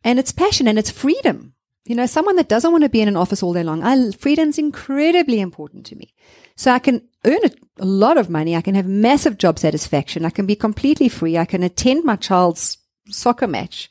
And 0.03 0.19
it's 0.19 0.31
passion 0.31 0.67
and 0.67 0.77
it's 0.77 0.89
freedom. 0.91 1.53
You 1.85 1.95
know, 1.95 2.05
someone 2.07 2.35
that 2.37 2.49
doesn't 2.49 2.71
want 2.71 2.83
to 2.83 2.89
be 2.89 3.01
in 3.01 3.07
an 3.07 3.17
office 3.17 3.43
all 3.43 3.53
day 3.53 3.63
long, 3.63 3.83
I, 3.83 4.11
freedom's 4.11 4.57
incredibly 4.57 5.39
important 5.39 5.85
to 5.87 5.95
me. 5.95 6.13
So 6.55 6.71
I 6.71 6.79
can 6.79 7.07
earn 7.25 7.39
a, 7.43 7.51
a 7.79 7.85
lot 7.85 8.17
of 8.17 8.29
money. 8.29 8.55
I 8.55 8.61
can 8.61 8.75
have 8.75 8.87
massive 8.87 9.37
job 9.37 9.59
satisfaction. 9.59 10.25
I 10.25 10.29
can 10.31 10.45
be 10.47 10.55
completely 10.55 11.09
free. 11.09 11.37
I 11.37 11.45
can 11.45 11.61
attend 11.63 12.03
my 12.03 12.15
child's 12.15 12.77
soccer 13.09 13.45
match. 13.47 13.89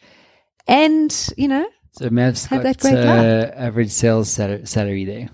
And, 0.66 1.14
you 1.36 1.46
know, 1.46 1.68
So 1.92 2.10
Mav's 2.10 2.46
Have 2.46 2.62
got 2.62 2.64
that 2.64 2.80
great 2.80 2.96
uh, 2.96 3.52
average 3.54 3.90
sales 3.90 4.28
sal- 4.30 4.64
salary 4.66 5.04
there. 5.04 5.28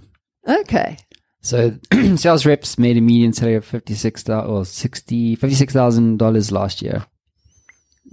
okay. 0.61 0.99
So 1.43 1.79
sales 2.17 2.45
reps 2.45 2.79
made 2.79 2.99
a 2.99 3.01
median 3.01 3.33
salary 3.33 3.55
of 3.55 3.65
fifty 3.65 3.95
six 3.95 4.23
thousand 4.23 4.51
or 4.51 4.67
sixty 4.67 5.35
fifty 5.37 5.55
six 5.57 5.73
thousand 5.73 6.19
dollars 6.19 6.53
last 6.53 6.83
year. 6.83 7.07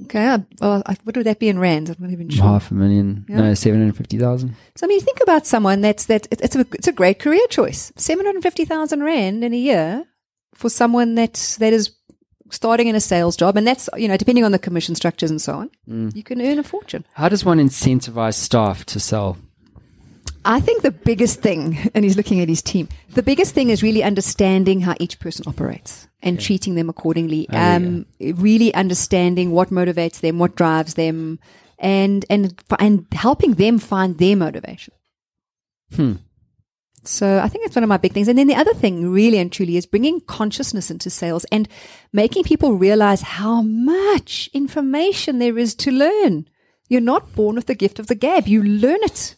Okay. 0.04 0.38
Well, 0.62 0.84
what 1.04 1.18
would 1.18 1.26
that 1.26 1.40
be 1.40 1.50
in 1.50 1.60
rands? 1.60 1.90
I'm 1.90 1.98
not 2.00 2.12
even 2.12 2.30
sure. 2.30 2.44
Half 2.44 2.72
a 2.72 2.74
million. 2.74 3.26
Yeah. 3.28 3.42
No, 3.42 3.54
seven 3.54 3.80
hundred 3.80 3.98
fifty 3.98 4.18
thousand. 4.18 4.56
So, 4.76 4.86
I 4.86 4.88
mean, 4.88 5.02
think 5.02 5.20
about 5.22 5.48
someone 5.48 5.82
that's, 5.82 6.06
that, 6.06 6.28
it's 6.32 6.56
a, 6.56 6.66
it's 6.74 6.88
a 6.88 6.92
great 6.92 7.20
career 7.20 7.46
choice. 7.50 7.92
750,000 7.96 9.04
Rand 9.04 9.44
in 9.44 9.54
a 9.54 9.58
year 9.58 10.06
for 10.54 10.70
someone 10.70 11.16
that, 11.16 11.56
that 11.60 11.74
is 11.74 11.92
starting 12.52 12.88
in 12.88 12.96
a 12.96 13.00
sales 13.00 13.36
job. 13.36 13.58
And 13.58 13.66
that's, 13.66 13.90
you 13.98 14.08
know, 14.08 14.18
depending 14.18 14.44
on 14.44 14.52
the 14.52 14.60
commission 14.60 14.96
structures 14.96 15.32
and 15.32 15.42
so 15.42 15.54
on, 15.54 15.70
mm. 15.90 16.16
you 16.16 16.24
can 16.24 16.42
earn 16.42 16.60
a 16.60 16.64
fortune. 16.64 17.06
How 17.14 17.30
does 17.30 17.44
one 17.44 17.58
incentivize 17.58 18.36
staff 18.36 18.86
to 18.88 19.00
sell? 19.00 19.38
I 20.46 20.60
think 20.60 20.82
the 20.82 20.92
biggest 20.92 21.42
thing, 21.42 21.92
and 21.96 22.06
he's 22.06 22.18
looking 22.18 22.40
at 22.40 22.50
his 22.50 22.62
team, 22.62 22.88
the 23.10 23.24
biggest 23.24 23.54
thing 23.54 23.70
is 23.70 23.84
really 23.84 24.04
understanding 24.04 24.82
how 24.82 24.96
each 25.00 25.20
person 25.20 25.44
operates 25.48 26.07
and 26.22 26.40
treating 26.40 26.76
them 26.76 26.90
accordingly. 26.90 27.48
yeah. 27.52 27.76
um, 27.76 28.06
Really 28.20 28.74
understanding 28.74 29.52
what 29.52 29.70
motivates 29.70 30.20
them, 30.20 30.40
what 30.40 30.56
drives 30.56 30.96
them, 30.96 31.40
and 31.80 32.26
and 32.30 32.56
and 32.80 33.06
helping 33.12 33.54
them 33.54 33.78
find 33.80 34.18
their 34.18 34.36
motivation. 34.36 34.94
Hmm. 35.96 36.14
So 37.04 37.40
I 37.40 37.48
think 37.48 37.64
that's 37.64 37.76
one 37.76 37.84
of 37.84 37.90
my 37.90 37.98
big 37.98 38.12
things. 38.14 38.28
And 38.28 38.38
then 38.38 38.48
the 38.48 38.56
other 38.56 38.74
thing, 38.74 39.10
really 39.12 39.38
and 39.38 39.50
truly, 39.50 39.78
is 39.78 39.86
bringing 39.86 40.20
consciousness 40.20 40.92
into 40.92 41.10
sales 41.10 41.46
and 41.46 41.70
making 42.12 42.44
people 42.44 42.74
realize 42.74 43.22
how 43.22 43.62
much 43.62 44.50
information 44.54 45.40
there 45.40 45.58
is 45.58 45.74
to 45.76 45.92
learn. 45.92 46.50
You're 46.90 47.00
not 47.00 47.34
born 47.34 47.56
with 47.56 47.68
the 47.68 47.76
gift 47.76 48.00
of 48.00 48.08
the 48.08 48.16
gab. 48.16 48.48
You 48.48 48.62
learn 48.62 49.00
it. 49.04 49.36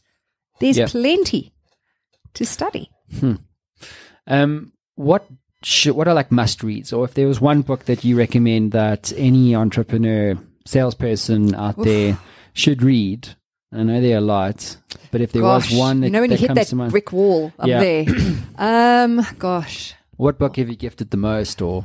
There's 0.59 0.77
Yeah. 0.79 0.87
plenty 0.87 1.53
to 2.33 2.45
study. 2.45 2.89
Um, 4.27 4.71
what 4.95 5.25
should, 5.63 5.95
what 5.95 6.07
are 6.07 6.13
like 6.13 6.31
must 6.31 6.63
reads, 6.63 6.93
or 6.93 7.05
if 7.05 7.13
there 7.13 7.27
was 7.27 7.41
one 7.41 7.61
book 7.61 7.85
that 7.85 8.03
you 8.03 8.17
recommend 8.17 8.71
that 8.71 9.11
any 9.17 9.55
entrepreneur, 9.55 10.37
salesperson 10.65 11.53
out 11.55 11.77
there 11.77 12.17
should 12.53 12.81
read? 12.83 13.29
I 13.71 13.83
know 13.83 14.01
there 14.01 14.15
are 14.15 14.19
a 14.19 14.21
lot, 14.21 14.77
but 15.11 15.21
if 15.21 15.31
there 15.31 15.41
Gosh, 15.43 15.69
was 15.69 15.79
one 15.79 15.99
that, 16.01 16.07
you 16.07 16.11
know 16.13 16.21
when 16.21 16.29
that 16.31 16.39
you 16.41 16.47
hit 16.47 16.55
that 16.55 16.73
mind, 16.73 16.91
brick 16.91 17.11
wall 17.11 17.53
up 17.59 17.67
Yeah. 17.67 17.79
there. 17.79 18.05
um, 18.57 19.25
gosh, 19.37 19.93
what 20.17 20.39
book 20.39 20.55
have 20.57 20.69
you 20.69 20.75
gifted 20.75 21.11
the 21.11 21.17
most, 21.17 21.61
or 21.61 21.83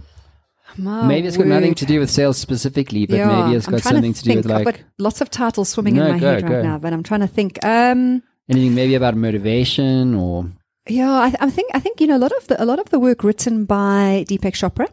my 0.78 1.06
maybe 1.06 1.26
it's 1.28 1.36
got 1.36 1.46
nothing 1.46 1.74
to 1.74 1.84
do 1.86 2.00
with 2.00 2.10
sales 2.10 2.38
specifically, 2.38 3.06
but 3.06 3.16
Yeah, 3.16 3.42
maybe 3.42 3.56
it's 3.56 3.66
got 3.66 3.82
something 3.82 4.14
to, 4.14 4.22
do 4.22 4.30
think. 4.30 4.46
with 4.46 4.64
like 4.66 4.84
lots 4.98 5.20
of 5.20 5.30
titles 5.30 5.68
swimming 5.68 5.96
No, 5.96 6.06
in 6.06 6.12
my 6.12 6.18
go, 6.18 6.30
head 6.34 6.42
right 6.42 6.48
go. 6.50 6.62
now, 6.62 6.78
but 6.78 6.92
I'm 6.92 7.02
trying 7.02 7.20
to 7.20 7.26
think. 7.28 7.62
Um, 7.64 8.22
anything 8.48 8.74
maybe 8.74 8.94
about 8.94 9.14
motivation 9.16 10.14
or 10.14 10.46
yeah, 10.88 11.10
I, 11.10 11.34
I 11.40 11.50
think 11.50 11.70
I 11.74 11.80
think 11.80 12.00
you 12.00 12.06
know 12.06 12.16
a 12.16 12.18
lot 12.18 12.32
of 12.32 12.46
the 12.46 12.62
a 12.62 12.66
lot 12.66 12.78
of 12.78 12.90
the 12.90 12.98
work 12.98 13.24
written 13.24 13.64
by 13.64 14.24
Deepak 14.28 14.54
Chopra. 14.54 14.88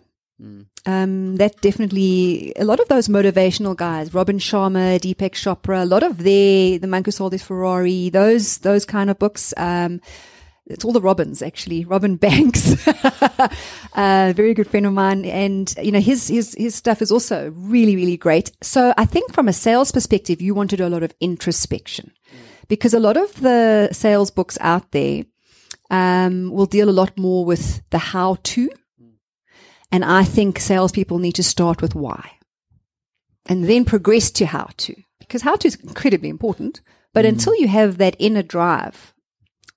Um, 0.86 1.36
that 1.36 1.62
definitely 1.62 2.54
a 2.56 2.66
lot 2.66 2.80
of 2.80 2.88
those 2.88 3.08
motivational 3.08 3.76
guys, 3.76 4.14
Robin 4.14 4.40
Sharma, 4.40 5.00
Deepak 5.00 5.34
Chopra, 5.34 5.84
a 5.84 5.86
lot 5.86 6.02
of 6.02 6.18
their 6.20 6.80
the 6.80 6.88
man 6.88 7.04
who 7.04 7.12
sold 7.12 7.34
his 7.34 7.44
Ferrari, 7.44 8.10
those 8.10 8.60
those 8.60 8.86
kind 8.86 9.10
of 9.10 9.20
books. 9.20 9.54
Um, 9.58 10.02
it's 10.66 10.86
all 10.86 10.94
the 10.94 11.02
Robins 11.02 11.42
actually. 11.42 11.84
Robin 11.84 12.16
Banks, 12.28 12.88
a 13.96 14.34
very 14.34 14.54
good 14.54 14.70
friend 14.70 14.86
of 14.86 14.94
mine, 14.94 15.26
and 15.26 15.74
you 15.82 15.92
know 15.92 16.00
his 16.00 16.30
his 16.30 16.56
his 16.58 16.74
stuff 16.74 17.02
is 17.02 17.12
also 17.12 17.52
really 17.56 17.96
really 17.96 18.18
great. 18.18 18.52
So 18.64 18.94
I 18.98 19.06
think 19.06 19.34
from 19.34 19.48
a 19.48 19.54
sales 19.54 19.92
perspective, 19.92 20.42
you 20.42 20.56
want 20.56 20.70
to 20.70 20.78
do 20.78 20.88
a 20.88 20.90
lot 20.90 21.04
of 21.04 21.14
introspection 21.20 22.12
because 22.70 22.94
a 22.94 23.00
lot 23.00 23.18
of 23.18 23.42
the 23.42 23.90
sales 23.92 24.32
books 24.32 24.58
out 24.62 24.92
there 24.92 25.26
um, 25.92 26.50
will 26.52 26.66
deal 26.66 26.90
a 26.90 27.00
lot 27.02 27.18
more 27.20 27.46
with 27.46 27.88
the 27.92 28.00
how 28.00 28.38
to, 28.42 28.70
and 29.92 30.04
I 30.04 30.24
think 30.24 30.58
salespeople 30.58 31.20
need 31.20 31.36
to 31.36 31.44
start 31.44 31.82
with 31.82 31.94
why, 31.94 32.32
and 33.46 33.66
then 33.66 33.86
progress 33.86 34.32
to 34.32 34.46
how 34.46 34.70
to 34.78 34.96
because 35.20 35.44
how 35.44 35.56
to 35.58 35.68
is 35.68 35.76
incredibly 35.76 36.30
important. 36.30 36.82
But 37.14 37.26
until 37.26 37.54
you 37.58 37.68
have 37.68 37.98
that 37.98 38.16
inner 38.20 38.42
drive, 38.42 39.14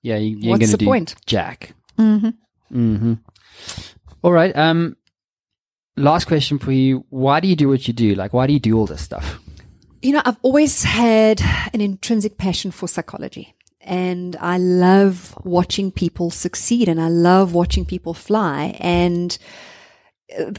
yeah, 0.01 0.15
you, 0.15 0.37
you're 0.39 0.51
What's 0.51 0.71
the 0.71 0.85
point? 0.85 1.15
Jack. 1.25 1.73
mm-hmm. 1.97 2.29
Mm-hmm. 2.73 3.13
All 4.21 4.31
right. 4.31 4.55
Um, 4.55 4.95
last 5.97 6.25
question 6.25 6.59
for 6.59 6.71
you: 6.71 7.05
Why 7.09 7.41
do 7.41 7.49
you 7.49 7.57
do 7.57 7.67
what 7.67 7.89
you 7.89 7.93
do? 7.93 8.15
Like, 8.15 8.31
why 8.31 8.47
do 8.47 8.53
you 8.53 8.59
do 8.59 8.77
all 8.77 8.85
this 8.85 9.01
stuff? 9.01 9.39
You 10.01 10.13
know, 10.13 10.21
I've 10.23 10.37
always 10.43 10.83
had 10.83 11.41
an 11.73 11.81
intrinsic 11.81 12.37
passion 12.37 12.71
for 12.71 12.87
psychology. 12.87 13.53
And 13.85 14.35
I 14.37 14.57
love 14.57 15.37
watching 15.43 15.91
people 15.91 16.31
succeed 16.31 16.89
and 16.89 16.99
I 16.99 17.07
love 17.07 17.53
watching 17.53 17.85
people 17.85 18.13
fly. 18.13 18.75
And 18.79 19.37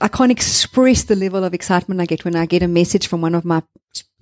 I 0.01 0.09
can't 0.09 0.31
express 0.31 1.03
the 1.03 1.17
level 1.17 1.43
of 1.45 1.53
excitement 1.53 2.01
I 2.01 2.07
get 2.07 2.25
when 2.25 2.37
I 2.37 2.47
get 2.47 2.63
a 2.63 2.69
message 2.69 3.09
from 3.09 3.21
one 3.21 3.35
of 3.35 3.45
my 3.45 3.63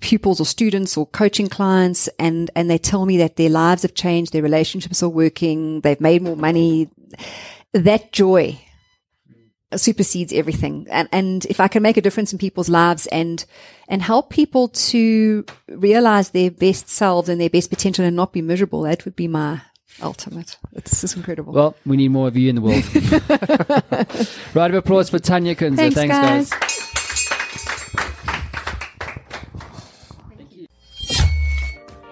pupils 0.00 0.40
or 0.40 0.46
students 0.46 0.96
or 0.96 1.06
coaching 1.06 1.48
clients 1.48 2.08
and, 2.18 2.50
and 2.56 2.70
they 2.70 2.78
tell 2.78 3.04
me 3.06 3.18
that 3.18 3.36
their 3.36 3.50
lives 3.50 3.82
have 3.82 3.94
changed, 3.94 4.32
their 4.32 4.42
relationships 4.42 5.02
are 5.02 5.08
working, 5.08 5.80
they've 5.82 6.00
made 6.00 6.22
more 6.22 6.36
money. 6.36 6.88
That 7.72 8.12
joy 8.12 8.58
supersedes 9.74 10.32
everything. 10.32 10.86
And, 10.90 11.08
and 11.12 11.44
if 11.46 11.60
I 11.60 11.68
can 11.68 11.82
make 11.82 11.96
a 11.96 12.00
difference 12.00 12.32
in 12.32 12.38
people's 12.38 12.68
lives 12.68 13.06
and, 13.08 13.44
and 13.88 14.02
help 14.02 14.30
people 14.30 14.68
to 14.68 15.44
realize 15.68 16.30
their 16.30 16.50
best 16.50 16.88
selves 16.88 17.28
and 17.28 17.40
their 17.40 17.50
best 17.50 17.70
potential 17.70 18.04
and 18.04 18.16
not 18.16 18.32
be 18.32 18.42
miserable, 18.42 18.82
that 18.82 19.04
would 19.04 19.16
be 19.16 19.28
my 19.28 19.62
ultimate. 20.02 20.56
It's 20.72 21.00
just 21.00 21.16
incredible. 21.16 21.52
Well, 21.52 21.76
we 21.86 21.96
need 21.96 22.08
more 22.08 22.28
of 22.28 22.36
you 22.36 22.50
in 22.50 22.56
the 22.56 22.62
world. 22.62 22.84
Round 24.54 24.74
of 24.74 24.78
applause 24.78 25.10
for 25.10 25.18
Tanya 25.18 25.54
Kunze. 25.54 25.76
Thanks, 25.76 25.94
guys. 25.94 26.50
guys. 26.50 26.73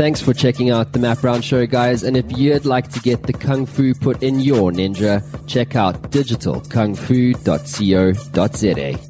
Thanks 0.00 0.22
for 0.22 0.32
checking 0.32 0.70
out 0.70 0.92
the 0.92 0.98
Map 0.98 1.22
Round 1.22 1.44
Show, 1.44 1.66
guys. 1.66 2.04
And 2.04 2.16
if 2.16 2.24
you'd 2.38 2.64
like 2.64 2.88
to 2.92 3.00
get 3.00 3.24
the 3.24 3.34
Kung 3.34 3.66
Fu 3.66 3.92
put 3.92 4.22
in 4.22 4.40
your 4.40 4.72
ninja, 4.72 5.22
check 5.46 5.76
out 5.76 6.10
digitalkungfu.co.za. 6.10 9.09